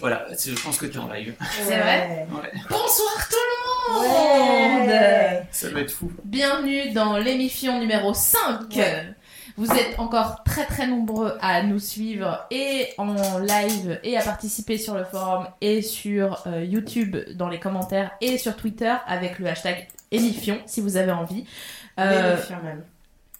[0.00, 1.34] Voilà, je pense que t'es en live.
[1.62, 2.26] C'est vrai?
[2.30, 5.42] Ouais, Bonsoir tout le monde Ouais.
[5.50, 6.10] ça va être fou.
[6.24, 8.78] Bienvenue dans l'émission numéro 5
[9.56, 14.78] Vous êtes encore très très nombreux à nous suivre et en live et à participer
[14.78, 19.46] sur le forum et sur euh, YouTube dans les commentaires et sur Twitter avec le
[19.48, 21.44] hashtag émifion si vous avez envie.
[21.98, 22.56] Euh, L'émission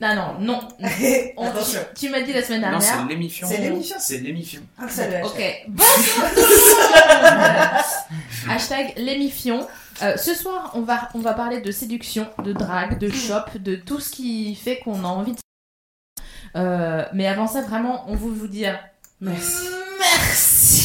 [0.01, 0.17] même.
[0.17, 1.31] non, non, non.
[1.37, 1.81] On- Attention.
[1.99, 3.09] tu m'as dit la semaine Non, c'est dernière.
[3.09, 3.47] l'émission.
[3.49, 3.97] C'est l'émission.
[3.99, 4.61] C'est l'émission.
[4.79, 5.25] Hashtag.
[5.25, 5.43] Ok.
[5.69, 6.31] Bonsoir
[8.51, 9.67] Hashtag l'émifion.
[10.03, 13.75] Euh, ce soir, on va, on va parler de séduction, de drague, de shop, de
[13.75, 15.39] tout ce qui fait qu'on a envie de...
[16.57, 18.79] Euh, mais avant ça, vraiment, on veut vous dire
[19.21, 19.67] Merci.
[19.99, 20.78] merci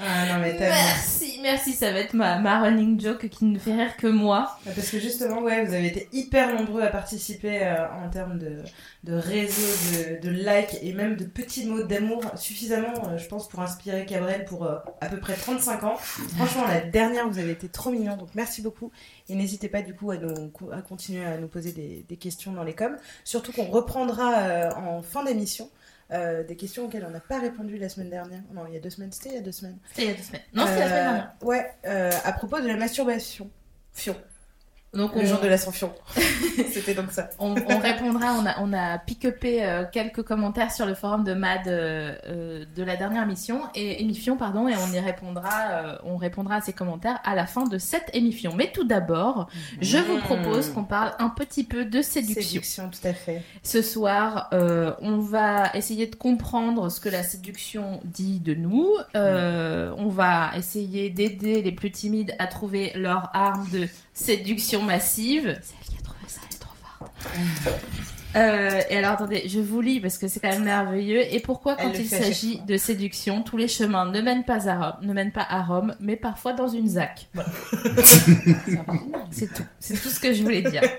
[0.00, 0.74] Ah non mais tellement.
[0.74, 4.58] Merci, merci, ça va être ma, ma running joke qui ne fait rire que moi.
[4.64, 8.62] Parce que justement, ouais, vous avez été hyper nombreux à participer euh, en termes de,
[9.04, 13.48] de réseau, de, de likes et même de petits mots d'amour suffisamment, euh, je pense,
[13.48, 15.96] pour inspirer Cabrel pour euh, à peu près 35 ans.
[15.96, 18.90] Franchement, la dernière, vous avez été trop mignons, donc merci beaucoup.
[19.28, 22.52] Et n'hésitez pas du coup à, nous, à continuer à nous poser des, des questions
[22.52, 22.96] dans les coms.
[23.24, 25.70] Surtout qu'on reprendra en fin d'émission.
[26.12, 28.40] Euh, des questions auxquelles on n'a pas répondu la semaine dernière.
[28.52, 29.12] Non, il y a deux semaines.
[29.12, 29.78] C'était il y a deux semaines.
[29.90, 30.42] C'était il y a deux semaines.
[30.54, 31.34] Non, c'était la semaine Euh, dernière.
[31.42, 33.50] Ouais, euh, à propos de la masturbation.
[33.92, 34.16] Fion.
[34.92, 35.92] Donc Le on, jour de l'ascension.
[36.72, 37.30] C'était donc ça.
[37.38, 41.32] on, on répondra, on a, on a pick-upé euh, quelques commentaires sur le forum de
[41.32, 45.96] MAD euh, euh, de la dernière émission, et émission, pardon, et on y répondra, euh,
[46.02, 48.52] on répondra à ces commentaires à la fin de cette émission.
[48.56, 49.48] Mais tout d'abord,
[49.80, 52.42] je vous propose qu'on parle un petit peu de séduction.
[52.42, 53.42] Séduction, tout à fait.
[53.62, 58.88] Ce soir, on va essayer de comprendre ce que la séduction dit de nous.
[59.14, 65.58] On va essayer d'aider les plus timides à trouver leur arme de séduction massive.
[65.62, 67.80] C'est elle qui a trouvé ça, elle est trop forte.
[68.36, 71.22] Euh, et alors attendez, je vous lis parce que c'est quand même merveilleux.
[71.34, 74.96] Et pourquoi quand il s'agit de séduction, tous les chemins ne mènent pas à Rome,
[75.02, 77.28] ne mènent pas à Rome, mais parfois dans une ZAC.
[77.34, 77.50] Voilà.
[79.30, 79.64] c'est tout.
[79.80, 80.82] C'est tout ce que je voulais dire.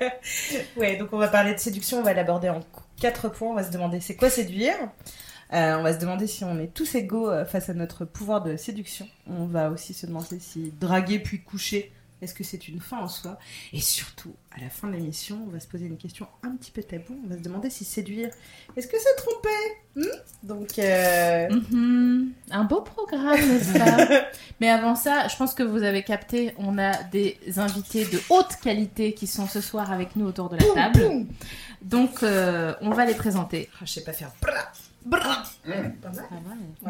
[0.77, 2.61] Ouais, donc on va parler de séduction, on va l'aborder en
[2.99, 3.49] quatre points.
[3.49, 4.75] On va se demander c'est quoi séduire.
[5.53, 8.41] Euh, on va se demander si on est tous égaux euh, face à notre pouvoir
[8.41, 9.07] de séduction.
[9.27, 13.07] On va aussi se demander si draguer puis coucher, est-ce que c'est une fin en
[13.07, 13.37] soi?
[13.73, 16.71] Et surtout, à la fin de l'émission, on va se poser une question un petit
[16.71, 17.19] peu tabou.
[17.25, 18.29] On va se demander si séduire,
[18.75, 19.49] est-ce que c'est tromper
[19.93, 20.03] Hmm?
[20.43, 22.31] Donc, euh, Mhm.
[22.49, 24.27] Un beau programme, n'est-ce pas?
[24.61, 28.55] Mais avant ça, je pense que vous avez capté, on a des invités de haute
[28.63, 30.99] qualité qui sont ce soir avec nous autour de la table.
[30.99, 31.27] boum
[31.81, 33.69] Donc, euh, on va les présenter.
[33.75, 34.31] Ah, je sais pas faire.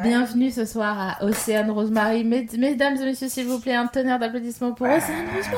[0.03, 2.23] Bienvenue ce soir à Océane Rosemary.
[2.23, 5.57] Mes- mesdames et messieurs, s'il vous plaît, un tonnerre d'applaudissements pour Océane Rosemary.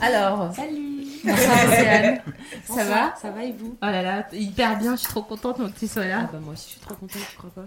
[0.00, 1.06] Alors, Salut.
[1.24, 2.20] bonsoir Océane.
[2.66, 3.14] Ça va?
[3.20, 3.76] Ça va et vous?
[3.82, 6.20] Oh là là, hyper bien, je suis trop contente donc, que tu sois là.
[6.24, 7.66] Ah bah moi aussi je suis trop contente, tu crois pas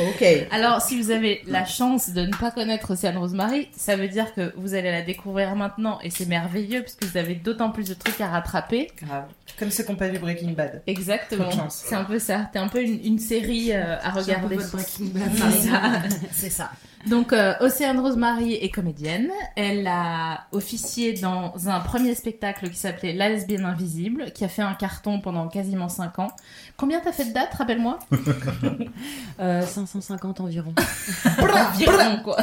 [0.00, 0.24] Ok.
[0.50, 4.34] Alors, si vous avez la chance de ne pas connaître Océane Rosemary, ça veut dire
[4.34, 7.94] que vous allez la découvrir maintenant et c'est merveilleux puisque vous avez d'autant plus de
[7.94, 8.88] trucs à rattraper.
[9.02, 9.26] Grave.
[9.58, 10.82] Comme ceux qui n'ont pas vu Breaking Bad.
[10.86, 11.50] Exactement.
[11.70, 12.48] C'est un peu ça.
[12.52, 14.24] T'es un peu une, une série euh, à regarder.
[14.24, 15.92] J'ai un peu votre Breaking Bad, C'est ça.
[16.32, 16.70] C'est ça.
[17.06, 19.30] Donc, euh, Océane Rosemary est comédienne.
[19.56, 24.62] Elle a officié dans un premier spectacle qui s'appelait La lesbienne invisible, qui a fait
[24.62, 26.28] un carton pendant quasiment 5 ans.
[26.76, 27.98] Combien t'as fait de dates, rappelle-moi?
[29.40, 30.74] Euh, 550 environ.
[31.38, 32.38] Environ, quoi.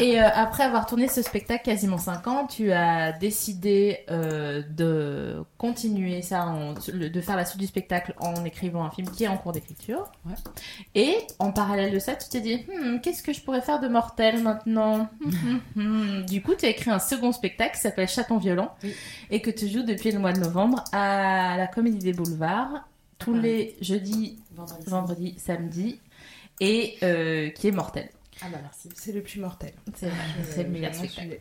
[0.00, 5.44] Et euh, après avoir tourné ce spectacle quasiment 5 ans, tu as décidé euh, de
[5.58, 9.28] continuer ça, en- de faire la suite du spectacle en écrivant un film qui est
[9.28, 10.10] en cours d'écriture.
[10.24, 10.34] Ouais.
[10.94, 13.88] Et en parallèle de ça, tu t'es dit, Hmm, qu'est-ce que je pourrais faire de
[13.88, 15.08] mortel maintenant
[15.76, 16.22] Hmm.
[16.26, 18.94] Du coup, tu as écrit un second spectacle qui s'appelle Chaton violent Oui.
[19.30, 22.86] et que tu joues depuis le mois de novembre à la Comédie des Boulevards
[23.18, 23.40] tous Ouais.
[23.40, 24.84] les jeudis, Vendredi.
[24.90, 26.00] vendredis, samedis
[26.60, 28.08] et euh, qui est mortel.
[28.44, 28.88] Ah bah merci.
[28.94, 29.72] C'est le plus mortel.
[29.96, 30.08] C'est
[30.54, 31.40] c'est le meilleur spectacle.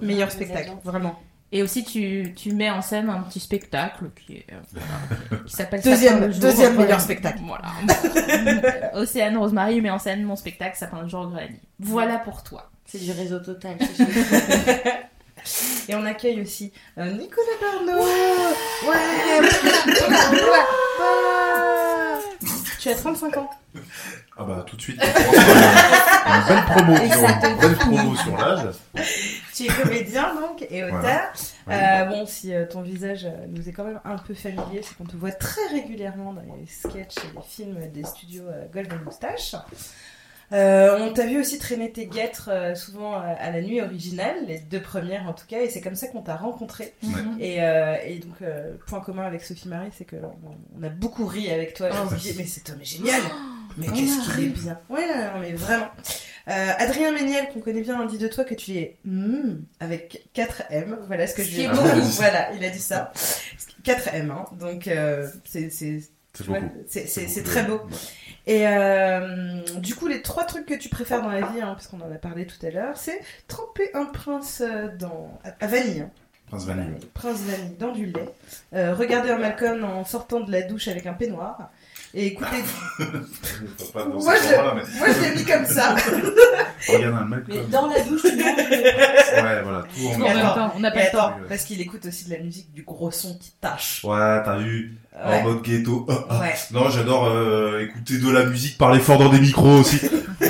[0.00, 1.20] Meilleur spectacle, vraiment.
[1.52, 5.80] Et aussi, tu, tu mets en scène un petit spectacle qui, est, euh, qui s'appelle
[5.80, 6.40] Deuxième- Sapin de jour.
[6.42, 6.82] deuxième Voilà.
[6.86, 7.38] meilleur spectacle.
[7.46, 7.72] Voilà.
[8.94, 11.60] Océane Rosemary met en scène mon spectacle Sapin de jour Granny.
[11.78, 12.68] Voilà pour toi.
[12.84, 13.76] C'est du réseau total.
[15.88, 18.02] Et on accueille aussi euh, Nicolas Barneau.
[18.02, 19.40] Ouais.
[19.40, 19.46] Ouais.
[22.80, 23.50] Tu as 35 ans.
[24.36, 25.44] Ah bah tout de suite, on commence
[26.24, 28.68] par une belle promo, disons, une belle promo sur l'âge.
[29.54, 31.32] Tu es comédien donc et auteur.
[31.66, 32.02] Voilà.
[32.02, 34.94] Euh, bon, si euh, ton visage euh, nous est quand même un peu familier, c'est
[34.96, 39.00] qu'on te voit très régulièrement dans les sketchs et les films des studios euh, Golden
[39.04, 39.54] Moustache.
[40.52, 44.36] Euh, on t'a vu aussi traîner tes guêtres euh, souvent euh, à la nuit originale,
[44.46, 46.94] les deux premières en tout cas, et c'est comme ça qu'on t'a rencontré.
[47.02, 47.10] Ouais.
[47.40, 50.88] Et, euh, et donc, euh, point commun avec Sophie Marie, c'est que on, on a
[50.88, 51.88] beaucoup ri avec toi.
[51.92, 53.20] Oh, dit, mais cet homme est génial!
[53.76, 54.78] Mais qu'est-ce qu'il est bien!
[54.88, 55.88] Ouais, non, mais vraiment.
[56.48, 60.62] Euh, Adrien Méniel, qu'on connaît bien, dit de toi que tu es mm, avec 4
[60.70, 60.98] M.
[61.08, 61.82] Voilà ce que je beaucoup.
[62.16, 63.12] Voilà, il a dit ça.
[63.82, 64.44] 4 M, hein.
[64.58, 65.68] Donc, euh, c'est
[67.44, 67.74] très beau.
[67.74, 67.96] Ouais.
[68.46, 71.88] Et euh, du coup, les trois trucs que tu préfères dans la vie, hein, parce
[71.88, 75.66] qu'on en a parlé tout à l'heure, c'est tremper un prince euh, dans à, à
[75.66, 76.02] vanille.
[76.02, 76.10] hein.
[76.48, 76.94] Prince Vanille.
[77.12, 78.28] Prince vanille dans du lait.
[78.72, 81.72] Euh, regarder un Malcolm en sortant de la douche avec un peignoir.
[82.14, 82.36] Et
[83.94, 85.94] dans Moi, je- genre-là, mais Moi, je l'ai mis comme ça.
[86.88, 87.66] regarde un Mais Malcolm.
[87.68, 88.56] dans la douche, tu manges.
[88.56, 90.72] Ouais, voilà, tout en même temps.
[90.76, 91.32] on n'a pas le temps.
[91.48, 94.02] parce qu'il écoute aussi de la musique du gros son qui tâche.
[94.04, 96.06] Ouais, t'as vu, en mode ghetto.
[96.08, 96.40] Ah, ah.
[96.40, 96.54] Ouais.
[96.70, 100.00] Non, j'adore euh, écouter de la musique, parler fort dans des micros aussi.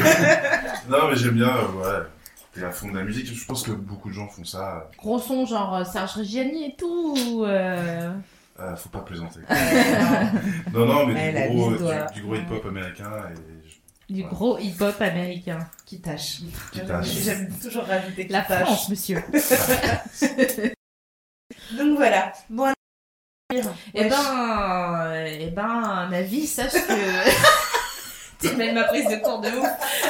[0.88, 2.06] non, mais j'aime bien, euh, ouais.
[2.54, 4.88] T'es à fond de la musique, je pense que beaucoup de gens font ça.
[4.98, 7.14] Gros son, genre euh, Serge Reggiani et tout.
[7.32, 8.10] ou, euh,
[8.58, 9.40] Euh, faut pas plaisanter.
[9.50, 10.32] Ouais,
[10.72, 11.78] Non, non, mais du gros, du,
[12.14, 13.34] du gros hip-hop américain et
[13.68, 15.58] je- du gros hip-hop américain.
[15.84, 16.38] qui tâche.
[16.72, 17.06] Qui tâche.
[17.06, 18.62] J'aime toujours rajouter qui La tâche.
[18.64, 19.22] France, monsieur.
[21.78, 22.32] Donc voilà.
[22.50, 22.72] Bon,
[23.52, 24.08] Eh Ouais.
[24.08, 27.30] ben, euh, eh ben, ma vie, sache que.
[28.38, 29.66] T'es même ma prise de cours de ouf.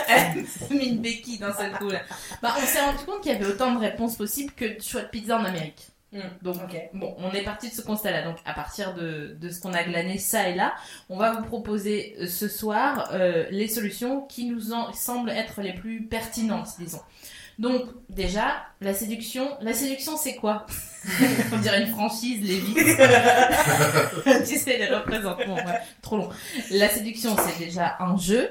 [0.08, 2.00] Elle m'a mis une béquille d'un seul coup là.
[2.42, 5.02] Bah, on s'est rendu compte qu'il y avait autant de réponses possibles que de choix
[5.02, 5.88] de pizza en Amérique.
[6.42, 6.80] Donc, ok.
[6.94, 8.22] bon, on est parti de ce constat-là.
[8.22, 10.74] Donc, à partir de, de ce qu'on a glané ça et là,
[11.10, 15.60] on va vous proposer euh, ce soir euh, les solutions qui nous en semblent être
[15.60, 17.00] les plus pertinentes, disons.
[17.58, 19.48] Donc, déjà, la séduction.
[19.60, 20.66] La séduction, c'est quoi?
[21.52, 22.74] On dirait une franchise, Lévi.
[24.46, 25.54] tu sais, les représentements.
[25.56, 26.28] ouais, trop long.
[26.70, 28.50] La séduction, c'est déjà un jeu.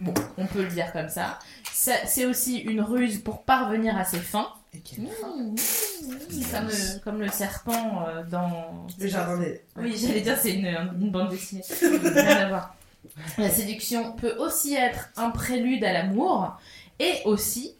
[0.00, 1.38] Bon, on peut le dire comme ça.
[1.72, 4.48] Ça- C'est aussi une ruse pour parvenir à ses fins.
[4.76, 8.86] Et quel- Mmh, mmh, comme, le, comme le serpent euh, dans.
[8.98, 9.60] Le jardin des.
[9.76, 11.62] Oui, j'allais dire c'est une, une bande dessinée.
[11.80, 12.74] Rien à voir.
[13.38, 16.58] La séduction peut aussi être un prélude à l'amour
[16.98, 17.76] et aussi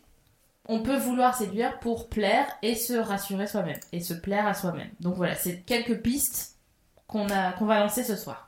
[0.69, 4.89] on peut vouloir séduire pour plaire et se rassurer soi-même et se plaire à soi-même.
[5.01, 6.57] Donc voilà, c'est quelques pistes
[7.07, 8.46] qu'on a qu'on va lancer ce soir.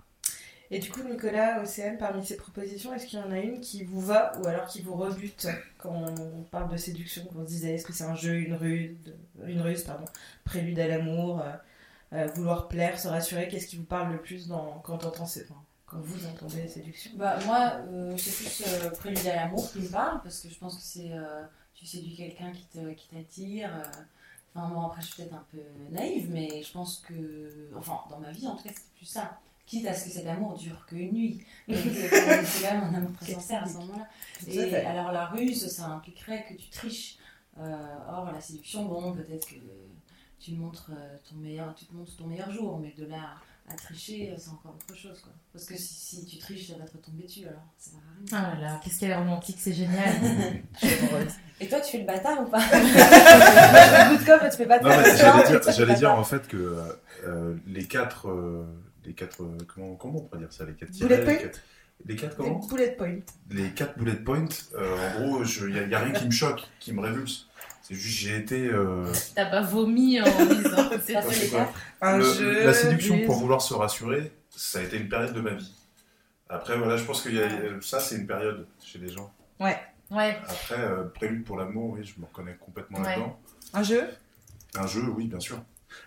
[0.71, 3.85] Et du coup, Nicolas, Océane, parmi ces propositions, est-ce qu'il y en a une qui
[3.85, 5.47] vous va ou alors qui vous rebute
[5.79, 8.53] quand on parle de séduction Quand on se disait, est-ce que c'est un jeu, une
[8.55, 8.97] ruse,
[9.47, 10.05] une ruse pardon,
[10.45, 11.53] prélude à l'amour, euh,
[12.13, 14.99] euh, vouloir plaire, se rassurer Qu'est-ce qui vous parle le plus dans, quand,
[15.87, 20.21] quand vous entendez séduction Bah, moi, euh, c'est plus prélude à l'amour qui me parle,
[20.23, 21.11] parce que je pense que c'est.
[21.75, 23.71] tu séduis quelqu'un qui te- qui t'attire.
[24.55, 25.59] Enfin, moi, après, je suis peut-être un peu
[25.91, 27.71] naïve, mais je pense que.
[27.75, 29.39] Enfin, dans ma vie, en tout cas, c'est plus ça.
[29.69, 31.45] Quitte à ce que cet amour dure qu'une nuit.
[31.69, 34.09] Donc, euh, c'est quand même un amour très sincère à ce moment-là.
[34.47, 37.19] Et alors, la ruse, ça impliquerait que tu triches.
[37.61, 39.57] Euh, or, la séduction, bon, peut-être que
[40.41, 43.35] tu montres euh, ton meilleur, tu te montres ton meilleur jour, mais de là
[43.71, 45.33] à tricher, c'est encore autre chose, quoi.
[45.53, 48.27] Parce que si, si tu triches, ça va te retomber dessus, alors ça rien.
[48.33, 50.15] Ah là là, qu'est-ce qu'elle est romantique, c'est génial.
[51.61, 52.61] Et toi, tu fais le bâtard ou pas?
[52.71, 56.83] Je m'écoute comme tu fais pas j'allais dire, j'allais dire en fait que
[57.25, 58.65] euh, les quatre, euh,
[59.09, 61.51] les quatre, euh, comment, comment on pourrait dire ça, les quatre Bullet tirets, point
[62.07, 63.19] les quatre, les comment bullet points.
[63.51, 64.45] Les quatre bullet points.
[64.75, 67.49] euh, en gros, il y, a- y a rien qui me choque, qui me révulse.
[67.83, 71.73] C'est juste j'ai été euh, T'as pas vomi en disant c'est les quatre
[72.03, 72.65] Un Le- jeu.
[72.67, 75.73] la séduction des- pour vouloir se rassurer, ça a été une période de ma vie.
[76.51, 79.33] Après, voilà, je pense que y a- ça, c'est une période chez les gens.
[79.59, 79.77] Ouais.
[80.11, 83.07] Après, euh, prélude pour l'amour, oui, je me reconnais complètement Ouais.
[83.09, 83.39] là-dedans.
[83.75, 84.05] Un jeu?
[84.77, 85.61] Un jeu, oui, bien sûr.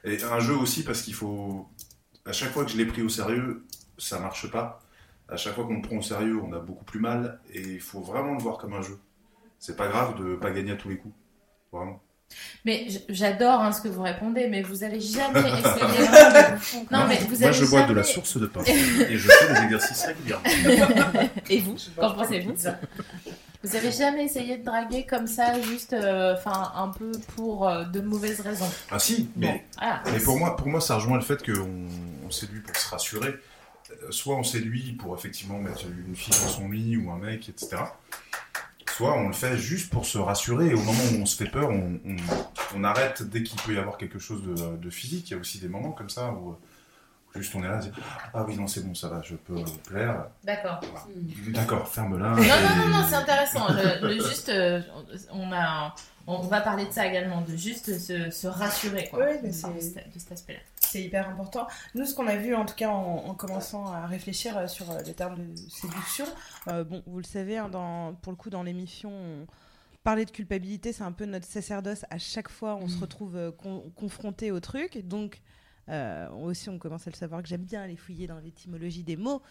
[0.03, 1.67] Et un jeu aussi parce qu'il faut.
[2.25, 3.65] À chaque fois que je l'ai pris au sérieux,
[3.97, 4.81] ça marche pas.
[5.27, 7.41] À chaque fois qu'on me prend au sérieux, on a beaucoup plus mal.
[7.51, 8.99] Et il faut vraiment le voir comme un jeu.
[9.59, 11.15] C'est pas grave de pas gagner à tous les coups.
[11.71, 12.01] Vraiment.
[12.65, 16.85] Mais j'adore hein, ce que vous répondez, mais vous allez jamais expliquer.
[16.91, 18.61] non, mais vous Moi, allez je bois de la source de pain.
[18.65, 20.43] et je fais des exercices régulièrement.
[21.49, 22.53] Et vous Qu'en pensez-vous
[23.63, 27.83] Vous avez jamais essayé de draguer comme ça, juste, euh, enfin, un peu pour euh,
[27.85, 28.69] de mauvaises raisons?
[28.89, 31.87] Ah si, mais, Ah, mais pour, moi, pour moi, ça rejoint le fait qu'on
[32.25, 33.29] on séduit pour se rassurer.
[33.91, 37.49] Euh, Soit on séduit pour effectivement mettre une fille dans son lit ou un mec,
[37.49, 37.77] etc.
[39.03, 41.69] On le fait juste pour se rassurer et au moment où on se fait peur,
[41.69, 42.15] on, on-
[42.75, 45.29] on arrête dès qu'il peut y avoir quelque chose de, de physique.
[45.29, 46.55] Il y a aussi des moments comme ça où,
[47.35, 47.93] où juste on est là, se dit,
[48.33, 49.55] ah oui non c'est bon ça va, je peux
[49.89, 50.25] plaire.
[50.43, 50.79] D'accord.
[51.49, 52.29] D'accord, ferme-la.
[52.29, 53.67] Non, non, Et- non, non, c'est intéressant.
[53.73, 54.81] Le, le juste, euh,
[55.31, 55.93] on a,
[56.27, 59.19] on va parler de ça également, de juste se, se rassurer, quoi.
[59.41, 60.59] Mais de cet aspect-là.
[60.91, 61.67] C'est hyper important.
[61.95, 64.91] Nous, ce qu'on a vu, en tout cas, en, en commençant à réfléchir euh, sur
[64.91, 66.25] euh, les termes de séduction,
[66.67, 69.47] euh, bon, vous le savez, hein, dans, pour le coup, dans l'émission, on-
[70.03, 72.05] parler de culpabilité, c'est un peu notre sacerdoce.
[72.09, 74.97] À chaque fois, on se retrouve euh, con- confronté au truc.
[75.07, 75.39] Donc,
[75.89, 79.15] euh, aussi, on commence à le savoir que j'aime bien aller fouiller dans l'étymologie des
[79.15, 79.41] mots.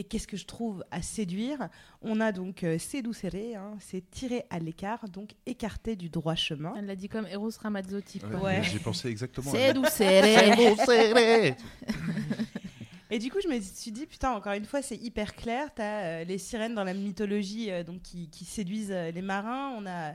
[0.00, 1.68] Et qu'est-ce que je trouve à séduire?
[2.00, 6.72] On a donc euh, séducere, hein, c'est tirer à l'écart, donc écarter du droit chemin.
[6.78, 8.22] Elle l'a dit comme Eros Ramazzotti.
[8.42, 8.62] Ouais.
[8.62, 9.50] J'y pensais exactement.
[9.50, 9.90] C'est douce.
[13.10, 15.68] Et du coup, je me suis dit, putain, encore une fois, c'est hyper clair.
[15.74, 19.74] T'as euh, les sirènes dans la mythologie euh, donc, qui, qui séduisent euh, les marins.
[19.76, 20.14] On a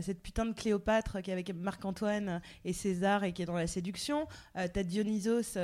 [0.00, 3.66] cette putain de Cléopâtre qui est avec Marc-Antoine et César et qui est dans la
[3.66, 4.26] séduction.
[4.56, 5.58] Euh, T'as Dionysos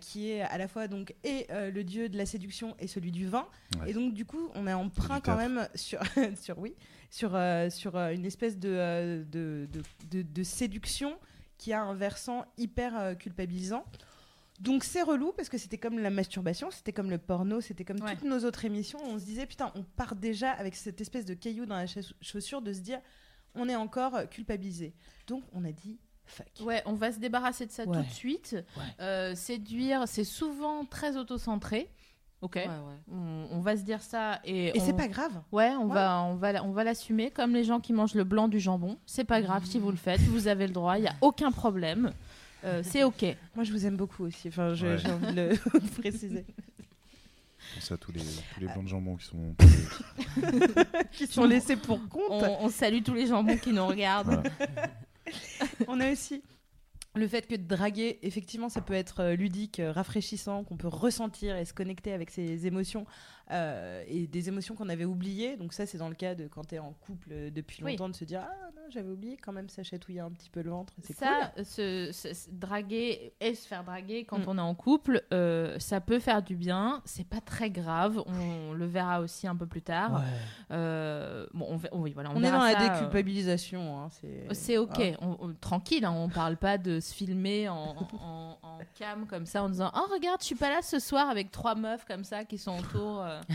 [0.00, 3.26] qui est à la fois donc, et le dieu de la séduction et celui du
[3.26, 3.46] vin.
[3.80, 3.90] Ouais.
[3.90, 6.00] Et donc, du coup, on est emprunt quand même sur,
[6.40, 6.74] sur, oui,
[7.10, 7.38] sur,
[7.70, 11.16] sur une espèce de, de, de, de- de séduction
[11.58, 13.84] qui a un versant hyper culpabilisant.
[14.60, 18.00] Donc c'est relou parce que c'était comme la masturbation, c'était comme le porno, c'était comme
[18.00, 18.14] Ouais.
[18.14, 19.00] toutes nos autres émissions.
[19.04, 22.00] On se disait putain, on part déjà avec cette espèce de caillou dans la cha-
[22.20, 23.00] chaussure de se dire
[23.56, 24.94] on est encore culpabilisé.
[25.26, 26.46] Donc on a dit fuck.
[26.62, 27.96] Ouais, on va se débarrasser de ça Ouais.
[27.98, 28.56] tout de suite.
[29.00, 31.90] Euh, séduire, c'est souvent très auto-centré.
[32.40, 32.56] Ok.
[32.56, 32.68] Ouais.
[33.10, 34.66] On, on va se dire ça et.
[34.76, 35.32] Et on- c'est pas grave.
[35.50, 38.48] Ouais, on va, on va, on va l'assumer comme les gens qui mangent le blanc
[38.48, 38.98] du jambon.
[39.06, 41.50] C'est pas grave si vous le faites, vous avez le droit, il y a aucun
[41.50, 42.12] problème.
[42.64, 43.24] Euh, c'est ok.
[43.54, 44.48] Moi je vous aime beaucoup aussi.
[44.48, 44.76] Enfin, Ouais.
[44.76, 45.48] j'ai envie de le
[45.80, 46.44] de préciser.
[47.74, 49.54] pense à tous les, tous les blancs de jambon qui sont.
[51.12, 52.24] Qui sont laissés pour compte.
[52.30, 54.42] On, on salue tous les jambons qui nous regardent.
[54.56, 54.90] Voilà.
[55.88, 56.42] On a aussi
[57.16, 61.56] le fait que draguer, effectivement, ça peut être euh, ludique, euh, rafraîchissant, qu'on peut ressentir
[61.56, 63.06] et se connecter avec ses émotions
[63.50, 65.56] euh, et des émotions qu'on avait oubliées.
[65.56, 67.92] Donc ça, c'est dans le cas de quand tu es en couple euh, depuis Oui.
[67.92, 70.62] longtemps, de se dire ah non, j'avais oublié quand même, ça chatouillait un petit peu
[70.62, 70.92] le ventre.
[71.02, 71.26] C'est cool.
[71.26, 74.44] Ça, se, se- se draguer et se faire draguer quand Mm.
[74.48, 77.02] on est en couple, euh, ça peut faire du bien.
[77.04, 78.22] C'est pas très grave.
[78.26, 80.22] On le verra aussi un peu plus tard.
[80.70, 83.98] Euh, bon, on, ver- oui, voilà, on, On, est dans la ça, euh, déculpabilisation.
[84.00, 85.18] hein, c'est C'est ok, Ah.
[85.22, 89.46] on- on- tranquille, hein, on parle pas de se filmer en, en- en cam comme
[89.46, 92.24] ça en disant Oh, regarde, je suis pas là ce soir avec trois meufs comme
[92.24, 93.20] ça qui sont autour.
[93.34, 93.54] Euh.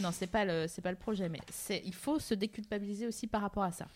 [0.00, 3.26] non, c'est pas, le, c'est pas le projet, mais c'est, il faut se déculpabiliser aussi
[3.26, 3.86] par rapport à ça.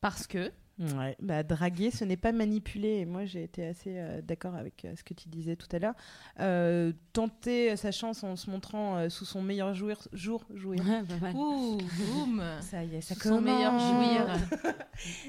[0.00, 2.98] Parce que, Ouais, bah, draguer, ce n'est pas manipuler.
[2.98, 5.78] Et moi, j'ai été assez euh, d'accord avec euh, ce que tu disais tout à
[5.78, 5.94] l'heure.
[6.38, 10.84] Euh, tenter sa chance en se montrant sous son meilleur jouir, jour, jouir.
[10.84, 11.34] Ouais, mal.
[11.34, 14.26] ouh, boum, Ça y est, ça son meilleur jouir.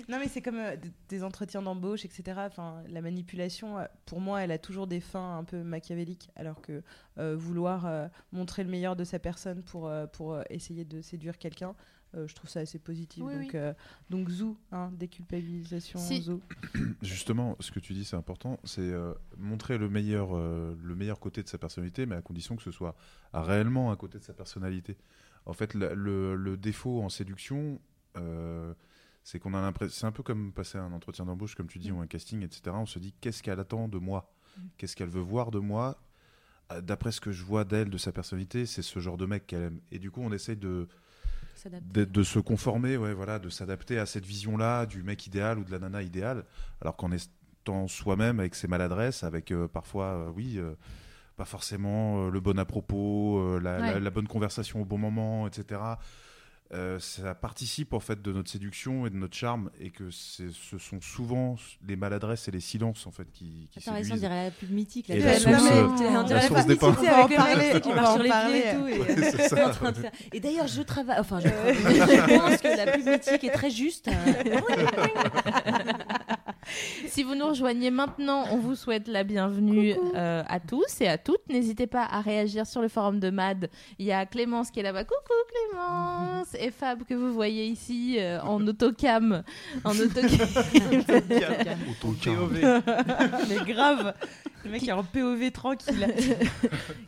[0.07, 0.61] Non, mais c'est comme
[1.09, 2.39] des entretiens d'embauche, etc.
[2.45, 3.75] Enfin, la manipulation,
[4.05, 6.81] pour moi, elle a toujours des fins un peu machiavéliques, alors que
[7.17, 11.75] vouloir montrer le meilleur de sa personne pour, pour essayer de séduire quelqu'un,
[12.13, 13.23] je trouve ça assez positif.
[13.25, 13.49] Oui, donc, oui.
[13.55, 13.73] euh,
[14.09, 16.21] donc, zou, hein, déculpabilisation, Si.
[16.21, 16.41] zou.
[17.01, 21.19] Justement, ce que tu dis, c'est important, c'est euh, montrer le meilleur, euh, le meilleur
[21.19, 22.95] côté de sa personnalité, mais à condition que ce soit
[23.33, 24.97] réellement un côté de sa personnalité.
[25.45, 27.79] En fait, la- le, le défaut en séduction,
[28.17, 28.73] euh,
[29.23, 31.91] c'est qu'on a l'impression, c'est un peu comme passer un entretien d'embauche, comme tu dis,
[31.91, 32.75] ou un casting, etc.
[32.77, 34.33] On se dit qu'est-ce qu'elle attend de moi,
[34.77, 36.01] qu'est-ce qu'elle veut voir de moi?
[36.71, 39.45] Euh, D'après ce que je vois d'elle, de sa personnalité, c'est ce genre de mec
[39.47, 39.79] qu'elle aime.
[39.91, 40.87] Et du coup, on essaye de.
[41.93, 45.63] De, de se conformer, ouais, voilà, de s'adapter à cette vision-là du mec idéal ou
[45.63, 46.43] de la nana idéale,
[46.81, 50.73] alors qu'en étant soi-même avec ses maladresses, avec euh, parfois, euh, oui, euh,
[51.35, 53.93] pas forcément le bon à propos, la, Ouais.
[53.93, 55.79] la- la bonne conversation au bon moment, etc.
[56.73, 60.51] Euh, ça participe en fait de notre séduction et de notre charme, et que ce
[60.77, 61.55] sont souvent
[61.87, 64.19] les maladresses et les silences en fait qui, qui Attends, Alexandre, on séduisent.
[64.19, 65.07] dirait la pub mythique.
[65.07, 66.95] Là, Et Tu la source, la euh, on la dirait source pub des mythique, pains.
[66.95, 68.97] tu sais, On va en avec parler, qui marche sur les en pieds et parler.
[69.47, 69.55] tout.
[70.03, 71.19] Ouais, Et d'ailleurs, je travaille.
[71.19, 74.09] Enfin, je, je pense que la pub mythique est très juste.
[77.07, 81.17] Si vous nous rejoignez maintenant, on vous souhaite la bienvenue euh, à tous et à
[81.17, 81.47] toutes.
[81.49, 83.69] N'hésitez pas à réagir sur le forum de MAD.
[83.99, 85.03] Il y a Clémence qui est là-bas.
[85.03, 85.33] Coucou
[85.71, 89.43] Clémence Et Fab que vous voyez ici euh, en autocam.
[89.83, 90.29] En autocam.
[93.49, 94.13] Mais grave.
[94.65, 96.07] Le mec qui est en POV tranquille.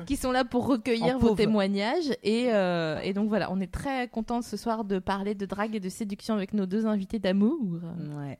[0.06, 1.38] qui sont là pour recueillir En vos pauvre.
[1.38, 2.12] témoignages.
[2.24, 5.75] Et, euh, et donc voilà, on est très content ce soir de parler de drague
[5.75, 7.58] et de séduction avec nos deux invités d'amour.
[8.18, 8.38] Ouais.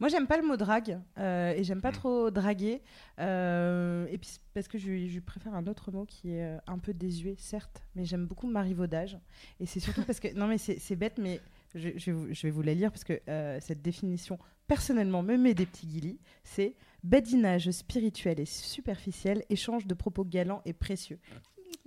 [0.00, 2.82] Moi, j'aime pas le mot drague euh, et j'aime pas trop draguer.
[3.20, 6.92] euh, et puis, parce que je, préfère un autre mot qui est euh, un peu
[6.94, 9.18] désuet, certes, mais j'aime beaucoup marivaudage.
[9.60, 10.32] Et c'est surtout parce que.
[10.34, 11.40] Non, mais c'est bête, mais
[11.74, 15.22] je, je vais vous, je vais vous la lire parce que euh, cette définition, personnellement,
[15.22, 16.18] me met des petits guillis.
[16.44, 21.18] C'est badinage spirituel et superficiel, échange de propos galants et précieux.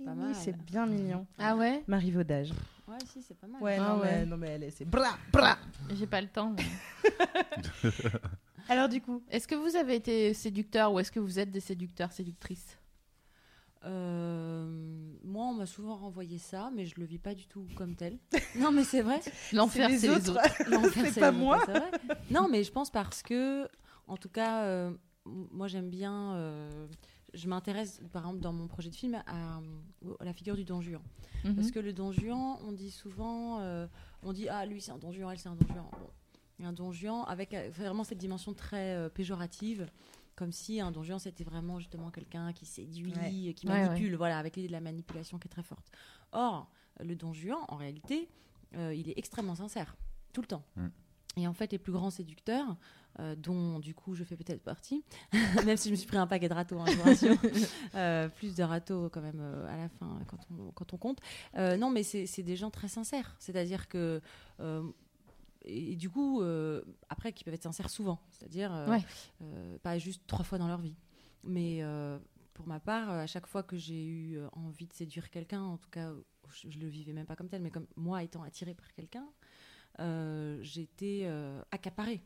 [0.04, 0.34] Pas mal.
[0.34, 1.26] C'est bien mignon.
[1.38, 2.50] Ah ouais Marivaudage.
[2.86, 3.62] Ouais, si, c'est pas mal.
[3.62, 4.18] Ouais, Ah non, ouais.
[4.20, 4.70] Mais, non, mais elle est.
[4.70, 5.56] C'est bra, bra.
[5.94, 6.54] J'ai pas le temps.
[6.56, 7.90] mais-
[8.68, 9.22] Alors, du coup.
[9.30, 12.78] Est-ce que vous avez été séducteur ou est-ce que vous êtes des séducteurs, séductrices?
[13.84, 14.66] Euh,
[15.24, 18.18] moi, on m'a souvent renvoyé ça, mais je le vis pas du tout comme tel.
[18.56, 19.20] non, mais c'est vrai.
[19.52, 20.30] L'enfer, les c'est les autres.
[20.32, 20.70] autres.
[20.70, 21.58] L'enfer, C'est pas les moi.
[21.58, 21.90] vrai.
[22.30, 23.68] Non, mais je pense parce que,
[24.06, 24.90] en tout cas, euh,
[25.26, 26.34] moi j'aime bien.
[26.34, 26.86] euh,
[27.34, 29.58] je m'intéresse, par exemple, dans mon projet de film, à,
[30.20, 31.02] à la figure du don Juan.
[31.44, 31.56] Mhm.
[31.56, 33.86] Parce que le don Juan, on dit souvent, euh,
[34.22, 35.84] on dit ah lui c'est un don Juan, elle c'est un don Juan.
[35.92, 39.86] Bon, un don Juan avec euh, vraiment cette dimension très euh, péjorative,
[40.36, 43.54] comme si un don Juan c'était vraiment justement quelqu'un qui séduit, Ouais.
[43.54, 45.90] qui Ouais, manipule, voilà, avec l'idée de la manipulation qui est très forte.
[46.32, 48.28] Or, le don Juan, en réalité,
[48.76, 49.96] euh, il est extrêmement sincère,
[50.32, 50.64] tout le temps.
[50.76, 50.86] Mm.
[51.36, 52.76] Et en fait, les plus grands séducteurs,
[53.20, 55.04] euh, dont du coup je fais peut-être partie,
[55.66, 56.86] même si je me suis pris un paquet de râteaux, hein.
[57.94, 61.20] Euh, plus de râteaux quand même euh, à la fin quand on, quand on compte.
[61.56, 63.36] Non, mais c'est des gens très sincères.
[63.38, 64.20] C'est-à-dire que.
[65.64, 66.42] et, et du coup,
[67.08, 68.18] après, qui peuvent être sincères souvent.
[68.32, 69.78] C'est-à-dire, Ouais.
[69.82, 70.96] pas juste trois fois dans leur vie.
[71.44, 71.82] Mais
[72.54, 75.90] pour ma part, à chaque fois que j'ai eu envie de séduire quelqu'un, en tout
[75.90, 76.12] cas,
[76.52, 79.26] je, je le vivais même pas comme tel, mais comme moi étant attirée par quelqu'un,
[80.62, 81.28] j'étais
[81.70, 82.22] accaparée.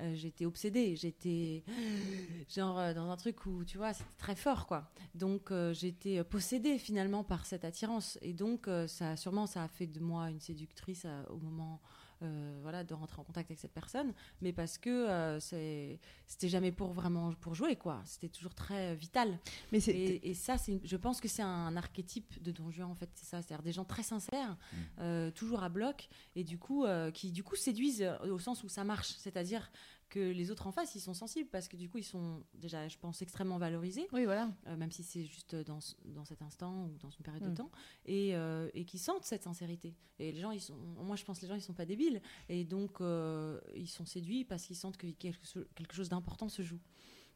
[0.00, 1.64] Euh, j'étais obsédée, j'étais
[2.54, 4.90] genre euh, dans un truc où tu vois c'était très fort quoi.
[5.14, 9.86] Donc euh, j'étais possédée finalement par cette attirance et donc ça sûrement ça a fait
[9.86, 11.80] de moi une séductrice au moment
[12.22, 16.48] euh, voilà de rentrer en contact avec cette personne, mais parce que euh, c'est c'était
[16.48, 18.00] jamais pour vraiment pour jouer quoi.
[18.04, 19.38] C'était toujours très euh, vital.
[19.72, 19.92] Mais c'est.
[19.92, 22.94] Et, et ça, c'est, une- je pense que c'est un archétype de Don Juan, en
[22.94, 24.56] fait, c'est ça, c'est-à-dire des gens très sincères,
[25.00, 28.68] euh, toujours à bloc, et du coup, euh, qui du coup séduisent au sens où
[28.68, 29.70] ça marche, c'est-à-dire
[30.08, 32.86] que les autres en face, ils sont sensibles parce que du coup, ils sont déjà,
[32.88, 34.50] je pense, extrêmement valorisés, Oui, voilà.
[34.68, 37.50] euh, même si c'est juste dans, dans cet instant ou dans une période Mm.
[37.50, 37.70] de temps,
[38.04, 39.94] et, euh, et qui sentent cette sincérité.
[40.18, 42.22] Et les gens, ils sont, moi, je pense que les gens, ils sont pas débiles,
[42.48, 45.38] et donc euh, ils sont séduits parce qu'ils sentent que quelque,
[45.74, 46.80] quelque chose d'important se joue.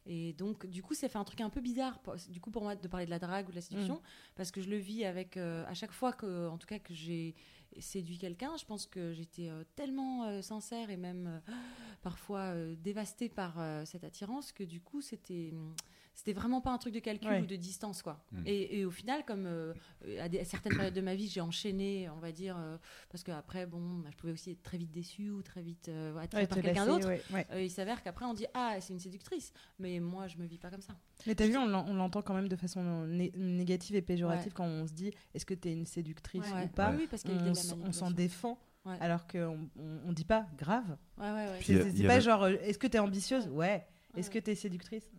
[0.07, 2.75] Et donc, du coup, ça fait un truc un peu bizarre, du coup, pour moi,
[2.75, 4.01] de parler de la drague ou de la séduction,
[4.35, 6.91] parce que je le vis avec, euh, à chaque fois que, en tout cas, que
[6.93, 7.35] j'ai
[7.79, 11.51] séduit quelqu'un, je pense que j'étais euh, tellement euh, sincère et même euh,
[12.01, 15.75] parfois dévastée par cette attirance que du coup, c'était, hum,
[16.13, 17.41] c'était vraiment pas un truc de calcul Ouais.
[17.41, 18.23] ou de distance, quoi.
[18.31, 18.43] Mm.
[18.45, 19.73] Et, et au final, comme euh,
[20.19, 22.77] à, des- à certaines périodes de ma vie, j'ai enchaîné, on va dire, euh,
[23.09, 26.15] parce qu'après, bon, bah, je pouvais aussi être très vite déçue ou très vite euh,
[26.17, 27.07] attirée Ouais, par quelqu'un d'autre.
[27.07, 27.47] ouais, ouais.
[27.51, 30.57] Euh, il s'avère qu'après on dit ah c'est une séductrice, mais moi je me vis
[30.59, 30.93] pas comme ça.
[31.25, 34.47] Mais t'as vu, on l'en- on l'entend quand même de façon né- négative et péjorative
[34.47, 34.53] Ouais.
[34.53, 36.65] quand on se dit est-ce que t'es une séductrice Ouais.
[36.65, 36.91] ou pas.
[36.91, 38.97] Oui, oui, parce On, s'en défend Ouais.
[38.99, 40.97] alors qu'on on, on dit pas grave.
[41.17, 41.57] Ouais ouais ouais.
[41.59, 43.47] Puis C'est pas avait- genre euh, est-ce que t'es ambitieuse?
[43.49, 43.85] Ouais.
[44.17, 45.09] Est-ce que t'es séductrice?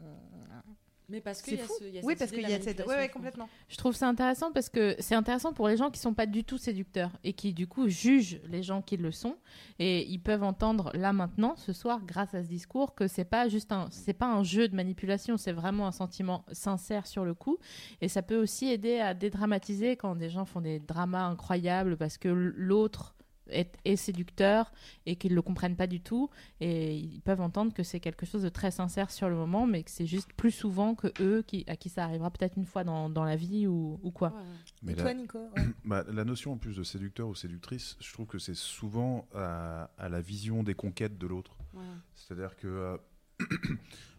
[1.09, 2.81] Mais parce que C'est il y ce- a Oui, parce qu'il y a cette.
[2.87, 3.49] Ouais, ouais, complètement.
[3.69, 6.45] Je trouve ça intéressant parce que c'est intéressant pour les gens qui sont pas du
[6.45, 9.37] tout séducteurs et qui du coup jugent les gens qui le sont
[9.79, 13.49] et ils peuvent entendre là maintenant ce soir grâce à ce discours que c'est pas
[13.49, 17.35] juste un c'est pas un jeu de manipulation, c'est vraiment un sentiment sincère sur le
[17.35, 17.59] coup
[18.01, 22.17] et ça peut aussi aider à dédramatiser quand des gens font des dramas incroyables parce
[22.17, 23.15] que l'autre
[23.49, 24.73] est, est séducteur
[25.07, 28.43] et qu'ils le comprennent pas du tout et ils peuvent entendre que c'est quelque chose
[28.43, 31.65] de très sincère sur le moment mais que c'est juste plus souvent que eux qui,
[31.67, 34.29] à qui ça arrivera peut-être une fois dans, dans la vie ou, ou quoi.
[34.31, 34.43] Ouais.
[34.83, 35.63] Mais la, toi, Nico ouais.
[35.85, 39.91] bah, la notion en plus de séducteur ou séductrice, je trouve que c'est souvent à,
[39.99, 41.57] à la vision des conquêtes de l'autre.
[41.75, 41.83] Ouais.
[42.15, 42.97] C'est-à-dire que euh,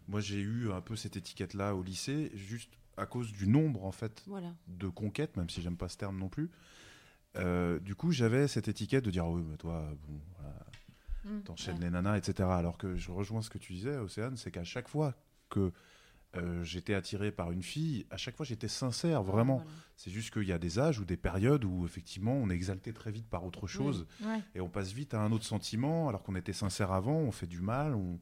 [0.08, 3.92] moi j'ai eu un peu cette étiquette-là au lycée, juste à cause du nombre en
[3.92, 4.54] fait Voilà.
[4.68, 6.50] de conquêtes, même si j'aime pas ce terme non plus.
[7.38, 10.56] Euh, du coup, j'avais cette étiquette de dire oui, mais toi, bon, voilà,
[11.26, 11.42] Mm.
[11.44, 11.86] t'enchaînes Ouais.
[11.86, 12.50] les nanas, etc.
[12.52, 15.16] Alors que je rejoins ce que tu disais, Océane, c'est qu'à chaque fois
[15.50, 15.72] que
[16.36, 19.58] euh, j'étais attiré par une fille, à chaque fois j'étais sincère, vraiment.
[19.58, 19.72] Voilà.
[19.96, 22.92] C'est juste qu'il y a des âges ou des périodes où effectivement on est exalté
[22.92, 24.42] très vite par autre chose Ouais.
[24.56, 27.46] et on passe vite à un autre sentiment alors qu'on était sincère avant, on fait
[27.48, 28.20] du mal, on,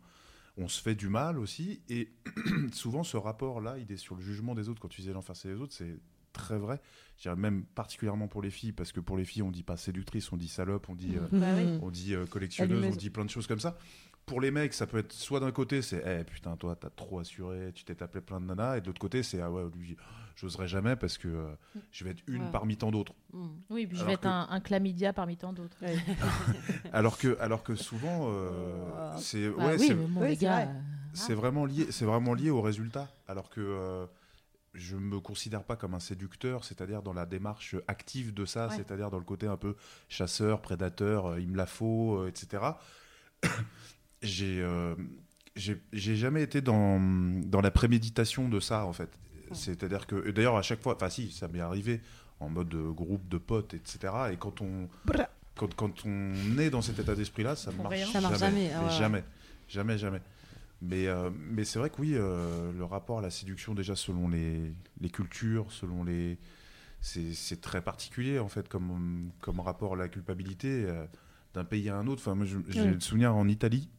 [0.58, 1.82] on se fait du mal aussi.
[1.89, 2.12] Et
[2.74, 4.82] souvent ce rapport-là, il est sur le jugement des autres.
[4.82, 5.97] Quand tu disais l'enfer c'est les autres, c'est
[6.34, 6.80] très vrai.
[7.17, 9.78] Je dirais même particulièrement pour les filles, parce que pour les filles, on dit pas
[9.78, 11.78] séductrice, on dit salope, on dit, euh, Bah oui.
[11.82, 13.78] On dit euh, collectionneuse, on dit plein de choses comme ça.
[14.26, 17.20] Pour les mecs, ça peut être soit d'un côté, c'est eh putain, toi, t'as trop
[17.20, 19.98] assuré, tu t'es tapé plein de nanas, et de l'autre côté, c'est ah ouais, lui,
[20.36, 21.48] j'oserais jamais parce que euh,
[21.91, 22.52] je vais être une Ouais.
[22.52, 23.13] parmi tant d'autres.
[23.34, 23.48] Mm.
[23.72, 25.78] Oui, puis je vais être un, un chlamydia parmi tant d'autres.
[26.94, 30.67] Alors que, alors que souvent, euh, c'est Bah ouais, oui, c'est- bon, oui, c'est vrai.
[30.70, 30.80] euh,
[31.13, 33.10] c'est vraiment lié, c'est vraiment lié au résultat.
[33.28, 34.06] Alors que euh,
[34.74, 38.76] je me considère pas comme un séducteur, c'est-à-dire dans la démarche active de ça, Ouais.
[38.78, 39.76] c'est-à-dire dans le côté un peu
[40.08, 42.64] chasseur, prédateur, euh, il me la faut, euh, etc.
[44.22, 44.96] j'ai, euh,
[45.56, 47.00] j'ai, j'ai jamais été dans,
[47.46, 49.10] dans la préméditation de ça en fait.
[49.54, 52.02] C'est-à-dire que, d'ailleurs à chaque fois, enfin si, ça m'est arrivé
[52.40, 54.14] en mode groupe de potes, etc.
[54.32, 54.88] Et quand on,
[55.56, 58.08] quand, quand on est dans cet état d'esprit-là, ça ne marche, rien.
[58.08, 58.92] Ça marche jamais, ah ouais.
[58.92, 59.24] jamais,
[59.68, 60.22] jamais, jamais.
[60.82, 64.28] Mais, euh, mais c'est vrai que oui, euh, le rapport à la séduction, déjà selon
[64.28, 66.39] les, les cultures, selon les.
[67.02, 71.04] C'est très particulier en fait comme, comme rapport à la culpabilité euh,
[71.56, 72.22] d'un pays à un autre.
[72.28, 73.89] Enfin, j'ai le souvenir en Italie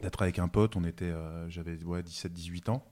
[0.00, 1.12] d'être avec un pote, on était,
[1.48, 2.86] j'avais ouais, 17-18 ans.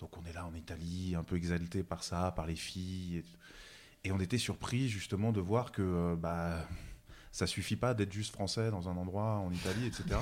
[0.00, 3.18] Donc on est là en Italie, un peu exalté par ça, par les filles.
[4.04, 6.66] Et, et on était surpris justement de voir que bah,
[7.32, 10.20] ça suffit pas d'être juste français dans un endroit en Italie, etc.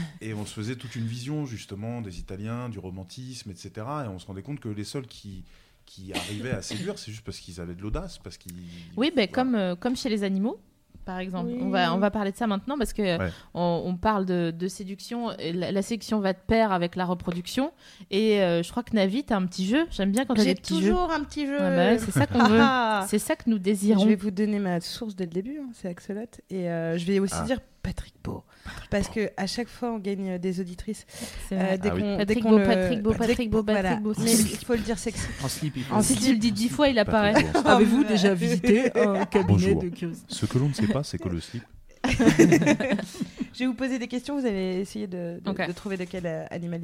[0.22, 3.70] et on se faisait toute une vision justement des Italiens, du romantisme, etc.
[4.04, 5.44] Et on se rendait compte que les seuls qui,
[5.84, 8.54] qui arrivaient à séduire, c'est juste parce qu'ils avaient de l'audace, parce qu'ils...
[8.96, 9.26] Oui, ben, voilà.
[9.28, 10.58] comme, euh, comme chez les animaux,
[11.04, 11.50] par exemple.
[11.52, 11.58] Oui.
[11.60, 13.30] On, va, on va parler de ça maintenant parce que Ouais.
[13.54, 15.32] on, on parle de, de séduction.
[15.38, 17.72] et La, la séduction va de pair avec la reproduction.
[18.10, 19.86] Et euh, je crois que Navi, t'as un petit jeu.
[19.90, 20.90] J'aime bien quand t'as des petits jeux.
[20.90, 21.56] toujours un petit jeu.
[21.58, 22.58] Ah bah ouais, c'est ça qu'on veut.
[22.60, 23.04] Ah.
[23.08, 24.06] C'est ça que nous Je désirons.
[24.06, 26.22] vais vous donner ma source dès le début, hein, c'est Axolot.
[26.50, 27.44] Et euh, je vais aussi Ah.
[27.44, 28.44] dire Patrick Beau.
[28.90, 31.04] Parce que à chaque fois, on gagne euh, des auditrices.
[31.48, 33.62] C'est Euh, dès Ah qu'on- Patrick Beau, le- Patrick Beau, Patrick Beau.
[33.62, 34.12] Patrick Beau.
[34.18, 35.26] Mais il faut le dire sexy.
[35.42, 35.74] En slip.
[36.02, 37.32] Si tu le dis dix fois, il apparaît.
[37.32, 37.66] Patrick Bourse.
[37.66, 39.82] Avez-vous Oh, déjà visité un cabinet Bonjour.
[39.82, 41.64] de curiosité Ce que l'on ne sait pas, c'est que le slip...
[42.06, 45.66] Je vais vous poser des questions, vous allez essayer de, de- Ok.
[45.66, 46.80] de trouver de quel euh, animal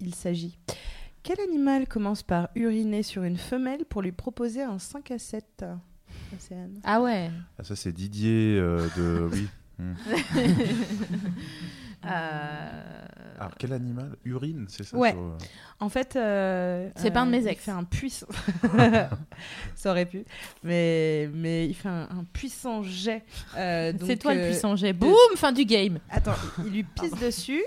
[0.00, 0.58] il s'agit-.
[1.22, 5.64] Quel animal commence par uriner sur une femelle pour lui proposer un 5 à 7
[6.36, 6.80] Océane.
[6.84, 7.30] Ah ouais.
[7.58, 9.28] Ah, ça c'est Didier euh, de...
[9.32, 9.46] Oui.
[12.06, 13.06] Euh,
[13.40, 14.16] Alors quel animal?
[14.24, 14.96] Urine, c'est ça?
[14.96, 15.10] Ouais.
[15.10, 15.36] sur, euh,
[15.80, 17.64] En fait, euh, C'est pas un de mes il ex.
[17.64, 18.26] fait un puissant.
[19.74, 20.24] ça aurait pu,
[20.62, 23.24] mais mais il fait un, un puissant jet.
[23.56, 24.92] euh, C'est toi le puissant jet.
[24.92, 25.98] Boum, fin du game.
[26.08, 27.64] Attends, il lui pisse dessus.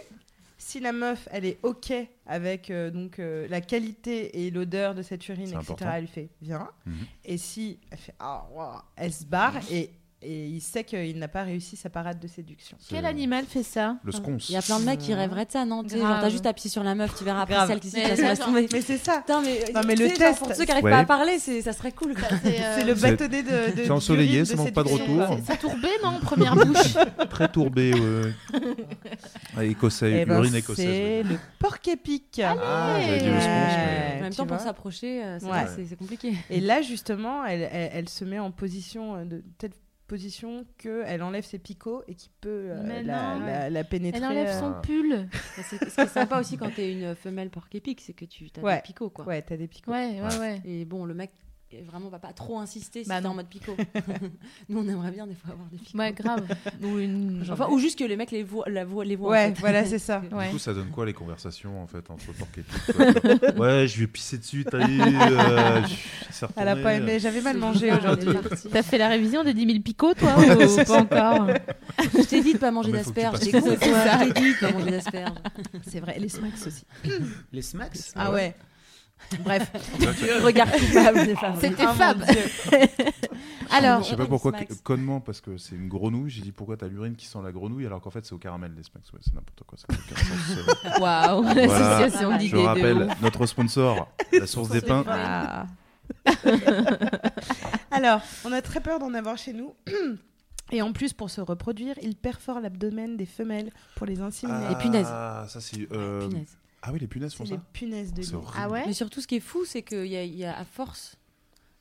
[0.57, 1.91] Si la meuf, elle est ok
[2.27, 5.91] avec euh, donc euh, la qualité et l'odeur de cette urine, C'est etc., important.
[5.93, 6.69] elle lui fait viens.
[6.85, 6.93] Mhm.
[7.25, 8.45] Et si elle fait ah,
[8.95, 9.89] elle se barre et,
[10.23, 12.77] et il sait qu'il n'a pas réussi sa parade de séduction.
[12.89, 14.49] Quel animal fait ça Le sconce.
[14.49, 16.29] Il y a plein de mecs qui rêveraient de ça, non Tu sais, Genre, t'as
[16.29, 18.27] juste à pisser sur la meuf, tu verras après celle qui s'y Mais passe là,
[18.29, 18.67] la genre- tomber.
[18.71, 19.17] Mais c'est ça.
[19.19, 20.91] Putain, mais, Non, mais le sais, genre, test- Pour ceux qui n'arrivent Ouais.
[20.91, 22.13] pas à parler, ça serait cool.
[22.13, 22.27] quoi.
[22.43, 23.75] C'est le bâtonnet de.
[23.77, 25.37] de c'est ensoleillé, ça de manque pas de retour.
[25.45, 26.93] C'est tourbé, non Première bouche.
[27.29, 28.33] Très tourbé, ouais.
[29.57, 30.85] Ah, écossais, Eh ben, urine écossaise.
[30.85, 32.41] c'est le porc-épic.
[32.43, 34.17] Ah, j'avais dit le sconce, mais...
[34.17, 35.65] En même temps, pour s'approcher, euh, c'est Ouais.
[35.75, 36.33] c'est- c'est compliqué.
[36.49, 39.71] Et là, justement, elle, elle, elle se met en position euh, de telle
[40.11, 43.45] position qu'elle enlève ses picots et qui peut euh, la, non.
[43.45, 44.19] la, la pénétrer.
[44.19, 45.27] Elle enlève euh, son pull.
[45.57, 48.49] Bah, c'est- Ce qui est sympa aussi quand t'es une femelle porc-épic, c'est que tu
[48.57, 48.75] as Ouais.
[48.75, 49.25] des picots, quoi.
[49.25, 49.91] Ouais, t'as des picots.
[49.91, 50.61] Ouais, ouais, ouais.
[50.65, 51.31] Et bon, le mec
[51.73, 53.75] euh, vraiment va pas trop insister si Bah t'es en mode picot.
[54.69, 55.97] Nous, on aimerait bien des fois avoir des picots.
[55.97, 56.45] Ouais, grave.
[56.83, 57.43] Ou une.
[57.51, 59.29] Enfin, ou juste que les mecs les voient, la voient, les voient.
[59.29, 59.59] en Ouais, fait.
[59.59, 60.21] voilà, c'est ça.
[60.31, 60.47] Ouais.
[60.47, 64.07] Du coup, ça donne quoi les conversations en fait entre porc et Ouais, je vais
[64.07, 65.81] pisser dessus, t'as vu euh,
[66.57, 68.29] Elle a pas aimé, j'avais mal mangé Ah, aujourd'hui.
[68.29, 68.69] on.
[68.69, 71.47] T'as fait la révision des 10 000 picots, toi Ou pas encore
[71.99, 73.39] Je t'ai dit de pas manger tu d'asperges.
[73.39, 75.37] Je t'ai dit de pas manger d'asperges.
[75.87, 76.83] C'est vrai, les smacks aussi.
[77.51, 77.97] Les smacks?
[78.15, 78.55] Ah ouais.
[79.43, 79.71] Bref.
[80.43, 81.37] Regarde coupable.
[81.59, 82.23] C'était Ah, fab.
[83.73, 84.51] Alors, Je sais pas pourquoi,
[84.83, 86.29] connement, parce que c'est une grenouille.
[86.29, 88.73] J'ai dit pourquoi t'as l'urine qui sent la grenouille alors qu'en fait c'est au caramel
[88.75, 89.03] les smacks.
[89.13, 89.77] Ouais, c'est n'importe quoi.
[90.99, 91.67] Waouh, Voilà.
[91.67, 95.05] l'association Je d'idées Je de rappelle notre sponsor, la source des pains.
[95.07, 95.65] Ah.
[97.91, 99.73] Alors, on a très peur d'en avoir chez nous.
[100.73, 104.69] Et en plus, pour se reproduire, il perfore l'abdomen des femelles pour les inséminer.
[104.69, 105.07] Les punaises.
[105.09, 105.87] Ah, ça c'est.
[105.91, 106.57] euh, Punaise.
[106.81, 107.63] Ah oui, les punaises font C'est les ça.
[107.73, 108.31] punaises de lit.
[108.55, 111.15] Ah ouais Mais surtout, ce qui est fou, c'est qu'il y, y a à force,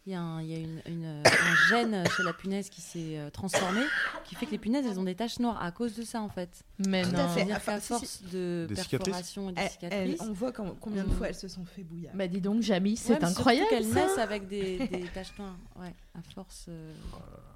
[0.06, 2.80] il y a, un, il y a une, une, un gène chez la punaise qui
[2.80, 3.80] s'est euh, transformé,
[4.24, 6.28] qui fait que les punaises, elles ont des taches noires à cause de ça, en
[6.28, 6.62] fait.
[6.86, 7.18] Mais Tout non.
[7.18, 7.34] à fait.
[7.40, 10.32] C'est-à-dire Enfin, qu'à si, force de Des cicatrices perforation et de Elle- elle- cicatrices, on
[10.32, 12.10] voit com- combien de fois elles se sont fait bouillir.
[12.14, 13.68] Bah dis donc, Jamie, Ouais, c'est surtout incroyable.
[13.70, 13.94] qu'elles ça.
[14.06, 15.56] naissent avec des, des taches noires.
[15.78, 16.66] Ouais, à force.
[16.68, 17.49] euh, C'est-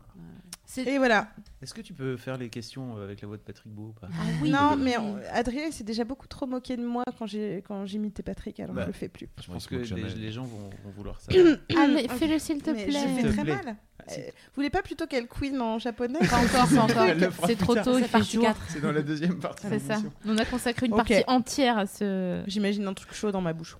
[0.79, 1.29] Et voilà.
[1.63, 3.93] Est-ce que tu peux faire les questions euh, avec la voix de Patrick Beau ou
[3.93, 7.63] pas Ah Non, mais on- Adrien s'est déjà beaucoup trop moqué de moi quand j'ai
[7.67, 9.29] quand j'imitais Patrick, alors Bah, je le fais plus.
[9.41, 11.57] Je pense se que les, les gens vont, vont vouloir savoir.
[11.79, 13.07] Allez, fais-le s'il te Mais plaît.
[13.07, 13.55] fait te très plaît.
[13.57, 13.77] mal.
[14.01, 14.13] Ah.
[14.13, 17.15] Euh, vous voulez pas plutôt qu'elle queen en japonais Pas encore, pas encore.
[17.15, 18.45] Le C'est trop tôt, il C'est fait partie jour.
[18.45, 18.61] 4.
[18.69, 19.67] C'est dans la deuxième partie.
[19.69, 20.03] C'est ça.
[20.27, 22.43] On a consacré une partie entière à ce.
[22.49, 23.77] J'imagine un truc chaud dans ma bouche.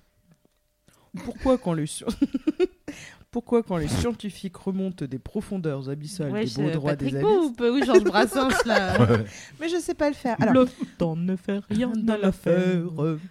[1.25, 2.03] Pourquoi quand sci-
[3.35, 7.19] Pourquoi quand les scientifiques remontent des profondeurs abyssales Ouais, des beaux je- droits Patrick des
[7.19, 8.97] abysses ou, ou Georges Brassens là
[9.59, 10.37] Mais je sais pas le faire.
[10.39, 12.85] Alors, Le temps ne fait rien dans l'affaire.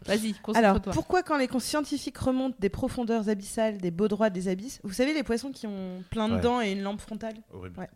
[0.05, 0.93] Vas-y, alors concentre-toi.
[0.93, 5.15] pourquoi quand les scientifiques remontent des profondeurs abyssales des beaux droits des abysses, vous savez
[5.15, 6.41] les poissons qui ont plein de Ouais.
[6.43, 7.79] dents et une lampe frontale, Horrible.
[7.81, 7.89] Ouais.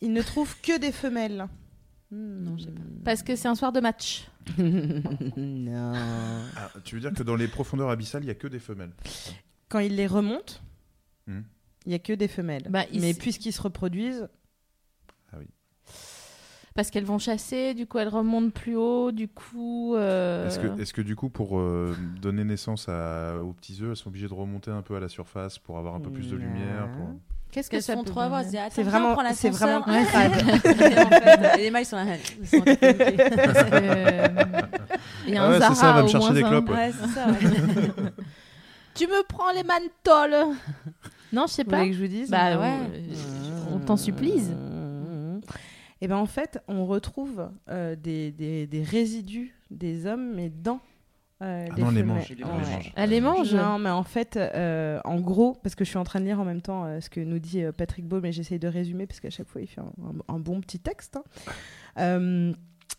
[0.00, 1.46] ils ne trouvent que des femelles.
[2.10, 2.80] Non, je sais pas.
[3.04, 4.26] Parce que c'est un soir de match.
[4.56, 5.92] non.
[6.56, 8.92] Ah, tu veux dire que dans les profondeurs abyssales, il y a que des femelles
[9.68, 10.75] Quand ils les remontent, Hmm.
[11.28, 12.66] Il y a que des femelles.
[12.68, 14.28] Bah, ils- Mais puisqu'ils se reproduisent,
[16.74, 19.94] Parce qu'elles vont chasser, du coup elles remontent plus haut, du coup.
[19.96, 23.88] euh, Est-ce que, est-ce que du coup, pour euh, donner naissance à- aux petits œufs,
[23.92, 26.28] elles sont obligées de remonter un peu à la surface pour avoir un peu plus
[26.28, 27.08] de lumière pour-
[27.50, 30.02] Qu'est-ce que Qu'elles ça disent, C'est vraiment- c'est vraiment Ouais.
[30.02, 32.04] Et en fait, les mâles sont là.
[32.42, 32.70] Ils sont que,
[33.72, 34.28] euh,
[35.26, 36.68] Il y a Ah un ouais, c'est Zara ça, va me chercher des clopes.
[36.68, 36.74] ouais.
[36.76, 37.26] Ouais, c'est ça.
[37.28, 38.10] ouais.
[38.94, 40.54] Tu me prends les mantoles
[41.32, 41.78] Non, je sais vous pas.
[41.78, 42.78] voulez que je vous dise Bah ouais.
[42.94, 44.42] euh, on t'en supplie.
[46.00, 50.80] Et ben en fait, on retrouve euh, des, des, des résidus des hommes, mais dans
[51.42, 52.06] euh, Ah les non, les femelles.
[52.16, 52.28] mange.
[53.08, 53.50] les mange.
[53.50, 53.52] les.
[53.56, 56.26] Elle Non, mais en fait, euh, en gros, parce que je suis en train de
[56.26, 58.68] lire en même temps euh, ce que nous dit euh, Patrick Beau, mais j'essaye de
[58.68, 59.92] résumer parce qu'à chaque fois il fait un,
[60.28, 61.16] un- un bon petit texte.
[61.16, 61.24] hein.
[61.98, 62.52] Euh,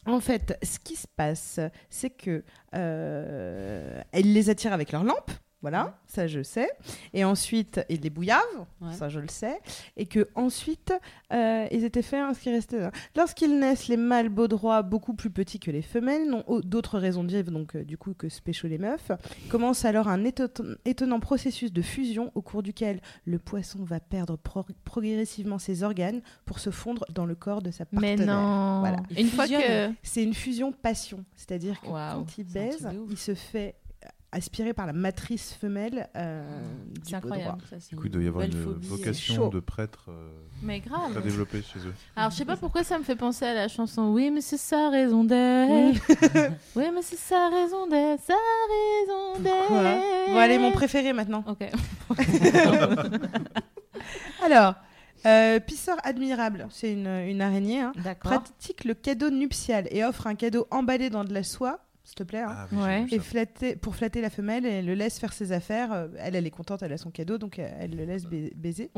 [0.07, 1.59] en fait, ce qui se passe,
[1.89, 2.43] c'est que
[2.75, 5.31] euh, elle les attire avec leurs lampes.
[5.63, 6.69] Voilà, ça je sais.
[7.13, 8.41] Et ensuite, ils les bouillavent,
[8.79, 8.93] Ouais.
[8.93, 9.59] ça je le sais.
[9.97, 10.93] Et que ensuite,
[11.33, 12.79] euh, ils étaient faits à ce qui restait.
[12.79, 12.91] là.
[13.15, 16.99] Lorsqu'ils naissent, les mâles beaux droits, beaucoup plus petits que les femelles, n'ont au- d'autres
[16.99, 19.11] raisons de vivre, donc euh, du coup que se pécho les meufs.
[19.49, 24.35] Commence alors un éton- étonnant processus de fusion au cours duquel le poisson va perdre
[24.37, 28.35] pro- progressivement ses organes pour se fondre dans le corps de sa Mais partenaire.
[28.39, 28.79] non.
[28.81, 28.97] Voilà.
[29.11, 29.91] Il Une fois que.
[30.03, 33.75] C'est une fusion passion, c'est-à-dire que quand il baise, il se fait
[34.31, 36.43] aspirer par la matrice femelle euh,
[36.93, 37.57] du C'est beau incroyable.
[37.59, 37.79] droit.
[37.79, 38.87] Ça, Du coup, il doit y avoir une phobie.
[38.87, 40.29] vocation de prêtre euh,
[40.61, 41.23] Mais très grave.
[41.23, 41.93] développée chez eux.
[42.15, 44.57] Alors je sais pas pourquoi ça me fait penser à la chanson Oui, mais c'est
[44.57, 46.01] sa raison d'être.
[46.75, 48.21] oui, mais c'est sa raison d'être.
[48.23, 48.33] Sa
[48.69, 49.67] raison d'être.
[49.67, 49.83] Quoi
[50.27, 51.43] Bon, allez, mon préféré maintenant.
[51.47, 51.69] Ok.
[54.43, 54.75] Alors,
[55.25, 58.31] euh, Pisseur admirable, c'est une, une araignée, hein, D'accord.
[58.31, 62.23] pratique le cadeau nuptial et offre un cadeau emballé dans de la soie, s'il te
[62.23, 63.05] plaît, hein, Ah, oui, Ouais.
[63.09, 65.91] j'ai et flatter, pour flatter la femelle et le laisse faire ses affaires.
[65.91, 68.49] Euh, Elle, elle est contente, elle a son cadeau, donc euh, elle le laisse ba-
[68.55, 68.89] baiser.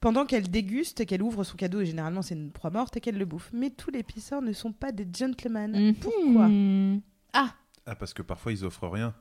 [0.00, 3.18] Pendant qu'elle déguste, qu'elle ouvre son cadeau, et généralement c'est une proie morte, et qu'elle
[3.18, 3.50] le bouffe.
[3.52, 5.94] Mais tous les pisseurs ne sont pas des gentlemen.
[6.00, 6.46] Pourquoi?
[6.46, 7.00] Mhm.
[7.32, 7.54] Ah,
[7.98, 9.14] parce que parfois, ils offrent rien.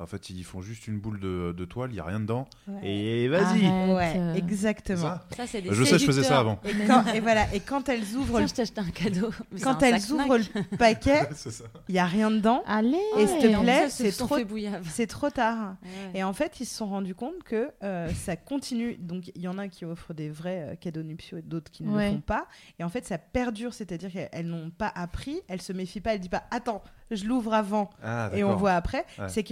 [0.00, 2.48] En fait, ils font juste une boule de, de toile, il n'y a rien dedans.
[2.82, 3.64] Et vas-y.
[3.64, 3.90] Arrête.
[3.96, 5.00] Ouais, Euh, exactement.
[5.00, 6.58] ça Ça, c'est des Je sais, je faisais ça avant.
[6.64, 9.30] Et, quand, et voilà, et quand elles ouvrent Tiens, le, je t'ai acheté un cadeau.
[9.52, 11.64] Mais quand c'est un elles ouvrent le paquet, C'est ça.
[11.88, 12.64] il y a rien dedans.
[12.66, 12.98] Allez.
[13.18, 14.84] Et s'il te en plaît, plus, elles se c'est sont trop- fait bouillave.
[14.90, 15.76] C'est trop tard.
[15.84, 16.18] Ouais.
[16.18, 18.96] Et en fait, ils se sont rendus compte que euh, ça continue.
[18.96, 21.84] Donc, il y en a qui offrent des vrais euh, cadeaux nuptiaux et d'autres qui
[21.84, 22.06] ne Ouais.
[22.08, 22.48] le font pas.
[22.80, 26.20] Et en fait, ça perdure, c'est-à-dire qu'elles n'ont pas appris, elles se méfient pas, elles
[26.20, 26.82] disent pas Attends,
[27.14, 29.04] je l'ouvre avant Ah, et on voit après.
[29.18, 29.28] Ouais.
[29.28, 29.42] C'est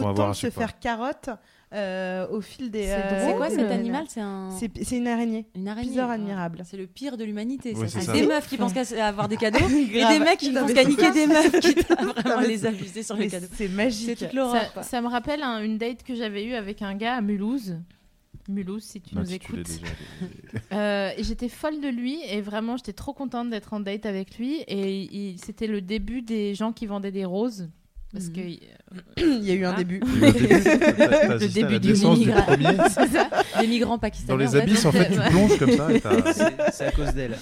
[0.00, 1.30] font avoir autant à de se faire carotte
[1.74, 2.84] euh, au fil des.
[2.84, 4.04] C'est euh, C'est quoi cet animal?
[4.08, 4.50] C'est un...
[4.56, 5.46] C'est c'est une araignée.
[5.56, 5.88] une araignée.
[6.06, 6.12] Quoi.
[6.12, 6.62] admirable.
[6.64, 7.74] C'est le pire de l'humanité.
[7.76, 10.52] Oui, c'est C'est des meufs qui pensent qu'à avoir des cadeaux et des mecs qui
[10.52, 11.52] pensent qu'à c'est niquer des meufs,
[12.00, 13.46] Non, vraiment les c'est- abuser sur les cadeaux.
[13.52, 14.18] C'est C'est magique.
[14.18, 14.62] toute l'horreur.
[14.82, 17.76] Ça, me rappelle un- une date que j'avais eue avec un gars à Mulhouse.
[18.48, 19.68] Mulhouse, si tu Même nous si tu l'es écoutes.
[19.80, 19.92] déjà.
[20.72, 24.60] Euh, j'étais folle de lui et vraiment j'étais trop contente d'être en date avec lui
[24.68, 27.68] et il- c'était le début des gens qui vendaient des roses
[28.12, 28.32] parce Mhm.
[28.32, 28.40] que
[29.16, 29.76] Il y a eu un Ah.
[29.76, 30.00] début.
[30.06, 30.98] Il y a eu un début.
[31.28, 31.94] La début du
[33.12, 33.60] ça.
[33.60, 34.38] Des migrants Dans pakistanais.
[34.44, 34.60] les en fait.
[34.60, 35.28] abysses, en fait, tu Ouais.
[35.30, 35.88] plonges comme ça
[36.72, 37.36] c'est à cause d'elle.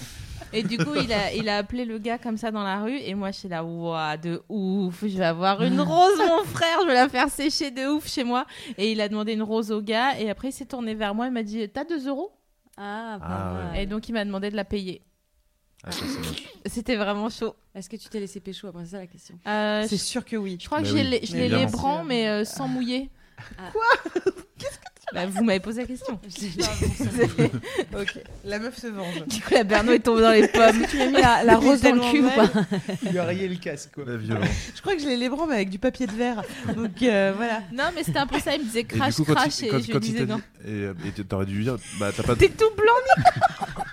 [0.55, 2.97] Et du coup, il a, il a appelé le gars comme ça dans la rue.
[2.97, 5.01] Et moi, je suis là, ouah, de ouf.
[5.01, 6.77] Je vais avoir une rose, mon frère.
[6.83, 8.45] Je vais la faire sécher de ouf chez moi.
[8.77, 10.19] Et il a demandé une rose au gars.
[10.19, 11.27] Et après, il s'est tourné vers moi.
[11.27, 12.31] Il m'a dit, t'as 2 euros?
[12.77, 13.79] Ah, pas Ah, mal.
[13.79, 15.01] Et donc, il m'a demandé de la payer.
[15.83, 16.43] Ah, ça, c'est moche.
[16.65, 17.55] C'était vraiment chaud.
[17.75, 18.85] Est-ce que tu t'es laissé pécho après?
[18.85, 20.57] C'est ça la question Euh, C'est sûr que oui.
[20.59, 22.03] je crois que Mais j'ai oui, les, je l'ai les évidemment.
[22.03, 23.09] mais euh, sans mouiller.
[23.59, 23.69] Ah.
[25.13, 26.19] bah, Vous m'avez posé la question.
[27.93, 28.19] ok.
[28.45, 29.25] La meuf se venge.
[29.27, 30.85] Du coup, la Berno est tombée dans les pommes.
[30.89, 32.49] Tu m'as mis la, la rose dans le cul ou belle.
[32.51, 32.65] pas
[33.03, 34.03] Il lui a rayé le casque, quoi.
[34.07, 34.47] La violence.
[34.75, 36.43] Je crois que je l'ai les bras, mais avec du papier de verre.
[36.75, 37.61] Donc euh, voilà.
[37.73, 38.55] Non, mais c'était un peu ça.
[38.55, 39.59] Il me disait Et crash, du coup, quand crash.
[39.59, 40.37] il, Et quand, je quand lui il disais non.
[40.37, 40.71] dit.
[40.71, 42.35] Et, et t'aurais dû lui dire Bah, t'as pas.
[42.35, 43.25] T'es tout blanc,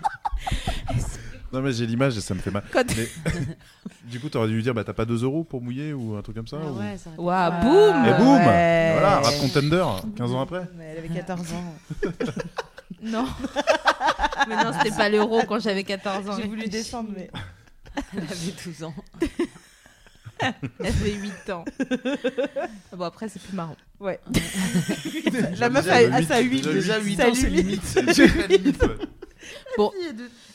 [1.53, 2.63] Non, mais j'ai l'image et ça me fait mal.
[2.73, 3.09] Quand- Mais-
[4.11, 6.23] du coup, t'aurais dû lui dire, bah t'as pas 2 euros pour mouiller ou un
[6.23, 8.93] truc comme ça Ah ou- ouais, ça Waouh, Ah, boum Et boum Ouais.
[8.95, 9.85] Voilà, rap contender,
[10.17, 10.63] 15 ans après.
[10.77, 11.75] Mais elle avait 14 ans.
[13.05, 13.27] Non.
[14.49, 16.37] mais non, c'était pas l'euro quand j'avais 14 ans.
[16.41, 17.31] J'ai voulu descendre, mais.
[18.17, 18.95] Elle avait 12 ans.
[20.39, 21.65] Elle avait 8 ans.
[21.81, 23.77] Ah Bon, après, c'est plus marrant.
[23.99, 24.21] Ouais.
[25.59, 26.61] La meuf a, sa 8.
[26.61, 28.49] déjà, Déjà 8 Ça ans, c'est limite.
[28.49, 28.85] limite.
[29.77, 29.91] Bon,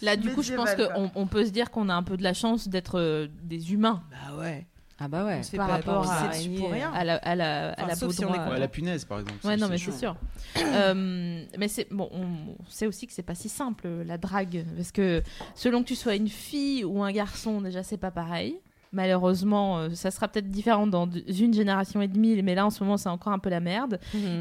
[0.02, 2.24] là, du coup, je pense qu'on on peut se dire qu'on a un peu de
[2.24, 4.68] la chance d'être euh, des humains Bah ouais.
[5.00, 5.38] Ah bah ouais.
[5.40, 6.92] On se fait par rapport à, dessus pour rien.
[6.92, 8.48] à la, à la, à Enfin, la sauf si on baudroie.
[8.48, 9.46] est Ouais, la punaise, par exemple.
[9.46, 10.16] Ouais, non, mais c'est sûr.
[10.58, 14.92] Euh, mais c'est bon, on sait aussi que c'est pas si simple la drague, parce
[14.92, 15.22] que
[15.54, 18.58] selon que tu sois une fille ou un garçon, déjà c'est pas pareil.
[18.92, 22.84] Malheureusement, euh, ça sera peut-être différent dans une génération et demie, mais là en ce
[22.84, 24.00] moment c'est encore un peu la merde.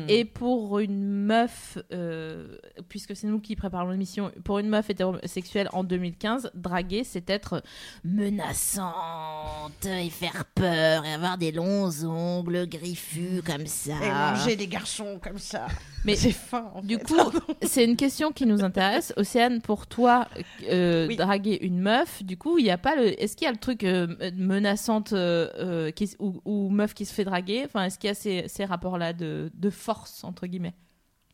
[0.08, 2.56] Et pour une meuf, euh,
[2.88, 7.62] puisque c'est nous qui préparons l'émission, pour une meuf hétérosexuelle en 2015, draguer, c'est être
[8.04, 13.94] menaçante et faire peur et avoir des longs ongles griffus comme ça.
[14.02, 15.66] Et manger des garçons comme ça.
[16.06, 16.70] Mais c'est fin.
[16.74, 17.04] en Du fait.
[17.04, 17.16] coup,
[17.62, 19.12] c'est une question qui nous intéresse.
[19.16, 20.28] Océane, pour toi,
[20.70, 21.16] euh, Oui.
[21.16, 23.20] draguer une meuf, du coup, il y a pas le.
[23.22, 27.04] Est-ce qu'il y a le truc euh, menaçante euh, euh, qui, ou, ou meuf qui
[27.04, 27.64] se fait draguer?
[27.66, 30.74] Enfin, est-ce qu'il y a ces, ces rapports-là de, de force entre guillemets?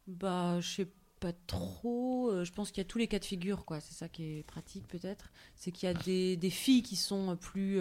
[0.07, 0.87] Bah, je sais
[1.21, 2.33] pas trop.
[2.43, 3.79] Je pense qu'il y a tous les cas de figure, quoi.
[3.81, 5.31] C'est ça qui est pratique, peut-être.
[5.55, 7.81] C'est qu'il y a des, des filles qui sont plus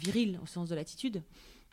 [0.00, 1.22] viriles, au sens de l'attitude.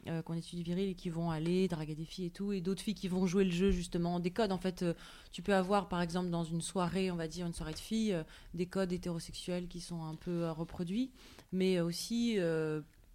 [0.07, 2.83] Euh, qu'on étudie viril et qui vont aller draguer des filles et tout, et d'autres
[2.83, 4.51] filles qui vont jouer le jeu justement des codes.
[4.51, 4.93] En fait, euh,
[5.31, 8.13] tu peux avoir par exemple dans une soirée, on va dire une soirée de filles,
[8.13, 11.09] euh, des codes hétérosexuels qui sont un peu reproduits,
[11.51, 12.37] mais aussi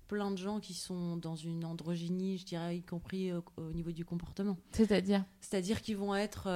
[0.09, 3.93] plein de gens qui sont dans une androgynie, je dirais, y compris au- au niveau
[3.93, 4.59] du comportement.
[4.73, 5.25] C'est-à-dire?
[5.41, 6.49] C'est-à-dire qu'ils vont être,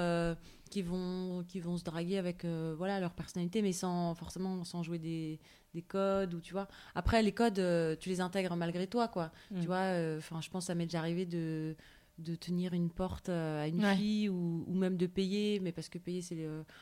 [0.74, 4.82] qui vont, qui vont se draguer avec, euh, voilà, leur personnalité, mais sans forcément sans
[4.82, 5.38] jouer des,
[5.72, 6.66] des codes ou tu vois.
[6.96, 9.30] Après, les codes, euh, tu les intègres malgré toi, quoi.
[9.52, 9.60] Mm.
[9.60, 9.84] Tu vois.
[10.18, 11.76] Enfin, je pense que ça m'est déjà arrivé de
[12.18, 13.96] de tenir une porte euh, à une Ouais.
[13.96, 16.34] fille ou, ou même de payer, mais parce que payer c'est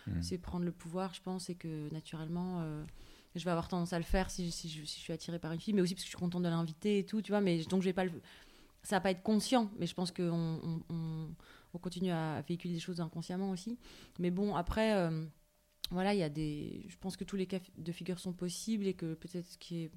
[0.07, 0.22] Mm.
[0.22, 2.61] c'est prendre le pouvoir, je pense, et que naturellement.
[2.61, 2.83] euh,
[3.35, 5.52] je vais avoir tendance à le faire si, si, je, si je suis attirée par
[5.52, 7.40] une fille, mais aussi parce que je suis contente de l'inviter et tout, tu vois.
[7.40, 8.12] Mais donc je vais pas le,
[8.83, 11.28] ça va pas être conscient, mais je pense qu'on on, on-
[11.74, 13.78] on continue à véhiculer des choses inconsciemment aussi.
[14.18, 15.24] Mais bon, après, euh,
[15.90, 16.85] voilà, il y a des.
[16.88, 19.85] Je pense que tous les cas de figure sont possibles et que peut-être ce qui
[19.85, 19.90] est.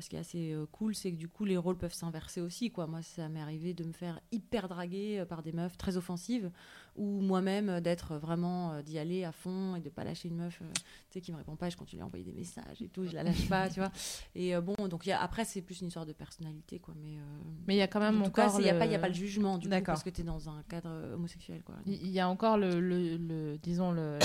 [0.00, 2.70] ce qui est assez euh, cool, c'est que du coup, les rôles peuvent s'inverser aussi.
[2.70, 2.86] Quoi.
[2.86, 6.50] Moi, ça m'est arrivé de me faire hyper draguer euh, par des meufs très offensives,
[6.96, 10.58] ou moi-même euh, d'être vraiment, d'y aller à fond et de pas lâcher une meuf
[10.58, 11.68] tu sais, qui me répond pas.
[11.68, 13.90] Je continue à envoyer des messages et tout, je la lâche pas, tu vois.
[14.34, 16.94] Et bon, donc il y a- après, c'est plus une histoire de personnalité, quoi.
[17.02, 17.22] Mais, euh,
[17.66, 18.98] Mais il y a quand même en tout encore il n'y a, pas- y a
[18.98, 21.62] pas le jugement, du coup, parce que tu es dans un cadre homosexuel.
[21.86, 24.18] Il y a encore le, le, le- disons le,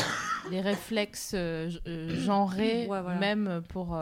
[0.51, 1.69] les réflexes euh,
[2.10, 3.19] genrés, Ouais, voilà.
[3.19, 3.95] même pour pour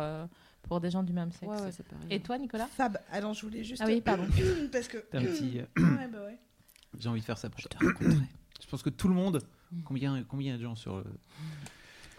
[0.68, 1.44] pour des gens du même sexe.
[1.52, 2.06] Ouais, ouais, c'est pareil.
[2.10, 3.82] Et toi, Nicolas Fab, alors je voulais juste.
[3.84, 4.26] Ah oui, pardon.
[4.72, 4.98] Parce que.
[5.12, 5.60] T'as un petit.
[5.60, 6.38] euh, Ouais, bah ouais.
[7.00, 8.06] J'ai envie de faire ça pour te rencontrer.
[8.62, 9.42] Je pense que tout le monde.
[9.84, 10.98] Combien, combien il y a de gens sur.
[10.98, 11.04] le-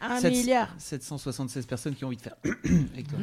[0.00, 0.74] Un Sept- milliard.
[0.78, 2.36] 776 personnes qui ont envie de faire
[2.92, 3.18] avec toi.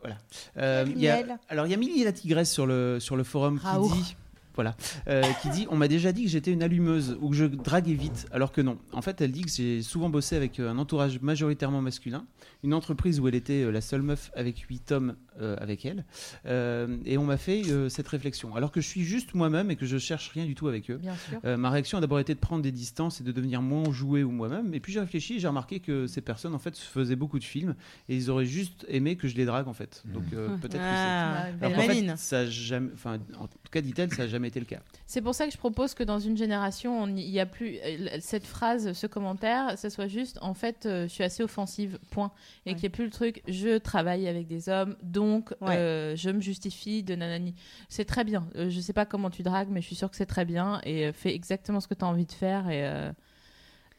[0.00, 0.16] voilà.
[0.56, 1.38] Euh, il y a- Miel.
[1.48, 3.92] alors il y a Milly la tigresse sur le sur le forum qui Raoult.
[3.94, 4.16] dit
[4.58, 7.44] voilà euh, qui dit on m'a déjà dit que j'étais une allumeuse ou que je
[7.44, 8.76] draguais vite alors que non.
[8.92, 12.26] En fait elle dit que j'ai souvent bossé avec euh, un entourage majoritairement masculin,
[12.64, 16.04] une entreprise où elle était euh, la seule meuf avec 8 hommes euh, avec elle
[16.46, 19.86] Euh, et on m'a fait cette réflexion alors que je suis juste moi-même et que
[19.86, 20.96] je cherche rien du tout avec eux.
[20.96, 21.58] Bien sûr.
[21.58, 24.30] Ma réaction a d'abord été de prendre des distances et de devenir moins joué ou
[24.30, 24.74] moi-même.
[24.74, 27.38] Et puis j'ai réfléchi et j'ai remarqué que ces personnes en fait se faisaient beaucoup
[27.38, 27.74] de films
[28.08, 30.02] et ils auraient juste aimé que je les drague en fait.
[30.06, 30.80] Donc euh, peut-être que c'est.
[30.80, 34.47] Ah, Alors qu'en fait, ça a jamais, enfin, en tout cas, dit-elle, ça n'a jamais
[34.48, 34.80] été le cas.
[35.06, 37.78] C'est pour ça que je propose que dans une génération, on- il n'y a plus
[37.84, 41.98] euh, cette phrase, ce commentaire, ça soit juste en fait, euh, je suis assez offensive,
[42.10, 42.32] point.
[42.66, 42.74] Et Ouais.
[42.74, 45.76] qu'il n'y ait plus le truc, je travaille avec des hommes, donc Ouais.
[45.76, 47.54] euh, je me justifie de nanani.
[47.88, 48.48] C'est très bien.
[48.56, 50.80] Euh, je sais pas comment tu dragues, mais je suis sûre que c'est très bien
[50.84, 52.68] et euh, fais exactement ce que tu as envie de faire.
[52.70, 52.84] Et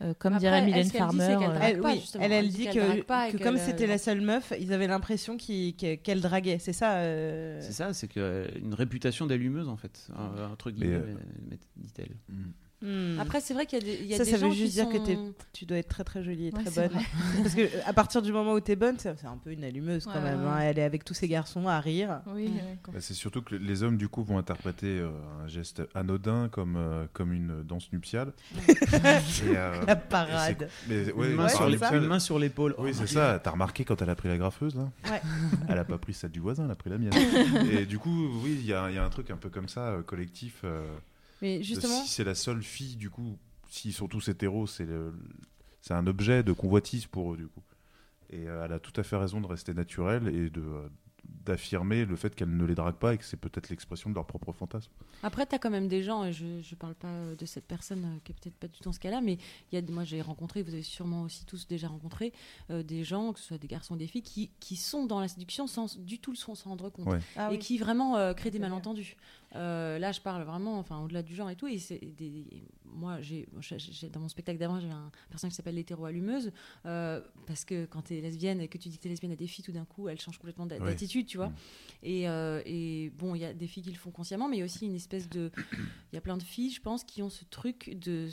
[0.01, 1.23] euh, euh, comme Après, dirait Mylène dit, Farmer.
[1.23, 2.23] euh, Elle, pas, oui, justement.
[2.23, 6.59] elle, dit que, comme euh, c'était la seule meuf, ils avaient l'impression qu'elle draguait.
[6.59, 10.55] C'est ça euh, C'est ça, c'est que euh, une réputation d'allumeuse en fait, un, un
[10.55, 11.15] truc Mais, guillemets,
[12.81, 13.19] hmm.
[13.19, 14.51] Après, c'est vrai qu'il y a des, il y a Ça, des ça veut gens
[14.51, 15.31] juste qui dire sont...
[15.33, 16.99] que Tu dois être très très jolie et Ouais, très bonne.
[17.43, 20.05] Parce que euh, à partir du moment où t'es bonne, c'est un peu une allumeuse
[20.05, 20.41] quand Ouais, même.
[20.43, 20.47] ouais.
[20.49, 20.59] hein.
[20.59, 22.21] Elle est avec tous ces garçons à rire.
[22.27, 22.51] Oui.
[22.87, 25.09] Bah, c'est surtout que les hommes, du coup, vont interpréter euh,
[25.43, 28.33] un geste anodin comme, euh, comme une danse nuptiale.
[28.67, 28.73] Et,
[29.55, 30.69] euh, La parade.
[30.87, 31.95] mais, ouais, une, main sur les- nuptiale.
[32.01, 32.75] une main sur l'épaule.
[32.77, 33.39] Oui, Oh, c'est ça.
[33.43, 34.89] T'as remarqué quand elle a pris la graffeuse, là?
[35.11, 35.21] Ouais.
[35.69, 37.13] Elle a pas pris celle du voisin, elle a pris la mienne.
[37.71, 39.67] Et du coup, oui, il y, a il y a un truc un peu comme
[39.67, 40.63] ça, euh, collectif.
[41.41, 43.37] Euh, Mais de justement, Si c'est la seule fille, du coup,
[43.69, 45.13] s'ils sont tous hétéros, c'est le-
[45.81, 47.63] c'est un objet de convoitise pour eux, du coup.
[48.31, 50.87] Et euh, elle a tout à fait raison de rester naturelle et de euh,
[51.45, 54.25] d'affirmer le fait qu'elle ne les drague pas et que c'est peut-être l'expression de leur
[54.25, 54.91] propre fantasme.
[55.23, 57.65] Après, tu as quand même des gens, et je ne parle pas euh, de cette
[57.65, 59.37] personne euh, qui est peut-être pas du tout dans ce cas-là, mais
[59.71, 62.33] il y a, des- moi j'ai rencontré, vous avez sûrement aussi tous déjà rencontré,
[62.71, 65.19] euh, des gens, que ce soit des garçons ou des filles, qui, qui sont dans
[65.19, 67.07] la séduction sans du tout s'en s'en rendre compte.
[67.07, 67.19] Ouais.
[67.35, 67.59] Ah et oui.
[67.59, 69.15] qui vraiment euh, créent des malentendus.
[69.55, 71.67] Euh, là, je parle vraiment, enfin, au-delà du genre et tout.
[71.67, 72.45] Et c'est des,
[72.85, 73.47] moi, j'ai,
[74.11, 76.51] dans mon spectacle d'avant, j'ai un personnage qui s'appelle l'hétéro-allumeuse,
[76.85, 79.31] euh, parce que quand tu es lesbienne et que tu dis que tu es lesbienne
[79.31, 81.49] à des filles, tout d'un coup, elles changent complètement d'attitude, tu vois.
[81.49, 81.55] Mm.
[82.03, 84.59] Et, euh, et bon, il y a des filles qui le font consciemment, mais il
[84.59, 85.51] y a aussi une espèce de.
[86.11, 88.29] Il y a plein de filles, je pense, qui ont ce truc de.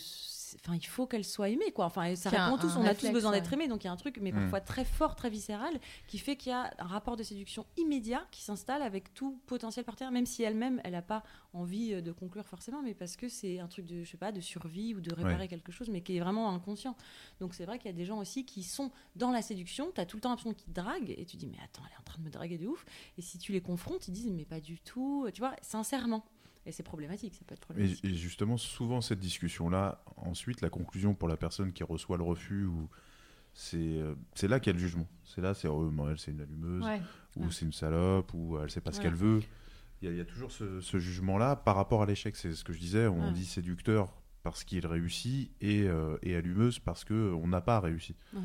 [0.64, 1.84] Enfin, il faut qu'elles soient aimées, quoi.
[1.86, 3.40] Enfin, ça répond un- tous, un on a tous besoin ouais.
[3.40, 4.40] d'être aimés, donc il y a un truc, mais Mm.
[4.40, 5.78] parfois très fort, très viscéral,
[6.08, 9.84] qui fait qu'il y a un rapport de séduction immédiat qui s'installe avec tout potentiel
[9.84, 13.28] partenaire, même si elle-même, elle n'a pas envie euh, de conclure forcément, mais parce que
[13.28, 15.48] c'est un truc de, je sais pas, de survie ou de réparer Ouais.
[15.48, 16.96] quelque chose, mais qui est vraiment inconscient.
[17.40, 20.00] Donc c'est vrai qu'il y a des gens aussi qui sont dans la séduction, tu
[20.00, 21.98] as tout le temps l'impression qu'ils te draguent, et tu dis, mais attends, elle est
[22.00, 22.84] en train de me draguer de ouf.
[23.18, 26.24] Et si tu les confrontes, ils disent, mais pas du tout, tu vois, sincèrement.
[26.66, 28.04] Et c'est problématique, ça peut être problématique.
[28.04, 32.64] et justement, souvent cette discussion-là, ensuite, la conclusion pour la personne qui reçoit le refus,
[32.66, 32.88] ou
[33.54, 35.06] c'est euh, c'est là qu'il y a le jugement.
[35.24, 37.00] C'est là, c'est oh, elle, c'est une allumeuse, Ouais.
[37.36, 37.48] ou Ouais.
[37.52, 39.40] c'est une salope, ou elle sait pas ce qu'elle veut.
[40.02, 42.36] Il y, a- il y a toujours ce, ce jugement-là par rapport à l'échec.
[42.36, 43.06] C'est ce que je disais.
[43.06, 43.32] On Ouais.
[43.32, 44.12] dit séducteur
[44.42, 48.14] parce qu'il réussit et, euh, et allumeuse parce que on n'a pas réussi.
[48.34, 48.40] Ouais.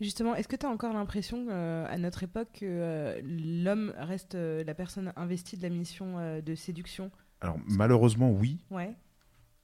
[0.00, 4.34] Justement, est-ce que tu as encore l'impression euh, à notre époque que euh, l'homme reste
[4.34, 7.10] euh, la personne investie de la mission euh, de séduction?
[7.44, 8.94] Alors malheureusement, oui, Ouais.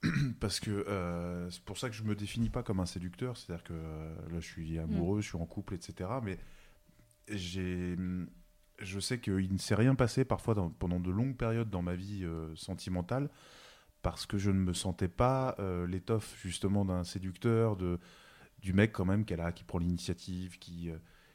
[0.39, 3.37] parce que euh, c'est pour ça que je me définis pas comme un séducteur.
[3.37, 6.09] C'est-à-dire que euh, là, je suis amoureux, je suis en couple, etc.
[6.23, 6.39] Mais
[7.27, 7.95] j'ai,
[8.79, 11.93] je sais qu'il ne s'est rien passé parfois dans- pendant de longues périodes dans ma
[11.95, 13.29] vie euh, sentimentale
[14.01, 15.55] parce que je ne me sentais pas
[15.87, 17.99] l'étoffe justement d'un séducteur, de,
[18.59, 20.89] du mec quand même qui, est là, qui prend l'initiative, qui,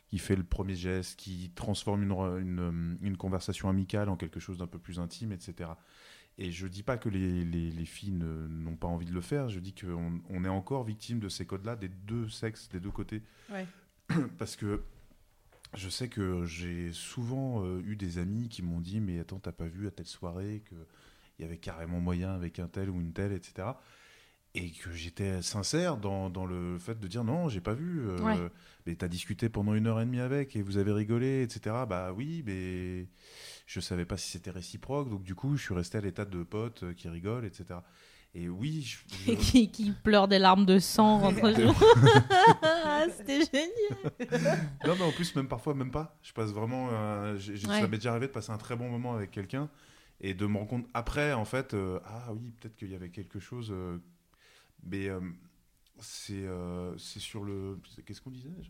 [0.08, 4.66] qui fait le premier geste, qui transforme une, une conversation amicale en quelque chose d'un
[4.66, 5.70] peu plus intime, etc.
[6.38, 9.20] Et je dis pas que les, les- les filles ne- n'ont pas envie de le
[9.22, 12.80] faire, je dis qu'on on est encore victime de ces codes-là des deux sexes, des
[12.80, 13.22] deux côtés.
[13.50, 13.66] Ouais.
[14.38, 14.82] Parce que
[15.74, 19.52] je sais que j'ai souvent euh, eu des amis qui m'ont dit Mais attends, t'as
[19.52, 20.76] pas vu à telle soirée qu'il
[21.40, 23.68] y avait carrément moyen avec un tel ou une telle, etc.
[24.58, 28.00] Et que j'étais sincère dans, dans le fait de dire Non, j'ai pas vu.
[28.08, 28.36] euh, Ouais.
[28.86, 31.74] Mais t'as discuté pendant une heure et demie avec et vous avez rigolé, etc.
[31.88, 33.06] Bah oui, mais
[33.66, 35.10] je savais pas si c'était réciproque.
[35.10, 37.80] Donc du coup, je suis resté à l'état de pote euh, qui rigole, etc.
[38.34, 41.74] Et oui, je- qui, qui pleure des larmes de sang entre jour.
[43.16, 44.66] C'était génial.
[44.86, 46.16] Non, mais en plus, même parfois, même pas.
[46.22, 46.88] Je passe vraiment.
[46.92, 47.56] euh, Ouais.
[47.80, 49.68] Ça m'est déjà arrivé de passer un très bon moment avec quelqu'un
[50.20, 53.10] et de me rendre compte après, en fait, euh, ah oui, peut-être qu'il y avait
[53.10, 53.74] quelque chose.
[54.90, 55.20] Mais euh,
[55.98, 57.78] c'est euh, c'est sur le.
[58.04, 58.68] Qu'est-ce qu'on disait déjà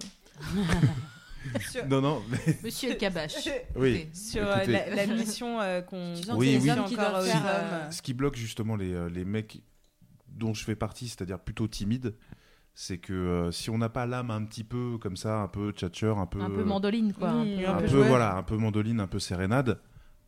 [1.89, 2.59] Non, non, mais.
[2.65, 3.49] Monsieur El Kabash.
[3.77, 4.09] Oui.
[4.13, 4.73] Sur euh, Écoutez.
[4.73, 8.35] la, la mission euh, qu'on c'est les hommes qui doivent faire, euh, Ce qui bloque
[8.37, 9.63] justement les, euh, les mecs
[10.29, 12.15] dont je fais partie, c'est-à-dire plutôt timides,
[12.75, 15.71] c'est que euh, si on n'a pas l'âme un petit peu comme ça, un peu
[15.71, 16.41] tchatcheur, un peu.
[16.41, 17.33] Un peu mandoline, quoi.
[17.43, 19.81] Oui, un un peu- voilà un peu mandoline un peu sérénade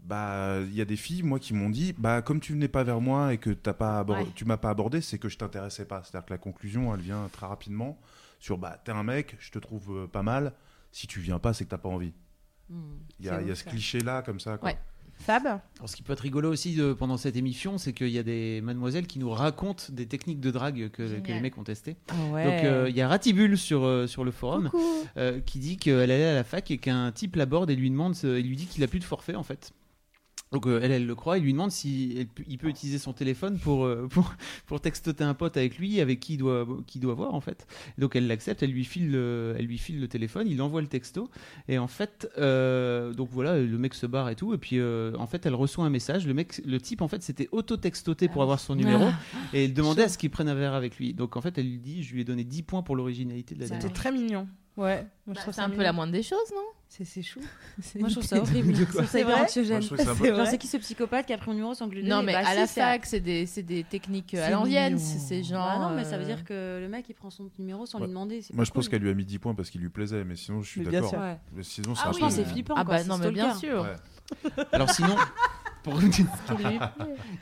[0.09, 2.83] bah il y a des filles moi qui m'ont dit bah comme tu venais pas
[2.83, 4.27] vers moi et que t'as pas abor- Ouais.
[4.35, 6.95] tu m'as pas abordé c'est que je t'intéressais pas c'est à dire que la conclusion
[6.95, 7.99] elle vient très rapidement
[8.41, 10.53] sur bah t'es un mec je te trouve euh, pas mal
[10.93, 12.13] si tu viens pas c'est que t'as pas envie
[12.71, 12.99] Hmm.
[13.19, 14.69] il y a, y ce cliché là comme ça quoi.
[14.71, 14.79] Ouais.
[15.21, 18.19] Fab Alors, ce qui peut être rigolo aussi de- pendant cette émission, c'est qu'il y
[18.19, 21.97] a des mademoiselles qui nous racontent des techniques de drague que, les mecs ont testées.
[22.09, 24.71] Donc euh, il y a Ratibul sur, euh, sur le forum
[25.17, 28.15] euh, qui dit qu'elle allait à la fac et qu'un type l'aborde et lui demande,
[28.23, 29.73] il lui dit qu'il a plus de forfait en fait.
[30.51, 33.13] Donc euh, elle, elle le croit, il lui demande si elle il peut utiliser son
[33.13, 34.33] téléphone pour, euh, pour,
[34.67, 37.67] pour textoter un pote avec lui, avec qui il doit, qui doit voir en fait.
[37.99, 40.87] Donc elle l'accepte, elle lui file, le, elle lui file le téléphone, il envoie le
[40.87, 41.29] texto.
[41.69, 45.13] Et en fait, euh, donc voilà, le mec se barre et tout, et puis euh,
[45.19, 48.43] en fait elle reçoit un message, le mec, le type en fait s'était auto-textoté pour
[48.43, 49.09] avoir son numéro.
[49.53, 51.13] Et il demandait à ce qu'il prenne un verre avec lui.
[51.15, 53.61] Donc en fait elle lui dit, je lui ai donné 10 points pour l'originalité de
[53.61, 54.49] la C'était très mignon.
[54.77, 56.63] Ouais, Bah, trouve c'est un peu la moindre des choses, non?
[56.91, 57.41] C'est chou.
[57.97, 58.75] Moi, je trouve ça horrible.
[59.09, 59.75] C'est vrai anxiogène.
[59.75, 61.95] Moi, je trouve ça C'est qui ce psychopathe qui a pris mon numéro sans que
[61.95, 64.35] je lui Non, donne mais Bah, à si, la fac, c'est des, c'est des techniques
[64.35, 64.99] euh, à C'est l'ancienne.
[64.99, 65.67] C'est c'est genre.
[65.67, 67.99] Bah non, mais ça veut euh, dire que le mec il prend son numéro sans
[67.99, 68.05] Ouais.
[68.07, 68.43] lui demander.
[68.55, 70.63] moi je pense qu'elle lui a mis 10 points parce qu'il lui plaisait mais sinon
[70.63, 71.13] je suis d'accord.
[71.13, 71.37] Ouais.
[71.53, 72.75] Mais sinon Ah oui, peu- c'est flippant.
[72.77, 73.87] Ah quoi, bah c'est non, mais bien sûr.
[74.73, 75.15] Alors sinon,
[75.83, 76.79] pour lui plaît.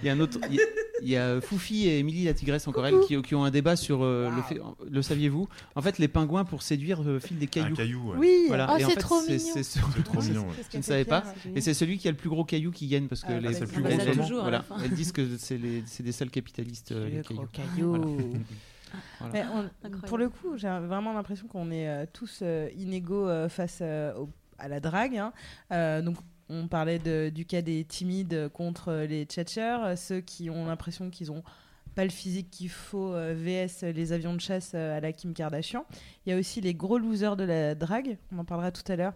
[0.03, 0.65] Il y a un autre, il y a-
[1.03, 3.77] il y a Foufi et Émilie la tigresse encore elle qui, qui ont un débat
[3.77, 4.59] sur euh, le fait.
[4.91, 5.47] Le saviez-vous?
[5.75, 7.77] En fait, les pingouins pour séduire euh, filent des un cailloux.
[7.77, 8.17] caillou ouais.
[8.19, 8.71] Oui Voilà.
[8.73, 9.51] Oh, et en c'est fait, trop c'est mignon.
[9.55, 10.55] c'est ce- trop mignon ouais.
[10.73, 11.25] Je ne savais pas.
[11.55, 13.49] Et c'est celui qui a le plus gros caillou qui gagne parce que Ah, les,
[13.49, 14.65] bah, c'est le c'est plus gros toujours, Voilà.
[14.83, 17.23] Elles disent que c'est les, c'est des sales capitalistes euh, les Le
[17.53, 18.19] cailloux.
[19.21, 19.33] Voilà.
[19.35, 20.07] Mais on- Incroyable.
[20.09, 24.15] pour le coup, j'ai vraiment l'impression qu'on est euh, tous euh, inégaux euh, face euh,
[24.15, 25.17] au- à la drague.
[25.19, 25.33] hein.
[25.73, 26.17] Euh, donc,
[26.49, 31.33] on parlait de- du cas des timides contre les tchatchers, ceux qui ont l'impression qu'ils
[31.33, 31.43] ont
[31.95, 35.33] pas le physique qu'il faut, euh, VS les avions de chasse euh, à la Kim
[35.33, 35.85] Kardashian.
[36.27, 38.97] Il y a aussi les gros losers de la drague, on en parlera tout à
[38.97, 39.15] l'heure.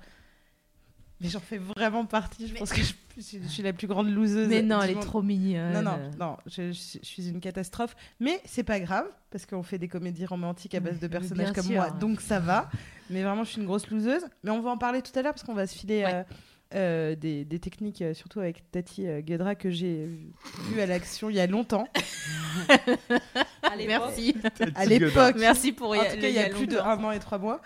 [1.21, 4.49] Mais j'en fais vraiment partie, je pense que je, je suis la plus grande loseuse.
[4.49, 5.75] Mais non, elle est trop mignonne.
[5.75, 7.95] Non, non, non, je, je- je suis une catastrophe.
[8.21, 11.65] Mais c'est pas grave, parce qu'on fait des comédies romantiques à base de personnages comme
[11.67, 11.75] sûr.
[11.75, 12.71] moi, donc ça va.
[13.11, 14.25] Mais vraiment, je suis une grosse loseuse.
[14.45, 16.15] Mais on va en parler tout à l'heure, parce qu'on va se filer Ouais.
[16.15, 16.23] euh,
[16.75, 20.07] euh, des, des techniques, euh, surtout avec Tati euh, Guedra, que j'ai
[20.71, 21.89] vu à l'action il y a longtemps.
[23.87, 24.37] Merci.
[24.75, 25.37] À l'époque.
[25.39, 26.89] Merci pour En tout cas, il y a plus de longtemps.
[26.91, 27.61] un an et trois mois.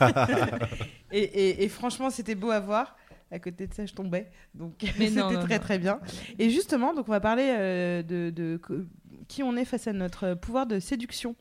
[1.12, 2.96] et, et- et franchement, c'était beau à voir.
[3.30, 4.30] À côté de ça, je tombais.
[4.54, 6.00] Donc, c'était très, très bien.
[6.38, 8.60] Et justement, donc, on va parler euh, de, de
[9.28, 11.34] qui on est face à notre pouvoir de séduction.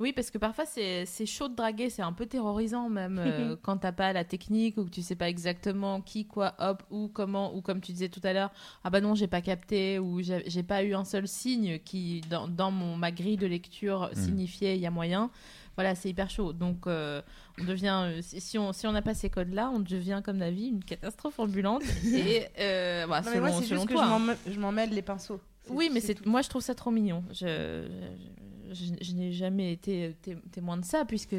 [0.00, 3.76] Oui, parce que parfois c'est chaud de draguer, c'est un peu terrorisant même euh, quand
[3.76, 7.54] t'as pas la technique ou que tu sais pas exactement qui, quoi, hop, où, comment,
[7.54, 8.50] ou comme tu disais tout à l'heure,
[8.82, 12.48] ah bah non, j'ai pas capté ou j'ai pas eu un seul signe qui, dans,
[12.48, 15.30] dans mon, ma grille de lecture, signifiait il y a moyen.
[15.76, 16.52] Voilà, c'est hyper chaud.
[16.52, 17.22] Donc, euh,
[17.58, 20.50] on devient, euh, si on si on n'a pas ces codes-là, on devient, comme la
[20.50, 21.82] vie, une catastrophe ambulante.
[22.12, 24.04] et euh, bah, Non, selon, moi, c'est juste que toi.
[24.04, 24.18] je hein.
[24.18, 25.40] m'en- je m'en mêle les pinceaux.
[25.68, 27.22] Oui, mais c'est moi je trouve ça trop mignon.
[27.30, 31.34] Je, je, je- je n'ai jamais été té- témoin de ça puisque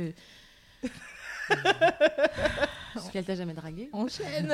[2.94, 3.90] Parce qu'elle t'a jamais dragué.
[3.94, 4.54] enchaîne.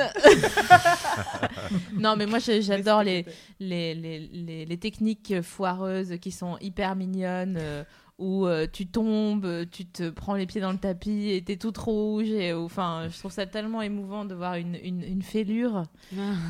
[1.92, 3.24] non, mais moi j'adore les,
[3.60, 7.84] les, les, les, les techniques foireuses qui sont hyper mignonnes.
[8.18, 11.56] Euh, où euh, tu tombes, tu te prends les pieds dans le tapis et t'es
[11.56, 12.28] toute rouge.
[12.28, 15.84] Et, enfin, je trouve ça tellement émouvant de voir une, une, une fêlure.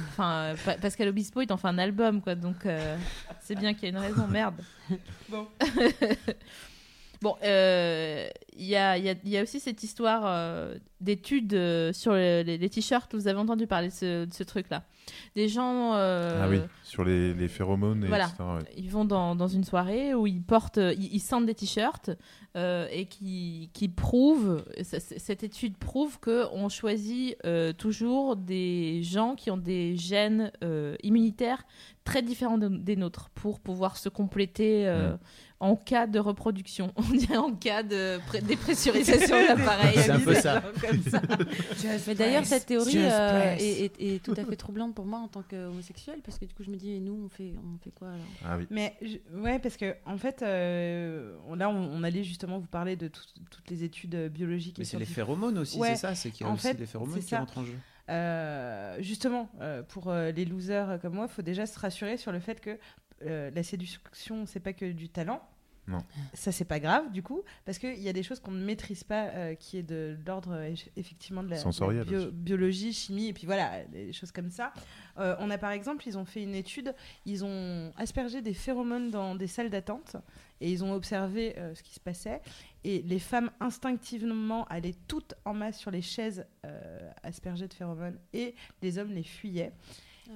[0.09, 2.35] Enfin, euh, Pa- Pascal Obispo, il t'en fait un album, quoi.
[2.35, 2.97] Donc, euh,
[3.41, 4.55] c'est bien qu'il y ait une raison, merde.
[5.29, 5.47] Bon.
[7.21, 11.53] bon, euh, il y, a, y, a, il y a aussi cette histoire euh, d'études
[11.55, 13.15] euh, sur les, t-shirts.
[13.15, 14.85] Vous avez entendu parler de ce, de ce truc-là.
[15.37, 15.95] Des gens.
[15.95, 18.27] euh, Ah oui, sur les, les phéromones, et voilà.
[18.27, 18.43] etc.
[18.59, 18.73] ouais.
[18.77, 22.11] Ils vont dans, dans une soirée où ils portent, ils, ils sentent des t-shirts
[22.57, 29.35] euh, et qui, qui prouvent, cette étude prouve que on choisit euh, toujours des gens
[29.35, 30.51] qui ont des gènes
[31.03, 31.63] immunitaires
[32.09, 35.15] très différents de- des nôtres pour pouvoir se compléter euh,
[35.61, 36.93] en cas de reproduction.
[36.97, 39.95] On dirait en cas de dépressurisation de l'appareil.
[39.99, 40.63] C'est un peu ça.
[42.07, 45.29] Mais d'ailleurs, cette théorie euh, est, est- est tout à fait troublante pour moi en
[45.29, 47.91] tant qu'homosexuel, parce que du coup, je me dis, et nous, on fait, on fait
[47.91, 48.27] quoi alors?
[48.45, 48.67] Ah oui.
[48.71, 52.97] Mais je- ouais, parce que en fait, euh, là, on, on allait justement vous parler
[52.97, 54.77] de tout- toutes les études biologiques.
[54.79, 56.79] Mais c'est les phéromones aussi, Ouais, c'est ça, c'est qu'il y a en aussi fait,
[56.79, 57.75] les phéromones qui rentrent en jeu.
[58.09, 62.33] Euh, justement, euh, pour euh, les losers comme moi, il faut déjà se rassurer sur
[62.33, 62.79] le fait que
[63.21, 65.43] la séduction, c'est pas que du talent.
[65.89, 65.99] Non.
[66.35, 69.05] Ça, c'est pas grave, du coup, parce qu'il y a des choses qu'on ne maîtrise
[69.05, 72.31] pas, euh, qui est de l'ordre, euh, effectivement, de la, de la Sensoriel bio- aussi.
[72.31, 74.73] biologie, chimie, et puis voilà, des choses comme ça.
[75.19, 79.11] Euh, on a par exemple, ils ont fait une étude, ils ont aspergé des phéromones
[79.11, 80.17] dans des salles d'attente,
[80.61, 82.41] et ils ont observé ce qui se passait.
[82.85, 86.45] Et les femmes instinctivement allaient toutes en masse sur les chaises
[87.23, 89.73] aspergées de phéromones, et les hommes les fuyaient.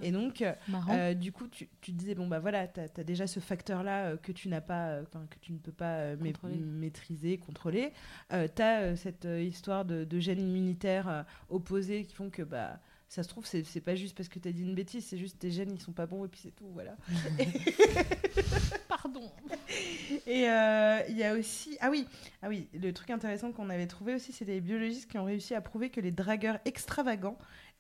[0.01, 0.53] Et donc, euh,
[0.91, 4.07] euh, du coup, tu, tu te disais, bon, bah voilà, tu as, déjà ce facteur-là
[4.07, 6.57] euh, que tu n'as pas, euh, que tu ne peux pas ma- Contrôler.
[6.57, 7.93] maîtriser, contrôler.
[8.31, 13.29] tu as cette histoire de, de gènes immunitaires opposés qui font que, bah, ça se
[13.29, 15.71] trouve, c'est pas juste parce que tu as dit une bêtise, c'est juste tes gènes,
[15.71, 16.97] ils sont pas bons et puis c'est tout, voilà.
[18.89, 19.31] Pardon.
[20.27, 20.45] Et
[21.09, 21.77] il y a aussi.
[21.81, 22.07] Ah oui,
[22.43, 25.55] ah oui, le truc intéressant qu'on avait trouvé aussi, c'est des biologistes qui ont réussi
[25.55, 27.37] à prouver que les dragueurs extravagants,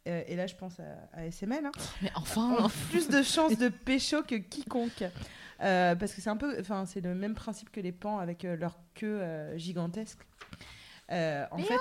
[0.08, 1.72] euh, et là je pense à, à SML, hein,
[2.02, 2.56] Mais enfin.
[2.58, 5.04] ont plus de chances de pécho que quiconque.
[5.60, 6.56] Euh, parce que c'est un peu.
[6.60, 10.18] Enfin, c'est le même principe que les pans avec euh, leur queue euh, gigantesque.
[11.10, 11.74] Euh, en fait,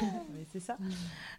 [0.52, 0.76] c'est ça.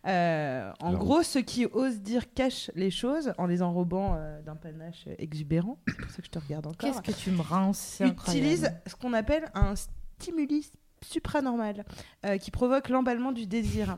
[0.08, 4.56] Euh, en gros, ceux qui osent dire cachent les choses en les enrobant euh, d'un
[4.56, 5.78] panache exubérant.
[5.88, 8.96] C'est pour ça que je te regarde encore Qu'est-ce que tu me rinces utilise ce
[8.96, 10.72] qu'on appelle un stimulus
[11.04, 11.86] supranormal
[12.26, 13.98] euh, qui provoque l'emballement du désir.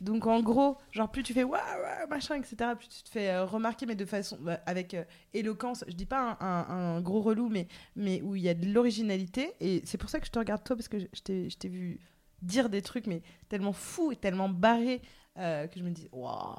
[0.00, 1.60] Donc en gros, genre plus tu fais waouh
[2.08, 5.84] machin etc, plus tu te fais euh, remarquer mais de façon bah, avec euh, éloquence.
[5.88, 8.66] Je dis pas un, un- un gros relou mais mais où il y a de
[8.72, 11.50] l'originalité et c'est pour ça que je te regarde toi parce que je je t'ai
[11.50, 11.98] je t'ai vu
[12.40, 13.20] dire des trucs mais
[13.50, 15.02] tellement fous et tellement barrés
[15.38, 16.56] euh, que je me dis waouh.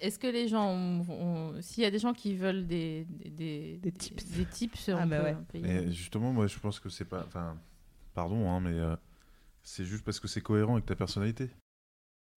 [0.00, 1.04] Est-ce que les gens,
[1.60, 4.24] s'il y a des gens qui veulent des des, des, Des tips.
[4.32, 5.36] des tips, Ah on bah ouais.
[5.54, 7.22] Mais justement, moi, je pense que c'est pas.
[7.24, 7.56] Enfin,
[8.12, 8.96] pardon, hein, mais euh,
[9.62, 11.48] c'est juste parce que c'est cohérent avec ta personnalité.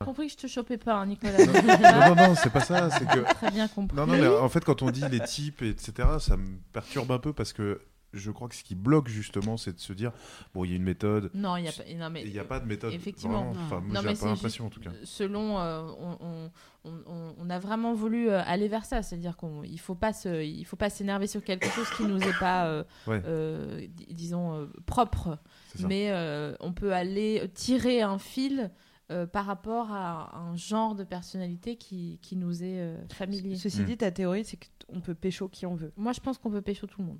[0.01, 1.37] J'ai compris que je te chopais pas, hein, Nicolas.
[1.45, 2.89] non, non, non, c'est pas ça.
[2.91, 3.33] C'est que.
[3.35, 3.95] Très bien compris.
[3.97, 7.19] Non, non, mais en fait, quand on dit les types, etc., ça me perturbe un
[7.19, 7.81] peu parce que
[8.13, 10.11] je crois que ce qui bloque justement, c'est de se dire
[10.53, 11.31] bon, il y a une méthode.
[11.33, 11.83] Non, il y a pas.
[11.95, 12.91] Non, mais Il n'y a pas de méthode.
[12.91, 13.51] Effectivement.
[13.53, 13.65] vraiment.
[13.65, 14.89] Enfin, moi, Non, mais pas l'impression en tout cas.
[15.05, 16.51] Selon, euh, on, on-
[16.83, 20.43] on- on- on a vraiment voulu euh, aller vers ça, c'est-à-dire qu'il faut pas se,
[20.43, 23.21] il faut pas s'énerver sur quelque chose qui nous est pas, euh, Ouais.
[23.25, 25.37] euh, disons propre,
[25.79, 26.11] mais
[26.59, 28.71] on peut aller tirer un fil
[29.11, 33.55] euh, par rapport à un genre de personnalité qui, qui nous est euh, familier.
[33.57, 33.85] Ceci Mm.
[33.85, 34.57] dit, ta théorie, c'est
[34.87, 35.91] qu'on peut pécho qui on veut.
[35.97, 37.19] Moi, je pense qu'on peut pécho tout le monde.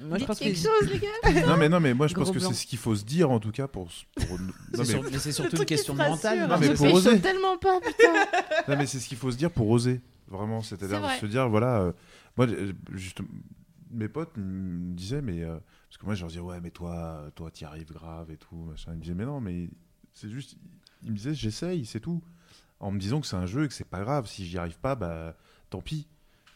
[0.00, 1.46] Moi, je Dites pense que quelque chose, les gars.
[1.46, 3.30] non mais non mais moi je Gros pense que c'est ce qu'il faut se dire
[3.30, 3.86] en tout cas pour.
[4.16, 6.48] pour- non, C'est sur- mais surtout une question mentale.
[6.48, 7.20] Non, mais je pour pécho oser.
[7.20, 8.12] tellement pas, putain.
[8.68, 11.18] non, mais c'est ce qu'il faut se dire pour oser vraiment, C'est c'est-à-dire vrai.
[11.20, 11.92] se dire voilà, euh,
[12.36, 12.48] moi
[12.94, 13.20] juste
[13.92, 15.56] mes potes me disaient mais euh,
[15.90, 18.56] parce que moi je leur disais ouais mais toi toi t'y arrives grave et tout
[18.56, 18.92] machin.
[18.92, 19.68] Ils me disaient mais non mais
[20.14, 20.56] c'est juste
[21.02, 22.22] ils me disaient j'essaye c'est tout
[22.78, 24.78] en me disant que c'est un jeu et que c'est pas grave si j'y arrive
[24.78, 25.36] pas bah
[25.68, 26.06] tant pis.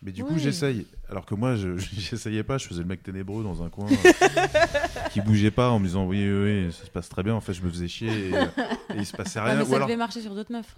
[0.03, 0.87] Mais du coup, j'essaye.
[1.09, 2.59] Alors que moi, je j'essayais pas.
[2.59, 6.05] Je faisais le mec ténébreux dans un coin euh, qui bougeait pas en me disant
[6.07, 7.35] oui, oui, oui, ça se passe très bien.
[7.35, 9.57] En fait, je me faisais chier et, et il se passait Ah, rien.
[9.57, 10.77] mais Ou ça alors- devait marcher sur d'autres meufs.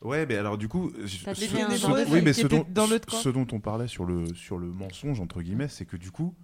[0.00, 3.60] Ouais, mais alors du coup, ce, ce- oui, mais ce dont, dans ce dont on
[3.60, 6.34] parlait sur le, sur le mensonge, entre guillemets, c'est que du coup,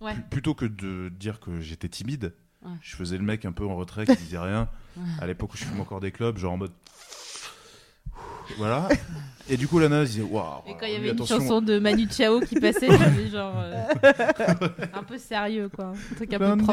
[0.00, 0.14] Ouais.
[0.30, 2.34] plutôt que de dire que j'étais timide,
[2.64, 2.72] Ouais.
[2.82, 4.68] je faisais le mec un peu en retrait qui disait rien.
[5.20, 6.72] À l'époque où je fumais encore des clubs, genre en mode.
[8.58, 8.88] Voilà.
[9.48, 11.78] Et du coup, la nana disait Waouh, Et quand il y avait une chanson de
[11.78, 13.84] Manu Chao qui passait, j'avais genre euh,
[14.94, 16.72] un peu sérieux quoi, un truc un peu propre.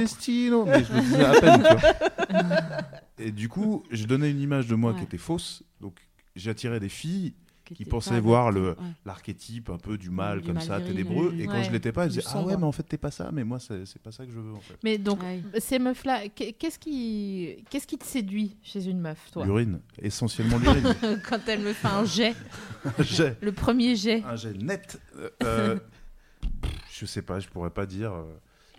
[0.68, 2.78] Mais je le disais à peine, tu vois.
[3.20, 4.98] Et du coup, je donnais une image de moi Ouais.
[5.00, 5.64] qui était fausse.
[5.82, 6.00] Donc,
[6.36, 8.76] j'attirais des filles qui pas voir le- Ouais.
[9.05, 11.34] l'archétype un peu du mal Du comme mal ça, viril, ténébreux.
[11.39, 11.64] Et quand ouais.
[11.64, 13.30] je l'étais pas, Du disaient Ah ouais, mais en fait, t'es pas ça.
[13.32, 14.78] Mais moi, c'est c'est pas ça que je veux en fait.
[14.84, 15.41] Mais donc Ouais.
[15.59, 19.45] ces meufs là, qu'est-ce qui qu'est-ce qui te séduit chez une meuf toi?
[19.45, 20.93] L'urine, essentiellement l'urine.
[21.30, 22.36] quand elle me fait un jet,
[22.97, 24.24] un jet, le premier jet.
[24.28, 24.99] un jet net.
[25.18, 25.80] Euh, euh,
[26.91, 28.14] je sais pas, je pourrais pas dire.
[28.14, 28.24] euh,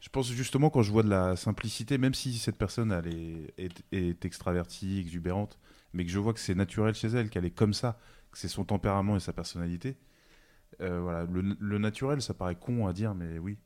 [0.00, 3.54] Je pense justement quand je vois de la simplicité, même si cette personne elle est,
[3.58, 5.58] est, est extravertie, exubérante,
[5.94, 7.98] mais que je vois que c'est naturel chez elle, qu'elle est comme ça,
[8.38, 9.96] c'est son tempérament et sa personnalité.
[10.80, 13.58] euh, voilà, le, le naturel, ça paraît con à dire, mais oui.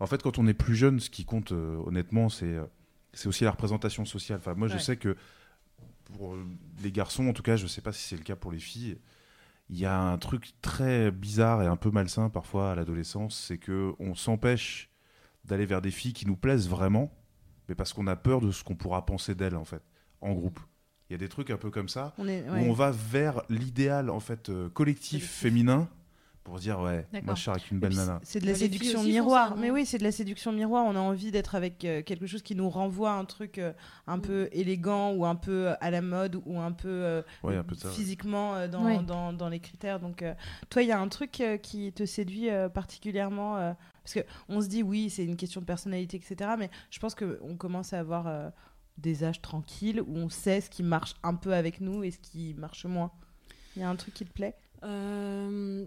[0.00, 2.66] En fait, quand on est plus jeune, ce qui compte, euh, honnêtement, c'est euh,
[3.12, 4.38] c'est aussi la représentation sociale.
[4.40, 5.16] Enfin, moi, je sais que
[6.04, 6.36] pour
[6.82, 8.98] les garçons, en tout cas, je sais pas si c'est le cas pour les filles,
[9.70, 13.58] il y a un truc très bizarre et un peu malsain parfois à l'adolescence, c'est
[13.58, 14.90] que on s'empêche
[15.44, 17.12] d'aller vers des filles qui nous plaisent vraiment,
[17.68, 19.82] mais parce qu'on a peur de ce qu'on pourra penser d'elles en fait,
[20.20, 20.60] en groupe.
[21.10, 23.42] Il y a des trucs un peu comme ça On est, où on va vers
[23.48, 25.88] l'idéal en fait euh, collectif, féminin
[26.44, 28.20] pour dire ouais, moi je suis avec une belle nana.
[28.22, 29.50] C'est de la séduction miroir.
[29.50, 30.86] ça, non mais oui, c'est de la séduction miroir.
[30.86, 33.74] On a envie d'être avec euh, quelque chose qui nous renvoie à un truc euh,
[34.06, 34.22] un Mm.
[34.22, 37.74] peu élégant ou un peu à la mode ou un peu euh, Ouais, un peu
[37.74, 37.88] de ça.
[37.88, 37.94] ouais.
[37.94, 39.02] physiquement euh, dans, Ouais.
[39.02, 40.00] dans, dans les critères.
[40.00, 40.32] Donc, euh,
[40.70, 44.20] toi, il y a un truc euh, qui te séduit euh, particulièrement euh, Parce que
[44.48, 46.52] on se dit, oui, c'est une question de personnalité, etc.
[46.58, 48.48] Mais je pense qu'on commence à avoir euh,
[48.98, 52.18] des âges tranquilles où on sait ce qui marche un peu avec nous et ce
[52.18, 53.10] qui marche moins.
[53.76, 54.56] Il y a un truc qui te plaît?
[54.82, 55.86] Euh,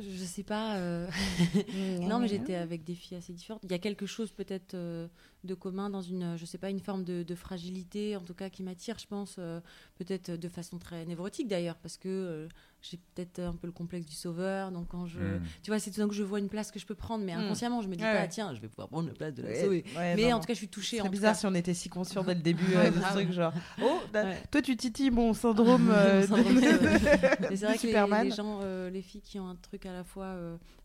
[0.00, 0.76] je sais pas.
[0.76, 1.08] euh,
[2.00, 3.62] non, mais j'étais avec des filles assez différentes.
[3.64, 5.08] Il y a quelque chose peut-être euh,
[5.44, 8.48] de commun dans une, je sais pas, une forme de, de fragilité, en tout cas,
[8.48, 9.60] qui m'attire, je pense, euh,
[9.98, 12.48] peut-être de façon très névrotique d'ailleurs, parce que euh,
[12.80, 14.70] j'ai peut-être un peu le complexe du sauveur.
[14.70, 15.42] Donc quand je, Mm.
[15.62, 17.24] tu vois, c'est tout d'un coup que je vois une place que je peux prendre,
[17.24, 17.40] mais Mm.
[17.40, 18.28] inconsciemment, je me dis Ouais, pas, ouais.
[18.28, 19.84] tiens, je vais pouvoir prendre la place de la Ouais, sauver.
[19.96, 20.36] ouais, Mais vraiment.
[20.36, 21.00] en tout cas, je suis touchée.
[21.02, 21.38] C'est bizarre cas.
[21.40, 24.42] si on était si conscient dès le début euh, de ce truc genre oh Ouais.
[24.50, 28.28] toi tu titilles mon syndrome euh, Syndrome de- de- Mais c'est vrai que les, Superman.
[28.28, 30.26] les gens, euh, les filles qui ont un truc à la fois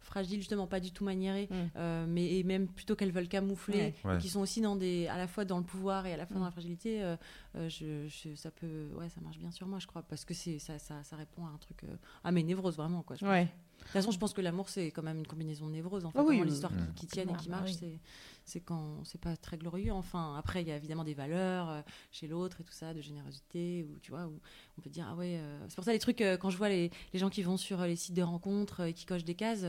[0.08, 1.56] euh, fragile, justement pas du tout maniéré, Mm.
[1.76, 3.96] euh, mais et même plutôt qu'elles veulent camoufler, Ouais.
[4.06, 4.16] Ouais.
[4.16, 6.26] et qui sont aussi dans des, à la fois dans le pouvoir et à la
[6.26, 6.40] fois Mm.
[6.40, 7.16] dans la fragilité, euh,
[7.56, 10.34] euh, je, je- ça peut, ouais, ça marche bien sur moi, je crois, parce que
[10.34, 13.16] c'est ça, ça, ça répond à un truc, euh, à mes névroses vraiment, quoi.
[13.16, 15.72] je ouais De toute façon, je pense que l'amour c'est quand même une combinaison de
[15.72, 16.04] névroses.
[16.04, 16.82] En fait, Ah oui, l'histoire oui.
[16.96, 18.00] qui, qui tienne et qui Ah, bah marche, oui.
[18.48, 19.92] C'est quand c'est pas très glorieux.
[19.92, 21.82] Enfin, après, il y a évidemment des valeurs euh,
[22.12, 24.40] chez l'autre et tout ça, de générosité, ou tu vois, où
[24.78, 25.38] on peut dire ah ouais.
[25.38, 27.58] euh, C'est pour ça les trucs euh, quand je vois les, les gens qui vont
[27.58, 29.66] sur les sites de rencontres et qui cochent des cases,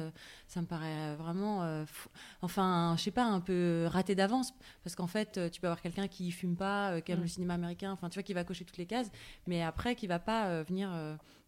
[0.46, 2.08] ça me paraît vraiment, fou-
[2.42, 4.54] enfin, je sais pas, un peu raté d'avance,
[4.84, 7.22] parce qu'en fait, tu peux avoir quelqu'un qui fume pas, qui aime Mm.
[7.22, 9.10] le cinéma américain, enfin, tu vois, qui va cocher toutes les cases,
[9.48, 10.90] mais après, qui va pas venir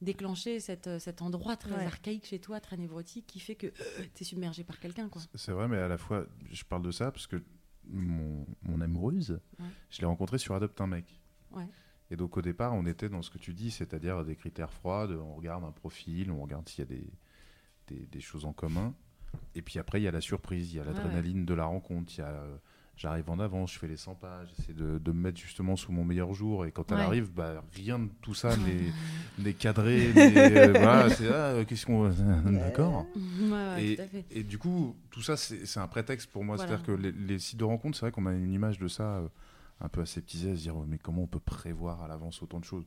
[0.01, 1.85] déclencher cette, euh, cet endroit très Ouais.
[1.85, 3.67] archaïque chez toi, très névrotique, qui fait que
[4.15, 5.11] tu es submergé par quelqu'un.
[5.35, 7.43] C'est vrai, mais à la fois, je parle de ça parce que
[7.89, 9.67] mon, mon amoureuse, Ouais.
[9.91, 11.21] je l'ai rencontrée sur Adopte un mec.
[11.51, 11.67] Ouais.
[12.11, 15.07] Et donc au départ, on était dans ce que tu dis, c'est-à-dire des critères froids,
[15.07, 17.13] de- on regarde un profil, on regarde s'il y a des,
[17.89, 18.95] des, des choses en commun.
[19.55, 22.13] Et puis après, il y a la surprise, il y a l'adrénaline de la rencontre,
[22.17, 22.57] il y a euh,
[23.01, 25.91] j'arrive en avance, je fais les 100 pages, j'essaie de, de me mettre justement sous
[25.91, 26.67] mon meilleur jour.
[26.67, 27.05] Et quand elle Ouais.
[27.05, 30.13] arrive, bah, rien de tout ça n'est- cadré.
[30.15, 32.11] euh, voilà, c'est ah, euh, qu'est-ce qu'on.
[32.45, 33.07] D'accord.
[33.17, 33.85] Ouais, ouais,
[34.31, 36.57] Et, et du coup, tout ça, c'est un prétexte pour moi.
[36.57, 36.69] Voilà.
[36.69, 39.17] C'est-à-dire que les, les sites de rencontres, c'est vrai qu'on a une image de ça
[39.17, 39.29] euh,
[39.81, 42.61] un peu aseptisée, à se dire Ouais, mais comment on peut prévoir à l'avance autant
[42.61, 42.85] de choses?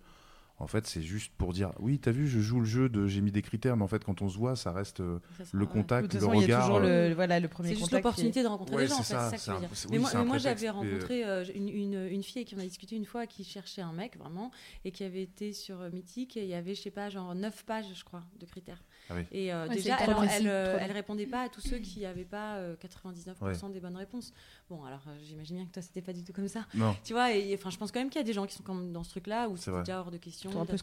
[0.59, 3.21] En fait, c'est juste pour dire oui, t'as vu, je joue le jeu de j'ai
[3.21, 5.57] mis des critères, mais en fait, quand on se voit, ça reste euh, Ça sera-
[5.57, 5.65] le.
[5.65, 6.61] De contact, le façon, il y a regard.
[6.61, 8.99] toujours euh, le, voilà, le premier C'est juste est- l'opportunité de rencontrer Ouais, des gens,
[8.99, 9.69] en c'est fait, ça, c'est ça que c'est je veux un- dire.
[9.73, 12.59] c'est- Mais oui, moi, j'avais mais, rencontré euh, une, une, une fille avec qui on
[12.59, 14.51] a discuté une fois qui cherchait un mec, vraiment,
[14.85, 17.33] et qui avait été sur euh, Mythique, et il y avait, je sais pas, genre
[17.33, 18.81] 9 pages, je crois, de critères.
[19.09, 19.23] Ah oui.
[19.31, 21.77] Et euh, Ouais, déjà, elle, trop précis, elle, euh, elle répondait pas à tous ceux
[21.79, 24.33] qui n'avaient pas euh, 99% des bonnes réponses.
[24.69, 26.65] Bon, alors euh, j'imagine bien que toi, c'était pas du tout comme ça.
[26.73, 28.55] Non, Tu vois, et enfin, je pense quand même qu'il y a des gens qui
[28.55, 30.49] sont comme dans ce truc-là où C'est déjà hors de question.
[30.49, 30.77] Ils sont un peu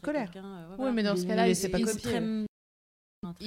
[0.45, 0.93] euh, ouais, Oui, voilà.
[0.93, 1.79] mais dans ce cas-là, ils, pas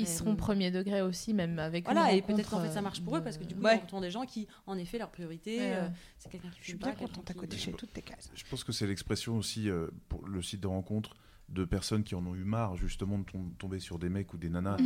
[0.06, 3.18] seront premier degré aussi, même avec Voilà, et peut-être qu'en rencontre, fait ça marche pour
[3.18, 3.76] eux parce que du coup, Ouais.
[3.78, 5.88] ils rencontrent des gens qui, en effet, leur priorité, euh,
[6.20, 8.30] c'est quelqu'un qui Je suis bien contente à qui- côté chez toutes tes cases.
[8.36, 11.16] je pense que c'est l'expression aussi euh, pour le site de rencontre
[11.54, 14.38] de personnes qui en ont eu marre justement de tom- tomber sur des mecs ou
[14.38, 14.78] des nanas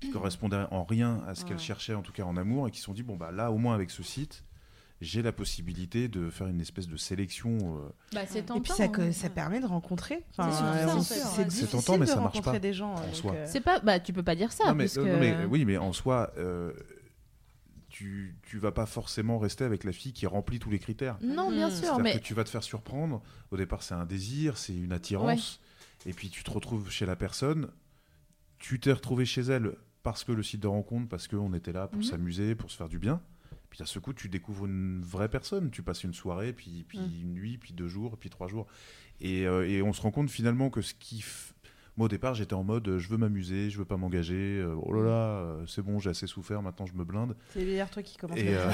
[0.00, 1.48] qui correspondaient en rien à ce Ouais.
[1.50, 3.50] qu'elles cherchaient, en tout cas en amour, et qui se sont dit bon bah là
[3.50, 4.44] au moins avec ce site,
[5.02, 7.58] j'ai la possibilité de faire une espèce de sélection.
[7.60, 8.60] euh, Bah, c'est Et tentant.
[8.60, 8.88] Et puis ça, hein.
[8.88, 10.24] que- ça permet de rencontrer.
[10.30, 11.30] Enfin, C'est euh, ça, on- en fait, c'est ouais.
[11.36, 12.94] C'est difficile tentant, mais de ça marche rencontrer pas, des gens.
[12.94, 13.32] en donc, soi.
[13.34, 14.64] euh, C'est pas, bah, tu peux pas dire ça.
[14.68, 14.98] non, mais, puisque...
[14.98, 16.72] euh, non, mais- oui, mais en soi, euh,
[17.88, 21.16] tu, tu vas pas forcément rester avec la fille qui remplit tous les critères.
[21.22, 21.74] Non, bien Mhm.
[21.74, 23.22] sûr, C'est-à-dire mais que tu vas te faire surprendre.
[23.50, 25.60] Au départ, c'est un désir, c'est une attirance.
[26.04, 27.70] Et puis tu te retrouves chez la personne.
[28.58, 31.88] Tu t'es retrouvé chez elle parce que le site de rencontre, parce qu'on était là
[31.88, 32.04] pour Mhm.
[32.04, 33.20] s'amuser, pour se faire du bien.
[33.70, 35.70] Puis à ce coup, tu découvres une vraie personne.
[35.70, 37.20] Tu passes une soirée, puis, puis Mhm.
[37.22, 38.66] une nuit, puis deux jours, puis trois jours.
[39.20, 41.20] Et, euh, et on se rend compte finalement que ce qui.
[41.20, 41.52] f-
[41.96, 44.58] Moi, au départ, j'étais en mode euh, je veux m'amuser, je veux pas m'engager.
[44.60, 47.34] euh, oh là là, euh, c'est bon, j'ai assez souffert, maintenant je me blinde.
[47.50, 48.38] C'est les meilleurs trucs qui commencent.
[48.38, 48.70] Et euh,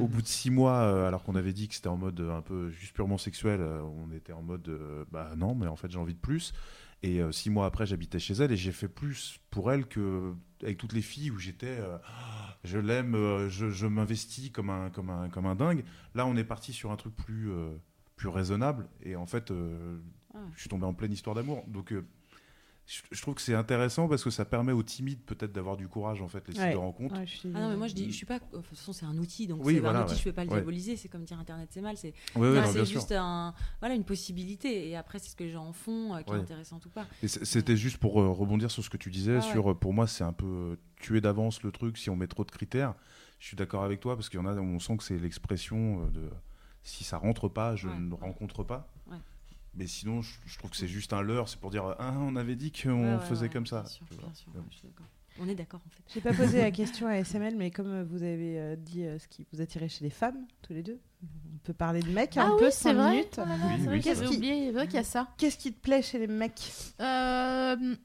[0.00, 2.70] au bout de six mois, alors qu'on avait dit que c'était en mode un peu
[2.70, 4.70] juste purement sexuel, on était en mode
[5.12, 6.52] bah non, mais en fait j'ai envie de plus.
[7.02, 10.32] Et euh, six mois après, j'habitais chez elle et j'ai fait plus pour elle que
[10.62, 11.98] avec toutes les filles où j'étais, euh,
[12.64, 15.84] je l'aime, euh, je, je m'investis comme un, comme, un, comme un dingue.
[16.14, 17.50] Là, on est parti sur un truc plus,
[18.16, 19.52] plus raisonnable et en fait,
[20.34, 20.38] Ah.
[20.54, 21.62] je suis tombé en pleine histoire d'amour.
[21.68, 21.92] Donc,
[22.86, 26.20] je, trouve que c'est intéressant parce que ça permet aux timides peut-être d'avoir du courage
[26.20, 26.72] en fait, les sites Ouais.
[26.72, 27.16] de rencontre.
[27.18, 28.38] Ouais, je suis- Ah non, mais moi je dis, je suis pas.
[28.38, 30.18] De toute façon, c'est un outil, donc Oui, c'est voilà, un outil, ouais.
[30.18, 30.56] je peux pas le Ouais.
[30.56, 30.96] diaboliser.
[30.96, 31.96] C'est comme dire Internet, c'est mal.
[31.96, 32.84] C'est c'est sûr.
[32.84, 34.88] juste un, voilà, une possibilité.
[34.90, 36.38] Et après, c'est ce que les gens en font euh, qui Ouais.
[36.38, 37.06] est intéressant ou pas.
[37.26, 40.06] C'était juste pour euh, rebondir sur ce que tu disais, Ah sur euh, pour moi
[40.06, 42.94] c'est un peu tuer d'avance le truc si on met trop de critères.
[43.38, 46.06] Je suis d'accord avec toi parce qu'il y en a on sent que c'est l'expression
[46.08, 46.28] de
[46.82, 48.92] si ça rentre pas, je Ouais, ne rencontre pas.
[49.76, 52.36] Mais sinon, je, je trouve que c'est juste un leurre, c'est pour dire ah on
[52.36, 53.80] avait dit qu'on Ouais, faisait ouais, comme ça.
[53.82, 54.18] Bien sûr, sûr,
[54.54, 55.06] ouais, je suis d'accord.
[55.40, 56.02] On est d'accord en fait.
[56.14, 59.18] J'ai pas posé la question à SML, mais comme euh, vous avez euh, dit euh,
[59.18, 62.36] ce qui vous attirait chez les femmes, tous les deux, on peut parler de mecs
[62.36, 63.10] Ah un oui, peu, c'est cinq vrai.
[63.10, 63.34] minutes.
[63.38, 64.36] Oh là là, Oui, c'est oui, vrai c'est que j'avais vrai.
[64.36, 64.66] oublié.
[64.66, 65.28] C'est vrai qu'il y a ça.
[65.36, 66.70] Qu'est-ce qui te plaît chez les mecs?
[67.00, 67.96] Euh,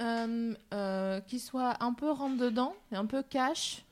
[0.00, 3.84] euh, euh, qu'il soit un peu rentre dedans, et un peu cash,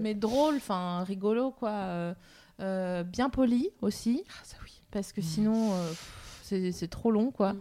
[0.00, 1.70] mais drôle, enfin rigolo quoi.
[1.70, 2.14] Euh,
[2.60, 4.80] euh, bien poli aussi, Ah, ça oui.
[4.90, 6.23] parce que sinon euh, pff,
[6.62, 7.52] c'est c'est trop long quoi.
[7.54, 7.60] Mm.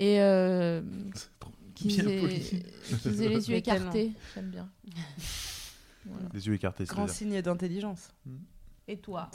[0.00, 0.82] Et euh,
[1.14, 2.40] C'est trop- qu'ils aient,
[3.02, 4.68] qu'ils aient les yeux écartés, j'aime bien.
[6.06, 6.28] Voilà.
[6.32, 6.84] Les yeux écartés.
[6.84, 7.32] Grand c'est-à-dire.
[7.34, 8.08] signe d'intelligence.
[8.86, 9.30] Et toi.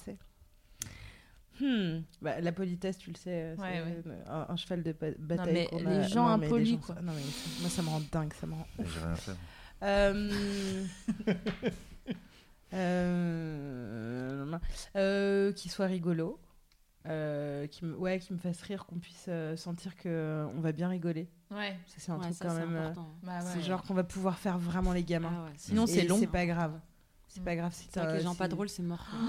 [1.61, 1.99] Hmm.
[2.19, 4.15] Bah, la politesse, tu le sais, euh, Ouais, c'est ouais.
[4.27, 5.53] un, un cheval de ba- bataille.
[5.53, 6.95] mais qu'on les a- gens non, mais les impolis, gens, quoi.
[6.95, 9.15] ça- non, mais ça- moi, ça me rend dingue, ça me rend J'ai rien à
[9.15, 9.35] faire.
[9.83, 10.85] Euh...
[12.73, 14.57] euh...
[14.95, 16.39] euh, Qu'il soit rigolo.
[17.05, 17.95] Euh, qui me...
[17.97, 21.27] Ouais, qui me fasse rire, qu'on puisse euh, sentir que on va bien rigoler.
[21.51, 21.75] Ouais.
[21.87, 22.75] Ça, c'est un Ouais, truc ça, quand même.
[22.75, 22.89] euh.
[23.23, 25.29] Bah C'est genre qu'on va pouvoir faire vraiment les gamins.
[25.33, 26.17] Ah ouais, Sinon, c'est long.
[26.17, 26.79] C'est pas grave.
[27.27, 29.05] C'est pas grave si t'as- les gens pas drôles, c'est mort.
[29.09, 29.19] quoi.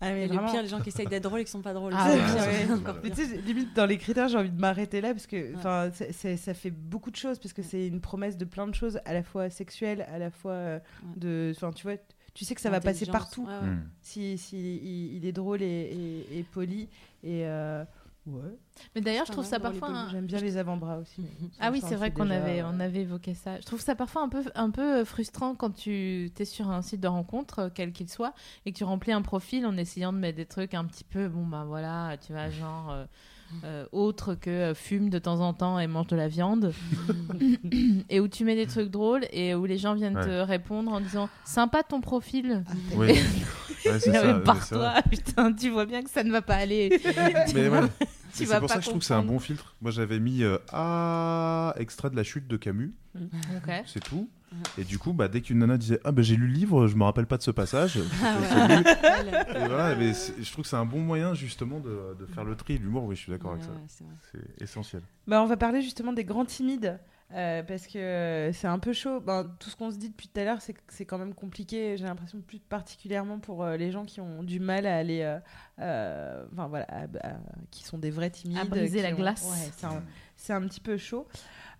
[0.00, 1.72] Ah, mais Et le pire, les gens qui essayent d'être drôles et qui sont pas
[1.72, 1.94] drôles.
[1.96, 2.64] Ah C'est ouais, le pire, ouais.
[2.66, 5.26] c'est encore Mais tu sais, limite dans les critères, j'ai envie de m'arrêter là parce
[5.26, 5.54] que
[6.12, 9.00] c'est- ça fait beaucoup de choses parce que c'est une promesse de plein de choses,
[9.06, 10.78] à la fois sexuelles, à la fois euh,
[11.16, 11.96] de, enfin, tu vois,
[12.34, 13.66] tu sais que ça va passer partout ouais, ouais.
[13.68, 13.88] Hmm.
[14.02, 15.66] si, si il, il est drôle et,
[16.30, 16.88] et, et poli
[17.22, 17.84] et euh,
[18.26, 18.56] ouais.
[18.94, 19.88] Mais d'ailleurs, je trouve ça parfois.
[19.88, 21.22] un- J'aime bien les avant-bras aussi.
[21.60, 23.60] Ah oui, c'est vrai qu'on déjà, avait, euh, on avait évoqué ça.
[23.60, 27.00] Je trouve ça parfois un peu, un peu frustrant quand tu es sur un site
[27.00, 28.34] de rencontre, euh, quel qu'il soit,
[28.66, 31.28] et que tu remplis un profil en essayant de mettre des trucs un petit peu,
[31.28, 33.04] bon ben voilà, tu vois, genre euh,
[33.64, 36.72] euh, autre que euh, fume de temps en temps et mange de la viande,
[38.10, 41.00] et où tu mets des trucs drôles et où les gens viennent te répondre en
[41.00, 42.64] disant sympa ton profil.
[42.96, 43.18] Oui.
[43.86, 46.30] Ouais, c'est Ah, ça, mais ouais, par toi, putain, tu vois bien que ça ne
[46.32, 46.98] va pas aller.
[47.54, 47.80] Mais ouais,
[48.34, 49.74] C'est pour ça que je trouve que c'est un bon filtre.
[49.80, 53.72] Moi, j'avais mis euh, Ah, extrait de la chute de Camus, Ok.
[53.86, 54.28] c'est tout.
[54.78, 56.94] Et du coup, bah, dès qu'une nana disait Ah, bah, j'ai lu le livre, je
[56.96, 57.98] me rappelle pas de ce passage.
[58.22, 58.36] Ah
[58.68, 58.82] ouais.
[59.64, 62.54] Et voilà, mais je trouve que c'est un bon moyen justement de, de faire le
[62.54, 62.78] tri.
[62.78, 63.70] L'humour, oui, je suis d'accord avec ça.
[63.70, 64.06] ouais.
[64.32, 65.02] C'est essentiel.
[65.26, 66.98] Bah, on va parler justement des grands timides.
[67.32, 69.20] Euh, parce que c'est un peu chaud.
[69.20, 71.34] Ben, tout ce qu'on se dit depuis tout à l'heure, c'est que c'est quand même
[71.34, 71.96] compliqué.
[71.96, 75.38] J'ai l'impression plus particulièrement pour euh, les gens qui ont du mal à aller,
[75.80, 77.36] euh, enfin voilà, à- à-
[77.70, 79.42] qui sont des vrais timides, À briser la ont- glace.
[79.50, 79.70] ouais,
[80.36, 81.26] c'est un, petit peu chaud.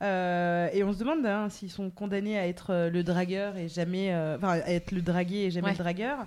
[0.00, 4.48] Et on se demande hein, s'ils sont condamnés à être le dragueur et jamais, enfin
[4.60, 5.72] à être le dragué et jamais Ouais.
[5.72, 6.26] le dragueur.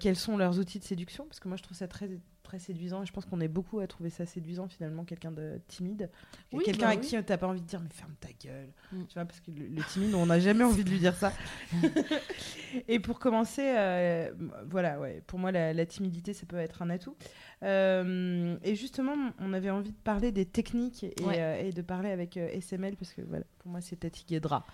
[0.00, 1.24] Quels sont leurs outils de séduction?
[1.26, 2.08] Parce que moi, je trouve ça très
[2.44, 5.60] très séduisant et je pense qu'on est beaucoup à trouver ça séduisant finalement quelqu'un de
[5.66, 6.08] timide
[6.52, 7.00] Oui, quelqu'un bah à oui.
[7.00, 9.04] qui t'as pas envie de dire mais ferme ta gueule Mm.
[9.08, 11.32] tu vois parce que le, le timide on n'a jamais envie de lui dire ça
[12.88, 14.30] et pour commencer euh,
[14.68, 17.16] voilà ouais pour moi la, la timidité ça peut être un atout
[17.62, 21.40] Euh, et justement on avait envie de parler des techniques et, Ouais.
[21.40, 24.66] euh, et de parler avec SML parce que voilà pour moi c'est Tati Guedra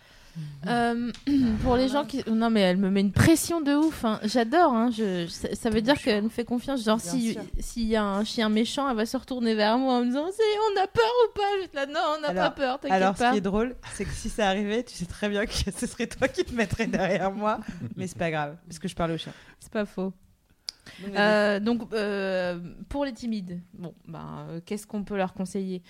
[0.66, 1.10] Euh,
[1.62, 2.22] pour les gens qui.
[2.30, 4.04] Non, mais elle me met une pression de ouf.
[4.04, 4.20] hein.
[4.24, 4.72] J'adore.
[4.72, 4.90] hein.
[4.90, 5.26] Je...
[5.26, 6.84] Ça, veut dire qu'elle me fait confiance.
[6.84, 10.00] Genre, si- s'il y a un chien méchant, elle va se retourner vers moi en
[10.00, 11.42] me disant C'est- On a peur ou pas?
[11.62, 14.10] Je là, non, on n'a pas peur, t'inquiète alors ce qui est drôle c'est que
[14.12, 17.30] si ça arrivait tu sais très bien que ce serait toi qui te mettrais derrière
[17.32, 17.58] moi
[17.96, 20.12] mais c'est pas grave parce que je parle au chien C'est pas faux.
[21.16, 22.58] Euh, donc, euh,
[22.88, 25.82] pour les timides, bon, euh, qu'est-ce qu'on peut leur conseiller?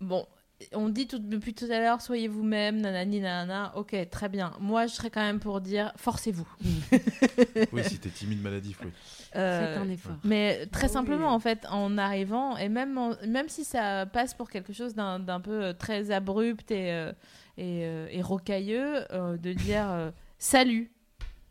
[0.00, 0.26] Bon,
[0.72, 3.72] on dit tout, depuis tout à l'heure, soyez vous-même, nanani, nanana.
[3.76, 4.52] Ok, très bien.
[4.60, 6.48] Moi, je serais quand même pour dire, forcez-vous.
[7.72, 8.90] Oui, si t'es timide maladif, oui.
[9.34, 10.16] Euh, Faites un effort.
[10.24, 10.92] Mais très oui.
[10.92, 14.94] simplement, en fait, en arrivant, et même, en- même si ça passe pour quelque chose
[14.94, 17.12] d'un d'un peu euh, très abrupt et, euh,
[17.58, 20.90] et, euh, et rocailleux, euh, de dire euh, Salut,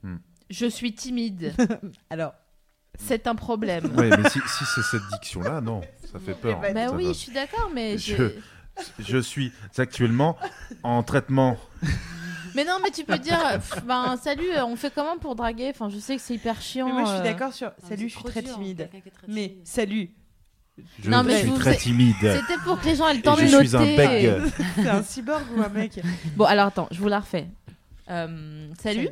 [0.03, 0.17] Hmm.
[0.51, 1.53] je suis timide,
[2.11, 2.33] alors
[2.99, 3.85] c'est un problème.
[3.97, 5.81] Ouais, mais si, si c'est cette diction-là, non,
[6.11, 6.61] ça fait peur.
[6.61, 7.09] bah, Bah Ça oui, va.
[7.13, 8.33] je suis d'accord, mais Je-
[8.99, 10.37] Je suis actuellement
[10.83, 11.57] en traitement.
[12.55, 15.69] Mais non, mais tu peux dire, pff, ben salut, euh, on fait comment pour draguer?
[15.71, 16.87] Enfin, je sais que c'est hyper chiant.
[16.87, 17.23] mais moi je suis euh.
[17.23, 19.47] d'accord sur Non, salut je suis trop très dur, timide quelqu'un qui est très mais
[19.49, 19.67] timide.
[19.67, 20.09] salut
[21.03, 22.15] Je Non, mais suis je vous très timide.
[22.21, 23.67] C'était pour que les gens aient le Et temps de je noter.
[23.67, 24.41] suis un beg.
[24.75, 25.99] c'est un cyborg ou un mec?
[26.37, 27.47] Bon, alors attends, je vous la refais.
[28.09, 29.09] Euh, salut.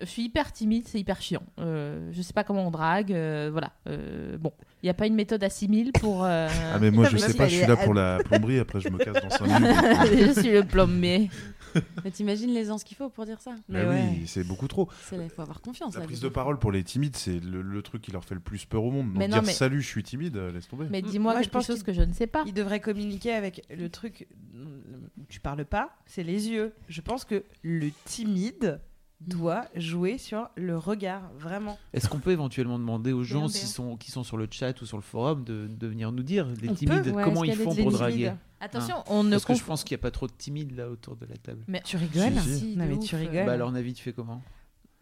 [0.00, 1.42] Je suis hyper timide, c'est hyper chiant.
[1.58, 3.72] Euh, je sais pas comment on drague, euh, voilà.
[3.86, 6.24] Euh, bon, il n'y a pas une méthode à 6000 pour.
[6.24, 8.88] euh, Ah, mais moi, je sais pas, je suis là pour la plomberie, après je
[8.88, 10.34] me casse dans 5 minutes.
[10.34, 11.30] je suis le plombier.
[12.04, 14.88] Mais t'imagines l'aisance qu'il faut pour dire ça Mais Mais oui, c'est beaucoup trop.
[15.12, 15.94] Il faut avoir confiance.
[15.94, 18.34] La là, prise de parole pour les timides, c'est le, le truc qui leur fait
[18.34, 19.06] le plus peur au monde.
[19.10, 20.86] Donc Mais non, dire mais- salut, je suis timide, laisse tomber.
[20.90, 22.42] Mais dis-moi moi, je quelque pense chose que je ne sais pas.
[22.44, 24.26] il devrait communiquer avec le truc
[24.56, 28.80] où tu parles pas c'est les yeux je pense que le timide
[29.20, 31.78] doit jouer sur le regard vraiment.
[31.92, 33.48] Est-ce qu'on peut éventuellement demander aux gens bien.
[33.48, 36.46] sont, qui sont sur le chat ou sur le forum de, de venir nous dire,
[36.60, 38.32] les On timides, peut, ouais, comment ils font pour draguer?
[38.60, 40.88] Attention, on ne Parce que je pense qu'il n'y a pas trop de timides là
[40.90, 41.64] autour de la table.
[41.68, 42.38] Mais tu rigoles?
[42.40, 43.04] Si, si, non mais ouf.
[43.04, 43.46] tu rigoles.
[43.46, 44.42] Bah alors Navi, tu fais comment?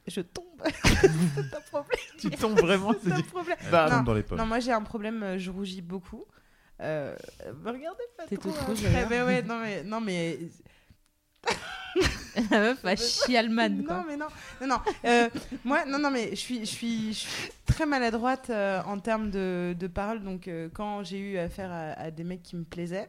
[0.06, 0.44] Je tombe.
[0.64, 1.98] C'est un problème.
[2.18, 3.56] Tu tombes vraiment c'est un problème.
[3.70, 6.24] Bah, non, dans les non moi j'ai un problème euh, je rougis beaucoup.
[6.80, 7.14] Euh,
[7.64, 8.92] me regardez pas T'es trop toute rouge, après.
[9.06, 9.08] d'ailleurs.
[9.10, 10.38] mais ouais non mais non mais
[12.50, 14.04] La meuf a chialman, Non, quoi.
[14.06, 14.26] mais non,
[14.60, 14.76] non, non.
[15.04, 15.28] Euh,
[15.64, 19.30] moi, non, non, mais je suis, je suis, je suis très maladroite euh, en termes
[19.30, 20.22] de, de parole.
[20.22, 23.08] Donc, euh, quand j'ai eu affaire à, à des mecs qui me plaisaient,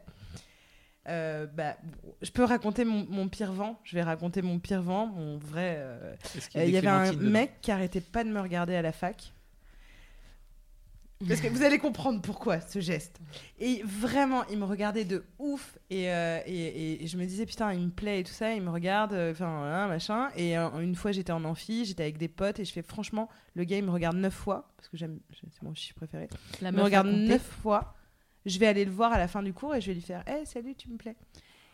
[1.07, 1.77] euh, bah,
[2.21, 3.79] je peux raconter mon, mon pire vent.
[3.83, 5.75] Je vais raconter mon pire vent, mon vrai.
[5.77, 6.15] euh,
[6.55, 9.33] euh, Il y, avait un mec qui arrêtait pas de me regarder à la fac.
[11.27, 13.19] Parce que vous allez comprendre pourquoi ce geste.
[13.59, 15.77] Et vraiment, il me regardait de ouf.
[15.89, 18.53] Et, euh, et, et je me disais, putain, il me plaît et tout ça.
[18.53, 20.29] Il me regarde, euh, enfin, voilà, machin.
[20.37, 22.59] Et euh, une fois, j'étais en amphi, j'étais avec des potes.
[22.59, 24.71] Et je fais, franchement, le gars, il me regarde neuf fois.
[24.77, 26.29] Parce que j'aime, c'est mon chiffre préféré.
[26.61, 27.95] La Il me regarde neuf fois.
[28.45, 30.23] Je vais aller le voir à la fin du cours et je vais lui faire,
[30.25, 31.17] hey, salut, tu me plais.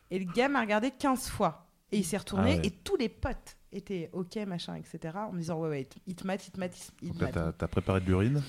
[0.10, 1.68] Et le gars m'a regardé 15 fois.
[1.91, 2.54] Et il s'est retourné.
[2.54, 2.68] Ah ouais.
[2.68, 5.14] Et tous les potes étaient OK, machin, etc.
[5.16, 7.58] En me disant, ouais, ouais, il te mate, il te mate, il te mate.
[7.60, 8.41] t'as préparé de l'urine.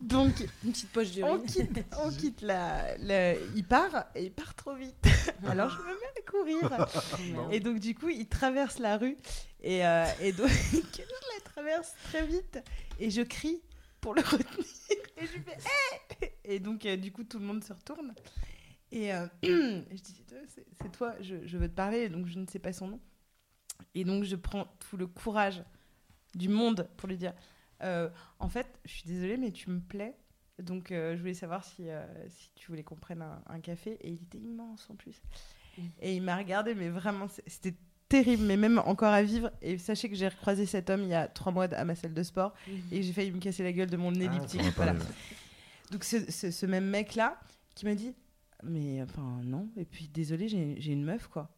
[0.00, 1.70] Donc, Une petite poche de on quitte,
[2.02, 4.96] on quitte la, la- Il part et il part trop vite.
[5.46, 7.50] Alors je me mets à courir.
[7.52, 9.16] Et donc du coup, il traverse la rue
[9.62, 12.58] et, euh, et donc je la traverse très vite
[12.98, 13.60] et je crie
[14.00, 14.46] pour le retenir.
[15.18, 15.56] Et je lui fais
[16.22, 18.14] Hey et donc euh, du coup tout le monde se retourne.
[18.92, 20.24] Et euh, je dis
[20.80, 23.00] c'est toi, je, je veux te parler donc je ne sais pas son nom.
[23.94, 25.62] Et donc je prends tout le courage
[26.34, 27.34] du monde pour lui dire
[28.38, 30.16] en fait, je suis désolée, mais tu me plais.
[30.62, 33.98] Donc, euh, je voulais savoir si, euh, si tu voulais qu'on prenne un, un café.
[34.02, 35.20] Et il était immense en plus.
[36.00, 37.74] Et il m'a regardé, mais vraiment, c'était
[38.08, 39.50] terrible, mais même encore à vivre.
[39.62, 42.12] Et sachez que j'ai recroisé cet homme il y a trois mois à ma salle
[42.12, 42.52] de sport.
[42.92, 44.60] Et j'ai failli me casser la gueule de mon elliptique.
[44.76, 44.92] voilà.
[44.92, 45.14] parlait,
[45.90, 47.38] donc c'est c'est ce même mec là
[47.74, 48.14] qui m'a dit
[48.62, 51.50] mais enfin non et puis désolé j'ai j'ai une meuf quoi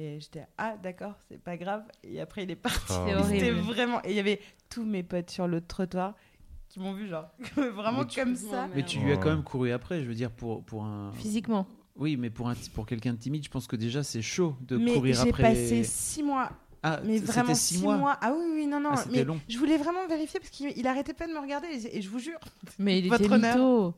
[0.00, 3.22] et j'étais ah d'accord c'est pas grave et après il est parti C'est oui.
[3.24, 3.66] c'était horrible.
[3.66, 4.40] vraiment et il y avait
[4.70, 6.14] tous mes potes sur le trottoir
[6.68, 9.42] qui m'ont vu genre vraiment Mais tu- comme ça Mais tu lui as quand même
[9.42, 11.12] couru après, je veux dire, pour, pour un.
[11.14, 11.66] Physiquement.
[11.96, 14.76] Oui, mais pour, un, pour quelqu'un de timide, je pense que déjà c'est chaud de
[14.76, 15.42] mais courir j'ai après.
[15.42, 16.50] passé six mois
[16.82, 18.16] Ah, mais vraiment six six mois.
[18.20, 19.40] ah oui oui non non Ah, mais long.
[19.48, 22.08] je voulais vraiment vérifier parce qu'il il arrêtait pas de me regarder et, et je
[22.10, 22.38] vous jure
[22.78, 23.56] Mais il Votre était honneur.
[23.56, 23.94] mytho.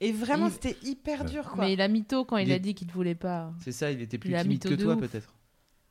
[0.00, 2.58] et vraiment Il- c'était hyper dur quoi Mais il a mytho quand il, Il a
[2.58, 3.52] dit qu'il ne voulait pas.
[3.62, 5.34] C'est ça, il était plus Il timide que toi peut-être.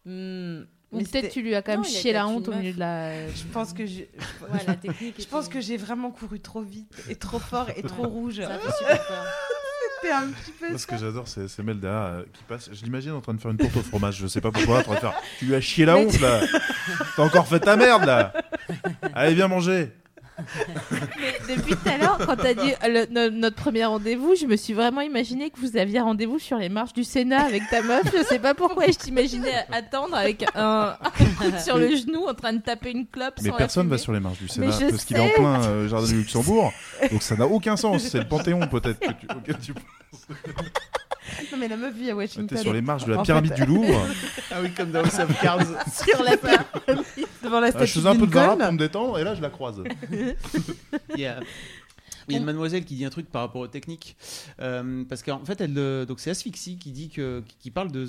[0.06, 2.74] Hmm, Ou mais peut-être tu lui as quand même Non, chié la honte au milieu
[2.74, 3.28] de la.
[3.30, 4.08] je pense que Ouais,
[4.68, 5.16] la technique.
[5.20, 8.60] je pense que j'ai vraiment couru trop vite et trop fort et trop rouge Ça
[8.60, 9.26] fait super peur.
[10.02, 12.70] c'était un petit peu Moi, ce que j'adore, c'est c'est Mel derrière euh, qui passe.
[12.72, 14.18] Je l'imagine en train de faire une tourte au fromage.
[14.18, 14.80] Je sais pas pourquoi.
[14.80, 15.14] En train de faire.
[15.40, 16.42] Tu lui as chié la honte là.
[17.16, 18.32] T'as encore fait ta merde là.
[19.14, 19.92] Allez, viens manger.
[20.92, 24.56] Mais depuis tout à l'heure, quand t'as dit le- no- notre premier rendez-vous, je me
[24.58, 28.04] suis vraiment imaginé que vous aviez rendez-vous sur les marches du Sénat avec ta meuf.
[28.14, 31.10] Je sais pas pourquoi, je t'imaginais attendre avec un, un
[31.42, 33.36] coude sur le genou en train de taper une clope.
[33.42, 35.28] Mais sans la personne va sur les marches du Sénat je parce qu'il est en
[35.28, 35.34] sais.
[35.36, 36.74] plein euh, jardin du Luxembourg.
[37.12, 38.04] Donc ça n'a aucun sens.
[38.04, 39.74] C'est le Panthéon peut-être que tu, auquel tu
[41.52, 43.54] non mais la meuf vit à T'es Washington sur les marches de la En pyramide
[43.56, 44.06] fait- du Louvre.
[44.52, 45.66] Ah oui, comme dans House of Cards.
[45.94, 46.66] sur la pyramide.
[47.44, 48.64] devant la Ah, je statue faisais un peu de vara Lincoln.
[48.66, 49.82] pour me détendre et là je la croise.
[51.16, 51.40] Il y a,
[52.28, 54.16] il y a une mademoiselle qui dit un truc par rapport aux techniques.
[54.62, 58.08] Euh, parce qu'en fait, elle, euh, donc c'est Asphyxie qui dit que, qui parle de,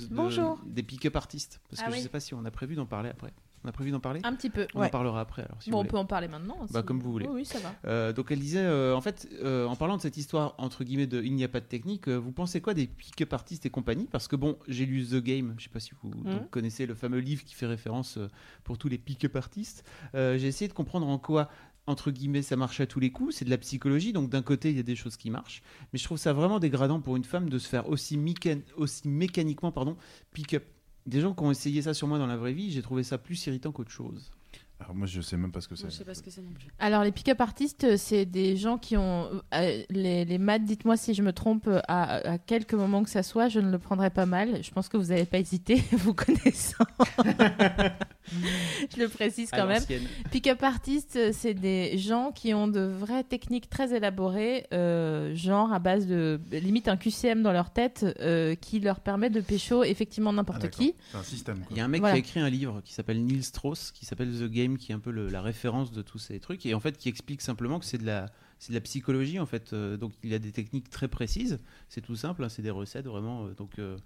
[0.66, 1.60] des pick-up artistes.
[1.70, 2.02] Parce Ah que je oui.
[2.02, 3.32] sais pas si on a prévu d'en parler après.
[3.66, 4.68] On a prévu d'en parler Un petit peu.
[4.74, 4.86] On Ouais.
[4.86, 5.42] en parlera après.
[5.42, 5.90] Alors, si Bon, on voulez.
[5.90, 6.56] peut en parler maintenant.
[6.70, 7.26] Bah, comme vous voulez.
[7.26, 7.74] Oui, oui, ça va.
[7.86, 11.08] Euh, donc elle disait, euh, en fait, euh, en parlant de cette histoire entre guillemets
[11.08, 14.06] de il n'y a pas de technique, vous pensez quoi des pick-up artistes et compagnie?
[14.12, 16.94] Parce que bon, j'ai lu The Game, je sais pas si vous donc, connaissez le
[16.94, 18.20] fameux livre qui fait référence
[18.62, 19.84] pour tous les pick-up artistes.
[20.14, 21.48] J'ai essayé de comprendre en quoi
[21.88, 24.70] entre guillemets ça marche à tous les coups, c'est de la psychologie, donc d'un côté
[24.70, 25.62] il y a des choses qui marchent,
[25.92, 29.08] mais je trouve ça vraiment dégradant pour une femme de se faire aussi, mécan- aussi
[29.08, 29.96] mécaniquement pardon,
[30.32, 30.64] pick-up.
[31.07, 33.16] Des gens qui ont essayé ça sur moi dans la vraie vie, j'ai trouvé ça
[33.18, 34.30] plus irritant qu'autre chose.
[34.78, 35.86] Alors moi je sais même pas ce que c'est.
[35.86, 36.66] je sais pas ce que c'est non plus.
[36.78, 39.30] Alors, les pick-up artistes, c'est des gens qui ont.
[39.54, 43.22] euh, les, les maths, dites-moi si je me trompe, à, à quelques moments que ça
[43.22, 44.62] soit, je ne le prendrais pas mal.
[44.62, 46.84] Je pense que vous n'avez pas hésité, vous connaissant.
[48.96, 49.82] je le précise quand même.
[50.30, 55.72] Pick-up artistes, euh, c'est des gens qui ont de vraies techniques très élaborées, euh, genre
[55.72, 59.84] à base de limite un QCM dans leur tête, euh, qui leur permet de pécho
[59.84, 60.78] effectivement Ah, n'importe d'accord.
[60.80, 60.94] qui.
[61.12, 61.64] C'est un système.
[61.70, 62.14] Il y a un mec Voilà.
[62.14, 64.94] qui a écrit un livre qui s'appelle Neil Strauss, qui s'appelle The Game, qui est
[64.94, 67.78] un peu le- la référence de tous ces trucs, et en fait qui explique simplement
[67.78, 68.26] que c'est de la,
[68.58, 69.74] c'est de la psychologie en fait.
[69.74, 71.58] Donc il a des techniques très précises.
[71.88, 73.46] C'est tout simple, hein, c'est des recettes vraiment.
[73.56, 73.96] donc euh,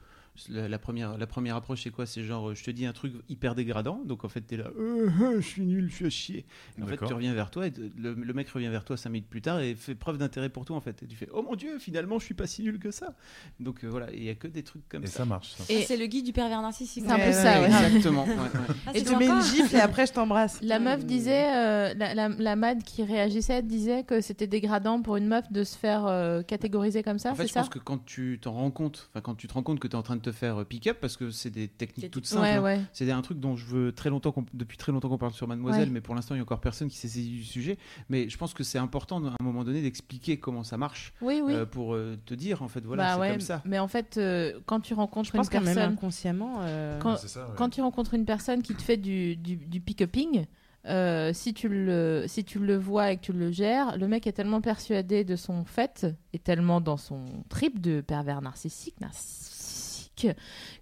[0.48, 2.06] la, la première, la première approche c'est quoi?
[2.06, 4.70] C'est genre euh, je te dis un truc hyper dégradant, donc en fait t'es là,
[4.78, 6.46] Euh, euh, je suis nul, je suis à chier.
[6.78, 9.10] Et en fait tu reviens vers toi, et le, le mec revient vers toi cinq
[9.10, 11.02] minutes plus tard et fait preuve d'intérêt pour toi en fait.
[11.02, 13.14] Et tu fais oh mon dieu, finalement je suis pas si nul que ça.
[13.58, 15.18] Donc euh, voilà, il y a que des trucs comme Et ça.
[15.18, 15.50] ça marche.
[15.52, 15.64] Ça.
[15.68, 17.04] Et Ah, c'est le guide du pervers narcissique.
[17.06, 17.66] C'est un peu Ouais, ça, ouais.
[17.66, 18.24] Exactement.
[18.24, 18.74] ouais, ouais.
[18.86, 22.14] Ah, Et te mets une gifle et après je t'embrasse La meuf disait, euh, la,
[22.14, 26.06] la, la mad qui réagissait disait que c'était dégradant pour une meuf de se faire
[26.06, 27.60] euh, catégoriser comme ça, En fait, c'est je ça?
[27.60, 29.92] pense que quand tu t'en rends compte, enfin quand tu te rends compte que tu
[29.92, 32.42] es en train de te faire euh, pick-up, parce que c'est des techniques toutes simples.
[32.42, 32.62] Ouais, hein.
[32.62, 32.80] ouais.
[32.92, 35.48] C'est un truc dont je veux très longtemps, qu'on- depuis très longtemps qu'on parle sur
[35.48, 35.90] Mademoiselle, Ouais.
[35.94, 37.78] mais pour l'instant il y a encore personne qui s'est saisi du sujet.
[38.08, 41.40] Mais je pense que c'est important à un moment donné d'expliquer comment ça marche Oui,
[41.44, 41.54] oui.
[41.54, 43.62] euh, pour euh, te dire en fait voilà bah c'est ouais, comme ça.
[43.64, 46.98] mais en fait, euh, quand tu rencontres je pense une quand même personne, inconsciemment euh,
[47.00, 47.54] quand, C'est ça, ouais.
[47.56, 50.46] quand tu rencontres une personne qui te fait du, du, du pick-upping,
[50.86, 54.26] euh, si, tu le, si tu le vois et que tu le gères, le mec
[54.26, 59.49] est tellement persuadé de son fait et tellement dans son trip de pervers narcissique, narcissique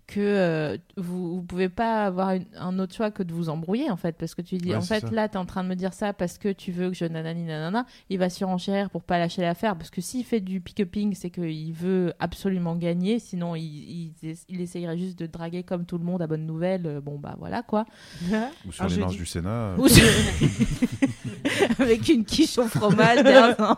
[0.07, 3.91] que euh, vous ne pouvez pas avoir une- un autre choix que de vous embrouiller
[3.91, 4.13] en fait.
[4.17, 5.11] Parce que tu dis Ouais, en fait ça.
[5.11, 7.05] là tu es en train de me dire ça parce que tu veux que je
[7.05, 7.85] nanani nanana.
[8.09, 9.77] Il va surenchérir pour pas lâcher l'affaire.
[9.77, 13.19] Parce que s'il fait du pick-upping c'est qu'il veut absolument gagner.
[13.19, 16.87] Sinon il, il, il essayerait juste de draguer comme tout le monde à bonne nouvelle.
[16.87, 17.85] Euh, bon bah voilà quoi.
[18.67, 19.51] Ou sur les marches du Sénat.
[19.51, 20.05] euh, Ou sur-
[21.79, 23.77] avec une quiche au fromage derrière.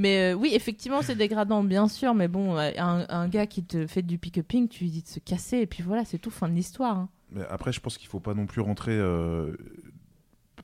[0.00, 2.14] Mais euh, oui, effectivement, c'est dégradant, bien sûr.
[2.14, 5.08] Mais bon, euh, un, un gars qui te fait du pick-upping, tu lui dis de
[5.08, 6.96] se casser, et puis voilà, c'est tout, fin de l'histoire.
[6.96, 7.08] hein.
[7.32, 9.56] Mais après, je pense qu'il faut pas non plus rentrer euh,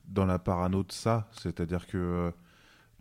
[0.08, 1.28] dans la parano de ça.
[1.42, 2.30] C'est-à-dire que euh,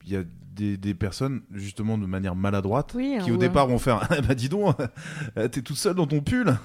[0.05, 0.23] il y a
[0.55, 3.39] des, des personnes, justement, de manière maladroite, Oui, qui au ouais.
[3.39, 4.75] départ vont faire Ah bah dis donc,
[5.35, 6.57] t'es toute seule dans ton pull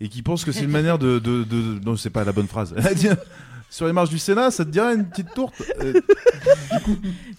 [0.00, 2.46] et qui pensent que c'est une manière de, de, de- non c'est pas la bonne
[2.48, 2.74] phrase
[3.72, 6.00] sur les marches du Sénat ça te dirait une petite tourte Euh,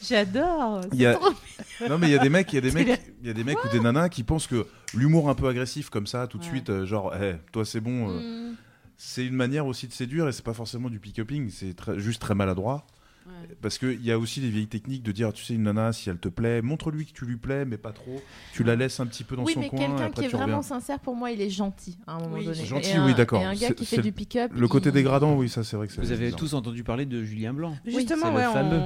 [0.02, 0.82] J'adore.
[0.92, 1.20] il y a-
[1.90, 3.34] non mais il y a des mecs il y a des mecs il y a
[3.34, 6.38] des mecs ou des nanas qui pensent que l'humour un peu agressif comme ça tout
[6.38, 6.50] de Ouais.
[6.50, 8.20] suite euh, genre Eh, toi c'est bon euh,
[8.52, 8.56] Mm.
[8.98, 12.22] c'est une manière aussi de séduire et c'est pas forcément du pick-upping c'est très- juste
[12.22, 12.86] très maladroit
[13.26, 13.56] Ouais.
[13.62, 16.10] Parce qu'il y a aussi des vieilles techniques de dire, tu sais, une nana, si
[16.10, 18.22] elle te plaît, montre-lui que tu lui plais, mais pas trop.
[18.54, 20.38] Tu la laisses un petit peu dans oui, son mais coin, quelqu'un après qui est
[20.38, 22.46] vraiment sincère, pour moi, il est gentil à un moment Oui.
[22.46, 22.66] donné.
[22.66, 23.42] Gentil, Et oui, d'accord.
[23.42, 24.52] Un gars qui fait du pick-up.
[24.54, 26.02] Le côté il- dégradant, oui, ça c'est vrai que c'est.
[26.02, 26.40] Vous avez bizarre.
[26.40, 27.76] tous entendu parler de Julien Blanc.
[27.86, 28.82] Justement, ouais, le on- fameux.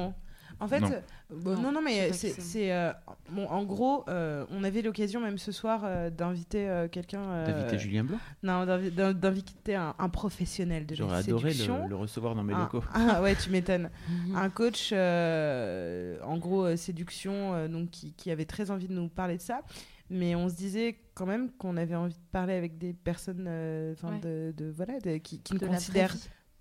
[0.60, 0.92] En fait, Non.
[0.92, 1.00] euh,
[1.36, 2.92] bon, Non, mais c'est, euh,
[3.30, 7.22] bon, en gros, euh, on avait l'occasion même ce soir euh, d'inviter euh, quelqu'un.
[7.22, 8.18] euh, D'inviter Julien Blanc.
[8.44, 12.44] Non, d'invi- d'in- d'inviter un, un professionnel de J'aurais la adoré le, le recevoir dans
[12.44, 12.84] mes Un- locaux.
[12.94, 13.90] Ah ouais, tu m'étonnes.
[14.10, 14.36] Mhm.
[14.36, 18.94] un coach, euh, en gros, euh, séduction, euh, donc qui, qui avait très envie de
[18.94, 19.62] nous parler de ça.
[20.10, 23.94] Mais on se disait quand même qu'on avait envie de parler avec des personnes, euh,
[24.04, 24.20] Ouais.
[24.20, 26.16] de, de- voilà, de- qui, qui ne de considèrent.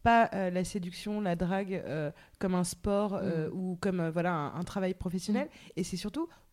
[0.07, 3.53] Pas euh, la séduction, la drague euh, comme un sport euh, Mm.
[3.59, 5.49] ou comme voilà un, un travail professionnel.
[5.77, 6.46] Et c'est surtout, mm,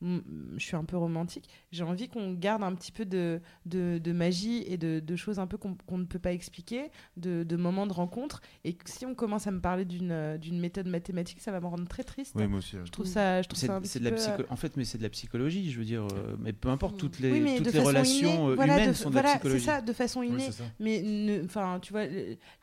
[0.58, 4.12] je suis un peu romantique, j'ai envie qu'on garde un petit peu de, de, de
[4.12, 7.88] magie et de, de choses un peu qu'on ne peut pas expliquer, de, de moments
[7.88, 8.42] de rencontre.
[8.64, 11.60] Et que si on commence à me parler d'une euh, d'une méthode mathématique, ça va
[11.60, 12.34] me rendre très triste.
[12.36, 12.76] Oui, moi aussi.
[12.76, 12.82] ouais.
[12.86, 14.46] Je trouve ça, je trouve C'est ça un c'est petit de la peu, euh, psycho-
[14.52, 16.04] En fait, mais c'est de la psychologie, je veux dire.
[16.14, 19.10] euh, mais peu importe, toutes les, oui, toutes les relations innée, voilà, humaines de- sont
[19.10, 19.66] de la voilà, c'est psychologie.
[19.66, 20.46] ça, de façon Oui, innée.
[20.46, 20.64] c'est ça.
[20.80, 22.04] Mais ne- enfin, tu vois,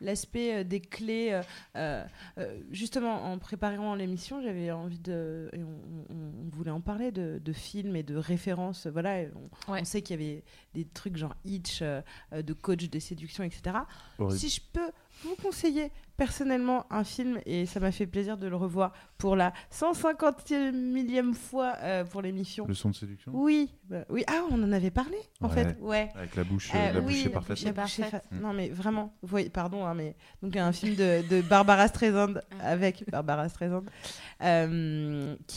[0.01, 1.29] l'aspect des clés.
[1.33, 1.43] euh,
[1.77, 2.05] euh,
[2.39, 5.69] euh, justement, en préparant l'émission, j'avais envie de, et on,
[6.11, 8.87] on- on voulait en parler de, de films et de références.
[8.87, 9.21] Voilà,
[9.69, 9.81] on, Ouais.
[9.83, 12.01] on sait qu'il y avait des trucs genre Hitch, euh,
[12.33, 13.77] euh, de coach de séduction, etc.
[14.19, 14.39] Horrible.
[14.39, 14.91] Si je peux
[15.25, 19.53] vous conseiller personnellement un film, et ça m'a fait plaisir de le revoir pour la
[19.71, 22.67] 150 millième fois euh, pour l'émission.
[22.67, 23.33] Le son de séduction?
[23.35, 24.23] Oui, bah, oui.
[24.27, 25.55] Ah, on en avait parlé, en Ouais.
[25.55, 25.77] fait.
[25.81, 26.09] Ouais.
[26.15, 27.57] Avec la bouche, Euh, euh, la oui, bouche la parfaite.
[27.57, 28.11] bouche est Parfaite.
[28.11, 28.23] fa-.
[28.37, 33.09] Non, mais vraiment, voyez, pardon, hein, mais donc un film de, de Barbara Streisand avec
[33.11, 33.85] Barbara Streisand.
[34.43, 35.57] euh, qui-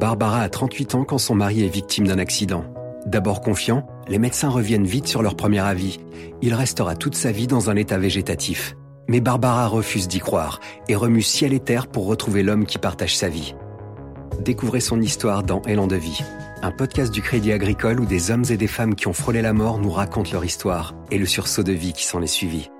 [0.00, 2.64] Barbara a 38 ans quand son mari est victime d'un accident.
[3.04, 6.00] D'abord confiant, les médecins reviennent vite sur leur premier avis.
[6.40, 8.76] Il restera toute sa vie dans un état végétatif.
[9.08, 13.14] Mais Barbara refuse d'y croire et remue ciel et terre pour retrouver l'homme qui partage
[13.14, 13.54] sa vie.
[14.42, 16.22] Découvrez son histoire dans Élan de vie,
[16.62, 19.52] un podcast du Crédit Agricole où des hommes et des femmes qui ont frôlé la
[19.52, 22.70] mort nous racontent leur histoire et le sursaut de vie qui s'en est suivi.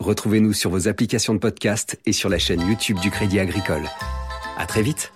[0.00, 3.84] Retrouvez-nous sur vos applications de podcast et sur la chaîne YouTube du Crédit Agricole.
[4.56, 5.12] À très vite!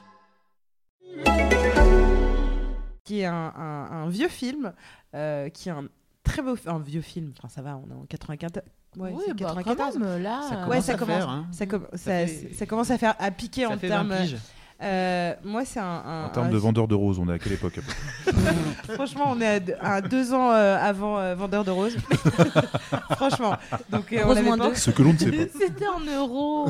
[3.09, 4.73] Qui est un, un- un vieux film,
[5.15, 5.85] euh, qui est un
[6.25, 7.33] très beau, un vieux film.
[7.39, 8.63] Enfin, ça va, on est en 94.
[8.99, 9.95] Ouais, oui, c'est bah, 94.
[9.95, 10.41] quand même, là.
[10.43, 11.17] Ça commence Ouais, ça à commence.
[11.17, 11.47] faire, hein.
[11.53, 14.09] Ça, com- ça, fait- ça commence à faire à piquer Ça en termes.
[14.09, 14.37] 20 piges.
[14.83, 17.39] euh, moi, c'est un, un- En termes un- de vendeur de roses, on est à
[17.39, 17.81] quelle époque
[18.95, 21.97] Franchement, on est à deux, à deux ans euh, avant euh, Vendeur de roses.
[23.17, 23.57] Franchement.
[23.91, 24.75] Donc, euh, on Rose avait moins pas- deux.
[24.75, 25.53] Ce que l'on ne sait pas.
[25.59, 26.69] C'était en euros.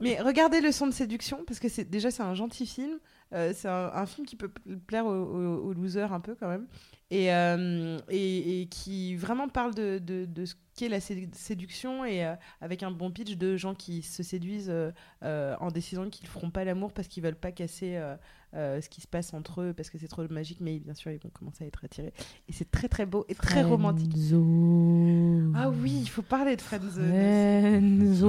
[0.00, 2.98] Mais regardez le son de séduction parce que c'est déjà c'est un gentil film.
[3.34, 6.34] Euh, c'est un, un film qui peut pl- plaire aux, aux- aux losers un peu
[6.34, 6.66] quand même
[7.10, 12.06] et, euh, et, et qui vraiment parle de, de, de ce qu'est la sé- séduction
[12.06, 14.72] et euh, avec un bon pitch de gens qui se séduisent
[15.22, 18.00] en décidant qu'ils feront pas l'amour parce qu'ils veulent pas casser
[18.54, 21.18] ce qui se passe entre eux parce que c'est trop magique mais bien sûr ils
[21.18, 22.14] vont commencer à être attirés
[22.48, 24.14] et c'est très très beau et très romantique.
[25.54, 27.12] Ah oui, il faut parler de friendzone.
[27.12, 28.28] Enzo.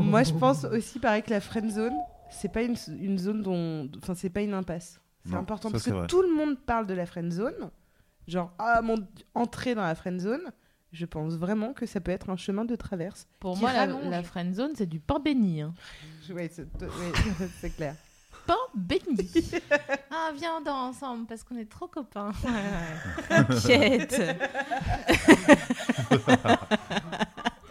[0.00, 1.92] Moi, je pense aussi, pareil, que la friend zone,
[2.32, 3.88] c'est pas une, une zone dont.
[3.98, 5.00] Enfin, c'est pas une impasse.
[5.24, 6.06] C'est important ça, parce que vrai.
[6.08, 7.70] tout le monde parle de la friend zone.
[8.26, 8.96] Genre, ah, mon
[9.34, 10.50] entrer dans la friend zone.
[10.92, 13.26] Je pense vraiment que ça peut être un chemin de traverse.
[13.40, 14.10] Pour moi, la, rallonge.
[14.10, 15.62] la friend zone, c'est du pain béni.
[15.62, 15.72] hein.
[16.30, 17.94] Ouais, c'est ouais, clair.
[18.46, 19.30] Pain béni.
[20.10, 22.32] ah, viens, on dort ensemble parce qu'on est trop copains.
[22.44, 23.44] Ouais, ouais.
[23.44, 24.22] T'inquiète.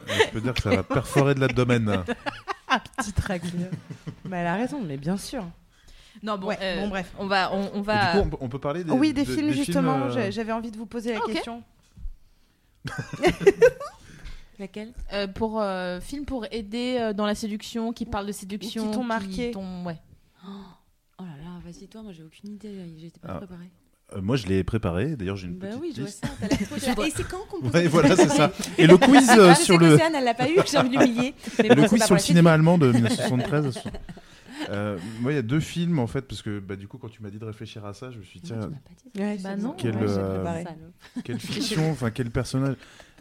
[0.08, 2.04] Je peux dire que ça va perforer de l'abdomen.
[2.98, 3.70] Petite raclure.
[4.26, 5.46] mais elle a raison, mais bien sûr.
[6.24, 7.12] Non, bon, Ouais, euh, bon, bref.
[7.20, 8.14] On va, on, va.
[8.14, 9.98] du coup, on, peut- on peut parler des, oui, des de- films, justement.
[10.08, 11.64] euh, J'avais envie de vous poser la Ah, question.
[14.60, 14.94] Laquelle?
[15.14, 18.98] Euh, pour euh, film pour aider euh, dans la séduction, qui parle de séduction, qui
[18.98, 19.52] t'ont marqué.
[19.52, 19.98] t'ont- ouais.
[20.46, 23.38] Oh là là, vas-y toi, moi j'ai aucune idée, j'étais pas Ah.
[23.38, 23.70] préparée.
[24.16, 25.16] Euh, moi, je l'ai préparé.
[25.16, 26.26] D'ailleurs, j'ai une Bah petite oui, je vois liste.
[26.26, 28.52] ça, t'as déjà- Et c'est quand qu'on pose Ouais, la voilà, c'est ça.
[28.78, 30.98] Et le quiz euh, Ah, je sur le, elle l'a pas eu, j'ai envie de
[31.00, 31.34] l'humilier.
[31.62, 33.80] Mais le bon, c'est quiz pas sur le la cinéma allemand de 1973.
[34.70, 37.10] Euh, moi, il y a deux films en fait, parce que bah, du coup, quand
[37.10, 38.78] tu m'as dit de réfléchir à ça, je me suis dit, Non, tiens, tu m'as
[38.78, 39.22] pas dit ça.
[39.24, 39.74] Ouais, Bah non.
[39.76, 40.64] Quel, Ouais, j'ai euh, préparé.
[40.64, 41.24] Salaud.
[41.24, 42.76] quelle fiction, enfin, quel personnage?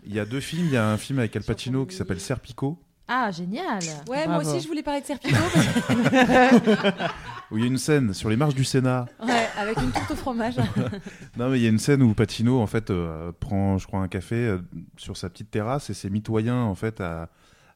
[0.07, 0.67] Il y a deux films.
[0.67, 2.79] Il y a un film avec Al Pacino qui s'appelle Serpico,
[3.13, 3.81] Ah, génial.
[4.09, 5.35] Ouais, moi aussi je voulais parler de Serpico.
[5.53, 7.13] parce
[7.51, 9.07] où il y a une scène sur les marches du Sénat.
[9.21, 10.55] Ouais, avec une tourte au fromage.
[11.37, 13.99] Non, mais il y a une scène où Pacino, en fait, euh, prend, je crois,
[13.99, 14.59] un café euh,
[14.97, 17.31] sur sa petite terrasse et c'est mitoyen, en fait, à,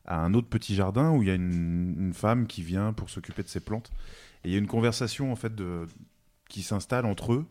[0.06, 3.10] à un autre petit jardin où il y a une, une femme qui vient pour
[3.10, 3.90] s'occuper de ses plantes.
[4.44, 5.88] Et il y a une conversation, en fait, de,
[6.48, 7.46] qui s'installe entre eux.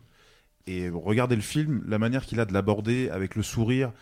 [0.66, 3.92] Et regardez le film, la manière qu'il a de l'aborder avec le sourire,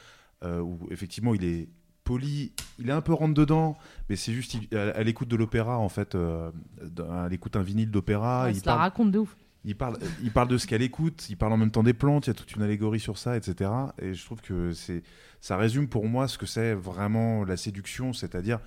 [0.44, 1.68] euh, où effectivement il est
[2.04, 3.76] poli, il est un peu rentre dedans,
[4.08, 6.50] mais c'est juste, il- elle, elle écoute de l'opéra, en fait, euh,
[6.82, 8.44] d'un- elle écoute un vinyle d'opéra.
[8.44, 9.36] Ouais, il ça la parle- raconte de ouf.
[9.64, 12.26] il parle, il parle de ce qu'elle écoute, il parle en même temps des plantes,
[12.26, 13.70] il y a toute une allégorie sur ça, etc.
[14.00, 15.02] Et je trouve que c'est,
[15.40, 18.58] ça résume pour moi ce que c'est vraiment la séduction, c'est-à-dire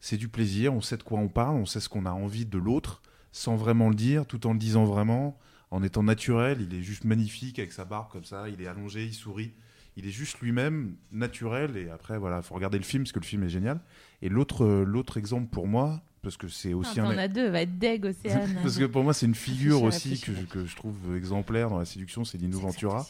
[0.00, 2.46] c'est du plaisir, on sait de quoi on parle, on sait ce qu'on a envie
[2.46, 3.02] de l'autre,
[3.32, 5.38] sans vraiment le dire, tout en le disant vraiment,
[5.70, 6.58] en étant naturel.
[6.68, 9.52] Il est juste magnifique avec sa barbe comme ça, il est allongé, il sourit.
[9.96, 13.24] Il est juste lui-même, naturel, et après, voilà, faut regarder le film, parce que le
[13.24, 13.80] film est génial.
[14.22, 17.12] Et l'autre, euh, l'autre exemple pour moi, parce que c'est aussi Ah, un...
[17.12, 18.58] T'en as deux, va être deg, Océane.
[18.62, 20.48] Parce que pour moi, c'est une figure aussi que, réfléchir.
[20.48, 23.06] que je trouve exemplaire dans la séduction, c'est Lino Ventura.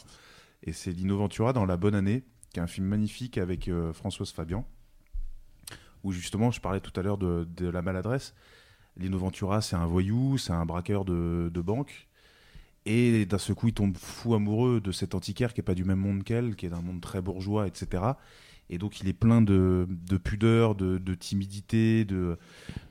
[0.63, 3.91] Et c'est Lino Ventura dans La Bonne Année, qui est un film magnifique avec euh,
[3.93, 4.65] Françoise Fabian,
[6.03, 8.33] où justement, je parlais tout à l'heure de, de la maladresse.
[8.97, 12.07] Lino Ventura, c'est un voyou, c'est un braqueur de, de banque.
[12.85, 15.83] Et d'un seul coup, il tombe fou amoureux de cet antiquaire qui n'est pas du
[15.83, 18.03] même monde qu'elle, qui est d'un monde très bourgeois, etc.
[18.71, 22.37] Et donc, il est plein de, de pudeur, de, timidité, de,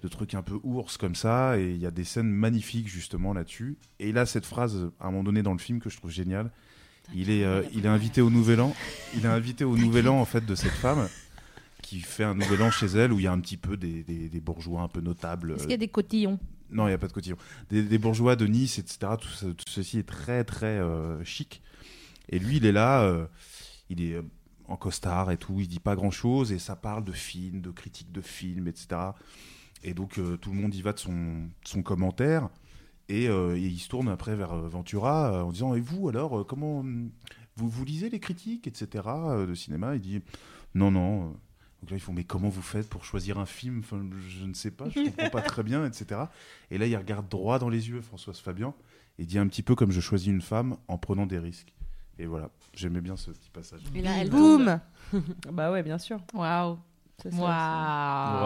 [0.02, 1.58] de trucs un peu ours comme ça.
[1.58, 3.78] Et il y a des scènes magnifiques justement là-dessus.
[3.98, 6.10] Et il a cette phrase à un moment donné dans le film que je trouve
[6.10, 6.50] géniale.
[7.14, 8.74] Il est, euh, il est invité au Nouvel An.
[9.16, 11.08] Il est invité au Nouvel An en fait de cette femme
[11.82, 14.04] qui fait un Nouvel An chez elle où il y a un petit peu des,
[14.04, 15.52] des- des bourgeois un peu notables.
[15.52, 16.38] Est-ce qu'il y a des cotillons?
[16.70, 17.36] Non, il n'y a pas de cotillon.
[17.70, 19.12] Des, bourgeois de Nice, etc.
[19.20, 21.62] Tout, ce- tout ceci est très, très euh, chic.
[22.28, 23.26] Et lui, il est là, euh,
[23.88, 24.22] il est euh,
[24.68, 28.12] en costard et tout, il dit pas grand-chose, et ça parle de films, de critiques
[28.12, 29.00] de films, etc.
[29.82, 32.48] Et donc, tout le monde y va de son, son commentaire.
[33.08, 36.84] Et, et il se tourne après vers Ventura en disant Et vous, alors, comment.
[37.56, 39.02] Vous, vous lisez les critiques, etc.
[39.48, 39.94] de cinéma?
[39.96, 40.20] Il dit
[40.74, 41.34] Non, non.
[41.82, 43.80] Donc là, ils font Mais comment vous faites pour choisir un film?
[43.80, 46.22] Enfin, Je ne sais pas, je comprends pas très bien, etc.
[46.70, 48.74] Et là, il regarde droit dans les yeux Françoise Fabian
[49.18, 51.72] et dit un petit peu comme je choisis une femme en prenant des risques.
[52.18, 53.80] Et voilà, j'aimais bien ce petit passage.
[53.94, 54.78] Et là, elle Boum
[55.52, 56.20] Bah ouais, bien sûr.
[56.34, 56.78] Waouh.
[57.22, 58.44] Ça, Waouh.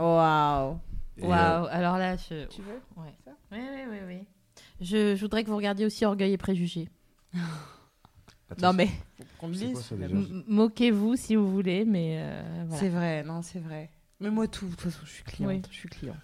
[0.00, 0.80] Waouh.
[1.18, 1.66] Euh, Waouh.
[1.70, 2.46] Alors là, je.
[2.46, 2.80] Tu veux?
[2.96, 3.14] Ouais.
[3.52, 4.18] Oui, oui, oui, oui.
[4.80, 6.88] Je, je voudrais que vous regardiez aussi Orgueil et Préjugés.
[8.62, 8.88] Non, mais
[10.46, 12.80] moquez-vous si vous voulez, mais euh, voilà.
[12.80, 13.90] C'est vrai, non, c'est vrai.
[14.18, 15.50] Mais moi, tout, de toute façon, je suis cliente.
[15.52, 15.62] Oui.
[15.70, 16.16] Je suis cliente.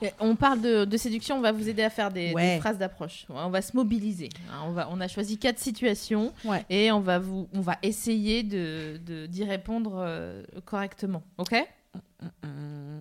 [0.00, 2.54] Et On parle de, de séduction, on va vous aider à faire des, Ouais.
[2.54, 3.26] des phrases d'approche.
[3.28, 4.30] On va se mobiliser.
[4.50, 4.62] hein.
[4.66, 6.64] On, va, on a choisi quatre situations Ouais.
[6.70, 11.22] et on va, vous, on va essayer de, de- d'y répondre euh, correctement.
[11.36, 11.54] Ok?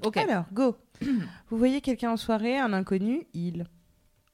[0.04, 0.18] Ok.
[0.18, 0.76] Alors, go.
[1.50, 3.66] Vous voyez quelqu'un en soirée, un inconnu, il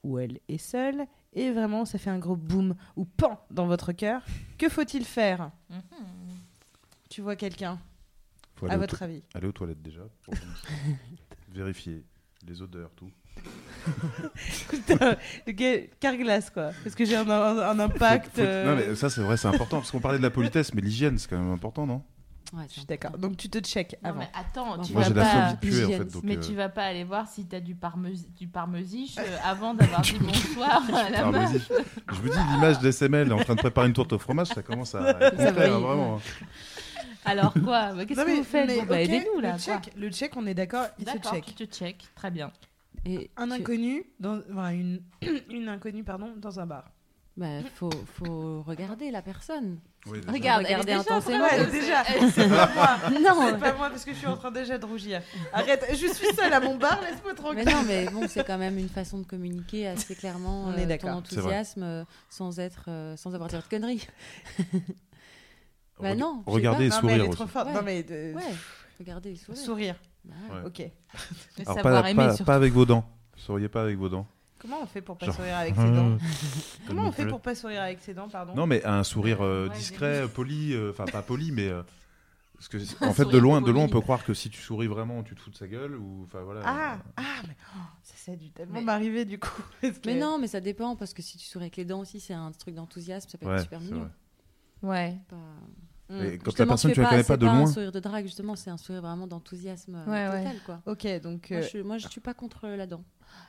[0.03, 3.91] ou elle est seul, et vraiment, ça fait un gros boum ou pan dans votre
[3.93, 4.21] cœur.
[4.57, 5.81] Que faut-il faire Mhm.
[7.09, 7.77] Tu vois quelqu'un,
[8.69, 10.01] à votre avis aller aux toilettes déjà.
[10.23, 10.33] pour.
[11.49, 12.03] Vérifier
[12.47, 13.11] les odeurs, tout.
[15.47, 16.71] Le gars, Carglass, quoi.
[16.83, 18.27] Parce que j'ai un, un- un impact.
[18.27, 19.77] Faut- faut- euh, Non, mais ça, c'est vrai, c'est important.
[19.77, 22.01] Parce qu'on parlait de la politesse, mais l'hygiène, c'est quand même important, non?
[22.53, 23.11] Ouais, Je suis d'accord.
[23.17, 24.19] Donc, tu te check Non, avant.
[24.19, 25.25] mais attends, tu Moi, vas pas.
[25.25, 26.03] phobie de puer, en hygiène.
[26.03, 26.11] fait.
[26.13, 29.37] Donc, Mais euh, tu vas pas aller voir si t'as du, parmesi- du parmesiche euh,
[29.45, 31.71] avant d'avoir dit bonsoir à la alors, meuf.
[32.11, 34.93] Je me dis, l'image d'SML en train de préparer une tourte au fromage, ça commence
[34.95, 36.19] à Ça hein, vraiment.
[37.23, 37.93] Alors quoi?
[37.93, 38.67] Bah, Qu'est-ce que mais- vous faites?
[38.67, 39.53] mais Bon, bah, Aidez-nous là.
[39.53, 41.45] Le check, le check, on est d'accord, il se D'accord, check.
[41.45, 42.03] tu te check.
[42.15, 42.51] Très bien.
[43.05, 45.01] Et Un tu- inconnu, dans, enfin, une,
[45.49, 46.83] une inconnue, pardon, dans un bar.
[47.37, 49.79] Bah, faut, faut regarder la personne.
[50.05, 50.31] Oui, déjà.
[50.31, 51.71] Regarde, Regardez elle est déjà intensément.
[51.71, 52.03] déjà,
[52.33, 53.19] c'est pas moi.
[53.21, 55.21] Non, C'est pas moi parce que je suis en train déjà de rougir.
[55.53, 57.65] Arrête, je suis seule à mon bar, laisse-moi mais tranquille.
[57.65, 60.97] non, mais bon, c'est quand même une façon de communiquer assez clairement On euh, est
[60.97, 64.05] ton enthousiasme euh, sans être, euh, sans avoir dit de conneries.
[65.99, 67.37] Bah Reg- non, Regardez et Non, mais elle sourire est aussi.
[67.37, 67.67] trop forte.
[67.67, 67.73] Ouais.
[67.73, 68.41] Non, mais de- Ouais,
[68.99, 69.61] regardez, sourire.
[69.63, 69.95] sourire.
[70.25, 70.61] Bah ouais.
[70.65, 70.81] Ok.
[71.65, 72.43] Alors, pas, aimer pas- surtout.
[72.45, 73.05] pas avec vos dents.
[73.37, 74.27] Souriez pas avec vos dents.
[74.61, 76.19] Comment on fait pour pas Genre, sourire avec ses dents Comme
[76.87, 79.41] Comment me on fait pour pas sourire avec ses dents, pardon Non, mais un sourire
[79.41, 81.81] euh, Ouais, discret, poli, euh, enfin pas poli, mais euh,
[82.55, 84.85] parce que en fait de loin, de loin, on peut croire que si tu souris
[84.87, 86.61] vraiment, tu te fous de sa gueule ou enfin voilà.
[86.63, 89.49] Ah, ah, mais oh, ça, ça a dû tellement Mais- m'arriver du coup.
[89.81, 92.19] que- Mais non, mais ça dépend parce que si tu souris avec les dents aussi,
[92.19, 94.09] c'est un truc d'enthousiasme, ça peut Ouais, être super mignon.
[94.83, 94.89] vrai.
[95.11, 95.17] Ouais.
[95.27, 95.35] Pas-
[96.19, 97.67] Et quand la personne, tu la connais c'est pas de un loin.
[97.67, 100.61] sourire de drague, justement, c'est un sourire vraiment d'enthousiasme euh, Ouais, total, ouais.
[100.65, 100.81] quoi.
[100.85, 101.49] Ok, donc.
[101.51, 103.03] Moi, euh, je, moi, je suis pas contre la dent.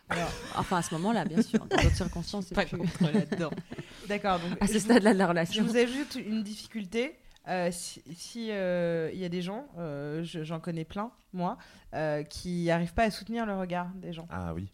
[0.08, 1.58] Alors- Enfin, à ce moment-là, bien sûr.
[1.60, 2.76] Dans d'autres circonstances, c'est Pas plus...
[2.78, 3.50] contre la dent.
[4.08, 4.56] D'accord, donc.
[4.60, 5.64] À ce je- stade-là de la Je relation.
[5.64, 7.16] vous ajoute une difficulté.
[7.48, 11.58] Euh, si si, euh, il y a des gens, euh, je- j'en connais plein, moi,
[11.94, 14.28] euh, qui n'arrivent pas à soutenir le regard des gens.
[14.30, 14.68] Ah oui.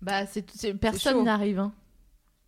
[0.00, 1.58] Bah, c'est, c'est- personne n'arrive.
[1.58, 1.72] Hein.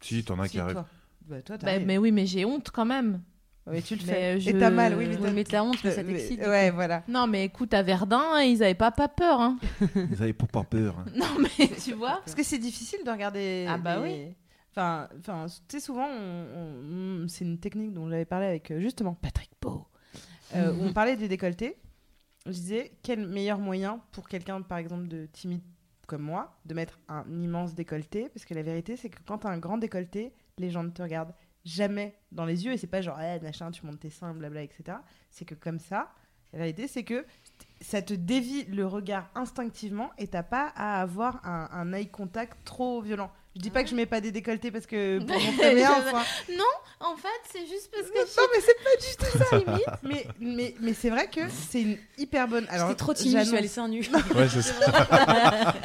[0.01, 0.75] Si, t'en as Si, qui arrivent.
[0.75, 0.87] toi.
[1.27, 1.87] Bah, toi, Bah, t'arrives.
[1.87, 3.21] mais oui, mais j'ai honte quand même.
[3.67, 4.39] Mais tu le fais.
[4.41, 6.41] je- Et t'as mal, oui, mais Oui, t'as mais t'as honte, mais ça t'excite.
[6.41, 7.03] Ouais, voilà.
[7.09, 9.41] Non, mais écoute, à Verdun, ils avaient pas, pas peur.
[9.41, 9.59] Hein.
[9.95, 10.99] Ils avaient pas peur.
[10.99, 11.05] hein.
[11.17, 12.21] non, mais tu vois.
[12.25, 13.67] Parce que c'est difficile de regarder.
[13.69, 14.35] Ah bah les-
[14.71, 18.81] Enfin, enfin, tu sais, souvent, on- on- c'est une technique dont j'avais parlé avec euh,
[18.81, 19.87] justement Patrick Beau,
[20.57, 21.77] euh, où on parlait des décolletés.
[22.47, 25.63] Je disais, quel meilleur moyen pour quelqu'un, par exemple, de timide
[26.07, 28.29] comme moi, de mettre un immense décolleté?
[28.35, 30.91] Parce que la vérité, c'est que quand tu as un grand décolleté, les gens ne
[30.91, 31.33] te regardent
[31.65, 34.63] jamais dans les yeux et c'est pas genre, eh, machin, tu montes tes seins, blabla,
[34.63, 34.99] etc.
[35.31, 36.13] C'est que comme ça,
[36.53, 37.27] la vérité, c'est que
[37.81, 42.57] ça te dévie le regard instinctivement et t'as pas à avoir un, un eye contact
[42.65, 43.31] trop violent.
[43.57, 46.23] Je dis pas que je mets pas des décolletés parce que pour montrer enfin,
[46.57, 46.65] Non,
[47.01, 49.87] en fait, c'est juste parce que non mais c'est pas du tout ça limite.
[50.03, 51.41] Mais mais mais c'est vrai que
[51.71, 52.67] c'est une hyper bonne.
[52.69, 54.09] Alors J'étais trop timide, je suis allée seins nus.
[54.35, 54.75] Ouais, c'est ça.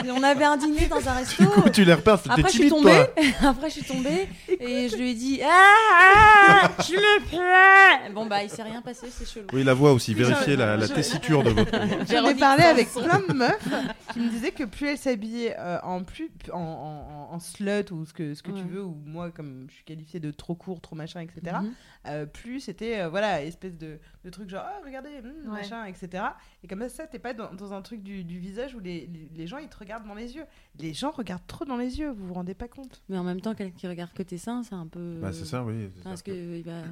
[0.07, 1.43] On avait un dîner dans un resto.
[1.43, 2.91] Du coup, tu les repères, je suis timide, tombée.
[3.39, 3.49] toi.
[3.49, 4.27] Après, je suis tombée
[4.59, 8.09] et je lui ai dit Ah, je me plais.
[8.13, 9.45] Bon, bah, il s'est rien passé, c'est chelou.
[9.53, 10.13] Oui, la voix aussi.
[10.13, 11.97] Vérifiez la, tessiture de votre voix.
[12.09, 13.67] J'en ai parlé avec plein de meufs
[14.13, 17.91] qui me disaient que plus elles s'habillaient euh, en plus en, en, en- en slut
[17.91, 20.55] ou ce que, ce que tu veux, ou moi comme je suis qualifiée de trop
[20.55, 21.57] court, trop machin, etc.
[21.61, 21.71] Mhm.
[22.07, 25.47] euh, plus c'était euh, voilà espèce de, de truc genre ah, regardez Ouais.
[25.47, 26.23] machin etc
[26.63, 29.29] et comme ça t'es pas dans, dans un truc du, du visage où les, les,
[29.35, 30.45] les gens ils te regardent dans les yeux
[30.79, 33.41] les gens regardent trop dans les yeux vous vous rendez pas compte Mais en même
[33.41, 35.19] temps, quelqu'un qui regarde que tes seins, c'est un peu.
[35.21, 35.89] Bah, c'est ça, oui.
[36.03, 36.83] Parce que il va.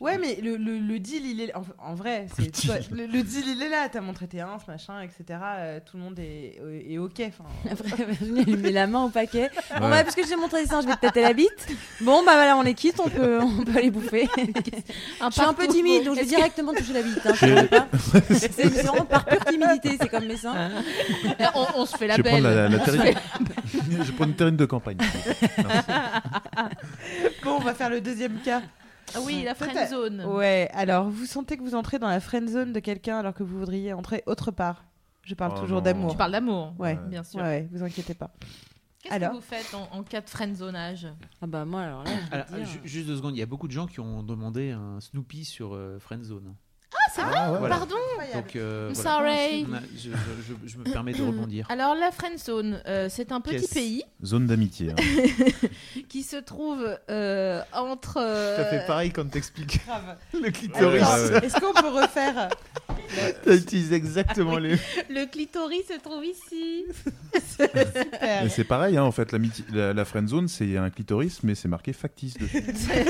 [0.00, 2.66] Ouais mais le, le, le deal il est en, en vrai c'est Le deal.
[2.66, 5.96] toi, le, le deal il est là t'as montré tes ins machin etc euh, tout
[5.96, 7.20] le monde est, est ok
[7.70, 9.50] Après, Virginie, elle lui met la main au paquet.
[9.78, 11.68] Bon, bah, parce que j'ai montré les seins, je vais te tâter la bite.
[12.00, 14.28] Bon, bah voilà, on les quitte, on peut, on peut aller bouffer.
[14.36, 17.20] je suis un peu timide, donc je vais directement toucher la bite.
[17.26, 18.34] Hein, je.
[18.34, 20.70] C'est vraiment par pure timidité, c'est comme mes seins.
[21.54, 22.42] on, on se fait la Je belle.
[22.42, 23.14] la, terrine.
[23.72, 24.98] Je vais prendre une terrine de campagne.
[27.44, 28.62] Bon on va faire le deuxième cas
[29.14, 30.24] Ah oui, la friend zone.
[30.26, 33.42] ouais alors vous sentez que vous entrez dans la friend zone de quelqu'un alors que
[33.42, 34.84] vous voudriez entrer autre part
[35.22, 36.74] je parle Oh toujours d'amour Tu parles d'amour.
[36.78, 37.40] ouais Bien sûr.
[37.40, 38.30] ouais, ouais vous inquiétez pas
[39.02, 41.06] Qu'est-ce que vous faites en, en cas de friendzonage
[41.40, 43.68] Ah bah moi, alors là, je Alors, dire, juste deux secondes, il y a beaucoup
[43.68, 46.54] de gens qui ont demandé un Snoopy sur euh, Friendzone.
[47.08, 47.76] Ah, c'est vrai Voilà.
[47.76, 47.94] Pardon
[48.34, 49.10] Donc, euh, I'm voilà.
[49.10, 49.66] sorry.
[49.70, 50.10] On a- je, je-
[50.66, 51.66] je- je me permets de rebondir.
[51.70, 54.90] Alors, la friendzone, euh, c'est un petit pays Zone d'amitié.
[54.90, 54.94] hein.
[56.08, 58.18] qui se trouve euh, entre.
[58.20, 61.02] euh, Ça fait pareil quand t'expliques grave le clitoris.
[61.02, 61.46] Alors, Ouais, ouais.
[61.46, 62.48] est-ce qu'on peut refaire
[63.44, 64.76] T'as utilisé exactement les.
[65.08, 66.84] Le clitoris se trouve ici.
[68.48, 69.32] C'est pareil, hein, en fait,
[69.72, 72.62] la, la friend zone, c'est un clitoris, mais c'est marqué factice dessus.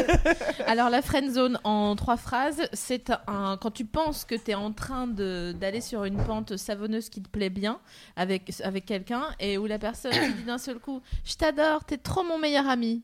[0.66, 4.54] Alors la friend zone en trois phrases, c'est un quand tu penses que tu es
[4.54, 7.80] en train de d'aller sur une pente savonneuse qui te plaît bien
[8.16, 11.98] avec avec quelqu'un et où la personne te dit d'un seul coup "Je t'adore, t'es
[11.98, 13.02] trop mon meilleur ami."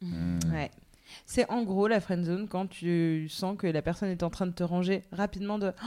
[0.00, 0.38] Hmm.
[0.52, 0.70] Ouais.
[1.26, 4.46] C'est en gros la friend zone quand tu sens que la personne est en train
[4.46, 5.86] de te ranger rapidement de Oh,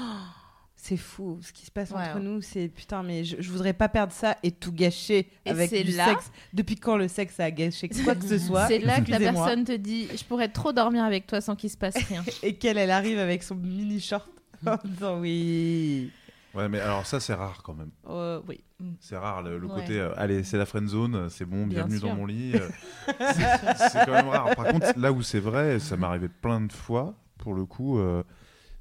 [0.76, 2.22] c'est fou ce qui se passe Ouais, entre ouais.
[2.22, 5.70] nous c'est putain mais je, je voudrais pas perdre ça et tout gâcher Et avec
[5.70, 8.68] c'est du là- sexe depuis quand le sexe a gâché quoi que ce soit?
[8.68, 11.70] C'est là que la personne te dit "Je pourrais trop dormir avec toi sans qu'il
[11.70, 14.30] se passe rien." et qu'elle elle arrive avec son mini short
[14.66, 16.12] en disant oui
[16.56, 17.92] Ouais, mais alors ça, c'est rare quand même.
[18.08, 18.64] Euh, oui.
[19.00, 19.74] C'est rare le, le Ouais.
[19.82, 22.08] côté euh, allez, c'est la friend zone, c'est bon, Bien bienvenue sûr.
[22.10, 22.54] dans mon lit.
[22.56, 22.70] euh,
[23.08, 24.56] c'est quand même rare.
[24.56, 28.00] Par contre, là où c'est vrai, ça m'est arrivé plein de fois, pour le coup,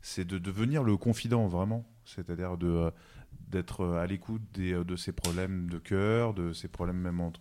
[0.03, 1.85] c'est de devenir le confident vraiment.
[2.05, 2.91] C'est-à-dire de
[3.49, 7.41] d'être à l'écoute des, de ses problèmes de cœur, de ses problèmes même entre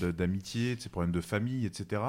[0.00, 2.02] d'amitié, de ses problèmes de famille, etc.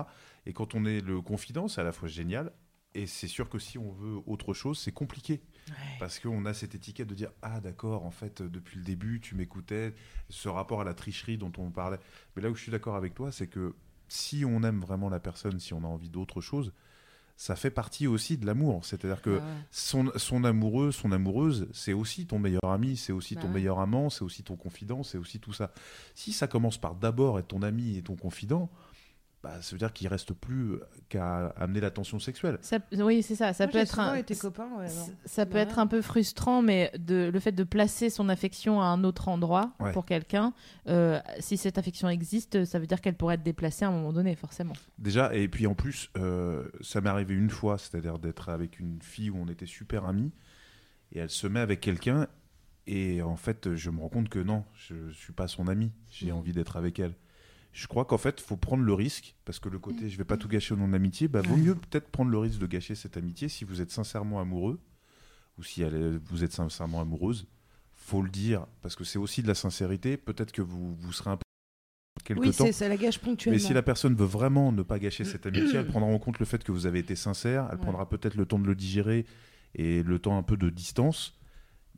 [0.45, 2.51] Et quand on est le confident, c'est à la fois génial.
[2.95, 5.41] Et c'est sûr que si on veut autre chose, c'est compliqué.
[5.99, 9.35] Parce qu'on a cette étiquette de dire Ah, d'accord, en fait, depuis le début, tu
[9.35, 9.93] m'écoutais,
[10.29, 11.99] ce rapport à la tricherie dont on parlait.
[12.35, 13.73] Mais là où je suis d'accord avec toi, c'est que
[14.07, 16.73] si on aime vraiment la personne, si on a envie d'autre chose,
[17.35, 18.85] ça fait partie aussi de l'amour.
[18.85, 19.51] C'est-à-dire que Ah ouais.
[19.71, 23.53] son, son amoureux, son amoureuse, c'est aussi ton meilleur ami, c'est aussi Bah ton ouais.
[23.55, 25.71] meilleur amant, c'est aussi ton confident, c'est aussi tout ça.
[26.13, 28.69] Si ça commence par d'abord être ton ami et ton confident,
[29.43, 30.77] bah, ça veut dire qu'il reste plus
[31.09, 32.57] qu'à amener l'attention sexuelle.
[32.61, 33.51] Ça- oui, c'est ça.
[33.51, 35.09] Ça Moi, peut être un, été copain, ouais, non.
[35.25, 38.85] ça peut être un peu frustrant, mais de, le fait de placer son affection à
[38.85, 39.91] un autre endroit Ouais.
[39.91, 40.53] pour quelqu'un,
[40.87, 44.13] euh, si cette affection existe, ça veut dire qu'elle pourrait être déplacée à un moment
[44.13, 44.73] donné, forcément.
[44.97, 49.01] Déjà, et puis en plus, euh, ça m'est arrivé une fois, c'est-à-dire d'être avec une
[49.01, 50.31] fille où on était super amis,
[51.11, 52.27] et elle se met avec quelqu'un,
[52.87, 55.91] et en fait, je me rends compte que non, je ne suis pas son ami,
[56.09, 57.13] j'ai envie d'être avec elle.
[57.73, 60.37] Je crois qu'en fait, faut prendre le risque, parce que le côté je vais pas
[60.37, 62.93] tout gâcher au nom de l'amitié, bah, vaut mieux peut-être prendre le risque de gâcher
[62.95, 64.79] cette amitié si vous êtes sincèrement amoureux,
[65.57, 67.47] ou si elle vous êtes sincèrement amoureuse,
[67.93, 71.31] faut le dire, parce que c'est aussi de la sincérité, peut-être que vous, vous serez
[71.31, 71.43] un peu
[72.23, 72.65] quelque Oui, temps.
[72.65, 73.55] c'est- ça la gâche ponctuellement.
[73.59, 76.37] Mais si la personne veut vraiment ne pas gâcher cette amitié, elle prendra en compte
[76.39, 77.81] le fait que vous avez été sincère, elle Ouais.
[77.83, 79.25] prendra peut-être le temps de le digérer
[79.73, 81.39] et le temps un peu de distance,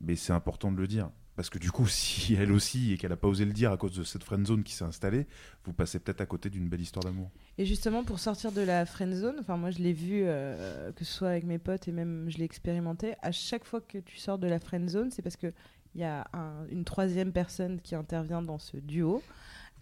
[0.00, 1.10] mais c'est important de le dire.
[1.36, 3.76] Parce que du coup, si elle aussi et qu'elle n'a pas osé le dire à
[3.76, 5.26] cause de cette friend zone qui s'est installée,
[5.64, 7.30] vous passez peut-être à côté d'une belle histoire d'amour.
[7.58, 11.04] Et justement, pour sortir de la friend zone, enfin moi je l'ai vu, euh, que
[11.04, 14.16] ce soit avec mes potes et même je l'ai expérimenté, à chaque fois que tu
[14.16, 15.52] sors de la friend zone, c'est parce qu'il
[15.94, 19.22] y a un- une troisième personne qui intervient dans ce duo.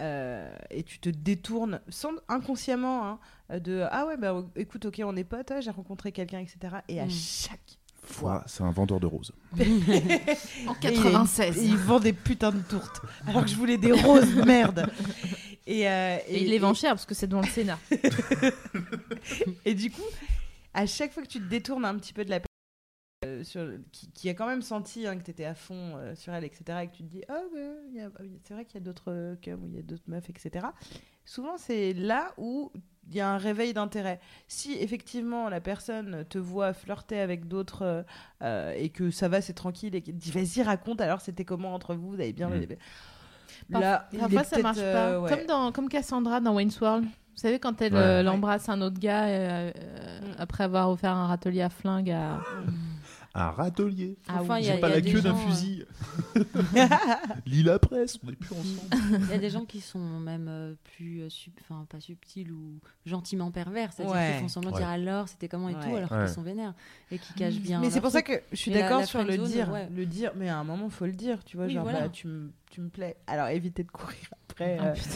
[0.01, 3.07] euh, et tu te détournes sans, inconsciemment
[3.49, 6.79] hein, de ah ouais bah écoute ok on est potes ah, j'ai rencontré quelqu'un etc
[6.89, 7.11] et à Mm.
[7.11, 7.79] chaque
[8.15, 9.33] Fois, c'est un vendeur de roses.
[9.57, 11.59] En Et il- 96.
[11.59, 14.87] et il vend des putains de tourtes alors que je voulais des roses merde
[15.67, 17.79] et, euh, Et il les vend cher parce que c'est dans le Sénat.
[19.65, 20.03] Et du coup,
[20.75, 22.49] à chaque fois que tu te détournes un petit peu de la personne
[23.25, 26.15] euh, sur, qui, qui a quand même senti hein, que tu étais à fond euh,
[26.15, 28.01] sur elle, etc., et que tu te dis, ah oui,
[28.47, 30.67] c'est vrai qu'il y a d'autres euh, cums ou il y a d'autres meufs, etc.,
[31.25, 32.71] souvent c'est là où
[33.09, 34.21] il y a un réveil d'intérêt.
[34.49, 38.05] Si effectivement la personne te voit flirter avec d'autres
[38.43, 41.75] euh, et que ça va, c'est tranquille, et qu'elle dit, vas-y, raconte, alors c'était comment
[41.75, 42.49] entre vous, vous avez bien.
[42.49, 42.67] Mm.
[43.71, 45.21] Là, est Parfois, ça marche euh, pas.
[45.21, 45.31] ouais.
[45.31, 47.05] Comme, dans, comme Cassandra dans Wayne's World.
[47.05, 47.99] Vous savez, quand elle Ouais.
[48.01, 48.23] euh, Ouais.
[48.23, 50.35] l'embrasse un autre gars euh, euh, Mm.
[50.39, 52.41] après avoir offert un râtelier à flingue à.
[53.37, 54.17] Un râtelier.
[54.29, 55.85] Ah Enfin, il J'ai pas il y a la queue d'un euh, fusil.
[57.47, 59.23] Lis la presse, on n'est plus ensemble.
[59.25, 62.53] Il y a des gens qui sont même euh, plus, euh, sub- enfin pas subtils
[62.53, 64.31] ou gentiment pervers, c'est-à-dire Ouais.
[64.33, 65.81] qu'ils font semblant de dire alors c'était comment et Ouais.
[65.83, 66.25] tout, alors Ouais.
[66.27, 66.75] qu'ils sont vénères
[67.11, 67.81] et qui cachent bien.
[67.81, 69.89] Mais c'est pour ça que je suis d'accord sur le dire, ouais.
[69.95, 72.03] le dire, mais à un moment faut le dire, tu vois, Oui, genre voilà.
[72.03, 73.17] bah, tu me tu me plais.
[73.27, 74.17] Alors évitez de courir
[74.49, 75.09] après Ah, euh, putain.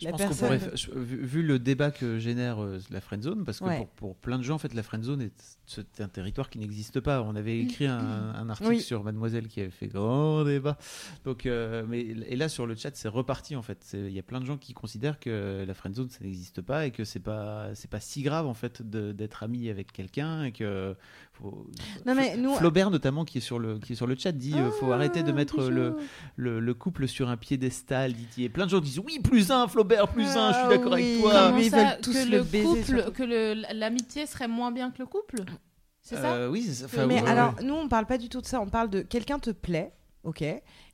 [0.00, 3.44] Je la pense qu'on pourrait je- vu, vu le débat que génère euh, la friendzone,
[3.44, 3.76] parce que Ouais.
[3.78, 6.98] pour, pour plein de gens, en fait, la friendzone est c'est un territoire qui n'existe
[7.00, 7.20] pas.
[7.22, 7.98] On avait écrit un,
[8.34, 8.80] un article Oui.
[8.80, 10.78] sur Mademoiselle qui avait fait grand débat.
[11.24, 13.90] Donc, euh, mais et là sur le chat, c'est reparti en fait.
[13.92, 16.90] Il y a plein de gens qui considèrent que la friendzone ça n'existe pas et
[16.90, 20.52] que c'est pas c'est pas si grave en fait de- d'être ami avec quelqu'un et
[20.52, 20.96] que
[21.40, 21.66] faut-
[22.06, 24.54] Non mais nous Flaubert notamment qui est sur le qui est sur le chat dit
[24.56, 25.96] euh, faut arrêter de Ah, mettre le,
[26.36, 30.08] le, le couple sur un piédestal a plein de gens disent oui plus un Flaubert
[30.08, 31.02] plus un je suis Ah d'accord oui.
[31.12, 33.12] avec toi Comment mais ils ça, veulent tous que le le baiser, couple, surtout.
[33.12, 35.42] que l'amitié serait moins bien que le couple?
[36.02, 36.32] C'est ça?
[36.34, 36.84] Euh, oui c'est ça.
[36.86, 37.64] Enfin, mais ouais, alors ouais.
[37.64, 39.92] nous on parle pas du tout de ça, on parle de quelqu'un te plaît,
[40.24, 40.42] OK?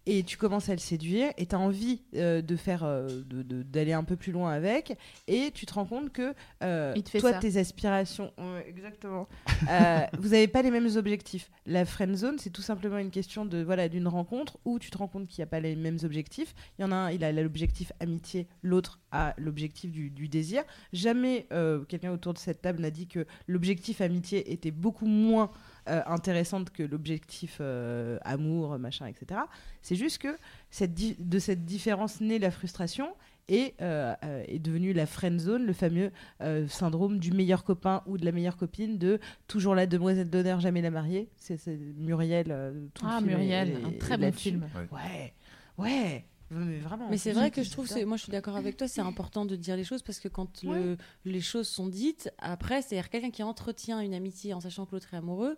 [0.06, 3.93] Et tu commences à le séduire et tu as envie euh, de faire euh, d'aller
[3.93, 7.39] un peu plus loin avec et tu te rends compte que euh, toi ça.
[7.39, 9.28] tes aspirations ouais, exactement
[10.18, 11.51] vous n'avez pas les mêmes objectifs.
[11.66, 14.98] La friend zone c'est tout simplement une question de voilà d'une rencontre où tu te
[14.98, 16.55] rends compte qu'il n'y a pas les mêmes objectifs.
[16.78, 20.64] Il y en a un il a l'objectif amitié l'autre a l'objectif du, du désir.
[20.93, 21.47] Jamais
[21.89, 25.51] quelqu'un autour de cette table n'a dit que l'objectif amitié était beaucoup moins
[25.89, 29.40] euh, intéressante que l'objectif euh, amour, machin, etc.
[29.82, 30.36] C'est juste que
[30.70, 33.09] cette de cette différence naît la frustration
[33.48, 38.02] et euh, euh, est devenue la friend zone, le fameux euh, syndrome du meilleur copain
[38.06, 41.28] ou de la meilleure copine, de toujours la demoiselle d'honneur, jamais la mariée.
[41.36, 41.59] C'est
[41.98, 42.47] Muriel.
[42.51, 44.66] euh, tout le Ah, film Muriel, est- un très bon film.
[44.90, 45.35] Ouais,
[45.77, 46.24] ouais,
[46.60, 47.09] mais vraiment.
[47.10, 49.44] Mais c'est vrai que je trouve, c'est- moi je suis d'accord avec toi, c'est important
[49.44, 53.31] de dire les choses parce que quand le- les choses sont dites, après, c'est-à-dire quelqu'un
[53.31, 55.56] qui entretient une amitié en sachant que l'autre est amoureux,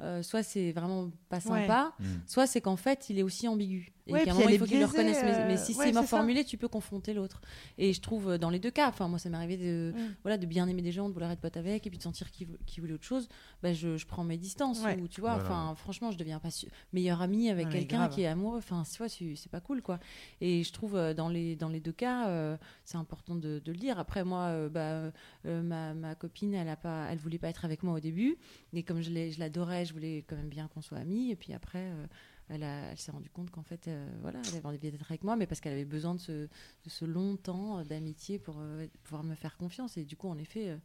[0.00, 2.04] euh, soit c'est vraiment pas sympa, Mm.
[2.26, 3.92] soit c'est qu'en fait il est aussi ambigu.
[4.06, 5.22] Et Ouais, qu'à un puis moment il faut est qu'il le biaisée, reconnaisse.
[5.24, 6.08] Mais, mais euh, si ouais, c'est mal ça.
[6.08, 7.40] formulé, tu peux confronter l'autre.
[7.78, 10.14] Et je trouve euh, dans les deux cas, enfin moi ça m'est arrivé de, Mm.
[10.22, 12.30] voilà, de bien aimer des gens, de vouloir être pote avec et puis de sentir
[12.30, 13.28] qu'ils qu'ils voulaient autre chose,
[13.62, 14.82] bah, je, je prends mes distances.
[14.82, 14.98] Ouais.
[15.00, 15.44] Ou, tu vois, Voilà.
[15.48, 16.50] enfin franchement je deviens pas
[16.92, 18.58] meilleure amie avec mais quelqu'un qui est amoureux.
[18.58, 19.98] Enfin, tu vois, c'est pas cool quoi.
[20.42, 23.72] Et je trouve euh, dans les, dans les deux cas, euh, c'est important de, de
[23.72, 23.98] le dire.
[23.98, 25.10] Après, moi, euh, bah,
[25.46, 28.36] euh, ma, ma copine, elle a pas, elle voulait pas être avec moi au début.
[28.74, 31.30] Et comme je l'ai- je l'adorais, je voulais quand même bien qu'on soit amis.
[31.30, 32.06] Et puis après, euh,
[32.50, 32.64] elle,
[32.96, 35.60] s'est rendue compte qu'en fait, euh, voilà, elle avait envie d'être avec moi, mais parce
[35.60, 39.96] qu'elle avait besoin de ce, long temps euh, d'amitié pour euh, pouvoir me faire confiance.
[39.96, 40.78] Et du coup, en effet, Et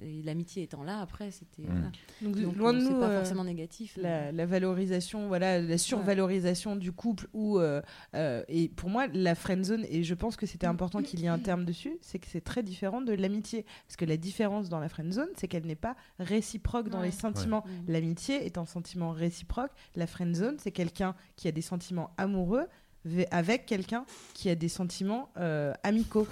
[0.00, 1.62] L'amitié étant là, après, c'était.
[1.62, 1.66] Mm.
[1.66, 1.90] voilà.
[2.22, 3.96] Donc, Donc, loin de c'est nous, pas euh, forcément négatif.
[3.96, 7.80] la, la valorisation, voilà, la survalorisation du couple ou euh,
[8.14, 11.26] euh, et pour moi la friend zone et je pense que c'était important qu'il y
[11.26, 14.68] ait un terme dessus, c'est que c'est très différent de l'amitié parce que la différence
[14.68, 17.06] dans la friend zone, c'est qu'elle n'est pas réciproque dans Ouais.
[17.06, 17.64] les sentiments.
[17.64, 17.92] Ouais.
[17.94, 19.70] L'amitié est un sentiment réciproque.
[19.94, 22.66] La friend zone, c'est quelqu'un qui a des sentiments amoureux
[23.06, 24.04] ve- avec quelqu'un
[24.34, 26.26] qui a des sentiments euh, amicaux.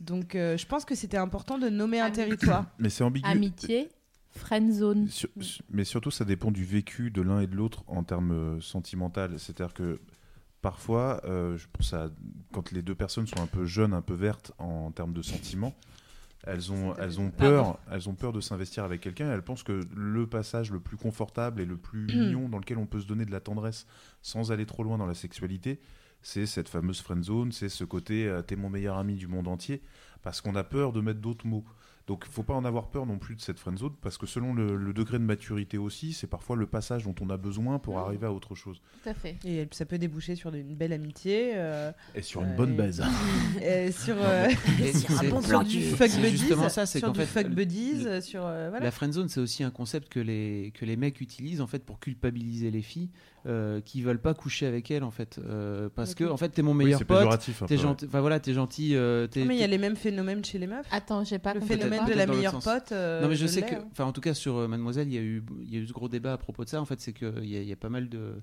[0.00, 2.66] Donc euh, je pense que c'était important de nommer un territoire.
[2.78, 3.28] Mais c'est ambigu.
[3.28, 3.88] Amitié,
[4.30, 5.08] friend zone.
[5.08, 5.28] Sur-
[5.70, 9.38] mais surtout, ça dépend du vécu de l'un et de l'autre en termes euh, sentimental.
[9.38, 10.00] C'est-à-dire que
[10.62, 12.10] parfois, euh, je pense à
[12.52, 15.74] quand les deux personnes sont un peu jeunes, un peu vertes en termes de sentiments,
[16.44, 19.30] elles ont, elles ont peur, elles ont peur de s'investir avec quelqu'un.
[19.32, 22.86] Elles pensent que le passage le plus confortable et le plus mignon dans lequel on
[22.86, 23.86] peut se donner de la tendresse
[24.22, 25.80] sans aller trop loin dans la sexualité,
[26.22, 29.48] c'est cette fameuse friend zone, c'est ce côté euh, t'es mon meilleur ami du monde
[29.48, 29.82] entier,
[30.22, 31.64] parce qu'on a peur de mettre d'autres mots.
[32.06, 34.24] Donc il faut pas en avoir peur non plus de cette friend zone, parce que
[34.26, 37.78] selon le, le degré de maturité aussi, c'est parfois le passage dont on a besoin
[37.78, 38.80] pour arriver à autre chose.
[39.02, 39.36] Tout à fait.
[39.44, 41.52] Et ça peut déboucher sur une belle amitié.
[41.56, 43.02] euh, Et sur une euh, bonne et- base.
[43.62, 46.30] et sur Non, euh, mais- et sur c'est- un bon c'est- plan du fuck buddies,
[46.38, 48.86] justement ça, c'est sur qu'en du fait, fuck le- buddies, euh, sur euh, voilà.
[48.86, 51.84] La friend zone, c'est aussi un concept que les, que les mecs utilisent en fait
[51.84, 53.10] pour culpabiliser les filles
[53.46, 56.62] euh, qui veulent pas coucher avec elles en fait euh, parce que en fait t'es
[56.62, 59.56] mon Oui, meilleur c'est pote, t'es gentil, enfin voilà t'es gentil, euh, t'es- Ah, mais
[59.56, 60.86] il y a les mêmes phénomènes chez les meufs.
[60.90, 62.92] Attends, j'ai pas Le phénomène de la meilleure pote.
[62.92, 63.84] euh, non mais je je sais que, hein.
[63.92, 65.92] enfin en tout cas sur Mademoiselle, il y a eu, il y a eu ce
[65.92, 66.80] gros débat à propos de ça.
[66.80, 68.34] En fait, c'est qu'il y, a- il y a pas mal de,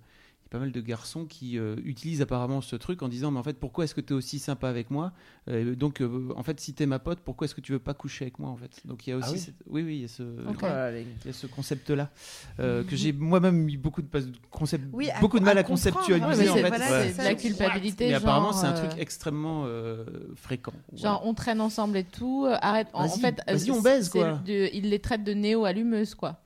[0.46, 3.40] y a pas mal de garçons qui euh, utilisent apparemment ce truc en disant mais
[3.40, 5.12] en fait pourquoi est-ce que tu es aussi sympa avec moi?
[5.50, 7.94] Euh, Donc euh, en fait si t'es ma pote, pourquoi est-ce que tu veux pas
[7.96, 8.82] coucher avec moi en fait?
[8.86, 10.58] Donc il y a aussi, Ah oui cette- oui oui, il y a ce, Ok.
[10.62, 12.12] Oh là là, les- il y a ce concept là
[12.58, 14.08] que j'ai moi-même mis beaucoup de
[14.52, 16.68] concept, Oui, à- beaucoup de mal à à, conceptualiser en c'est fait.
[16.70, 18.06] voilà, la culpabilité.
[18.06, 20.06] Mais genre, apparemment c'est un euh, truc extrêmement euh,
[20.36, 20.74] fréquent.
[20.94, 22.46] Genre, on traîne ensemble et tout.
[22.62, 22.88] arrête.
[22.94, 24.34] En, fait, vas-y, on baise, quoi.
[24.46, 26.40] de- il les traite de néo-allumeuse, quoi.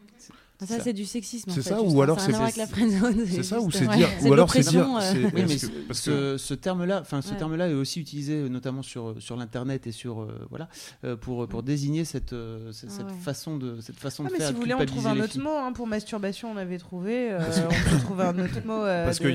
[0.61, 1.49] Ah, ça, c'est du sexisme.
[1.49, 2.33] en C'est ça, ou alors c'est-.
[2.33, 3.95] C'est ça, ou c'est ouais.
[3.95, 5.29] dire, ou alors c'est dire, euh.
[5.33, 5.57] Oui, mais
[5.93, 10.21] ce, terme-là, enfin, ce terme-là est aussi utilisé euh, notamment sur sur l'internet et sur
[10.21, 10.67] euh, euh, voilà
[11.05, 14.39] euh, pour pour désigner cette euh, cette, Ah façon de cette façon Ah, de mais
[14.39, 14.47] faire.
[14.49, 16.51] si vous voulez, on trouve un autre mot hein, pour masturbation.
[16.51, 17.31] On avait trouvé.
[17.31, 19.29] euh, on peut trouver un autre mot euh, Parce que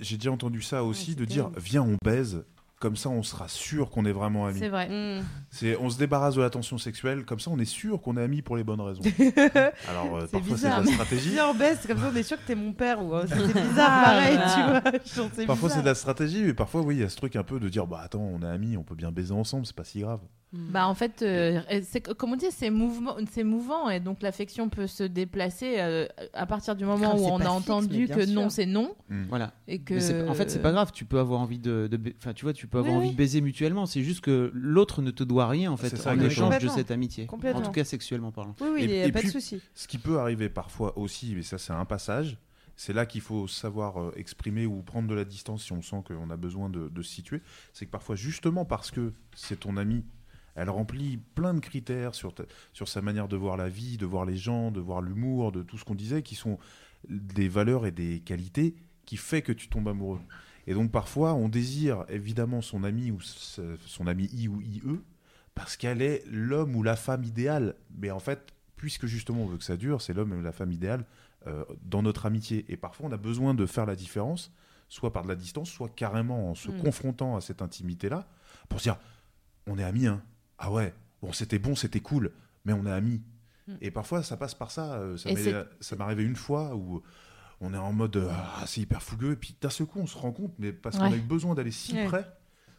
[0.00, 2.44] j'ai déjà entendu ça aussi, de dire viens on baise,
[2.82, 4.58] comme ça on sera sûr qu'on est vraiment amis.
[4.58, 4.88] C'est vrai.
[4.88, 5.24] Mm.
[5.50, 8.22] C'est on se débarrasse de la tension sexuelle, comme ça on est sûr qu'on est
[8.22, 9.02] amis pour les bonnes raisons.
[9.88, 11.40] Alors euh, C'est parfois c'est de la stratégie.
[11.40, 14.02] En baisse, comme ça on est sûr que t'es mon père ou euh, c'était bizarre
[14.02, 14.82] pareil, tu vois.
[15.14, 17.36] Genre, c'est Parfois c'est de la stratégie, mais parfois oui il y a ce truc
[17.36, 19.76] un peu de dire bah attends on est amis, on peut bien baiser ensemble, c'est
[19.76, 20.20] pas si grave.
[20.54, 24.68] Bah en fait, euh, c'est comme on dit, c'est mouvement, c'est mouvant et donc l'affection
[24.68, 28.26] peut se déplacer euh, à partir du moment Ah, où on a fixe, entendu que
[28.26, 28.34] sûr.
[28.34, 28.94] non c'est non
[29.30, 29.54] Voilà.
[29.66, 30.28] et que.
[30.28, 30.90] En fait, c'est pas grave.
[30.92, 31.88] Tu peux avoir envie de,
[32.18, 33.12] enfin, tu vois, tu peux avoir Oui, envie oui.
[33.14, 33.86] de baiser mutuellement.
[33.86, 36.90] C'est juste que l'autre ne te doit rien en fait ça, en échange de cette
[36.90, 37.24] amitié.
[37.24, 37.60] Complètement.
[37.60, 38.54] En tout cas, sexuellement parlant.
[38.60, 39.60] Oui, oui, Et- il n'y a et pas puis- de souci.
[39.74, 42.36] Ce qui peut arriver parfois aussi, mais ça c'est un passage,
[42.76, 46.02] c'est là qu'il faut savoir euh, exprimer ou prendre de la distance si on sent
[46.06, 47.40] qu'on a besoin de, de se situer.
[47.72, 50.04] C'est que parfois, justement parce que c'est ton ami,
[50.54, 52.34] elle remplit plein de critères sur,
[52.72, 55.62] sur sa manière de voir la vie, de voir les gens, de voir l'humour, de
[55.62, 56.58] tout ce qu'on disait, qui sont
[57.08, 58.74] des valeurs et des qualités
[59.06, 60.20] qui fait que tu tombes amoureux.
[60.66, 64.82] Et donc parfois, on désire évidemment son ami ou son ami I ou IE
[65.54, 67.74] parce qu'elle est l'homme ou la femme idéale.
[67.98, 70.72] Mais en fait, puisque justement on veut que ça dure, c'est l'homme ou la femme
[70.72, 71.04] idéale
[71.46, 72.64] euh, dans notre amitié.
[72.68, 74.52] Et parfois, on a besoin de faire la différence,
[74.88, 76.78] soit par de la distance, soit carrément en se Mm.
[76.78, 78.28] confrontant à cette intimité-là,
[78.68, 78.98] pour se dire,
[79.66, 80.22] on est amis, hein.
[80.64, 82.30] Ah ouais, bon, c'était bon, c'était cool,
[82.64, 83.20] mais on est amis.
[83.66, 83.72] Mm.
[83.80, 84.94] Et parfois, ça passe par ça.
[84.94, 87.02] euh, Ça Et m'est c'est- ça m'est arrivé une fois où
[87.60, 90.06] on est en mode, euh, ah, c'est hyper fougueux, et puis d'un seul coup, on
[90.06, 92.04] se rend compte, mais parce qu'on a eu besoin d'aller si Ouais.
[92.06, 92.24] près,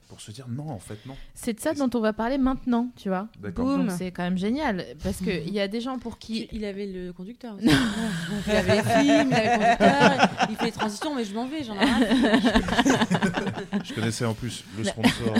[0.10, 1.16] pour se dire, non, en fait, non.
[1.34, 3.28] C'est de ça dont on va parler maintenant, tu vois.
[3.56, 3.90] Boum.
[3.90, 6.86] C'est quand même génial parce que il y a des gens pour qui Il avait
[6.86, 7.66] le conducteur aussi.
[8.48, 11.48] il avait les films, il avait le conducteur, il fait les transitions, mais je m'en
[11.48, 12.00] vais, j'en ai rien.
[13.84, 15.34] Je connaissais en plus le sponsor.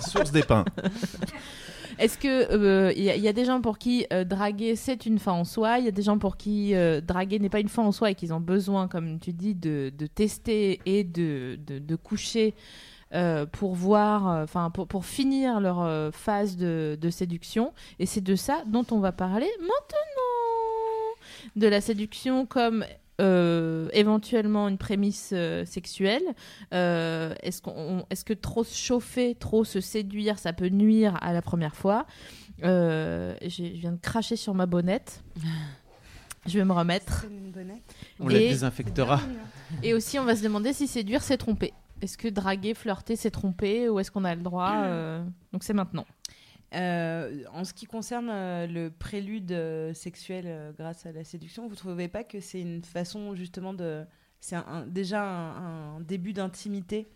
[0.00, 0.64] Source des pains.
[1.98, 4.76] Est-ce que euh, il y, a- il y a des gens pour qui euh, draguer
[4.76, 7.48] c'est une fin en soi, il y a des gens pour qui euh, draguer n'est
[7.48, 11.04] pas une fin en soi et qu'ils ont besoin, comme tu dis, de, tester et
[11.04, 12.54] de, de, de coucher
[13.14, 17.72] euh, pour voir, euh, enfin pour, pour finir leur euh, phase de, de séduction.
[17.98, 21.16] Et c'est de ça dont on va parler maintenant,
[21.56, 22.84] de la séduction comme
[23.20, 26.22] euh, éventuellement une prémisse euh, sexuelle.
[26.74, 31.32] Euh, est-ce, qu'on, est-ce que trop se chauffer, trop se séduire, ça peut nuire à
[31.32, 32.06] la première fois
[32.64, 35.22] Euh, Je viens de cracher sur ma bonnette.
[36.46, 37.22] Je vais me remettre.
[37.22, 37.94] C'est une bonnette.
[38.20, 39.20] On la désinfectera.
[39.82, 41.72] Et aussi, on va se demander si séduire, c'est tromper.
[42.02, 45.72] Est-ce que draguer, flirter, c'est tromper ou est-ce qu'on a le droit euh, Donc c'est
[45.72, 46.04] maintenant.
[46.74, 51.76] Euh, en ce qui concerne euh, le prélude euh, sexuel grâce à la séduction, vous
[51.76, 54.04] trouvez pas que c'est une façon justement de.
[54.40, 54.56] C'est
[54.88, 57.08] déjà un, un début d'intimité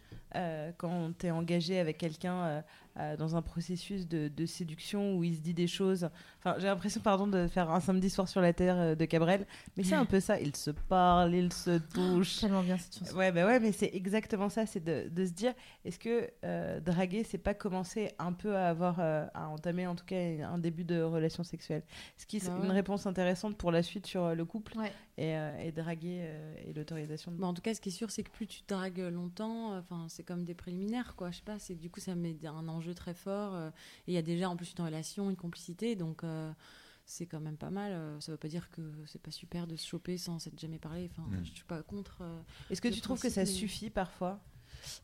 [0.78, 2.64] quand tu es engagé avec quelqu'un
[3.01, 6.09] euh, dans un processus de, de séduction où il se dit des choses.
[6.39, 9.47] Enfin, j'ai l'impression, pardon, de faire un samedi soir sur la terre euh, de Cabrel,
[9.77, 10.39] mais c'est un peu ça.
[10.40, 12.39] Ils se parlent, ils se touchent.
[12.40, 13.16] Tellement bien cette chanson.
[13.16, 15.52] Ouais, bah ouais, mais c'est exactement ça, c'est de, de se dire,
[15.85, 19.94] est-ce que euh, draguer, c'est pas commencer un peu à avoir, euh, à entamer en
[19.94, 21.82] tout cas un début de relation sexuelle?
[22.16, 24.93] Ce qui est Bah une réponse intéressante pour la suite sur le couple Ouais.
[25.18, 27.32] et, euh, et draguer euh, et l'autorisation.
[27.32, 29.77] de- Bah, en tout cas, ce qui est sûr, c'est que plus tu dragues longtemps,
[29.78, 31.31] enfin, c'est comme des préliminaires, quoi.
[31.31, 33.55] Je sais pas, c'est du coup, ça met un enjeu très fort.
[33.55, 33.69] euh,
[34.07, 36.53] et il y a déjà en plus une relation, une complicité, donc euh,
[37.07, 37.93] c'est quand même pas mal.
[37.93, 40.79] euh, ça veut pas dire que c'est pas super de se choper sans s'être jamais
[40.79, 41.11] parlé.
[41.11, 41.45] Enfin, Mm.
[41.45, 42.19] je suis pas contre.
[42.23, 42.41] euh,
[42.71, 44.41] Est-ce que tu trouves que ça suffit parfois?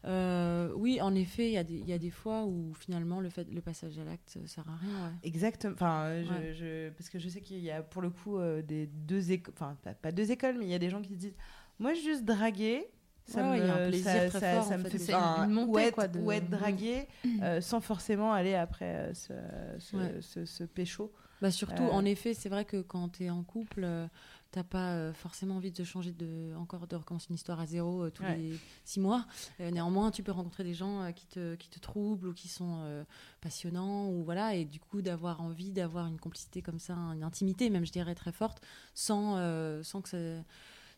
[0.04, 3.20] Euh, Oui, en effet, il y, a des- il y a des fois où finalement
[3.20, 5.04] le, fait, le passage à l'acte ça sert à rien.
[5.04, 5.12] ouais.
[5.22, 5.74] Exactement.
[5.74, 6.54] Enfin, je, Ouais.
[6.54, 9.54] je- parce que je sais qu'il y a pour le coup euh, des deux écoles,
[9.56, 11.36] enfin pas, pas deux écoles, mais il y a des gens qui se disent,
[11.78, 12.86] moi juste draguer.
[13.28, 14.98] Ça Ouais, me, y a un plaisir ça, très ça- fort, ça en me fait,
[14.98, 17.08] fait une montée, ou être, quoi, de- ou être dragué
[17.42, 19.32] euh, sans forcément aller après euh, ce,
[19.80, 20.14] ce, Ouais.
[20.20, 21.12] ce- ce pécho.
[21.42, 24.06] Bah surtout, Euh, en effet, c'est vrai que quand tu es en couple, euh,
[24.52, 28.22] t'as pas forcément envie de changer de, encore de recommencer une histoire à zéro tous
[28.22, 28.36] Ouais.
[28.38, 29.26] les six mois.
[29.58, 33.04] Néanmoins, tu peux rencontrer des gens qui, te, qui te troublent ou qui sont
[33.42, 37.68] passionnants ou voilà, et du coup d'avoir envie d'avoir une complicité comme ça, une intimité
[37.70, 38.62] même, je dirais très forte,
[38.94, 39.36] sans
[39.82, 40.16] sans que ça,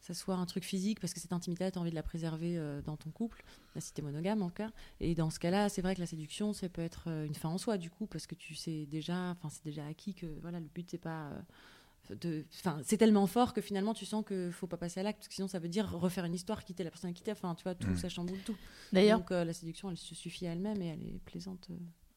[0.00, 2.56] ça soit un truc physique, parce que cette intimité, tu as envie de la préserver
[2.56, 3.44] euh, dans ton couple,
[3.78, 4.70] si t'es monogame en cas.
[5.00, 7.48] Et dans ce cas-là, c'est vrai que la séduction, ça peut être euh, une fin
[7.48, 10.60] en soi, du coup, parce que tu sais déjà, enfin, c'est déjà acquis que voilà,
[10.60, 11.30] le but, c'est pas.
[11.30, 15.02] euh, de- Enfin, c'est tellement fort que finalement tu sens qu'il faut pas passer à
[15.02, 17.34] l'acte, parce que sinon ça veut dire refaire une histoire, quitter la personne qui t'aime,
[17.36, 17.96] enfin tu vois, tout, Mm.
[17.98, 18.56] ça chamboule tout.
[18.94, 21.68] D'ailleurs, Donc euh, la séduction, elle se suffit à elle-même et elle est plaisante.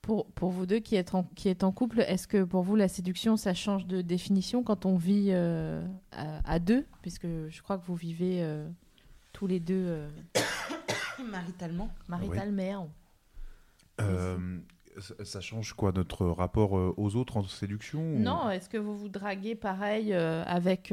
[0.01, 2.75] Pour, pour vous deux qui êtes en, qui êtes en couple, est-ce que pour vous
[2.75, 6.85] la séduction, ça change de définition quand on vit euh, à, à deux?
[7.01, 8.67] Puisque je crois que vous vivez euh,
[9.33, 10.09] tous les deux euh,
[11.29, 11.89] Maritalement.
[12.07, 12.85] marital-mère.
[13.99, 14.57] Euh,
[14.99, 18.97] ça, ça change quoi notre rapport aux autres en séduction ou- Non, est-ce que vous
[18.97, 20.91] vous draguez pareil avec,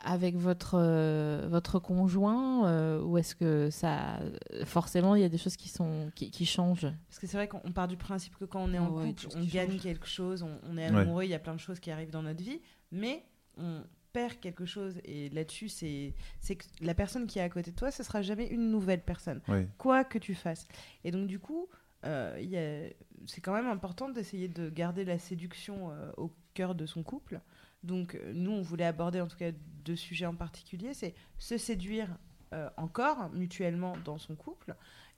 [0.00, 4.20] avec votre, euh, votre conjoint euh, Ou est-ce que ça.
[4.64, 6.86] Forcément, il y a des choses qui, sont, qui, qui changent?
[7.08, 9.28] Parce que c'est vrai qu'on part du principe que quand on est en ouais, couple,
[9.36, 9.80] on gagne change.
[9.82, 11.00] quelque chose, on, on est Ouais.
[11.00, 12.60] amoureux, il y a plein de choses qui arrivent dans notre vie,
[12.92, 13.24] mais
[13.56, 14.94] on perd quelque chose.
[15.04, 18.22] Et là-dessus, c'est c'est que la personne qui est à côté de toi, ce sera
[18.22, 19.68] jamais une nouvelle personne, Ouais.
[19.78, 20.66] quoi que tu fasses.
[21.04, 21.68] Et donc, du coup,
[22.04, 22.88] euh,
[23.26, 27.40] c'est quand même important d'essayer de garder la séduction euh, au cœur de son couple.
[27.82, 29.52] Donc, euh, nous, on voulait aborder en tout cas
[29.84, 32.08] deux sujets en particulier c'est se séduire
[32.52, 34.74] euh, encore mutuellement dans son couple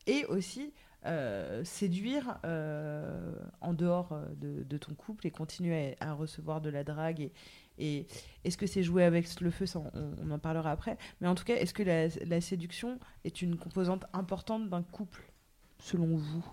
[0.06, 0.72] et aussi
[1.06, 2.38] euh, séduire
[3.60, 7.30] en dehors de, ton couple et continuer à, recevoir de la drague.
[7.78, 8.06] Et,
[8.44, 10.98] est-ce que c'est jouer avec le feu on, en parlera après.
[11.20, 15.32] Mais en tout cas, est-ce que la séduction est une composante importante d'un couple,
[15.78, 16.44] selon vous?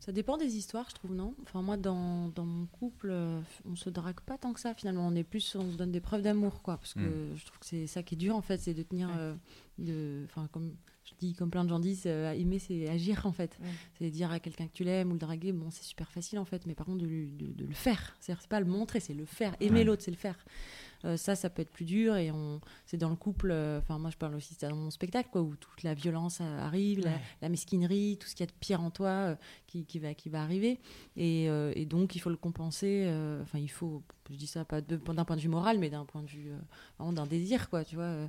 [0.00, 1.34] Ça dépend des histoires, je trouve, non?
[1.42, 5.06] Enfin, moi, dans, dans mon couple, euh, on se drague pas tant que ça, finalement.
[5.06, 6.78] On est plus, on se donne des preuves d'amour, quoi.
[6.78, 7.36] Parce que Mm.
[7.36, 9.10] je trouve que c'est ça qui est dur, en fait, c'est de tenir.
[9.18, 9.34] Euh,
[9.78, 10.74] de, enfin, comme
[11.04, 13.58] je dis, comme plein de gens disent, euh, aimer, c'est agir, en fait.
[13.98, 16.46] C'est dire à quelqu'un que tu l'aimes ou le draguer, bon, c'est super facile, en
[16.46, 16.64] fait.
[16.64, 18.16] Mais par contre, de, lui- de, de le faire.
[18.20, 19.54] C'est-à-dire, c'est pas le montrer, c'est le faire.
[19.60, 19.84] Aimer Ouais.
[19.84, 20.42] l'autre, c'est le faire.
[21.04, 23.50] Euh, ça, ça peut être plus dur et on, c'est dans le couple.
[23.50, 26.40] euh, Enfin, moi, je parle aussi c'est dans mon spectacle, quoi, où toute la violence
[26.42, 27.20] euh, arrive, la, Ouais.
[27.42, 29.36] la mesquinerie, tout ce qu'il y a de pire en toi
[29.66, 30.78] qui, qui va, qui va arriver.
[31.16, 33.06] Et, et donc, il faut le compenser.
[33.42, 36.22] Enfin, il faut, je dis ça pas d'un point de vue moral, mais d'un point
[36.22, 36.50] de vue,
[36.98, 38.28] vraiment d'un désir, quoi, tu vois.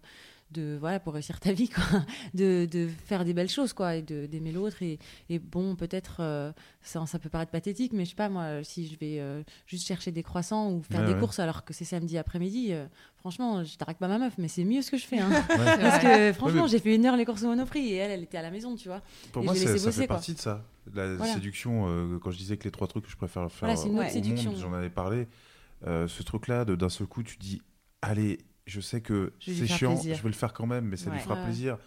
[0.52, 1.84] De, voilà, pour réussir ta vie, quoi.
[2.34, 4.82] De, de faire des belles choses, quoi, et de- d'aimer l'autre.
[4.84, 4.99] Et,
[5.30, 6.52] et bon, peut-être, euh,
[6.82, 9.86] ça, ça peut paraître pathétique, mais je sais pas, moi, si je vais euh, juste
[9.88, 11.19] chercher des croissants ou faire Ouais, des ouais.
[11.19, 12.86] courses alors que c'est samedi après-midi, euh,
[13.18, 15.19] franchement, je drague pas ma meuf, mais c'est mieux ce que je fais.
[15.19, 15.30] Hein.
[15.49, 15.78] Ouais.
[15.82, 18.23] Parce que franchement, mais- j'ai fait une heure les courses au monoprix et elle, elle
[18.23, 19.02] était à la maison, tu vois.
[19.32, 20.15] Pour Et moi, je ça, fait quoi.
[20.15, 20.64] partie de ça.
[20.94, 21.34] La Voilà.
[21.34, 23.88] séduction, euh, quand je disais que les trois trucs que je préfère faire Voilà, c'est
[24.19, 25.28] une au monde, j'en avais parlé.
[25.88, 27.61] Euh, ce truc-là, de- d'un seul coup, tu dis,
[28.02, 30.15] allez, je sais que c'est chiant, plaisir.
[30.15, 31.15] je vais le faire quand même, mais ça Ouais.
[31.17, 31.43] lui fera Ouais.
[31.45, 31.77] plaisir.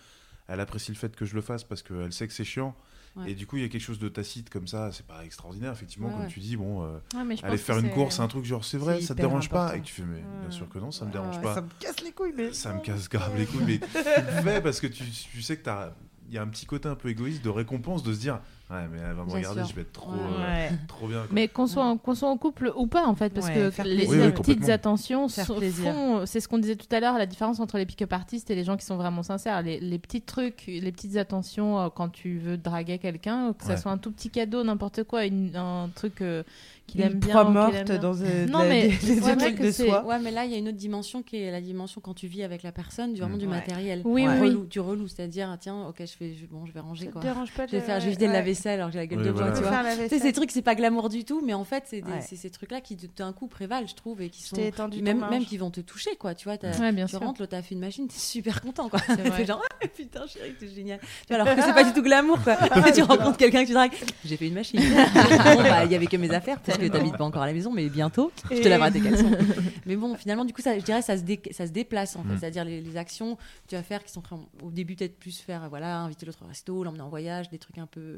[0.48, 2.74] Elle apprécie le fait que je le fasse parce qu'elle sait que c'est chiant.
[3.16, 3.30] Ouais.
[3.30, 4.90] Et du coup, il y a quelque chose de tacite comme ça.
[4.92, 6.56] C'est pas extraordinaire, effectivement, comme tu dis.
[6.56, 6.98] Bon, euh,
[7.44, 9.76] aller faire une c'est- course, un truc genre, c'est vrai, ça te dérange pas.
[9.76, 11.54] Et tu fais, mais bien sûr que non, ça me dérange pas.
[11.54, 12.52] Ça me casse les couilles, mais.
[12.52, 15.56] Ça me casse grave les couilles, mais tu le fais parce que tu, tu sais
[15.56, 15.94] que t'as-
[16.28, 18.40] il y a un petit côté un peu égoïste de récompense de se dire
[18.70, 19.68] Ouais, mais elle va me Bien regarder, sûr.
[19.70, 20.16] je vais être trop, Ouais.
[20.18, 21.18] euh, trop bien.
[21.18, 21.28] quoi.
[21.32, 23.60] Mais qu'on soit, en- qu'on soit en couple ou pas, en fait, parce Ouais, que
[23.82, 24.08] les, plaisir.
[24.10, 25.92] Oui, les oui, petites attentions Faire sont- plaisir.
[25.92, 28.54] font, c'est ce qu'on disait tout à l'heure, la différence entre les pick-up artistes et
[28.54, 29.60] les gens qui sont vraiment sincères.
[29.60, 33.72] Les, les petits trucs, les petites attentions euh, quand tu veux draguer quelqu'un, que ça
[33.72, 33.76] Ouais.
[33.76, 36.42] soit un tout petit cadeau, n'importe quoi, une- un truc euh,
[36.86, 37.28] qu'il Une aime bien.
[37.30, 37.98] proie ou qu'il morte aime bien.
[37.98, 40.04] dans euh, de Non, la- mais des- trucs de soie.
[40.04, 42.26] Ouais, mais là, il y a une autre dimension qui est la dimension quand tu
[42.26, 43.38] vis avec la personne, du vraiment Mm.
[43.40, 43.52] du Ouais.
[43.52, 44.02] matériel.
[44.04, 44.38] Oui, oui.
[44.40, 47.20] relou, du relou, c'est-à-dire, tiens, ok, je fais, je- bon, je vais ranger Ça quoi.
[47.22, 48.36] te dérange pas Je vais de- faire, je vais vider le ouais.
[48.38, 49.46] lave-vaisselle alors que j'ai la gueule Oui, de voilà.
[49.50, 49.82] bois, Tu tu vois.
[49.82, 50.20] la Tu sais, vaisselle.
[50.20, 52.20] ces trucs, c'est pas glamour du tout, mais en fait, c'est Ouais.
[52.20, 54.56] ces trucs-là qui d'un coup prévalent, je trouve, et qui sont
[55.02, 56.34] même, même qui vont te toucher, quoi.
[56.34, 58.98] Tu vois, Ouais, tu rentres, l'autre a fait une machine, t'es super content, quoi.
[59.06, 59.38] C'est vrai.
[59.38, 60.98] T'es genre, ah, putain, chérie, t'es génial.
[61.00, 62.56] Tu vois, alors que c'est pas du tout glamour, quoi.
[62.94, 63.92] tu rencontres quelqu'un que tu dragues,
[64.24, 64.80] j'ai fait une machine.
[64.80, 67.52] bon, bah, il y avait que mes affaires, parce que t'habites pas encore à la
[67.52, 69.30] maison, mais bientôt, je te laverai tes caleçons.
[69.86, 72.22] mais bon, finalement, du coup, ça, je dirais, ça se, dé- ça se déplace, en
[72.22, 72.34] fait.
[72.34, 72.38] Mm.
[72.38, 74.22] C'est-à-dire les, les actions que tu vas faire qui sont
[74.62, 77.78] au début peut-être plus faire, voilà, inviter l'autre au resto, l'emmener en voyage, des trucs
[77.78, 78.16] un peu.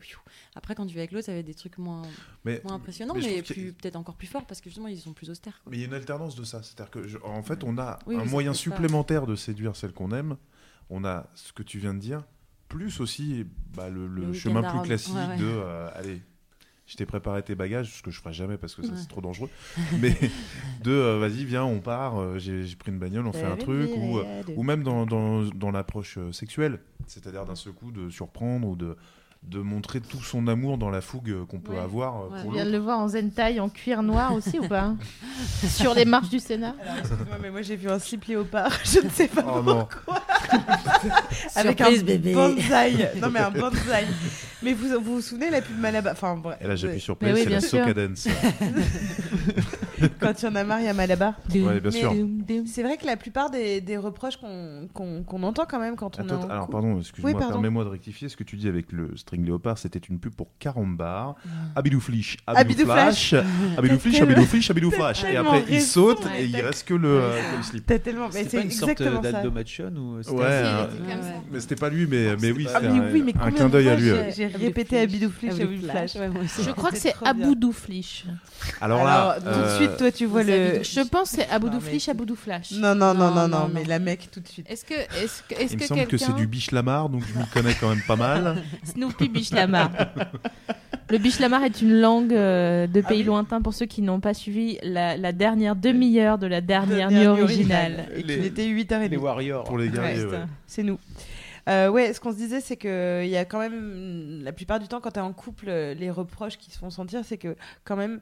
[0.54, 2.02] Après, quand tu vas avec l'autre, ça va être des trucs moins,
[2.44, 5.30] Mais, moins impressionnants, mais mais, peut-être encore plus forts parce que justement, ils sont plus
[5.30, 5.60] austères.
[5.62, 5.70] quoi.
[5.70, 6.62] Mais il y a une alternance de ça.
[6.62, 8.54] C'est-à-dire que, je- en fait, on a Oui, un moyen pas.
[8.56, 10.36] supplémentaire de séduire celle qu'on aime.
[10.90, 12.22] On a ce que tu viens de dire,
[12.68, 15.36] plus aussi bah, le, le Le week-end chemin plus classique Ouais, ouais.
[15.38, 16.22] de euh, allez,
[16.86, 18.98] je t'ai préparé tes bagages, ce que je ferai jamais parce que ça Ouais.
[18.98, 19.50] c'est trop dangereux.
[20.00, 20.16] Mais
[20.84, 23.90] de euh, vas-y, viens, on part, euh, j'ai pris une bagnole, on fait un truc.
[23.96, 28.68] Ou, euh, ou même dans, dans, dans l'approche sexuelle, c'est-à-dire d'un seul coup de surprendre
[28.68, 28.96] ou de,
[29.46, 31.78] de montrer tout son amour dans la fougue euh, qu'on peut Ouais.
[31.78, 32.42] avoir euh, Ouais.
[32.42, 34.94] Pour viens de le voir en zentai, en cuir noir aussi ou pas
[35.68, 39.00] Sur les marches du Sénat Alors, excuse-moi, mais moi j'ai vu un slip léopard, je
[39.00, 39.86] ne sais pas Oh non.
[41.54, 42.34] avec Surprise, un bébé.
[42.34, 43.08] bonsaï.
[43.22, 44.06] Non mais un bonsaï.
[44.62, 46.58] Mais vous vous, vous souvenez la pub Malabar Enfin bref.
[46.60, 47.60] Et là j'appuie sur play, oui, c'est la.
[47.60, 48.26] Soca Dance.
[50.20, 51.34] Quand il y en a marre, il y a Malabar.
[51.54, 52.14] Ouais, bien sûr.
[52.66, 56.32] C'est vrai que la plupart des, des reproches qu'on entend quand même quand on est
[56.32, 58.28] Attends, en alors pardon, excuse-moi, Oui, permets-moi de rectifier.
[58.28, 61.48] Ce que tu dis avec le string léopard, c'était une pub pour Carambar, Ah.
[61.76, 63.34] Abidou Flish, Abidou Flash,
[63.78, 65.24] Abidou Flish, Abidou Flish, Abidou Flash.
[65.24, 67.86] Et après, il saute et il reste que le, euh, slip.
[67.86, 68.28] T'as tellement.
[68.32, 69.32] Mais C'est une sorte exactement ça.
[69.32, 71.28] d'Aldo Machon ou c'était Ouais, euh, c'était comme ça.
[71.50, 73.68] mais c'était pas lui, mais, mais oui, Ah c'était un, oui, mais un combien clin
[73.68, 74.10] d'œil à lui.
[74.34, 76.16] j'ai- répété Abidou Flish, Abidou Flash.
[76.64, 77.30] Je crois que c'est trop bien.
[77.44, 78.24] Aboudou Flish.
[78.80, 80.82] Alors là, tout de euh, suite, toi, tu vois le.
[80.82, 82.72] Je pense que c'est Aboudou Non, mais- Flish, Aboudou Flash.
[82.72, 84.66] Non, non, non, Non, non, mais la mec, tout de suite.
[84.70, 87.38] Est-ce que, est-ce que, est-ce il me semble que c'est du biche Lamar, donc je
[87.38, 88.62] m'y connais quand même pas mal.
[88.84, 89.90] Snoopy Bichlamar.
[91.08, 94.76] Le Bichlamar est une langue euh, de pays lointains pour ceux qui n'ont pas suivi
[94.82, 98.08] la, la dernière demi-heure de la dernière nuit originale.
[98.16, 99.10] Et Les- qu'il était 8h30.
[99.10, 99.62] Les Warriors.
[99.64, 100.44] Pour les guerriers, Ouais, ouais.
[100.66, 100.98] C'est nous.
[101.68, 104.78] Euh, ouais, ce qu'on se disait, c'est que il y a quand même, la plupart
[104.80, 107.56] du temps, quand tu es en couple, les reproches qui se font sentir, c'est que
[107.84, 108.20] quand même,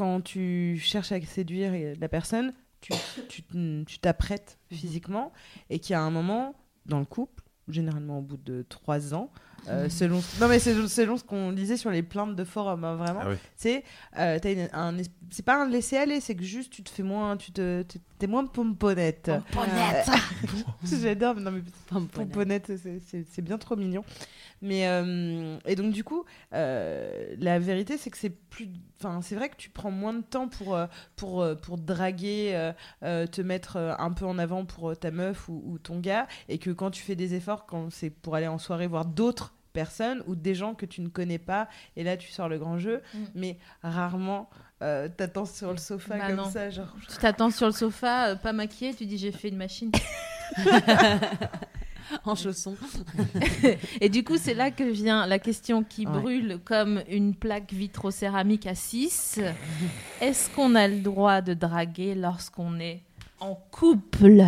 [0.00, 2.94] quand tu cherches à séduire euh, la personne, tu
[3.28, 3.42] tu
[3.86, 5.30] tu t'apprêtes physiquement
[5.68, 6.54] et qu'il y a un moment
[6.86, 9.30] dans le couple, généralement au bout de trois ans,
[9.68, 13.20] euh, selon non mais selon ce qu'on lisait sur les plaintes de forum, hein, vraiment,
[13.24, 13.36] Ah oui.
[13.56, 13.84] c'est
[14.18, 16.88] euh, t'as une- un es- c'est pas un laisser aller, c'est que juste tu te
[16.88, 17.82] fais moins, tu te
[18.18, 19.30] t'es- moins pomponnette.
[20.84, 21.62] J'adore, mais non mais
[22.14, 24.02] Pomponnette, c'est- c'est c'est bien trop mignon.
[24.62, 28.68] Mais euh, et donc du coup, euh, la vérité c'est que c'est plus,
[28.98, 32.72] enfin c'est vrai que tu prends moins de temps pour euh, pour pour draguer,
[33.02, 36.58] euh, te mettre un peu en avant pour ta meuf ou, ou ton gars, et
[36.58, 40.22] que quand tu fais des efforts, quand c'est pour aller en soirée voir d'autres personnes
[40.26, 43.00] ou des gens que tu ne connais pas, et là tu sors le grand jeu,
[43.14, 43.18] Mm.
[43.34, 44.50] mais rarement
[44.82, 46.50] euh, t'attends sur le sofa Bah comme non.
[46.50, 46.94] ça, genre.
[47.08, 49.90] Tu t'attends sur le sofa, euh, pas maquillé, tu dis j'ai fait une machine.
[52.24, 52.76] en chaussons.
[54.00, 56.12] Et du coup, c'est là que vient la question qui Ouais.
[56.20, 59.40] brûle comme une plaque vitrocéramique à 6.
[60.20, 63.02] Est-ce qu'on a le droit de draguer lorsqu'on est
[63.40, 64.42] en couple?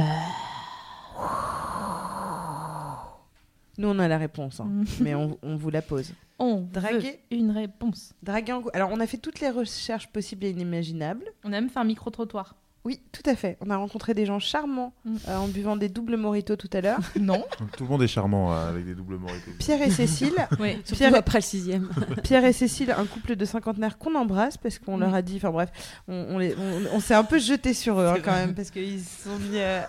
[3.78, 4.68] Nous on a la réponse, hein,
[5.00, 6.12] mais on, on vous la pose.
[6.38, 8.12] On Draguer veut une réponse.
[8.22, 11.24] Draguer en Alors, on a fait toutes les recherches possibles et inimaginables.
[11.44, 12.56] On a même fait un micro-trottoir.
[12.84, 13.56] Oui, tout à fait.
[13.60, 15.16] On a rencontré des gens charmants Mm.
[15.28, 16.98] euh, en buvant des doubles moritos tout à l'heure.
[17.20, 17.44] Non.
[17.76, 19.52] Tout le monde est charmant euh, avec des doubles moritos.
[19.60, 20.34] Pierre et Cécile.
[20.58, 20.72] Oui.
[20.84, 21.88] Surtout Pierre- après le sixième.
[22.24, 25.36] Pierre et Cécile, un couple de cinquantenaires qu'on embrasse parce qu'on leur a dit.
[25.36, 25.70] Enfin bref,
[26.08, 28.70] on, on les- on- on s'est un peu jeté sur eux hein, quand même parce
[28.70, 29.58] qu'ils se sont mis.
[29.58, 29.80] euh,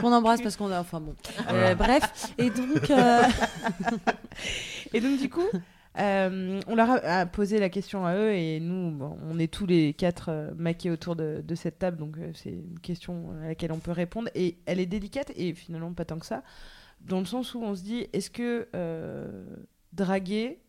[0.00, 0.80] Qu'on embrasse parce qu'on a.
[0.80, 1.14] Enfin bon.
[1.52, 2.32] Euh, bref.
[2.38, 2.90] Et donc.
[2.90, 3.22] euh,
[4.92, 5.46] Et donc, du coup,
[5.98, 9.66] euh, on leur a, posé la question à eux et nous, bon, on est tous
[9.66, 13.48] les quatre euh, maqués autour de, de cette table, donc euh, c'est une question à
[13.48, 14.28] laquelle on peut répondre.
[14.34, 16.42] Et elle est délicate et finalement pas tant que ça,
[17.00, 18.68] dans le sens où on se dit est-ce que
[19.92, 20.60] draguer.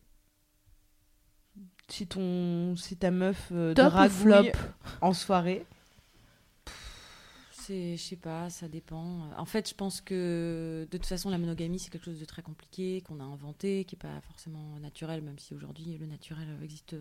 [1.88, 3.52] Si, ton, si ta meuf
[4.10, 4.43] flop?
[5.02, 5.65] en soirée,
[7.61, 9.29] C'est, je sais pas, ça dépend.
[9.38, 12.41] En fait, je pense que de toute façon, la monogamie, c'est quelque chose de très
[12.41, 16.95] compliqué, qu'on a inventé, qui est pas forcément naturel, même si aujourd'hui le naturel existe,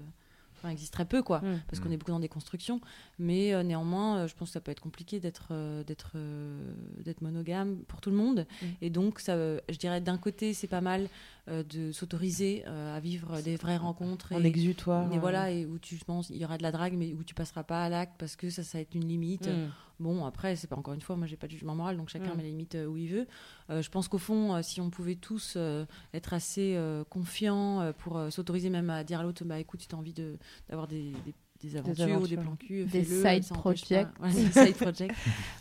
[0.59, 1.61] enfin, existe très peu, quoi, Mm.
[1.67, 2.81] parce qu'on est beaucoup dans des constructions.
[3.19, 6.73] Mais euh, néanmoins, euh, je pense que ça peut être compliqué d'être, euh, d'être, euh,
[7.03, 8.47] d'être monogame pour tout le monde.
[8.61, 8.67] Mm.
[8.83, 11.09] Et donc, ça, euh, je dirais, d'un côté, c'est pas mal euh,
[11.49, 14.33] de s'autoriser euh, à vivre des vraies rencontres.
[14.33, 15.21] En et- exutoire, Et euh.
[15.21, 17.35] voilà, et où tu je pense il y aura de la drague, mais où tu
[17.35, 19.49] passeras pas à l'acte parce que ça, ça va être une limite.
[19.49, 19.71] Mm.
[20.01, 22.33] Bon, après, c'est pas encore une fois, moi j'ai pas de jugement moral, donc chacun
[22.35, 22.37] Mm.
[22.37, 23.27] met les limites euh, où il veut.
[23.71, 25.85] Euh, je pense qu'au fond, euh, si on pouvait tous euh,
[26.15, 29.81] être assez euh, confiants euh, pour euh, s'autoriser même à dire à l'autre, bah écoute,
[29.83, 30.39] si tu as envie de-
[30.69, 32.41] d'avoir des, des, des aventures, ou des aventures.
[32.41, 34.09] plans cul, Des side projects.
[34.23, 34.77] Ouais, des side.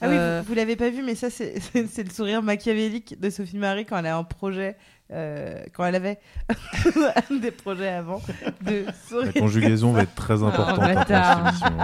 [0.01, 2.41] Ah oui, Euh, vous, vous l'avez pas vu, mais ça, c'est c'est- c'est le sourire
[2.41, 4.77] machiavélique de Sophie Marie quand elle a un projet,
[5.11, 6.19] euh, quand elle avait
[7.41, 8.21] des projets avant,
[8.61, 9.31] de sourire.
[9.33, 10.79] La conjugaison va être très importante
[11.09, 11.83] hein,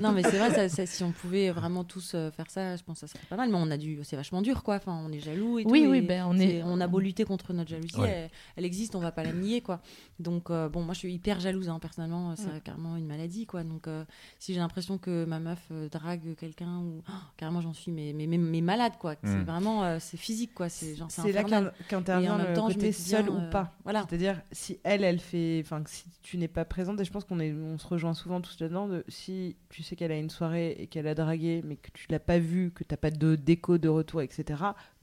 [0.00, 2.82] non, mais c'est vrai, ça- ça- si on pouvait vraiment tous euh, faire ça, je
[2.82, 3.48] pense que ça serait pas mal.
[3.50, 4.76] Mais on a dû, c'est vachement dur, quoi.
[4.76, 5.90] Enfin, on est jaloux et Oui, tout.
[5.90, 8.08] oui, et ben, on est- on a beau lutter contre notre jalousie, Ouais.
[8.10, 9.80] elle, elle existe, on va pas la nier, quoi.
[10.18, 12.34] Donc, euh, bon, moi, je suis hyper jalouse, hein, personnellement.
[12.36, 12.60] C'est Mm.
[12.64, 13.64] carrément une maladie, quoi.
[13.64, 14.04] Donc, euh,
[14.38, 18.26] si j'ai l'impression que ma meuf drague quelqu'un ou oh, carrément, j'en suis mais, mais,
[18.26, 19.14] mais, mais malade, quoi.
[19.24, 19.44] C'est Mm.
[19.44, 20.68] vraiment, euh, c'est physique, quoi.
[20.68, 21.44] C'est genre, C'est là
[21.88, 23.72] qu'intervient le temps, côté seul ou pas.
[23.84, 24.04] Voilà.
[24.08, 25.60] C'est-à-dire, si elle, elle fait.
[25.64, 28.40] Enfin, si tu n'es pas présente, et je pense qu'on est, on se rejoint souvent
[28.40, 31.76] tous là-dedans, de, si tu sais qu'elle a une soirée et qu'elle a dragué, mais
[31.76, 34.44] que tu l'as pas vue, que t'as pas de déco de retour, etc.,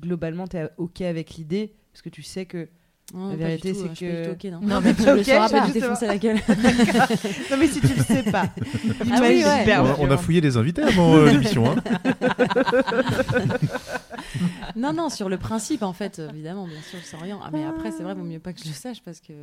[0.01, 2.67] globalement, tu es OK avec l'idée, parce que tu sais que.
[3.13, 4.33] Non, la vérité, c'est je que.
[4.33, 4.61] pas non.
[4.61, 5.81] Non, mais tu tu le sauras pas, je vais justement.
[5.93, 6.37] défoncer la gueule.
[6.47, 7.17] D'accord.
[7.51, 8.43] non, mais si tu le sais pas.
[9.11, 9.43] Ah oui, ouais.
[9.43, 10.17] On a- on a violent.
[10.17, 11.69] fouillé les invités avant euh, l'émission.
[11.71, 11.75] Hein.
[14.75, 17.39] non, non, sur le principe, en fait, évidemment, bien sûr, sans rien.
[17.43, 19.33] Ah, mais après, c'est vrai, vaut mieux pas que je le sache parce que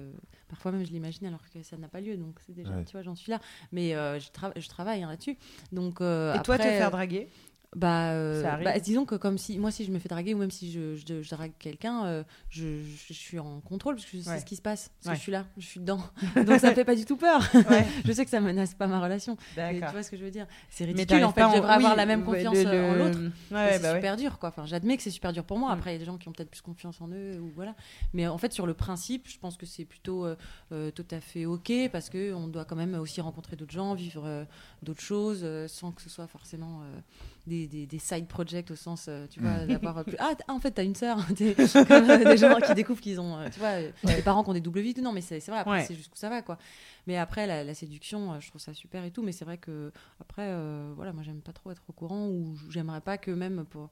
[0.49, 2.17] parfois même je l'imagine alors que ça n'a pas lieu.
[2.17, 2.85] Donc, c'est déjà, Ouais.
[2.85, 3.41] tu vois, j'en suis là.
[3.73, 5.37] Mais euh, je, tra- je travaille hein, là-dessus.
[5.73, 7.29] Donc, euh, Et toi, te faire draguer?
[7.77, 10.51] Bah, euh, bah, disons que comme si moi si je me fais draguer ou même
[10.51, 12.81] si je, je, je drague quelqu'un euh, je,
[13.12, 14.40] suis en contrôle parce que je sais Ouais.
[14.40, 15.12] ce qui se passe parce Ouais.
[15.12, 16.01] que je suis là je suis dedans.
[16.35, 17.47] Donc ça me fait pas du tout peur.
[17.55, 17.86] Ouais.
[18.07, 19.36] je sais que ça menace pas ma relation.
[19.57, 20.47] Mais tu vois ce que je veux dire?
[20.70, 22.95] C'est ridicule en fait pas je en- devrais avoir la même confiance le- euh, en
[22.95, 23.19] l'autre.
[23.20, 24.49] Et c'est bah super dur quoi.
[24.49, 25.70] Enfin j'admets que c'est super dur pour moi.
[25.70, 27.74] Après il y a des gens qui ont peut-être plus confiance en eux ou voilà.
[28.15, 30.24] Mais en fait sur le principe je pense que c'est plutôt
[30.73, 33.93] euh, tout à fait ok parce que on doit quand même aussi rencontrer d'autres gens
[33.95, 34.47] vivre
[34.83, 37.01] d'autres choses euh, sans que ce soit forcément euh,
[37.47, 39.67] des, des, des side projects au sens euh, tu vois Mm.
[39.69, 41.19] d'avoir plus ah ah, en fait t'as une sœur
[41.89, 43.75] comme euh, des gens qui découvrent qu'ils ont tu vois
[44.05, 44.17] Ouais.
[44.17, 45.03] des parents qui ont des doubles vies tout.
[45.03, 45.85] non mais c'est c'est vrai après Ouais.
[45.85, 46.59] c'est jusqu'où ça va quoi
[47.07, 49.93] mais après la, la séduction je trouve ça super et tout mais c'est vrai que
[50.21, 53.65] après euh, voilà moi j'aime pas trop être au courant ou j'aimerais pas que même
[53.65, 53.91] pour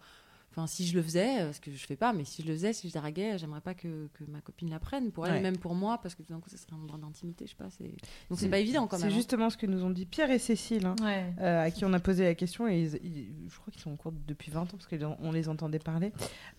[0.56, 2.54] Enfin, si je le faisais, euh, ce que je fais pas, mais si je le
[2.54, 5.40] faisais, si je draguais, j'aimerais pas que, que ma copine la prenne pour elle, Ouais.
[5.42, 7.56] même pour moi, parce que tout d'un coup, ça serait un endroit d'intimité, je sais
[7.56, 7.68] pas.
[7.76, 7.84] c'est-
[8.30, 9.08] Donc c'est pas évident quand même.
[9.10, 9.16] C'est hein.
[9.18, 11.26] justement ce que nous ont dit Pierre et Cécile, hein, Ouais.
[11.40, 13.90] euh, à qui on a posé la question, et ils- ils- je crois qu'ils sont
[13.90, 16.10] en cours depuis 20 ans, parce qu'on les entendait parler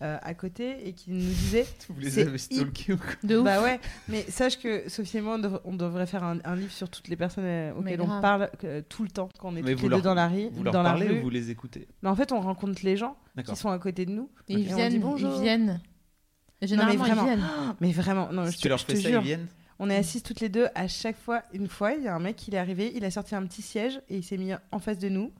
[0.02, 1.66] euh, à côté, et qui nous disaient...
[1.88, 3.44] Vous les avez stalkés ou quoi De ouf.
[3.44, 6.54] Bah ouais, mais sache que Sophie et moi, on, devrait- on devrait faire un, un
[6.54, 9.56] livre sur toutes les personnes euh, auxquelles on parle euh, tout le temps, quand on
[9.56, 11.20] est toutes les leur- deux dans la, ri- vous leur dans la parlez ou rue.
[11.22, 11.88] vous les écoutez?
[12.02, 13.54] Mais en fait, on rencontre les gens D'accord.
[13.54, 14.30] qui sont à côté de nous.
[14.48, 15.34] Et ils et on viennent, dit bonjour.
[15.36, 15.80] ils viennent.
[16.62, 17.48] Généralement, non, mais ils viennent.
[17.80, 19.20] Mais vraiment, non, Si je, tu te- leur je fais te ça, ils jure.
[19.22, 19.46] viennent
[19.78, 21.42] On est assises toutes les deux à chaque fois.
[21.52, 23.62] Une fois, il y a un mec, il est arrivé, il a sorti un petit
[23.62, 25.30] siège et il s'est mis en face de nous.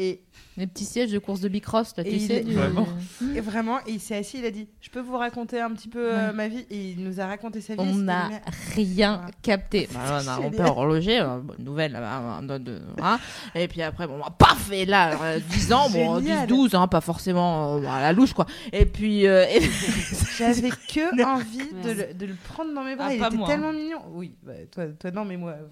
[0.00, 0.20] Et
[0.56, 2.36] Les petits sièges de course de Bicross, là, Et tu il sais.
[2.36, 2.86] est- du- Vraiment.
[3.34, 5.88] Et vraiment, et il s'est assis, il a dit Je peux vous raconter un petit
[5.88, 6.32] peu euh, Ouais.
[6.32, 6.64] ma vie?
[6.70, 7.80] Et il nous a raconté sa vie.
[7.82, 8.28] On n'a
[8.76, 9.88] rien capté.
[9.94, 13.18] Bah, on a on peut horloger, euh, bonne nouvelle, là, de, de- hein.
[13.56, 16.46] et puis après, bon, bah, paf, et là, euh, 10 ans, bon, 10, Génial.
[16.48, 18.46] 12, hein, pas forcément euh, à la louche, quoi.
[18.72, 19.60] Et puis, euh, et-
[20.38, 23.06] J'avais que envie de le, de le prendre dans mes bras.
[23.08, 23.72] Ah, il était moi, tellement hein.
[23.72, 23.98] mignon.
[24.12, 25.50] Oui, bah, toi, toi non, mais moi.
[25.52, 25.66] euh,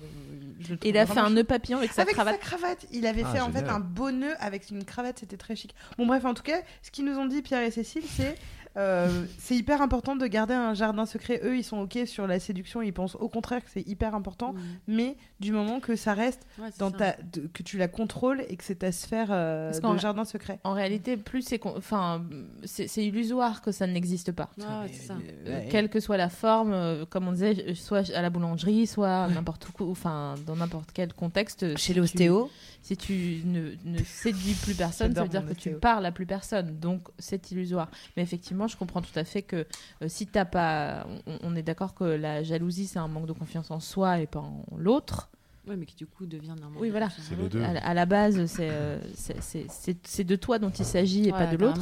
[0.61, 2.35] je le trouve il a fait un nœud papillon avec sa avec cravate.
[2.41, 2.87] sa cravate.
[2.93, 5.75] Il avait Ah, fait en fait un beau nœud avec une cravate, c'était très chic.
[5.99, 8.37] Bon bref, en tout cas, ce qu'ils nous ont dit Pierre et Cécile, c'est
[8.77, 11.41] euh, c'est hyper important de garder un jardin secret.
[11.45, 14.55] Eux, ils sont ok sur la séduction, ils pensent au contraire que c'est hyper important,
[14.87, 16.97] mais du moment que ça reste Ouais, dans ça.
[16.97, 19.99] ta, de- que tu la contrôles et que c'est ta sphère euh, Parce de qu'en-
[19.99, 20.59] jardin secret.
[20.65, 22.25] En réalité, plus c'est, con- enfin,
[22.65, 24.51] c'est illusoire que ça n'existe pas.
[24.67, 25.17] Ah, ouais, c'est ça.
[25.47, 28.87] Euh, Quelle que soit la forme, euh, comme on disait, euh, soit à la boulangerie,
[28.87, 31.77] soit n'importe où, enfin dans n'importe quel contexte.
[31.77, 32.47] Chez si l'ostéo.
[32.47, 35.79] tu- Si tu ne, ne séduis plus personne, ça veut dire que tu ostéo.
[35.81, 36.79] parles à plus personne.
[36.79, 37.91] Donc c'est illusoire.
[38.17, 39.67] Mais effectivement, je comprends tout à fait que
[40.03, 43.33] euh, si t'as pas, on, on est d'accord que la jalousie c'est un manque de
[43.33, 45.31] confiance en soi et pas en l'autre.
[45.67, 47.09] Ouais, mais qui du coup devient manque Oui, voilà.
[47.39, 47.49] l'autre.
[47.51, 47.63] deux.
[47.63, 50.85] À, la- à la base, c'est euh, c'est- c'est- c'est c'est de toi dont il
[50.85, 51.81] s'agit et pas de l'autre.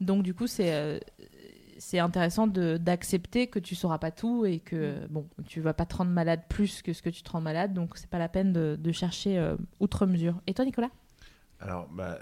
[0.00, 0.98] Donc du coup, c'est euh,
[1.78, 5.86] c'est intéressant de- d'accepter que tu sauras pas tout et que bon, tu vas pas
[5.86, 7.72] te rendre malade plus que ce que tu te rends malade.
[7.74, 10.40] Donc c'est pas la peine de, de chercher euh, outre mesure.
[10.46, 10.90] Et toi, Nicolas?
[11.58, 12.18] Alors, bah,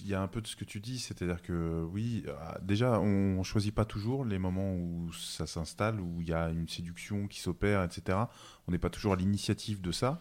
[0.00, 3.00] il y a un peu de ce que tu dis, c'est-à-dire que oui, euh, déjà,
[3.00, 7.26] on choisit pas toujours les moments où ça s'installe, où il y a une séduction
[7.26, 8.18] qui s'opère, etc.
[8.66, 10.20] On n'est pas toujours à l'initiative de ça.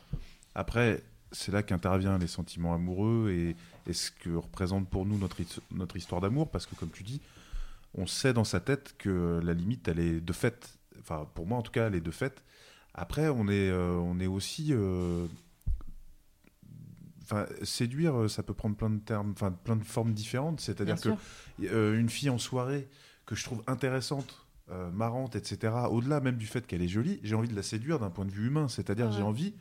[0.56, 3.56] Après, c'est là qu'interviennent les sentiments amoureux et,
[3.90, 5.38] et, ce que représente pour nous notre,
[5.72, 7.22] notre histoire d'amour, parce que comme tu dis,
[7.96, 11.58] on sait dans sa tête que la limite, elle est de fait, enfin pour moi
[11.58, 12.44] en tout cas, elle est de fait.
[12.94, 15.28] Après, on est, euh, on est aussi euh,
[17.30, 20.62] Enfin, séduire, euh, ça peut prendre plein de termes, enfin plein de formes différentes.
[20.62, 21.10] C'est-à-dire que
[21.64, 22.88] euh, une fille en soirée
[23.26, 25.74] que je trouve intéressante, euh, marrante, etc.
[25.92, 28.32] Au-delà même du fait qu'elle est jolie, j'ai envie de la séduire d'un point de
[28.32, 28.70] vue humain.
[28.70, 29.54] C'est-à-dire j'ai envie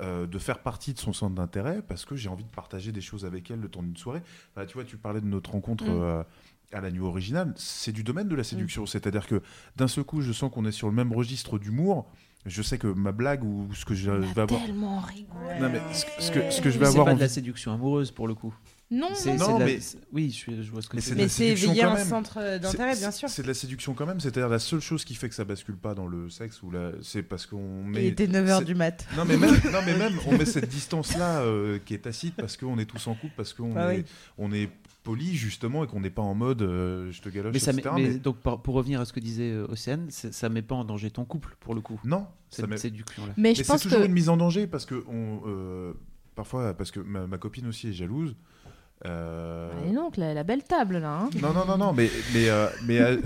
[0.00, 3.24] de faire partie de son centre d'intérêt parce que j'ai envie de partager des choses
[3.24, 4.22] avec elle le temps d'une soirée.
[4.68, 5.84] tu vois, tu parlais de notre rencontre.
[5.84, 6.24] Mm.
[6.70, 8.84] à la nuit originale, c'est du domaine de la séduction.
[8.84, 8.86] Mm.
[8.86, 9.42] C'est-à-dire que
[9.74, 12.08] d'un seul coup, je sens qu'on est sur le même registre d'humour,
[12.46, 14.64] je sais que ma blague ou ce que je vais avoir.
[14.64, 15.38] tellement rigolo.
[15.60, 17.06] Non, mais ce, que, ce que je vais avoir.
[17.06, 18.54] C'est pas de la séduction amoureuse pour le coup.
[18.90, 19.08] Non,
[19.38, 19.80] non, mais
[20.12, 21.14] oui, je, je, vois ce que c'est.
[21.14, 23.28] Mais c'est éveiller un centre d'intérêt, bien sûr.
[23.28, 24.18] C'est de la séduction quand même.
[24.18, 26.92] C'est-à-dire la seule chose qui fait que ça bascule pas dans le sexe ou la...
[27.02, 28.04] c'est parce qu'on met.
[28.04, 29.06] Il était 9h du mat.
[29.14, 32.56] Non, mais même, non, mais même on met cette distance-là euh, qui est tacite parce
[32.56, 34.06] qu'on est tous en couple, parce qu'on bah est,
[34.38, 34.70] on est
[35.08, 38.18] poli justement et qu'on n'est pas en mode euh, je te galoche mais, ça mais,
[38.18, 41.24] donc pour, revenir à ce que disait euh, Océane ça met pas en danger ton
[41.24, 41.98] couple pour le coup.
[42.04, 45.02] Non cette séduction là mais, je pense c'est toujours une mise en danger parce que
[45.08, 45.94] on, euh,
[46.34, 48.36] parfois parce que ma, copine aussi est jalouse
[49.06, 49.72] euh...
[49.82, 51.30] Allez donc la, la, belle table là hein.
[51.40, 52.48] non non non non mais mais,
[52.84, 53.18] mais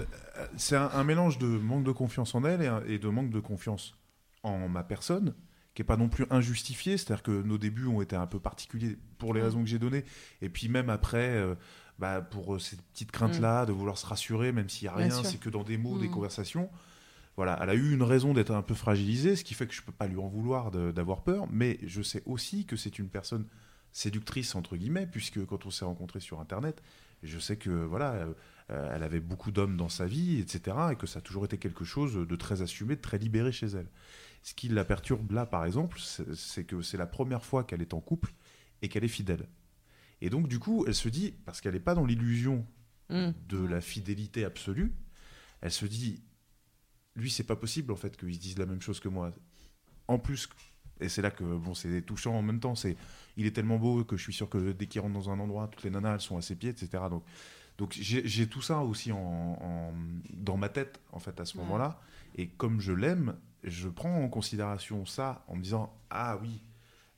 [0.56, 3.96] c'est un, mélange de manque de confiance en elle et, et de manque de confiance
[4.44, 5.34] en ma personne
[5.74, 8.98] qui est pas non plus injustifié, c'est-à-dire que nos débuts ont été un peu particuliers
[9.18, 10.04] pour les raisons que j'ai données,
[10.40, 11.54] et puis même après, euh,
[11.98, 13.66] bah, pour euh, ces petites craintes-là, mm.
[13.66, 16.08] de vouloir se rassurer, même s'il n'y a rien, c'est que dans des mots, des
[16.08, 16.12] mm.
[16.12, 16.70] conversations.
[17.36, 19.80] Voilà, elle a eu une raison d'être un peu fragilisée, ce qui fait que je
[19.80, 23.46] peux pas lui en vouloir d'avoir peur, mais je sais aussi que c'est une personne
[23.90, 26.82] séductrice entre guillemets, puisque quand on s'est rencontrés sur Internet,
[27.22, 28.26] je sais que voilà,
[28.70, 31.58] euh, elle avait beaucoup d'hommes dans sa vie, etc., et que ça a toujours été
[31.58, 33.88] quelque chose de très assumé, de très libéré chez elle.
[34.42, 37.94] Ce qui la perturbe là, par exemple, c'est que c'est la première fois qu'elle est
[37.94, 38.32] en couple
[38.82, 39.48] et qu'elle est fidèle.
[40.20, 42.66] Et donc, du coup, elle se dit, parce qu'elle n'est pas dans l'illusion
[43.10, 43.30] mm.
[43.48, 44.92] de la fidélité absolue,
[45.60, 46.22] elle se dit,
[47.14, 49.32] lui, c'est pas possible en fait qu'il se dise la même chose que moi.
[50.08, 50.48] En plus,
[51.00, 52.96] et c'est là que bon, c'est touchant en même temps, c'est
[53.36, 55.68] il est tellement beau que je suis sûr que dès qu'il rentre dans un endroit,
[55.68, 57.04] toutes les nanas elles sont à ses pieds, etc.
[57.10, 57.24] Donc,
[57.78, 59.92] donc j'ai tout ça aussi en,
[60.30, 62.00] dans ma tête en fait à ce moment-là.
[62.36, 66.62] Et comme je l'aime, je prends en considération ça en me disant ah oui,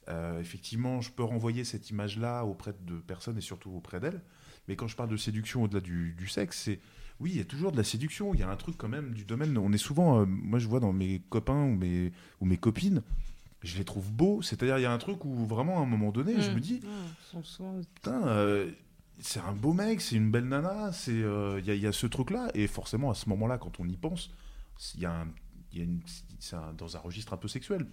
[0.09, 4.21] euh, effectivement, je peux renvoyer cette image-là auprès de personnes et surtout auprès d'elles.
[4.69, 6.81] Mais quand je parle de séduction au-delà du, sexe, c'est
[7.21, 8.35] oui, il y a toujours de la séduction.
[8.35, 9.57] Il y a un truc quand même du domaine.
[9.59, 13.03] On est souvent, euh, moi je vois dans mes copains ou mes, ou mes copines,
[13.63, 14.43] je les trouve beaux.
[14.43, 16.55] C'est-à-dire, il y a un truc où vraiment à un moment donné, je mmh.
[16.55, 16.81] me dis,
[17.95, 18.71] putain, euh,
[19.21, 22.51] c'est un beau mec, c'est une belle nana, c'est il y, y, a ce truc-là.
[22.55, 24.31] Et forcément, à ce moment-là, quand on y pense,
[24.95, 25.29] il y a un
[26.39, 27.87] c'est dans un registre un peu sexuel.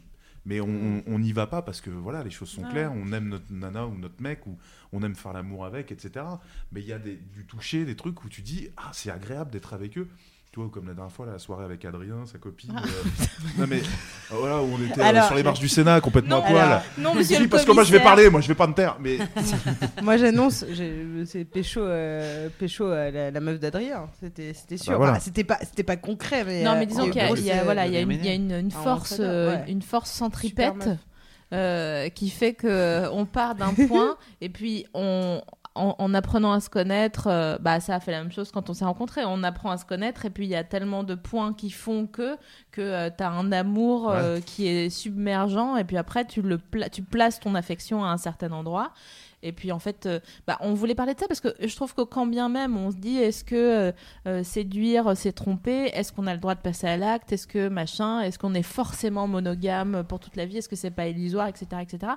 [0.43, 3.51] Mais on n'y va pas parce que voilà, les choses sont claires, on aime notre
[3.51, 4.57] nana ou notre mec, ou
[4.91, 6.25] on aime faire l'amour avec, etc.
[6.71, 9.51] Mais il y a des, du toucher, des trucs où tu dis, ah, c'est agréable
[9.51, 10.09] d'être avec eux.
[10.51, 12.73] Tu vois, comme la dernière fois, la soirée avec Adrien, sa copine.
[12.75, 12.81] Ah.
[12.85, 16.41] Euh, non, mais euh, voilà, où on était euh, sur les marches du Sénat, complètement
[16.41, 16.81] non, poil.
[16.97, 18.97] non, monsieur le Parce que moi, je vais parler, moi, je vais pas me taire.
[18.99, 19.17] Mais...
[20.03, 20.65] moi, j'annonce,
[21.25, 21.87] c'est Pécho,
[22.59, 24.09] Pécho la, meuf d'Adrien.
[24.19, 24.99] C'était sûr.
[24.99, 26.43] Bah, c'était pas, pas concret.
[26.43, 28.71] Mais, non, mais disons qu'il y a, voilà, il y a, une, y a une,
[28.71, 29.21] force,
[29.69, 30.89] une force centripète.
[32.13, 35.41] qui fait que on part d'un point et puis on,
[35.73, 38.73] en, apprenant à se connaître, euh, bah ça a fait la même chose quand on
[38.73, 39.23] s'est rencontrés.
[39.25, 42.07] On apprend à se connaître et puis il y a tellement de points qui font
[42.07, 42.35] que
[42.71, 46.59] que euh, tu as un amour euh, qui est submergent et puis après tu le
[46.91, 48.91] tu places ton affection à un certain endroit
[49.43, 51.93] et puis en fait, euh, bah, on voulait parler de ça parce que je trouve
[51.93, 53.91] que quand bien même on se dit est-ce que euh,
[54.27, 57.67] euh, séduire, c'est tromper, est-ce qu'on a le droit de passer à l'acte, est-ce que
[57.67, 61.47] machin, est-ce qu'on est forcément monogame pour toute la vie, est-ce que c'est pas illusoire,
[61.47, 61.81] etc.
[61.81, 62.13] etc.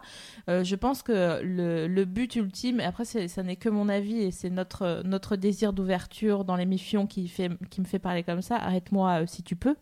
[0.48, 4.30] je pense que le, le but ultime, et après ça n'est que mon avis et
[4.30, 8.56] c'est notre, notre désir d'ouverture dans l'émission qui, fait, qui me fait parler comme ça,
[8.56, 9.76] arrête-moi si tu peux.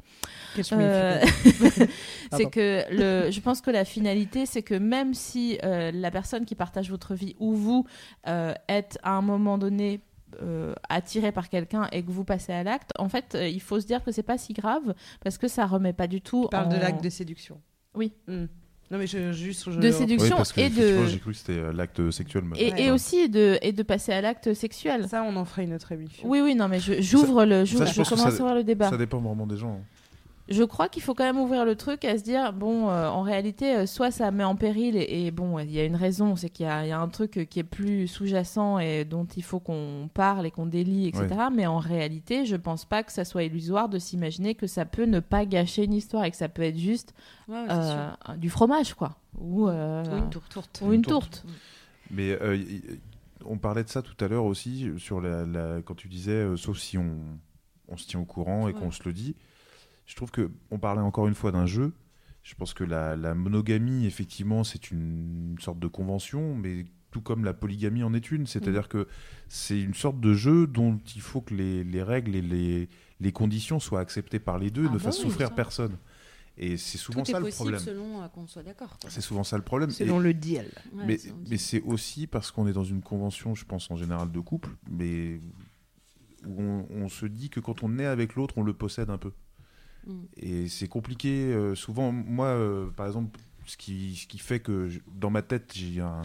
[2.32, 6.54] c'est que le, je pense que la finalité, c'est que même si la personne qui
[6.54, 7.86] partage votre vie où vous
[8.26, 10.00] euh, êtes à un moment donné
[10.40, 13.80] euh, attiré par quelqu'un et que vous passez à l'acte, en fait, euh, il faut
[13.80, 16.44] se dire que c'est pas si grave parce que ça remet pas du tout.
[16.44, 17.60] Tu parles de l'acte de séduction.
[17.94, 18.12] Oui.
[18.26, 18.46] Hmm.
[18.90, 22.74] Non mais je, juste de séduction et de j'ai cru que c'était l'acte sexuel et,
[22.76, 25.92] et aussi de et de passer à l'acte sexuel ça on en ferait une autre
[25.92, 29.18] émission oui oui non mais j'ouvre le je commence à ouvrir le débat ça dépend
[29.18, 30.01] vraiment des gens hein.
[30.52, 33.22] Je crois qu'il faut quand même ouvrir le truc à se dire bon, euh, en
[33.22, 36.36] réalité, euh, soit ça met en péril et, et bon, il y a une raison,
[36.36, 39.04] c'est qu'il y, a il y a un truc euh, qui est plus sous-jacent et
[39.04, 41.26] dont il faut qu'on parle et qu'on délie, etc.
[41.54, 45.04] Mais en réalité, je pense pas que ça soit illusoire de s'imaginer que ça peut
[45.06, 47.14] ne pas gâcher une histoire et que ça peut être juste
[47.48, 50.80] Ouais, ouais, c'est euh, du fromage, quoi, ou, euh, une tourte.
[50.84, 51.44] ou une tourte.
[52.10, 52.58] Mais euh,
[53.44, 56.56] on parlait de ça tout à l'heure aussi, sur la, la- quand tu disais, euh,
[56.56, 57.16] sauf si on,
[57.88, 59.34] on se tient au courant et qu'on se le dit.
[60.06, 61.92] Je trouve que on parlait encore une fois d'un jeu.
[62.42, 67.44] Je pense que la, la monogamie, effectivement, c'est une sorte de convention, mais tout comme
[67.44, 68.46] la polygamie en est une.
[68.46, 69.06] C'est-à-dire que
[69.48, 72.88] c'est une sorte de jeu dont il faut que les, les règles et les,
[73.20, 75.54] les conditions soient acceptées par les deux et Ah ne bah fassent oui, souffrir ça.
[75.54, 75.96] personne.
[76.58, 77.80] Et c'est souvent Tout ça est le problème.
[77.80, 78.98] selon euh, qu'on soit d'accord.
[79.00, 79.08] quoi.
[79.08, 79.90] C'est souvent ça le problème.
[79.90, 80.66] Selon Et- le deal.
[80.94, 81.18] Ouais,
[81.48, 84.70] mais c'est aussi parce qu'on est dans une convention, je pense en général de couple,
[84.90, 85.38] mais
[86.46, 89.18] où on, on se dit que quand on est avec l'autre, on le possède un
[89.18, 89.32] peu.
[90.06, 90.12] Mm.
[90.36, 91.28] Et c'est compliqué.
[91.52, 95.42] euh, souvent, moi, euh, par exemple, ce qui, ce qui fait que je- dans ma
[95.42, 96.22] tête, j'ai un-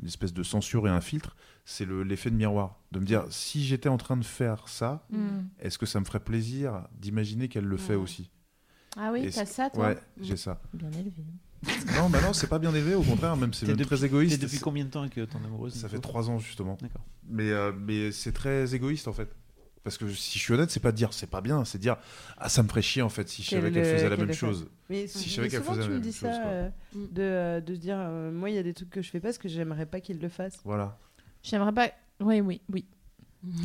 [0.00, 1.36] une espèce de censure et un filtre,
[1.66, 2.80] c'est le- l'effet de miroir.
[2.92, 5.18] De me dire, si j'étais en train de faire ça, Mm.
[5.60, 8.30] est-ce que ça me ferait plaisir d'imaginer qu'elle le fait aussi?
[8.96, 9.88] Ah oui, t'as c'est- ça, toi?
[9.88, 10.60] Ouais, j'ai ça.
[10.72, 11.22] Bien élevé.
[11.94, 14.40] Non, bah non, c'est pas bien élevé, au contraire, même c'est très égoïste.
[14.40, 16.78] t'es depuis combien de temps que ton amoureuse Ça fait trois ans justement.
[16.80, 17.04] D'accord.
[17.28, 19.28] Mais, euh, mais c'est très égoïste en fait.
[19.82, 21.82] Parce que si je suis honnête, c'est pas de dire c'est pas bien, c'est de
[21.82, 21.96] dire
[22.38, 24.16] ah ça me ferait chier en fait si je savais Qu'elle qu'elle le- faisait la
[24.18, 24.66] même chose.
[24.90, 26.50] Mais, Si je savais qu'elle souvent, faisait tu la me même dis chose, ça, quoi.
[26.50, 26.98] euh, Mm.
[27.12, 29.20] de, euh, de se dire, euh, moi, il y a des trucs que je fais
[29.20, 30.58] pas parce que j'aimerais pas qu'il le fasse.
[30.64, 30.98] Voilà.
[31.42, 31.88] J'aimerais pas.
[32.20, 32.84] Oui, oui, oui.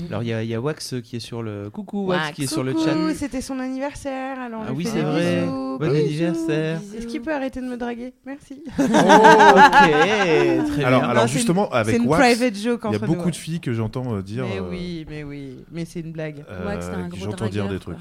[0.08, 2.36] Alors il y, a- il y a Wax qui est sur le coucou Wax, Wax,
[2.38, 3.14] qui est sur le Coucou, chat.
[3.14, 5.42] c'était son anniversaire, alors Ah oui, c'est vrai.
[5.42, 5.52] bisous.
[5.52, 5.96] Bon Bisous.
[5.98, 6.82] anniversaire.
[6.98, 8.14] Est-ce qu'il peut arrêter de me draguer?
[8.26, 8.64] Merci.
[8.68, 11.10] Oh, ok, très Alors, bien.
[11.10, 13.32] alors Non, justement avec Wax, il y a beaucoup nous.
[13.32, 14.46] de filles que j'entends dire.
[14.48, 16.44] Mais oui, mais oui, mais c'est une blague.
[16.50, 17.98] euh, un j'entends dire des trucs.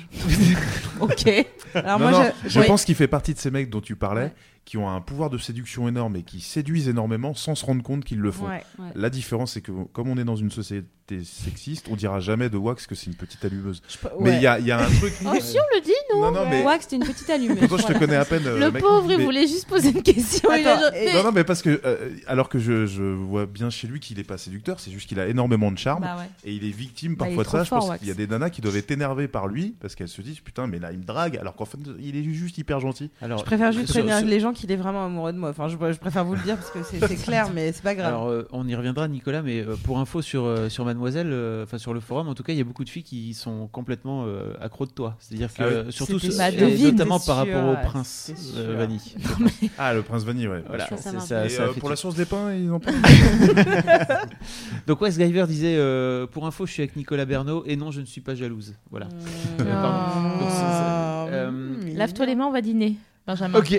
[1.01, 1.47] ok.
[1.75, 2.67] Alors Non, moi, non, je- je ouais.
[2.67, 4.33] pense qu'il fait partie de ces mecs dont tu parlais, Ouais.
[4.65, 8.05] Qui ont un pouvoir de séduction énorme et qui séduisent énormément sans se rendre compte
[8.05, 8.47] qu'ils le font.
[8.47, 8.63] Ouais.
[8.79, 8.87] Ouais.
[8.95, 10.87] La différence, c'est que comme on est dans une société
[11.23, 13.83] sexiste, on dira jamais de Wax que c'est une petite allumeuse.
[14.21, 15.13] Mais il y a, il y a un truc.
[15.27, 16.21] Oh, si on le dit, nous.
[16.21, 17.57] non, non, mais Wax, c'était une petite allumée.
[17.57, 18.47] pourtant je te connais à peine.
[18.47, 20.49] euh, le mec, pauvre, il voulait juste poser une question.
[20.51, 23.87] Attends, mais- Non, non, mais parce que, euh, alors que je, je vois bien chez
[23.87, 26.29] lui qu'il est pas séducteur, c'est juste qu'il a énormément de charme Bah ouais.
[26.45, 27.59] et il est victime Bah, il parfois est de ça.
[27.59, 27.99] trop Je pense fort, Wax.
[28.01, 30.41] qu'il y a des nanas qui doivent être énervées par lui parce qu'elles se disent
[30.41, 33.11] putain, mais là il me drague alors qu'en fait il est juste hyper gentil.
[33.21, 35.51] Alors, Je préfère juste prévenir les gens qu'il est vraiment amoureux de moi.
[35.51, 38.07] Enfin, je, je préfère vous le dire parce que c'est clair, mais c'est pas grave.
[38.07, 41.65] Alors, euh, on y reviendra, Nicolas, mais euh, pour info sur, euh, sur Mademoiselle, euh,
[41.65, 43.67] enfin sur le forum, en tout cas, il y a beaucoup de filles qui sont
[43.67, 45.17] complètement euh, accros de toi.
[45.19, 48.77] C'est-à-dire que, Ah euh, surtout, devine, notamment par sûr, rapport au prince euh.
[48.79, 49.15] Vanille.
[49.79, 50.63] Ah, le prince Vanille, ouais.
[50.67, 50.99] Voilà, bien sûr.
[50.99, 52.71] Ça, ça c'est- m'a ça, Et, ça euh, fait pour la source des pains, ils
[52.71, 52.95] en parlent.
[54.87, 58.01] Donc, Wes Giver disait euh, Pour info, je suis avec Nicolas Bernot et non, je
[58.01, 58.75] ne suis pas jalouse.
[58.91, 59.09] Voilà.
[59.59, 59.63] Mmh.
[59.73, 62.97] Ah, euh, mmh, Lave-toi les mains, on va dîner.
[63.27, 63.59] Benjamin.
[63.59, 63.75] Ok.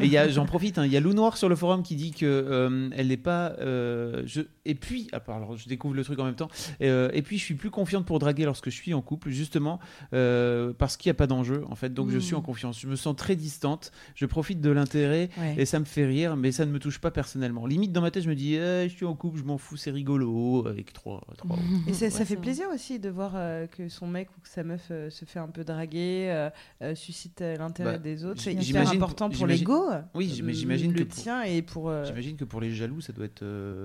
[0.28, 2.88] j'en profite, hein, il y a Lou Noir sur le forum qui dit que euh,
[2.96, 3.52] elle n'est pas.
[3.60, 6.48] euh, je, et puis, ah, alors je découvre le truc en même temps.
[6.82, 9.80] Euh, et puis, je suis plus confiante pour draguer lorsque je suis en couple, justement
[10.12, 11.92] euh, parce qu'il n'y a pas d'enjeu en fait.
[11.94, 12.20] Donc, je Mm.
[12.20, 12.78] suis en confiance.
[12.80, 13.92] Je me sens très distante.
[14.14, 15.54] Je profite de l'intérêt Ouais.
[15.58, 17.66] et ça me fait rire, mais ça ne me touche pas personnellement.
[17.66, 19.76] Limite dans ma tête, je me dis, Eh, je suis en couple, je m'en fous,
[19.76, 21.22] c'est rigolo avec trois.
[21.38, 21.56] trois.
[21.88, 24.40] Et ça, Ouais, ça c'est fait plaisir aussi de voir euh, que son mec ou
[24.40, 26.48] que sa meuf se fait un peu draguer,
[26.94, 28.40] suscite l'intérêt Bah, des autres.
[28.40, 29.84] C'est hyper important pour l'ego.
[30.14, 31.90] Oui, j'imagine le que pour- tien et pour.
[32.04, 33.44] J'imagine que pour les jaloux, ça doit être,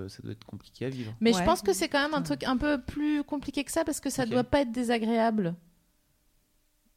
[0.09, 1.13] ça doit être compliqué à vivre.
[1.21, 3.85] Mais je pense que c'est quand même un truc un peu plus compliqué que ça
[3.85, 5.55] parce que ça doit pas être désagréable.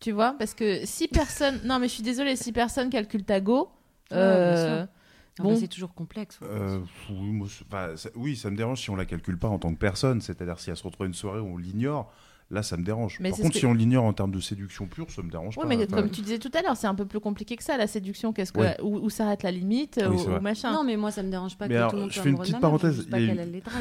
[0.01, 1.61] Tu vois Parce que si personne.
[1.65, 3.69] Non, mais je suis désolée, si personne calcule ta go.
[4.13, 4.87] Euh,
[5.39, 5.55] bon.
[5.57, 6.41] c'est toujours complexe.
[6.41, 6.47] ouais.
[6.51, 6.81] Euh,
[7.11, 9.59] oui, moi, c'est- enfin, ça, oui, ça me dérange si on la calcule pas en
[9.59, 10.21] tant que personne.
[10.21, 12.13] C'est-à-dire si elle se retrouve à une soirée où on l'ignore,
[12.51, 13.19] là ça me dérange.
[13.21, 15.65] Mais Par contre, si on l'ignore en termes de séduction pure, ça me dérange Ouais,
[15.65, 15.69] pas.
[15.69, 17.87] mais comme tu disais tout à l'heure, c'est un peu plus compliqué que ça, la
[17.87, 18.33] séduction.
[18.33, 18.77] Qu'est-ce que, Ouais.
[18.83, 20.73] où, où s'arrête la limite, Oui, ou, machin.
[20.73, 22.29] Non, mais moi, ça me dérange pas Mais que alors, tout le monde je fais
[22.31, 23.35] une petite parenthèse, il y a.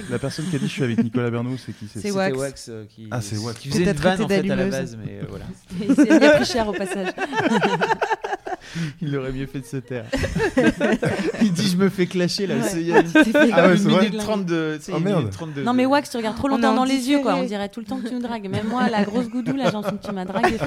[0.09, 2.37] La personne qui a dit je suis avec Nicolas Bernot, c'est qui C'est Wax.
[2.37, 3.59] Wax euh, qui, Ah, c'est Wax.
[3.59, 5.45] qui faisait une vanne en fait à la base, mais euh, voilà.
[5.87, 7.07] Il s'est bien pris cher au passage.
[9.01, 10.05] Il aurait mieux fait de se taire.
[11.41, 12.55] il dit je me fais clasher là.
[12.55, 12.61] Ouais.
[12.63, 13.07] c'est- Il y a une,
[13.53, 14.77] Ah ouais, une minute 32.
[14.77, 15.19] tu sais, Oh, une merde.
[15.19, 17.35] minute 32 Non mais Wax, tu regardes trop longtemps dans les yeux quoi.
[17.35, 18.49] On dirait tout le temps que tu me dragues.
[18.49, 20.57] Même moi, la grosse goudou, là, genre tu m'as dragué.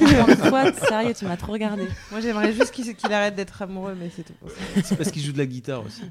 [0.89, 1.85] Sérieux, tu m'as trop regardé.
[2.11, 4.35] Moi, j'aimerais juste qu'il arrête d'être amoureux, mais c'est tout.
[4.85, 6.03] C'est parce qu'il joue de la guitare aussi.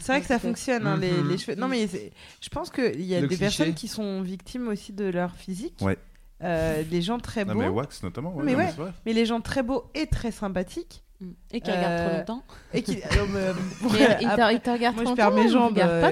[0.00, 1.28] C'est vrai que ça fonctionne, hein, les, Mhm.
[1.28, 1.56] les cheveux.
[1.56, 3.40] Non, mais je pense qu'il y a Le des cliché.
[3.40, 5.76] personnes qui sont victimes aussi de leur physique.
[5.80, 5.96] Ouais.
[6.42, 7.60] Euh, des gens très Non, beaux.
[7.60, 8.34] mais Wax notamment.
[8.34, 8.90] ouais, Mais non, ouais.
[9.06, 11.02] mais les gens très beaux et très sympathiques.
[11.20, 11.30] Mm.
[11.52, 12.42] Et qui regarde trop Euh, longtemps.
[12.72, 12.96] Et qui.
[12.98, 14.28] euh, Mais il,
[14.60, 16.10] te, regarde moi, je perds mes jambes, euh,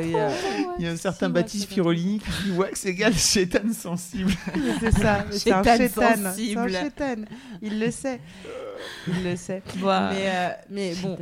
[0.79, 4.33] il y a- un certain Baptiste Wax, Firolini qui dit Wax égale chétane sensible.
[4.81, 5.25] c'est ça.
[5.31, 5.89] C'est un Chétane.
[5.89, 6.71] C'est un sensible.
[6.73, 7.27] chétane.
[7.63, 8.21] Il le sait.
[9.07, 9.63] Il le sait.
[10.71, 11.17] Mais, euh, bon,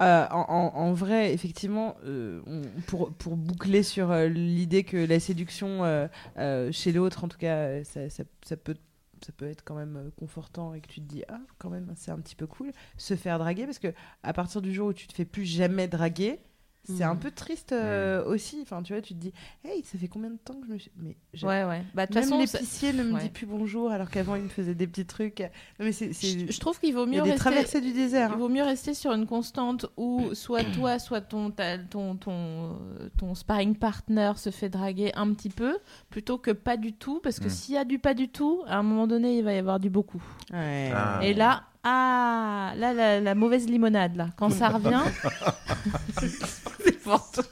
[0.00, 5.84] euh, en, vrai, effectivement, euh, on- pour, pour boucler sur euh, l'idée que la séduction
[5.84, 6.08] euh,
[6.38, 8.74] euh, chez l'autre, en tout cas, euh, ça, ça- ça peut,
[9.24, 11.92] ça peut être quand même euh, confortant et que tu te dis, ah, quand même,
[11.96, 13.92] c'est un petit peu cool, se faire draguer, parce que
[14.22, 16.40] à partir du jour où tu te fais plus jamais draguer,
[16.84, 18.58] c'est un peu triste euh, aussi.
[18.62, 19.32] Enfin, tu vois, tu te dis,
[19.64, 20.90] hey, ça fait combien de temps que je me suis.
[20.96, 21.84] Mais Ouais, ouais.
[21.94, 23.22] Bah, de toute Même façon, ça- l'épicier ne me ouais.
[23.22, 25.40] dit plus bonjour alors qu'avant il me faisait des petits trucs.
[25.40, 27.40] Non, mais c'est, c'est- Je, je trouve qu'il vaut il y mieux a des rester.
[27.50, 28.30] traversées du désert.
[28.30, 28.36] Il hein.
[28.36, 33.08] vaut mieux rester sur une constante où soit toi, soit ton, ta- ton, ton, euh,
[33.18, 35.78] ton sparring partner se fait draguer un petit peu,
[36.10, 37.50] plutôt que pas du tout, parce que Mm.
[37.50, 39.78] s'il y a du pas du tout, à un moment donné, il va y avoir
[39.80, 40.22] du beaucoup.
[40.52, 40.90] Ouais.
[40.94, 41.20] Ah.
[41.22, 45.00] Et là, ah, là, la, la mauvaise limonade, là, quand ça revient,
[47.02, 47.30] pour.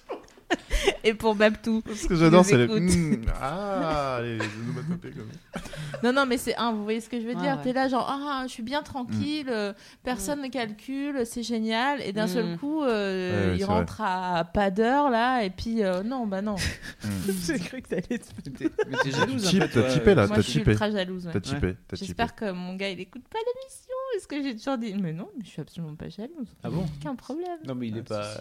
[1.05, 1.81] Et pour Babtou.
[1.95, 2.67] Ce que j'adore, c'est les.
[2.67, 5.31] Mm, ah, les onomatopées comme.
[6.03, 7.57] Non, non, mais c'est un, vous voyez ce que je veux Ouais, dire?
[7.57, 7.63] ouais.
[7.63, 9.73] T'es là, genre, ah, je suis bien tranquille, euh,
[10.03, 12.01] personne ne calcule, c'est génial.
[12.03, 12.59] Et d'un seul Mm.
[12.59, 16.57] coup, euh, Ouais, il rentre à pas d'heure, là, et puis, euh, non, bah non.
[17.47, 20.43] J'ai cru que t'allais te Mais t'es mais t'es Tu jalouse t'as typé là, t'as
[20.43, 20.71] typé.
[20.71, 21.27] ultra jalouse.
[21.27, 21.33] ouais.
[21.33, 21.77] T'as typé.
[21.93, 25.29] J'espère que mon gars, il écoute pas l'émission, parce que j'ai toujours dit, mais non,
[25.37, 26.49] mais je suis absolument pas jalouse.
[26.65, 26.87] Ah bon?
[26.99, 27.59] Aucun problème.
[27.67, 28.39] Non, mais il est Ah,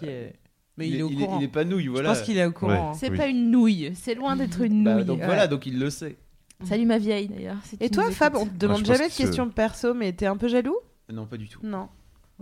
[0.76, 1.38] Mais il, il est au il courant.
[1.40, 2.10] il est pas nouille, Je voilà.
[2.10, 2.90] pense qu'il est au courant.
[2.90, 2.94] hein.
[2.94, 3.16] C'est Oui.
[3.16, 5.04] pas une nouille, c'est loin d'être une Bah, nouille.
[5.04, 5.26] donc Ouais.
[5.26, 6.16] voilà, donc il le sait.
[6.64, 7.56] Salut ma vieille, d'ailleurs.
[7.64, 10.26] si Et toi, Fab, on te demande je jamais de que questions perso, mais t'es
[10.26, 10.76] un peu jaloux?
[11.12, 11.60] Non, pas du tout.
[11.64, 11.88] Non.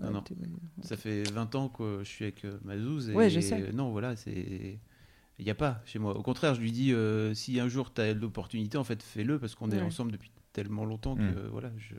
[0.01, 0.25] Non, non.
[0.83, 3.73] Ça fait 20 ans que je suis avec euh, Mazouz et Ouais, je sais.
[3.73, 4.79] non, voilà, c'est
[5.41, 6.17] il n'y a pas chez moi.
[6.17, 9.39] Au contraire, je lui dis euh, si un jour tu as l'opportunité, en fait, fais-le
[9.39, 11.35] parce qu'on est ensemble depuis tellement longtemps que Mm.
[11.37, 11.95] euh, voilà, je,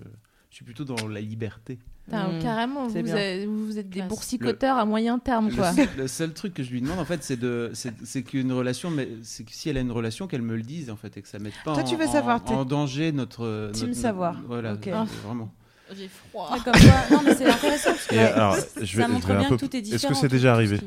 [0.50, 1.80] je suis plutôt dans la liberté.
[2.10, 2.42] Putain, Mm.
[2.42, 5.72] Carrément, vous, êtes, vous êtes des boursicoteurs à moyen terme, Le, quoi.
[5.74, 8.52] seul- le seul truc que je lui demande, en fait, c'est de, c'est, c'est qu'une
[8.52, 11.16] relation, mais c'est que si elle a une relation, qu'elle me le dise, en fait,
[11.18, 13.72] et que ça mette pas Toi, en, tu veux en- savoir, en danger notre.
[13.74, 14.42] Team notre- savoir.
[14.48, 14.88] Voilà, Ok.
[14.88, 15.52] euh, vraiment.
[15.96, 16.50] J'ai froid.
[16.54, 16.92] Ouais, comme toi.
[17.12, 19.40] Non, mais c'est intéressant parce que Et alors, je vais, ça je montre vais un
[19.40, 19.58] bien peu.
[19.58, 19.96] que tout est différent.
[19.96, 20.80] Est-ce que c'est déjà arrivé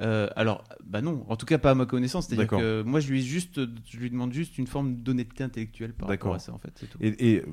[0.00, 2.26] Euh, alors, bah non, en tout cas pas à ma connaissance.
[2.26, 3.60] C'est-à-dire que moi, je lui, juste,
[3.90, 6.34] je lui demande juste une forme d'honnêteté intellectuelle par rapport D'accord.
[6.34, 6.98] à ça, en fait, tout.
[7.00, 7.44] Et, et-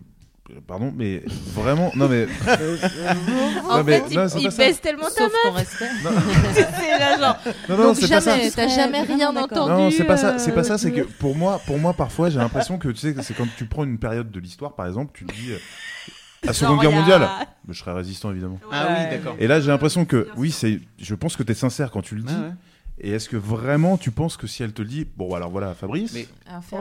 [0.68, 2.28] pardon, mais vraiment, non mais.
[3.70, 4.58] En Non, mais- fait, non, il, c'est il pas ça.
[4.58, 5.56] baisse tellement ta Sauf meuf.
[5.56, 5.86] respect.
[6.54, 7.38] c'est là, genre.
[7.70, 8.38] Non, non, c'est pas ça.
[8.56, 9.72] t'as jamais rien entendu.
[9.72, 10.38] Non, c'est pas ça.
[10.38, 10.78] C'est euh, pas ça.
[10.78, 13.66] C'est que pour moi, pour moi, parfois, j'ai l'impression que tu sais, c'est quand tu
[13.66, 15.58] prends une période de l'histoire, par exemple, tu dis euh,
[16.44, 17.30] la Seconde genre, Guerre mondiale,
[17.70, 18.60] je serais résistant évidemment.
[18.72, 19.36] Ah oui, d'accord.
[19.40, 20.80] Et là, j'ai l'impression que oui, c'est.
[21.00, 22.36] Je pense que tu es sincère quand tu le dis.
[23.00, 25.74] Et est-ce que vraiment tu penses que si elle te le dit, bon, alors voilà,
[25.74, 26.14] Fabrice.
[26.16, 26.26] Une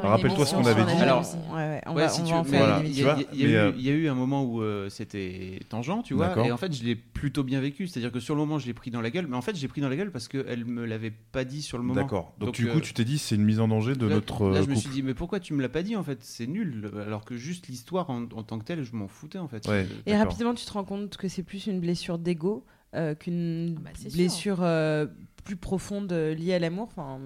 [0.03, 1.01] Rappelle-toi ce qu'on avait dit.
[1.01, 1.39] Alors, jalousie.
[1.51, 2.93] Ouais, ouais, on Ouais, va, si on tu va en veux, faire voilà, une il
[3.01, 6.13] y, a- eu- euh, il y a eu un moment où euh, c'était tangent, tu
[6.13, 6.45] vois, D'accord.
[6.45, 7.87] et en fait, je l'ai plutôt bien vécu.
[7.87, 9.63] C'est-à-dire que sur le moment, je l'ai pris dans la gueule, mais en fait, je
[9.63, 12.01] l'ai pris dans la gueule parce qu'elle me l'avait pas dit sur le moment.
[12.01, 12.35] D'accord.
[12.39, 14.17] Donc, Donc, du euh, coup, tu t'es dit, c'est une mise en danger de là,
[14.17, 14.77] notre là, euh, je me couple.
[14.79, 16.19] suis dit, mais pourquoi tu me l'as pas dit en fait?
[16.21, 16.91] C'est nul.
[17.07, 19.67] Alors que juste l'histoire en, en tant que telle, je m'en foutais en fait.
[19.67, 19.87] Ouais.
[20.05, 23.81] Et rapidement, tu te rends compte que c'est plus une blessure d'ego euh, qu'une Ah
[23.85, 25.07] bah, blessure euh,
[25.45, 26.89] plus profonde euh, liée à l'amour.
[26.91, 27.19] Enfin,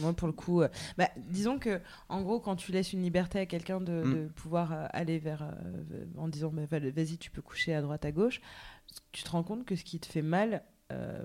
[0.00, 0.68] moi, pour le coup, euh,
[0.98, 4.14] bah, disons que, en gros, quand tu laisses une liberté à quelqu'un de, Mm.
[4.14, 7.82] de pouvoir euh, aller vers, euh, en disant, bah, va- vas-y, tu peux coucher à
[7.82, 8.40] droite, à gauche,
[9.12, 10.62] tu te rends compte que ce qui te fait mal.
[10.94, 11.22] Euh,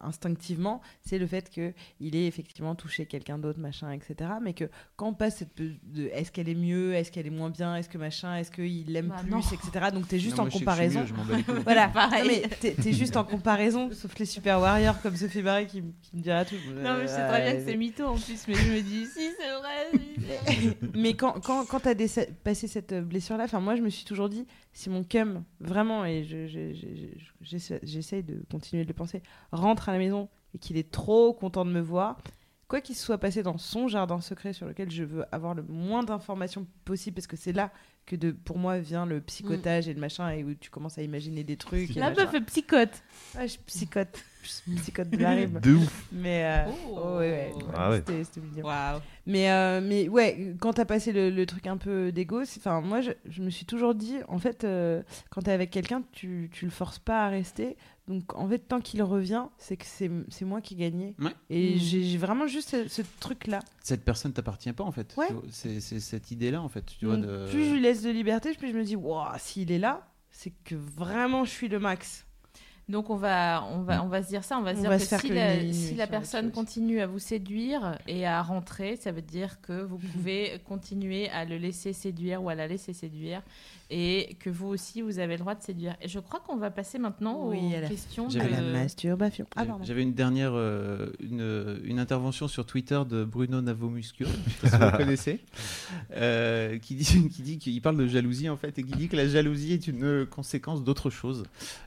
[0.00, 4.30] instinctivement, c'est le fait que il ait effectivement touché quelqu'un d'autre, machin, etc.
[4.42, 7.50] Mais que quand on passe cette de est-ce qu'elle est mieux, est-ce qu'elle est moins
[7.50, 9.40] bien, est-ce que machin, est-ce qu'il l'aime Bah, plus, non.
[9.40, 9.86] etc.
[9.92, 11.00] Donc t'es juste Non, en moi, je comparaison.
[11.00, 11.52] mieux, je.
[11.62, 12.22] Voilà, Pareil.
[12.42, 16.16] Non, mais t'es juste en comparaison, sauf les super warriors comme Sophie Barré qui, qui
[16.16, 16.56] me dira tout.
[16.74, 19.06] Non, mais je sais très bien que c'est mytho en plus, mais je me dis,
[19.06, 20.76] si, c'est vrai.
[20.94, 21.94] Mais quand, quand, quand t'as
[22.44, 26.24] passé cette blessure-là, enfin moi je me suis toujours dit, si mon cum, vraiment, et
[27.42, 31.64] j'essaye de continuer de le penser, rentre à la maison et qu'il est trop content
[31.64, 32.18] de me voir,
[32.68, 36.02] quoi qu'il soit passé dans son jardin secret sur lequel je veux avoir le moins
[36.02, 37.70] d'informations possible, parce que c'est là
[38.06, 41.02] que de, pour moi vient le psychotage et le machin, et où tu commences à
[41.02, 41.94] imaginer des trucs.
[41.94, 43.02] La meuf psychote.
[43.36, 44.24] Ouais, je psychote.
[44.42, 45.60] Je psychote de la rime.
[45.60, 46.06] De ouf.
[46.12, 46.98] Mais euh, Oh.
[47.04, 47.54] oh, ouais, ouais.
[47.74, 48.02] Ah ouais.
[48.06, 48.68] C'était- mignon.
[49.26, 52.12] Mais, euh, mais ouais, quand t'as passé le, le truc un peu
[52.58, 56.02] enfin moi je, je me suis toujours dit, en fait, euh, quand t'es avec quelqu'un,
[56.12, 57.76] tu, tu le forces pas à rester.
[58.08, 61.14] Donc en fait, tant qu'il revient, c'est que c'est c'est moi qui gagnais.
[61.20, 61.30] Ouais.
[61.50, 61.78] Et Mm.
[61.78, 63.60] j'ai vraiment juste ce, ce truc-là.
[63.80, 65.14] Cette personne t'appartient pas en fait.
[65.50, 66.84] C'est cette idée-là en fait.
[66.98, 67.46] Tu vois, de...
[67.48, 70.52] Plus je lui laisse de liberté, plus je me dis, waouh, s'il est là, c'est
[70.64, 72.26] que vraiment je suis le max.
[72.88, 74.90] Donc on va, on va, on va se dire ça, on va se On dire
[74.90, 78.26] va que se faire si que la, si la personne continue à vous séduire et
[78.26, 82.54] à rentrer, ça veut dire que vous pouvez continuer à le laisser séduire ou à
[82.54, 83.40] la laisser séduire
[83.94, 85.94] et que vous aussi vous avez le droit de séduire.
[86.00, 88.62] Et je crois qu'on va passer maintenant Oui, aux à la- questions J'avais de La
[88.80, 89.46] masturbation.
[89.54, 94.60] Ah, J'avais- une dernière euh, une, une intervention sur Twitter de Bruno Navomuscio, je sais
[94.62, 95.40] pas si vous le connaissez,
[96.16, 99.16] euh, qui dit qui dit qu'il parle de jalousie en fait et qui dit que
[99.16, 101.44] la jalousie est une conséquence d'autre chose.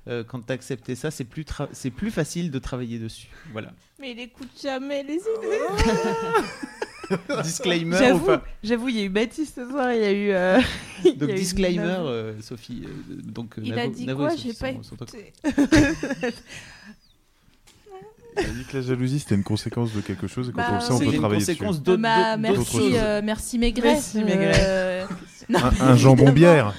[0.08, 0.54] Euh, quand tu
[0.96, 3.28] accepté ça, c'est plus tra- c'est plus facile de travailler dessus.
[3.52, 3.72] Voilà.
[4.00, 5.62] Mais il écoute jamais les idées.
[7.44, 10.12] Disclaimer ou J'avoue, pas j'avoue, il y a eu Baptiste ce soir, il y a
[10.12, 10.32] eu.
[10.32, 10.60] euh,
[11.06, 12.82] il Donc a disclaimer, euh, Sophie.
[12.86, 15.34] euh, donc Il a dit Navo et quoi J'ai pas écouté.
[18.38, 20.68] Il a dit que la jalousie c'était une conséquence de quelque chose et quand Bah,
[20.72, 21.84] on le sait, on peut une travailler conséquence dessus.
[21.84, 22.94] d'autre Bah, d'autre- d'autre merci, chose.
[23.02, 23.92] euh, merci Maigret.
[23.94, 24.54] Merci, Maigret.
[24.60, 24.95] Euh,
[25.50, 26.74] non, Un, un jambon bière.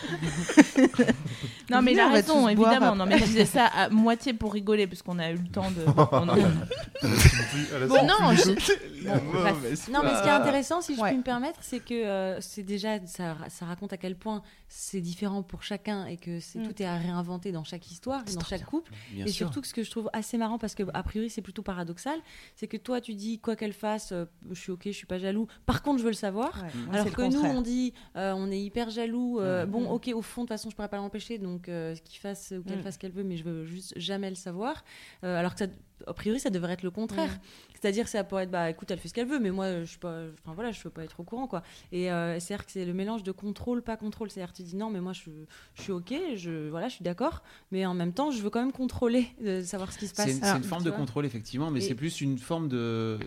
[1.70, 2.94] non, mais il a raison, évidemment.
[2.94, 5.70] Non, mais je disais ça à moitié pour rigoler, parce qu'on a eu le temps
[5.70, 5.84] de.
[7.88, 11.08] Bon, non, je- Bon, mauvaise Non, mais ce qui est intéressant, si je Ouais.
[11.10, 15.00] puis me permettre, c'est que euh, c'est déjà ça, ça raconte à quel point c'est
[15.00, 16.66] différent pour chacun et que c'est Mm.
[16.68, 18.90] tout est à réinventer dans chaque histoire, dans chaque couple.
[19.12, 19.46] Bien et sûr.
[19.46, 22.18] surtout, ce que je trouve assez marrant, parce que a priori c'est plutôt paradoxal,
[22.56, 25.18] c'est que toi tu dis quoi qu'elle fasse, euh, je suis ok, je suis pas
[25.18, 25.46] jaloux.
[25.66, 26.48] Par contre, je veux le savoir.
[26.56, 29.38] Ouais, moi, Alors que nous, on dit, euh, on est hyper jaloux.
[29.40, 29.70] euh, Mm.
[29.70, 32.52] Bon, ok, au fond, de toute façon, je pourrais pas l'empêcher, donc euh, qu'il fasse
[32.58, 32.82] ou qu'elle Mm.
[32.82, 34.84] fasse ce qu'elle veut, mais je veux juste jamais le savoir.
[35.24, 35.66] Euh, alors que ça,
[36.06, 37.38] a priori, ça devrait être le contraire.
[37.80, 39.98] C'est-à-dire, ça pourrait être, bah, écoute, elle fait ce qu'elle veut, mais moi, je suis
[39.98, 41.62] pas, enfin voilà, je veux pas être au courant, quoi.
[41.92, 44.30] Et euh, c'est-à-dire que c'est le mélange de contrôle, pas contrôle.
[44.30, 45.30] C'est-à-dire, tu dis non, mais moi, je,
[45.74, 48.60] je suis ok, je, voilà, je suis d'accord, mais en même temps, je veux quand
[48.60, 50.26] même contrôler, de savoir ce qui se passe.
[50.30, 50.98] C'est une, forme de vois.
[50.98, 53.18] contrôle effectivement, mais Et- c'est plus une forme de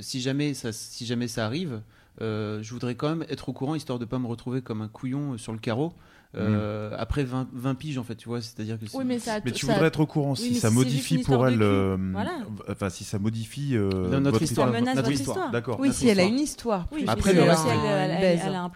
[0.00, 1.82] si, jamais ça si jamais ça arrive,
[2.20, 5.32] je voudrais quand même être au courant histoire de pas me retrouver comme un couillon
[5.34, 5.92] euh, sur le carreau
[6.34, 9.40] euh, après 20, 20 piges en fait, tu vois, c'est-à-dire que Oui, mais ça.
[9.44, 11.38] Mais tu ça- voudrais être au courant Oui, si mais ça si c'est modifie histoire
[11.40, 11.60] pour elle.
[11.60, 12.38] euh, voilà.
[12.70, 15.36] Enfin, si ça modifie euh, notre votre histoire, Ça menace notre votre histoire.
[15.36, 15.50] histoire.
[15.52, 15.78] D'accord.
[15.78, 16.32] Oui, notre si elle a histoire.
[16.38, 16.88] une histoire.
[16.90, 17.66] Oui, Après, le reste,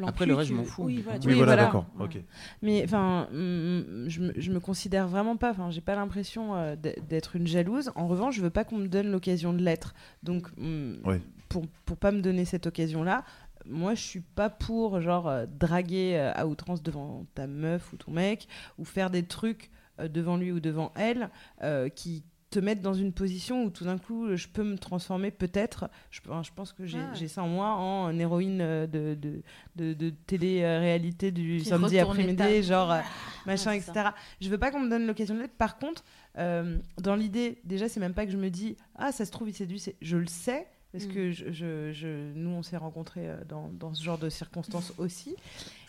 [0.06, 0.84] Après, le reste, je m'en fous.
[0.84, 1.62] Oui, voilà, Oui, voilà, voilà.
[1.64, 1.86] d'accord.
[1.98, 2.18] Ok.
[2.62, 5.50] Mais enfin, mm, je me, je me considère vraiment pas.
[5.50, 7.90] Enfin, j'ai pas l'impression euh, d'être une jalouse.
[7.94, 9.94] En revanche, je veux pas qu'on me donne l'occasion de l'être.
[10.22, 11.20] Donc, mm, Ouais.
[11.48, 13.24] Pour pour pas me donner cette occasion-là,
[13.64, 17.96] moi, je suis pas pour genre euh, draguer euh, à outrance devant ta meuf ou
[17.96, 18.46] ton mec
[18.78, 21.30] ou faire des trucs euh, devant lui ou devant elle
[21.62, 25.32] euh, qui te mettent dans une position où tout d'un coup je peux me transformer
[25.32, 25.90] peut-être.
[26.12, 27.12] Je, je pense que j'ai Ah.
[27.12, 29.42] j'ai ça en moi en héroïne de, de,
[29.74, 33.00] de, de télé-réalité du Qui samedi après-midi genre euh,
[33.46, 34.10] machin etc
[34.40, 36.04] je veux pas qu'on me donne l'occasion de l'être par contre
[36.38, 39.48] euh, dans l'idée déjà c'est même pas que je me dis ah ça se trouve
[39.48, 41.12] il séduit je le sais parce Mm.
[41.14, 44.92] que je, je- je- nous on s'est rencontrés euh, dans, dans ce genre de circonstances
[44.98, 45.36] aussi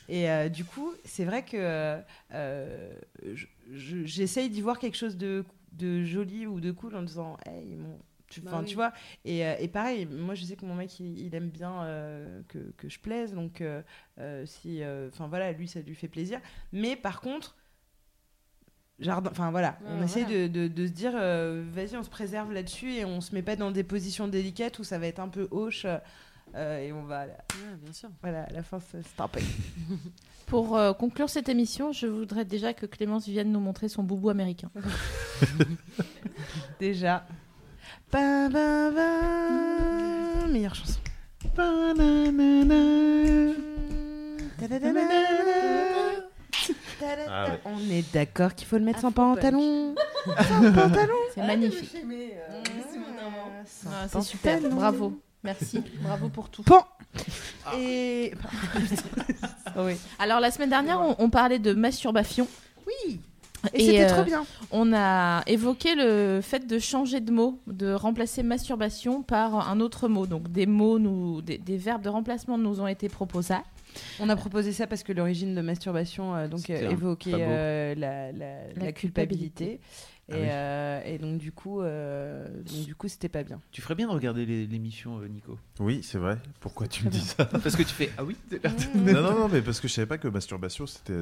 [0.10, 1.58] et euh, du coup c'est vrai que
[2.34, 2.92] euh,
[3.34, 5.44] je- je- j'essaye d'y voir quelque chose de,
[5.74, 8.68] de joli ou de cool en disant hey mon tu, Bah enfin, oui.
[8.68, 8.92] tu vois
[9.26, 12.60] et, et pareil moi je sais que mon mec il, il aime bien euh, que,
[12.78, 13.64] que je plaise donc
[14.46, 16.40] si enfin voilà lui ça lui fait plaisir
[16.74, 17.56] mais par contre
[19.00, 20.48] jardin enfin voilà Ouais, on essaie voilà.
[20.48, 23.44] de, de- de se dire euh, vas-y on se préserve là-dessus et on se met
[23.44, 25.86] pas dans des positions délicates où ça va être un peu hoche
[26.56, 28.10] euh, et on va Ouais, bien sûr.
[28.22, 29.42] voilà à la fin stopper
[30.48, 34.30] Pour euh, conclure cette émission, je voudrais déjà que Clémence vienne nous montrer son boubou
[34.30, 34.72] américain.
[36.80, 37.26] déjà
[38.14, 40.48] Ba, ba, ba.
[40.48, 41.02] meilleure chanson
[47.30, 47.60] Ah ouais.
[47.66, 49.36] On est d'accord qu'il faut le mettre sans Afro-punk.
[49.36, 49.96] pantalon.
[50.26, 51.14] sans pantalon.
[51.34, 51.96] C'est magnifique.
[51.96, 54.60] Ah, sans Ah, c'est super.
[54.70, 55.20] Bravo.
[55.44, 55.82] Merci.
[56.02, 56.64] Bravo pour tout.
[56.64, 56.86] Pan.
[57.78, 58.34] Et.
[59.78, 59.94] oui.
[60.20, 62.48] Alors, la semaine dernière, on, on parlait de masturbation.
[62.86, 63.20] Oui.
[63.74, 64.46] Et, Et, c'était euh, trop bien.
[64.72, 70.08] On a évoqué le fait de changer de mot, de remplacer masturbation par un autre
[70.08, 70.28] mot.
[70.28, 73.56] Donc, des mots, nous, des, des verbes de remplacement nous ont été proposés.
[74.20, 78.32] On a proposé ça parce que l'origine de masturbation euh, donc euh, évoquait euh, la,
[78.32, 79.66] la, La la culpabilité.
[79.66, 79.80] culpabilité.
[80.30, 80.48] Et, Ah oui.
[80.50, 83.62] euh, et donc du coup, euh, donc du coup, c'était pas bien.
[83.72, 85.58] Tu ferais bien de regarder l'émission, euh, Nico.
[85.80, 86.38] Oui, c'est vrai.
[86.60, 88.36] Pourquoi tu me dis ça Parce que tu fais ah oui.
[88.96, 91.14] Non, non, non, mais parce que je savais pas que masturbation, c'était,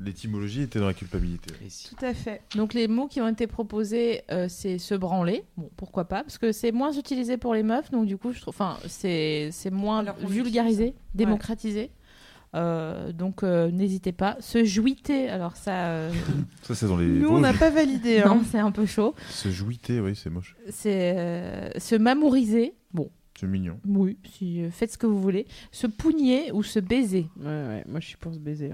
[0.00, 1.54] l'étymologie était dans la culpabilité.
[1.68, 1.94] Si.
[1.94, 2.42] Tout à fait.
[2.56, 5.44] Donc, les mots qui ont été proposés, euh, c'est se branler.
[5.56, 6.22] Bon, pourquoi pas?
[6.22, 7.90] Parce que c'est moins utilisé pour les meufs.
[7.90, 8.54] Donc, du coup, je trouve.
[8.54, 11.90] Enfin, c'est c'est moins vulgarisé, démocratisé.
[12.54, 14.36] Euh, donc, euh, n'hésitez pas.
[14.40, 15.28] Se jouiter.
[15.28, 15.88] Alors, ça.
[15.88, 16.12] euh,
[16.62, 17.06] Ça, c'est dans les.
[17.06, 18.20] Nous, on n'a pas validé.
[18.20, 18.28] hein.
[18.34, 19.14] non, c'est un peu chaud.
[19.28, 20.56] Se jouiter, oui, c'est moche.
[20.70, 22.74] C'est euh, se mamouriser.
[22.92, 23.78] Bon, C'est mignon.
[23.86, 25.46] oui, si, euh, faites ce que vous voulez.
[25.72, 27.26] Se pougner ou se baiser.
[27.40, 27.84] Ouais, ouais.
[27.88, 28.70] Moi, je suis pour se baiser.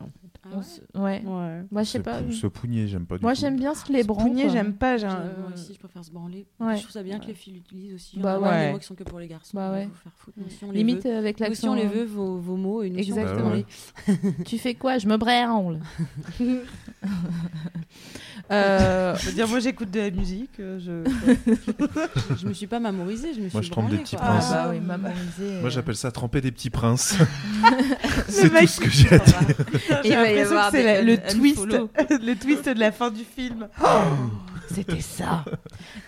[0.52, 1.22] Ah Ouais.
[1.24, 1.62] Ouais.
[1.70, 2.20] Moi, je sais pas.
[2.31, 4.31] Se pougner, j'aime pas du Moi, j'aime bien se les branler.
[4.31, 4.97] Pougner, j'aime pas.
[4.98, 5.16] Moi
[5.55, 6.47] aussi, je préfère se branler.
[6.59, 6.77] Ouais.
[6.77, 8.18] Je trouve ça bien que les filles l'utilisent aussi.
[8.18, 8.66] Bah On a ouais.
[8.66, 9.51] des mots qui sont que pour les garçons.
[9.56, 9.85] Bah ouais.
[9.86, 10.39] Faut faire foutre.
[10.66, 11.10] On les Limite veut.
[11.12, 11.70] euh, avec l'accent.
[11.70, 12.81] on les euh, veut, vos, vos mots.
[12.82, 13.40] On Exactement.
[13.40, 13.66] branler.
[14.44, 14.98] tu fais quoi?
[14.98, 15.81] Je me branle.
[18.51, 20.59] euh, Je veux dire, moi j'écoute de la musique.
[20.60, 22.36] euh, Je...
[22.40, 24.51] Je me suis pas mamorisée, je me suis Moi, je trempe des petits princes.
[24.52, 25.09] Ah bah.
[25.60, 27.14] Moi, j'appelle ça tremper des petits princes.
[28.28, 30.40] C'est tout ce que j'ai à dire.
[30.43, 31.67] L'impression que c'est le twist,
[32.11, 33.69] le twist de la fin du film.
[34.73, 35.45] C'était ça.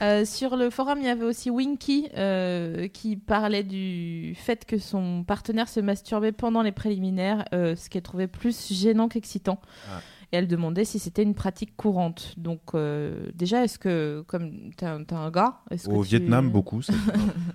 [0.03, 4.79] Euh, sur le forum, il y avait aussi Winky euh, qui parlait du fait que
[4.79, 9.61] son partenaire se masturbait pendant les préliminaires, euh, ce qu'elle trouvait plus gênant qu'excitant.
[9.91, 10.01] Ah.
[10.31, 12.35] Et elle demandait si c'était une pratique courante.
[12.39, 16.83] Donc, euh, déjà, est-ce que, comme tu as, un gars, Au que tu- Vietnam, beaucoup.
[16.83, 16.95] ça.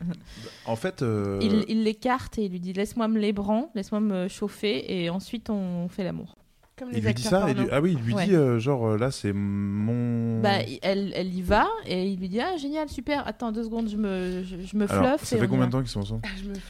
[0.66, 1.04] en fait,
[1.42, 5.88] il l'écarte et il lui dit Laisse-moi me lébran, laisse-moi me chauffer, et ensuite on
[5.88, 6.36] fait l'amour.
[6.78, 7.46] Comme il lui dit ça.
[7.48, 7.62] il porno.
[7.64, 8.26] lui- Ah oui, il lui Ouais.
[8.28, 10.40] dit euh, genre euh, là, c'est mon.
[10.42, 13.90] Bah, elle, elle y va et il lui dit Ah, génial, super, attends deux secondes,
[13.90, 15.24] je me, je, je me Alors, fluffe.
[15.30, 16.22] ça et fait combien de temps qu'ils sont ensemble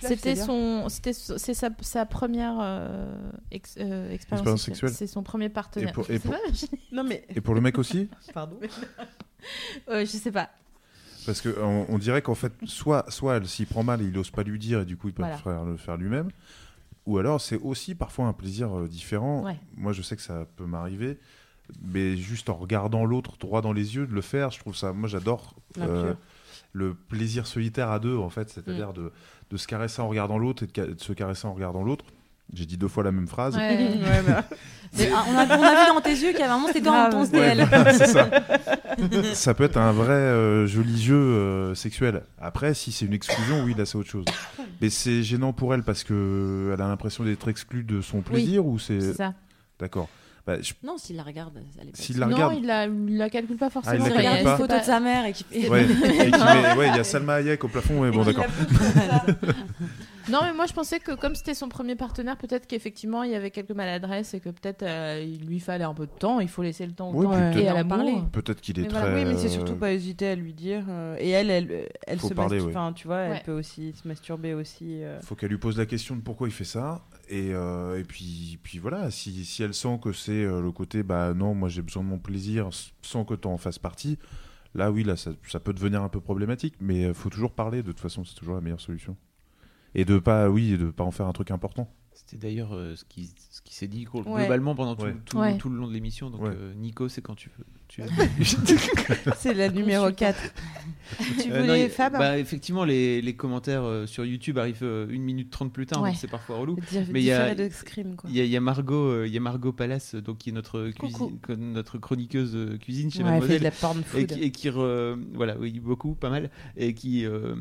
[0.02, 3.16] C'était son, c'était, c'est sa, sa première euh,
[3.52, 4.92] ex- euh, expérience, Expérience sexuelle.
[4.92, 5.90] C'est son premier partenaire.
[5.90, 7.26] Et pour- Je et sais pour- pas, je- Non mais.
[7.36, 8.58] Et pour le mec aussi Pardon.
[9.90, 10.50] Je sais pas.
[11.26, 14.18] Parce que on, on dirait qu'en fait, soit, soit elle s'y prend mal et il
[14.18, 15.38] ose pas lui dire et du coup il peut Voilà.
[15.38, 16.30] faire, le faire lui-même,
[17.08, 19.44] ou alors c'est aussi parfois un plaisir euh, différent.
[19.44, 19.58] Ouais.
[19.76, 21.18] Moi je sais que ça peut m'arriver,
[21.82, 24.94] mais juste en regardant l'autre droit dans les yeux de le faire, je trouve ça.
[24.94, 26.14] Moi j'adore euh,
[26.74, 28.52] le plaisir solitaire à deux en fait, Mm.
[28.54, 29.12] c'est-à-dire de,
[29.50, 32.06] de se caresser en regardant l'autre et de, de se caresser en regardant l'autre.
[32.54, 33.56] J'ai dit deux fois la même phrase.
[33.58, 33.78] Ouais.
[34.02, 34.44] Ouais, bah.
[34.98, 36.80] Mais, ah, on, a, on a vu dans tes yeux qu'il y avait vraiment c'était
[36.80, 37.66] dans ton Ouais, SDL.
[37.70, 38.30] voilà, c'est ça.
[39.34, 42.24] ça peut être un vrai euh, joli jeu euh, sexuel.
[42.40, 44.24] Après, si c'est une exclusion, oui, là c'est autre chose.
[44.82, 48.66] Mais c'est gênant pour elle parce que elle a l'impression d'être exclue de son plaisir
[48.66, 49.02] ou c'est.
[49.02, 49.34] C'est ça.
[49.78, 50.08] D'accord.
[50.48, 51.52] Bah, je- Non, s'il la regarde,
[51.82, 52.54] elle est pas S'il la non, regarde.
[52.58, 54.06] il la, il la calcule pas forcément.
[54.06, 54.52] Ah, il regarde pas.
[54.52, 57.62] une photo de sa mère et qui Ouais, met- ouais, il y a Salma Hayek
[57.66, 58.46] au plafond, ouais, bon d'accord.
[60.30, 63.36] Non, mais moi je pensais que comme c'était son premier partenaire, peut-être qu'effectivement il y
[63.36, 66.40] avait quelques maladresses et que peut-être euh, il lui fallait un peu de temps.
[66.42, 68.12] Il faut laisser le temps au Oui, temps puis et peut-être- à la parler.
[68.14, 68.28] parler.
[68.34, 69.00] Peut-être qu'il est Mais très.
[69.00, 70.84] voilà, Oui, mais c'est euh, surtout pas hésiter à lui dire.
[70.90, 72.74] euh, et elle, elle, elle Faut se parler, masturbe.
[72.76, 72.78] ouais.
[72.78, 73.44] Enfin, tu vois, elle Ouais.
[73.46, 75.02] peut aussi se masturber aussi.
[75.04, 75.20] euh.
[75.22, 78.60] faut qu'elle lui pose la question de pourquoi il fait ça et, euh, et puis
[78.64, 81.82] puis voilà si, si elle sent que c'est euh, le côté bah non moi j'ai
[81.82, 84.18] besoin de mon plaisir s- sans que tu en fasses partie
[84.76, 87.84] là oui là ça, ça peut devenir un peu problématique mais euh, faut toujours parler
[87.84, 89.16] de toute façon c'est toujours la meilleure solution
[89.98, 93.04] et de pas oui de pas en faire un truc important C'était d'ailleurs euh, ce
[93.04, 95.16] qui, ce qui s'est dit globalement pendant tout, Ouais.
[95.26, 95.58] tout, Ouais.
[95.58, 96.30] tout le long de l'émission.
[96.30, 96.50] Donc, Ouais.
[96.56, 97.66] euh, Nico, c'est quand tu veux.
[97.90, 98.02] Tu
[99.38, 100.38] C'est la numéro 4.
[101.42, 105.08] tu Euh, non, voulais, Fab bah, Effectivement, les, les commentaires euh, sur YouTube arrivent euh,
[105.10, 106.10] une minute trente plus tard, Ouais.
[106.10, 106.78] donc c'est parfois relou.
[106.92, 108.30] Dire- Mais il y a- différer de Scream, quoi.
[108.30, 110.40] Il y, a- il y a Margot, euh, il y a Margot Palace, euh, donc
[110.40, 111.08] qui est notre, Coucou.
[111.08, 113.60] cuisine, co- notre chroniqueuse euh, cuisine chez Ouais, elle fait Mademoiselle.
[113.60, 114.28] de la porn et food.
[114.28, 117.56] qui, et qui re- voilà oui beaucoup pas mal et qui euh,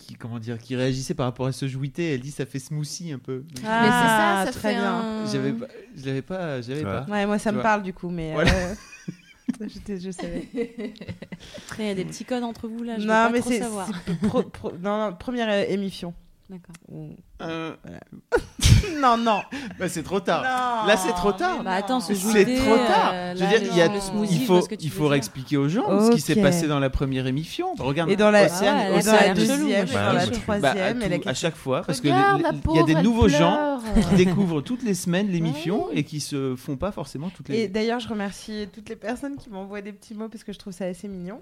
[0.00, 3.12] qui comment dire qui réagissait par rapport à ce jouité elle dit ça fait smoothie
[3.12, 4.94] un peu Donc, Ah, mais c'est ça, ça très fait bien.
[4.94, 5.26] un...
[5.30, 5.66] j'avais pas
[5.96, 6.84] je l'avais pas j'avais Ouais.
[6.84, 7.70] pas Ouais, moi ça Tu me vois.
[7.70, 8.32] parle du coup, mais.
[8.32, 8.52] Voilà.
[8.52, 8.74] euh,
[9.68, 10.48] j'étais- je savais.
[11.58, 13.42] Après, il y a des petits codes entre vous là, je veux non, pas mais
[13.42, 13.60] c'est.
[14.28, 16.14] pro- pro- non, non, première euh, émission.
[16.50, 16.74] D'accord.
[17.42, 17.76] Euh,
[19.00, 19.40] non, non.
[19.78, 21.58] bah, c'est trop tard Non, Là, c'est trop tard.
[21.58, 23.80] mais Bah attends, ce c'est trop tard euh, je veux là, dire le- il y
[23.82, 24.34] a le smoothie,
[24.80, 28.10] il faut il expliquer aux gens ce qui s'est passé dans la première émission regarde
[28.10, 29.92] Et dans la, Océane- ouais, et là, dans ça a la l'air chelou, deuxième, et
[29.92, 30.30] dans la chaud.
[30.32, 31.34] troisième, Bah, à, et la tout- à question.
[31.34, 34.94] chaque fois parce que Regarde, il y a des nouveaux gens qui découvrent toutes les
[34.94, 38.88] semaines l'émission et qui se font pas forcément toutes les Et d'ailleurs, je remercie toutes
[38.88, 41.40] les personnes qui m'envoient des petits mots parce que je trouve ça assez mignon.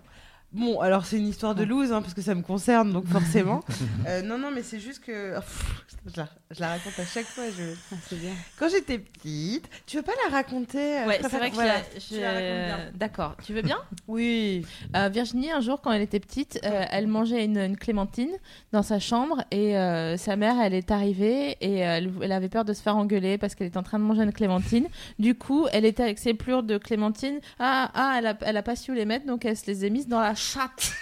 [0.52, 3.60] Bon, alors c'est une histoire de loose, hein, parce que ça me concerne, donc forcément.
[4.06, 5.34] Euh, non, non, mais c'est juste que.
[5.36, 7.44] oh, pff, je, la, je la raconte à chaque fois.
[7.50, 7.74] Je...
[7.92, 8.32] Ah, c'est bien.
[8.58, 12.96] Quand j'étais petite, tu veux pas la raconter euh, Ouais, c'est vrai que voilà, je-.
[12.96, 13.36] D'accord.
[13.44, 13.78] Tu veux bien?
[14.08, 14.64] Oui.
[14.96, 18.30] Euh, Virginie, un jour, quand elle était petite, euh, elle mangeait une, une clémentine
[18.72, 22.64] dans sa chambre et euh, sa mère, elle est arrivée et elle, elle avait peur
[22.64, 24.86] de se faire engueuler parce qu'elle était en train de manger une clémentine.
[25.18, 27.40] Du coup, elle était avec ses plures de clémentine.
[27.58, 29.84] Ah, ah elle, a, elle a pas su où les mettre, donc elle se les
[29.84, 30.92] a mises dans la chatte.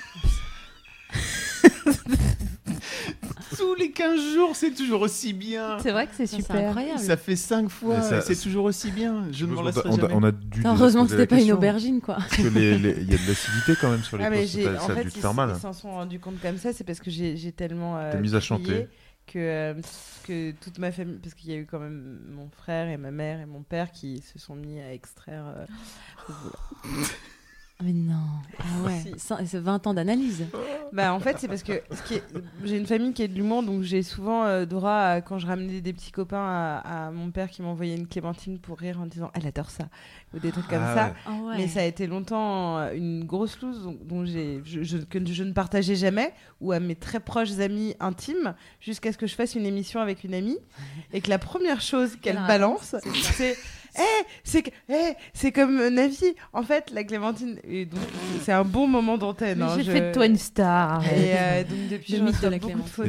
[3.57, 6.57] tous les 15 jours c'est toujours aussi bien C'est vrai que c'est super.
[6.69, 6.99] incroyable.
[6.99, 9.89] ça fait 5 fois ça- c'est toujours aussi bien je ne m'en on, a, lasserai
[9.89, 12.17] on a- jamais on a dû Putain, heureusement que c'était pas une aubergine quoi.
[12.17, 14.41] parce que les- les- il y a de l'acidité quand même sur les Ah, mais
[14.43, 15.91] postes, j'ai- ça, en ça a fait, dû te ils, faire mal ils s'en sont
[15.93, 17.97] rendus compte comme ça, c'est parce que j'ai j'ai tellement.
[17.99, 18.89] euh, T'es mise à crié chanter.
[19.27, 19.75] Que, euh,
[20.25, 21.19] que toute ma famille.
[21.21, 23.91] Parce qu'il y a eu quand même mon frère et ma mère et mon père
[23.91, 25.45] qui se sont mis à extraire.
[25.49, 25.65] euh,
[27.85, 28.15] Mais non.
[28.59, 29.03] Ah ouais.
[29.19, 30.47] Ça- C'est 20 ans d'analyse.
[30.93, 32.24] Bah en fait c'est parce que ce qui est-
[32.65, 35.47] j'ai une famille qui est de l'humour donc j'ai souvent euh, droit à- quand je
[35.47, 39.05] ramenais des petits copains à, à mon père qui m'envoyait une clémentine pour rire en
[39.07, 39.89] disant elle adore ça
[40.32, 41.12] ou des trucs comme Ah ça ouais.
[41.27, 41.57] Ah ouais.
[41.59, 45.19] mais ça a été longtemps euh, une grosse loose dont, dont j'ai je, je- que
[45.27, 46.32] je ne partageais jamais
[46.62, 50.24] ou à mes très proches amis intimes jusqu'à ce que je fasse une émission avec
[50.24, 50.59] une amie
[51.12, 52.94] et que la première chose qu'elle balance
[53.35, 53.57] c'est
[53.97, 56.35] c'est Eh, c'est que- eh, c'est comme Navi.
[56.52, 57.59] En fait, la Clémentine.
[58.43, 59.62] C'est un bon moment d'antenne.
[59.62, 61.02] Hein, J'ai je- fait de toi une star.
[61.05, 63.09] Et euh, donc, depuis, Le de la Clémentine.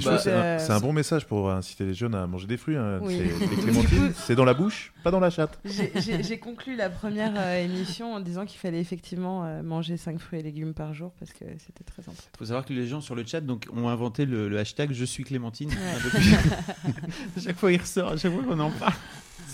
[0.59, 2.77] c'est un, bon message pour inciter les jeunes à manger des fruits.
[2.77, 2.99] hein.
[3.01, 3.19] Oui.
[3.19, 5.59] Les clémentines, c'est dans la bouche, pas dans la chatte.
[5.65, 10.39] J'ai- conclu la première euh, émission en disant qu'il fallait effectivement euh, manger 5 fruits
[10.39, 12.30] et légumes par jour parce que c'était très important.
[12.35, 14.91] Il faut savoir que les gens sur le chat donc, ont inventé le, le hashtag
[14.93, 15.69] Je suis Clémentine.
[15.69, 15.76] Ouais.
[15.95, 16.34] Enfin, depuis-
[17.38, 18.93] à chaque fois, il ressort, à chaque fois qu'on en parle.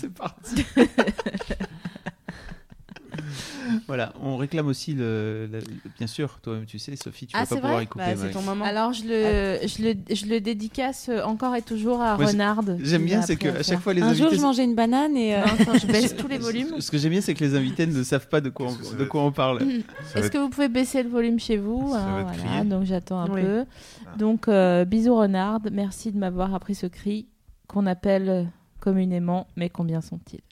[0.04, 0.64] C'est parti.
[3.86, 5.60] voilà, on réclame aussi le, le-
[5.98, 8.04] bien sûr, toi-même tu sais, Sophie, tu Ah, vas pas pouvoir y couper.
[8.04, 8.30] Bah, c'est ouais.
[8.30, 8.64] ton moment.
[8.64, 12.60] Alors je le, je le, je le dédicace encore et toujours à Moi, Renard.
[12.80, 14.36] J'aime bien, c'est que à chaque fois les Un jour, invités.
[14.40, 15.36] je mangeais une banane et.
[15.36, 15.42] euh,
[15.80, 16.80] je baisse tous les volumes.
[16.80, 19.04] Ce que j'aime bien, c'est que les invités ne savent pas de quoi on, de
[19.04, 19.62] quoi on parle.
[20.14, 23.20] Est-ce être- que vous pouvez baisser le volume chez vous hein, être voilà, donc j'attends
[23.20, 23.42] un Oui.
[23.42, 23.64] peu.
[24.06, 24.16] Ah.
[24.18, 27.28] Donc euh, bisous Renard, merci de m'avoir appris ce cri
[27.68, 28.46] qu'on appelle
[28.84, 30.42] communément, mais combien sont-ils?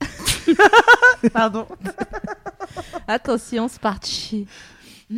[1.32, 1.66] Pardon.
[3.08, 4.46] Attention, c'est parti.
[5.10, 5.16] Oh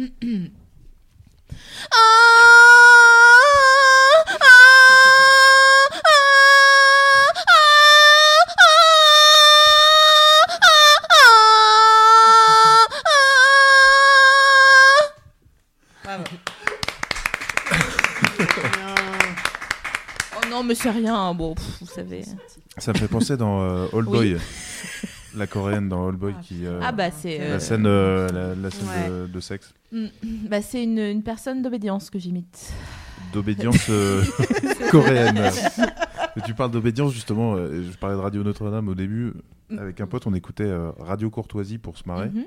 [4.40, 4.88] non,
[20.68, 21.34] mais c'est rien.
[21.34, 22.22] Bon, pff, vous savez.
[22.76, 24.34] Ça me fait penser dans euh, All Oui.
[24.34, 24.36] Boy,
[25.36, 26.64] la coréenne dans All Boy qui.
[26.66, 27.40] euh, Ah bah c'est.
[27.40, 29.10] euh, La scène, euh, la, la scène Ouais.
[29.10, 30.06] de, de sexe, mm,
[30.48, 32.72] bah c'est une, une personne d'obédience que j'imite.
[33.32, 34.22] d'obédience euh,
[34.90, 35.40] coréenne.
[36.46, 37.54] Tu parles d'obédience justement.
[37.56, 39.32] euh, je parlais de Radio Notre-Dame au début.
[39.76, 42.28] Avec un pote, on écoutait euh, Radio Courtoisie pour se marrer.
[42.30, 42.44] Mhm.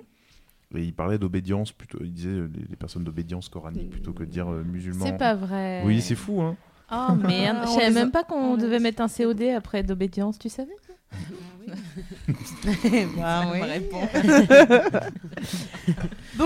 [0.74, 1.98] Et il parlait d'obédience plutôt.
[2.02, 5.06] Il disait euh, les, les personnes d'obédience coranique plutôt que de dire euh, musulman.
[5.06, 5.84] C'est pas vrai.
[5.86, 6.56] Oui, c'est fou, hein.
[6.92, 10.50] Oh merde, Ah, je savais même pas qu'on devait mettre un COD après d'obédience, tu
[10.50, 10.76] savais?
[13.18, 13.62] Bah, oui.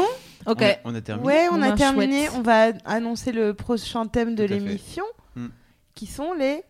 [0.48, 0.62] Ok.
[0.62, 1.28] On a, on a terminé.
[1.28, 2.26] Ouais, on a terminé.
[2.28, 2.36] chouette.
[2.38, 5.04] On va annoncer le prochain thème de l'émission,
[5.36, 5.48] Hmm.
[5.96, 6.62] qui sont les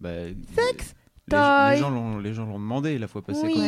[0.00, 0.10] Bah,
[0.54, 0.94] Sexe,
[1.36, 3.40] les, gens l'ont, les gens l'ont demandé la fois passée.
[3.44, 3.52] Oui.
[3.54, 3.64] quand on,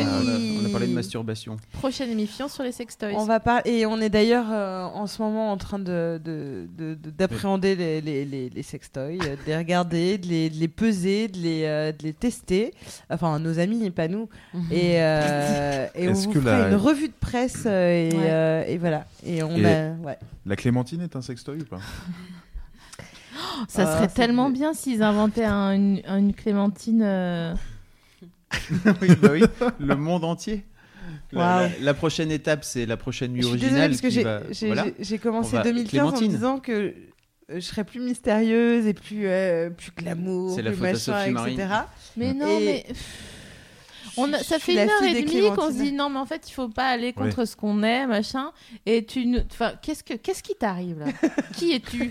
[0.65, 1.57] a, on parlé de masturbation.
[1.73, 3.15] Prochaine émission sur les sextoys.
[3.17, 6.67] On va parler et on est d'ailleurs euh, en ce moment en train de de-
[6.79, 10.57] de- de- d'appréhender les, les, les, les sextoys, euh, de les regarder, de les, de
[10.57, 12.73] les peser, de les, euh, de les tester.
[13.11, 14.29] Enfin, nos amis pas nous.
[14.71, 18.25] Et, euh, et on vous que fera la- une revue de presse euh, et, Ouais.
[18.31, 19.07] euh, et voilà.
[19.27, 20.19] Et on Et- a ouais.
[20.47, 21.79] La clémentine est un sextoy ou pas?
[23.69, 27.03] Ça Ah, serait tellement bien s'ils inventaient un- une, une clémentine.
[27.03, 27.55] euh,
[29.03, 29.43] oui, bah oui,
[29.79, 30.65] le monde entier.
[31.33, 31.61] La, Waouh.
[31.61, 33.73] la- la prochaine étape, c'est la prochaine nuit Je suis originale.
[33.75, 34.85] désolée parce que j'ai va- j'ai- voilà.
[34.85, 36.33] j'ai- j'ai commencé On va- 2015 en me Clémentine.
[36.37, 36.93] disant que euh,
[37.55, 41.31] je serais plus mystérieuse et plus euh, plus glamour, C'est plus machin, etc.
[41.33, 41.69] Marine.
[42.17, 42.87] Mais non, Et- mais.
[44.21, 46.27] On a- Je ça fait une heure et demie qu'on se dit non mais en
[46.27, 48.51] fait il faut pas aller contre ce qu'on est machin
[48.87, 51.07] et tu enfin qu'est-ce que qu'est-ce qui t'arrive là?
[51.57, 52.11] Qui es-tu?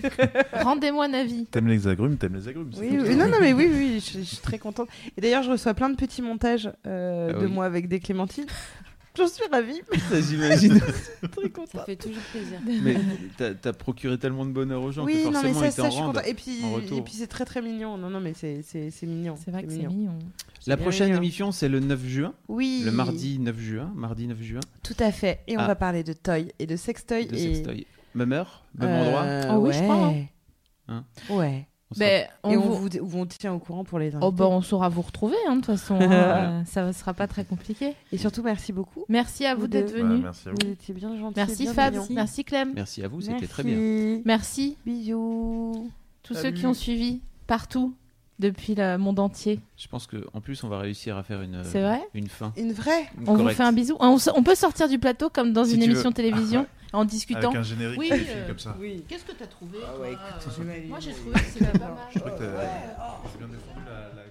[0.52, 2.70] Rendez-moi un avis T'aimes les agrumes, t'aimes les agrumes.
[2.78, 4.88] Oui, oui, non, non, mais oui, oui, je, je suis très contente.
[5.16, 7.52] Et d'ailleurs, je reçois plein de petits montages euh, Ah de oui.
[7.52, 8.46] moi avec des clémentines.
[9.16, 9.80] J'en suis ravie.
[10.10, 10.78] Ça, J'imagine.
[10.80, 11.86] très Ça contente.
[11.86, 12.60] fait toujours plaisir.
[12.82, 12.96] mais
[13.36, 15.72] t'as as procuré tellement de bonheur aux gens Oui, que non, mais forcément ça, ils
[15.72, 16.20] ça, t'en.
[16.28, 17.98] Et puis, et c'est très très mignon.
[17.98, 18.62] Non, non, mais c'est
[19.02, 19.34] mignon.
[19.42, 20.18] c'est vrai que c'est mignon
[20.66, 21.18] La prochaine mignon.
[21.22, 22.34] émission, c'est le 9 juin.
[22.48, 22.82] Oui.
[22.84, 23.92] Le mardi 9 juin.
[23.94, 24.60] Mardi 9 juin.
[24.84, 25.40] Tout à fait.
[25.48, 25.66] Et on Ah.
[25.66, 27.26] va parler de toy et de sextoy.
[27.26, 27.54] De et...
[27.54, 27.86] sextoy.
[28.14, 29.56] Même heure, même Euh, endroit.
[29.56, 30.24] Oh oui, je crois, hein.
[30.88, 31.66] Hein Ouais.
[31.92, 34.24] On Ben, on et on vous- vous, vous- on tient au courant pour les invités.
[34.24, 37.14] Oh, bah, on saura vous retrouver hein, de toute façon hein, euh, ça ne sera
[37.14, 39.04] pas très compliqué Et surtout, merci beaucoup.
[39.08, 39.92] merci à vous Vous d'être.
[39.94, 40.58] Ouais, venus merci à vous.
[40.64, 41.34] Vous étiez bien gentils.
[41.36, 44.20] merci bien Fab merci Clem Merci à vous, c'était très bien.
[44.24, 45.90] merci Bisous.
[46.22, 47.92] tous ceux qui ont suivi partout
[48.38, 52.00] depuis le monde entier Je pense qu'en plus, on va réussir à faire une, vrai
[52.14, 52.52] une fin.
[52.56, 53.06] Une vraie.
[53.20, 55.80] Une on vous fait un bisou on, peut sortir du plateau comme dans Si une
[55.80, 55.86] veux.
[55.90, 58.76] émission de télévision en discutant Avec un générique Oui, euh, comme ça.
[58.78, 59.04] Oui.
[59.08, 60.88] Qu'est-ce que t'as trouvé Ah toi ouais, écoute, j'imagine.
[60.88, 61.96] Moi j'ai trouvé que c'était pas mal.
[62.14, 64.28] Je crois que t'as t'as bien défendu la, la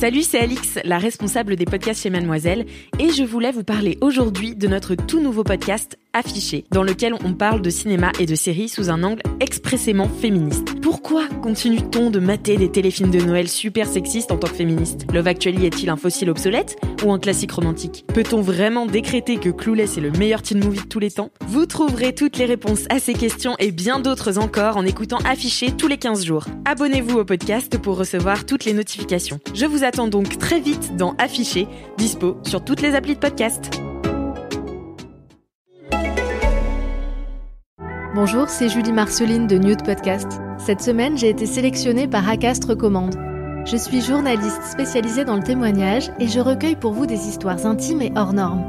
[0.00, 2.64] Salut, c'est Alix, la responsable des podcasts chez Mademoiselle,
[2.98, 7.34] et je voulais vous parler aujourd'hui de notre tout nouveau podcast Affiché, dans lequel on
[7.34, 10.80] parle de cinéma et de séries sous un angle expressément féministe.
[10.82, 15.06] Pourquoi continue-t-on de mater des téléfilms de Noël super sexistes en tant que féministe?
[15.12, 18.04] Love Actually est-il un fossile obsolète ou un classique romantique?
[18.12, 21.30] Peut-on vraiment décréter que Clueless est le meilleur teen movie de tous les temps?
[21.46, 25.72] Vous trouverez toutes les réponses à ces questions et bien d'autres encore en écoutant Affiché
[25.72, 26.46] tous les 15 jours.
[26.64, 29.40] Abonnez-vous au podcast pour recevoir toutes les notifications.
[29.54, 31.66] Je vous attends donc très vite dans Affiché,
[31.98, 33.70] dispo sur toutes les applis de podcast.
[38.12, 40.26] Bonjour, c'est Julie Marceline de Nude Podcast.
[40.58, 43.14] Cette semaine, j'ai été sélectionnée par Acast Recommande.
[43.64, 48.02] Je suis journaliste spécialisée dans le témoignage et je recueille pour vous des histoires intimes
[48.02, 48.64] et hors normes.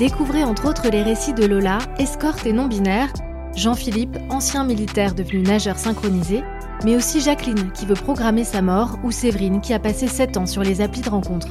[0.00, 3.12] Découvrez entre autres les récits de Lola, escorte et non-binaire,
[3.54, 6.42] Jean-Philippe, ancien militaire devenu nageur synchronisé,
[6.84, 10.46] mais aussi Jacqueline qui veut programmer sa mort ou Séverine qui a passé 7 ans
[10.46, 11.46] sur les applis de rencontre.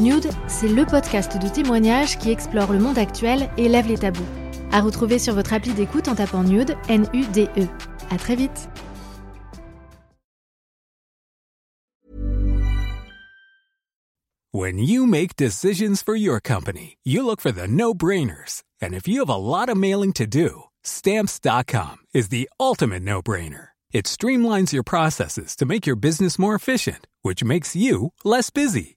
[0.00, 4.26] Nude, c'est le podcast de témoignage qui explore le monde actuel et lève les tabous.
[4.72, 7.66] À retrouver sur votre appli d'écoute en tapant Nude, N-U-D-E.
[8.10, 8.68] À très vite.
[14.52, 18.64] When you make decisions for your company, you look for the no-brainers.
[18.80, 23.68] And if you have a lot of mailing to do, stamps.com is the ultimate no-brainer.
[23.92, 28.96] It streamlines your processes to make your business more efficient, which makes you less busy.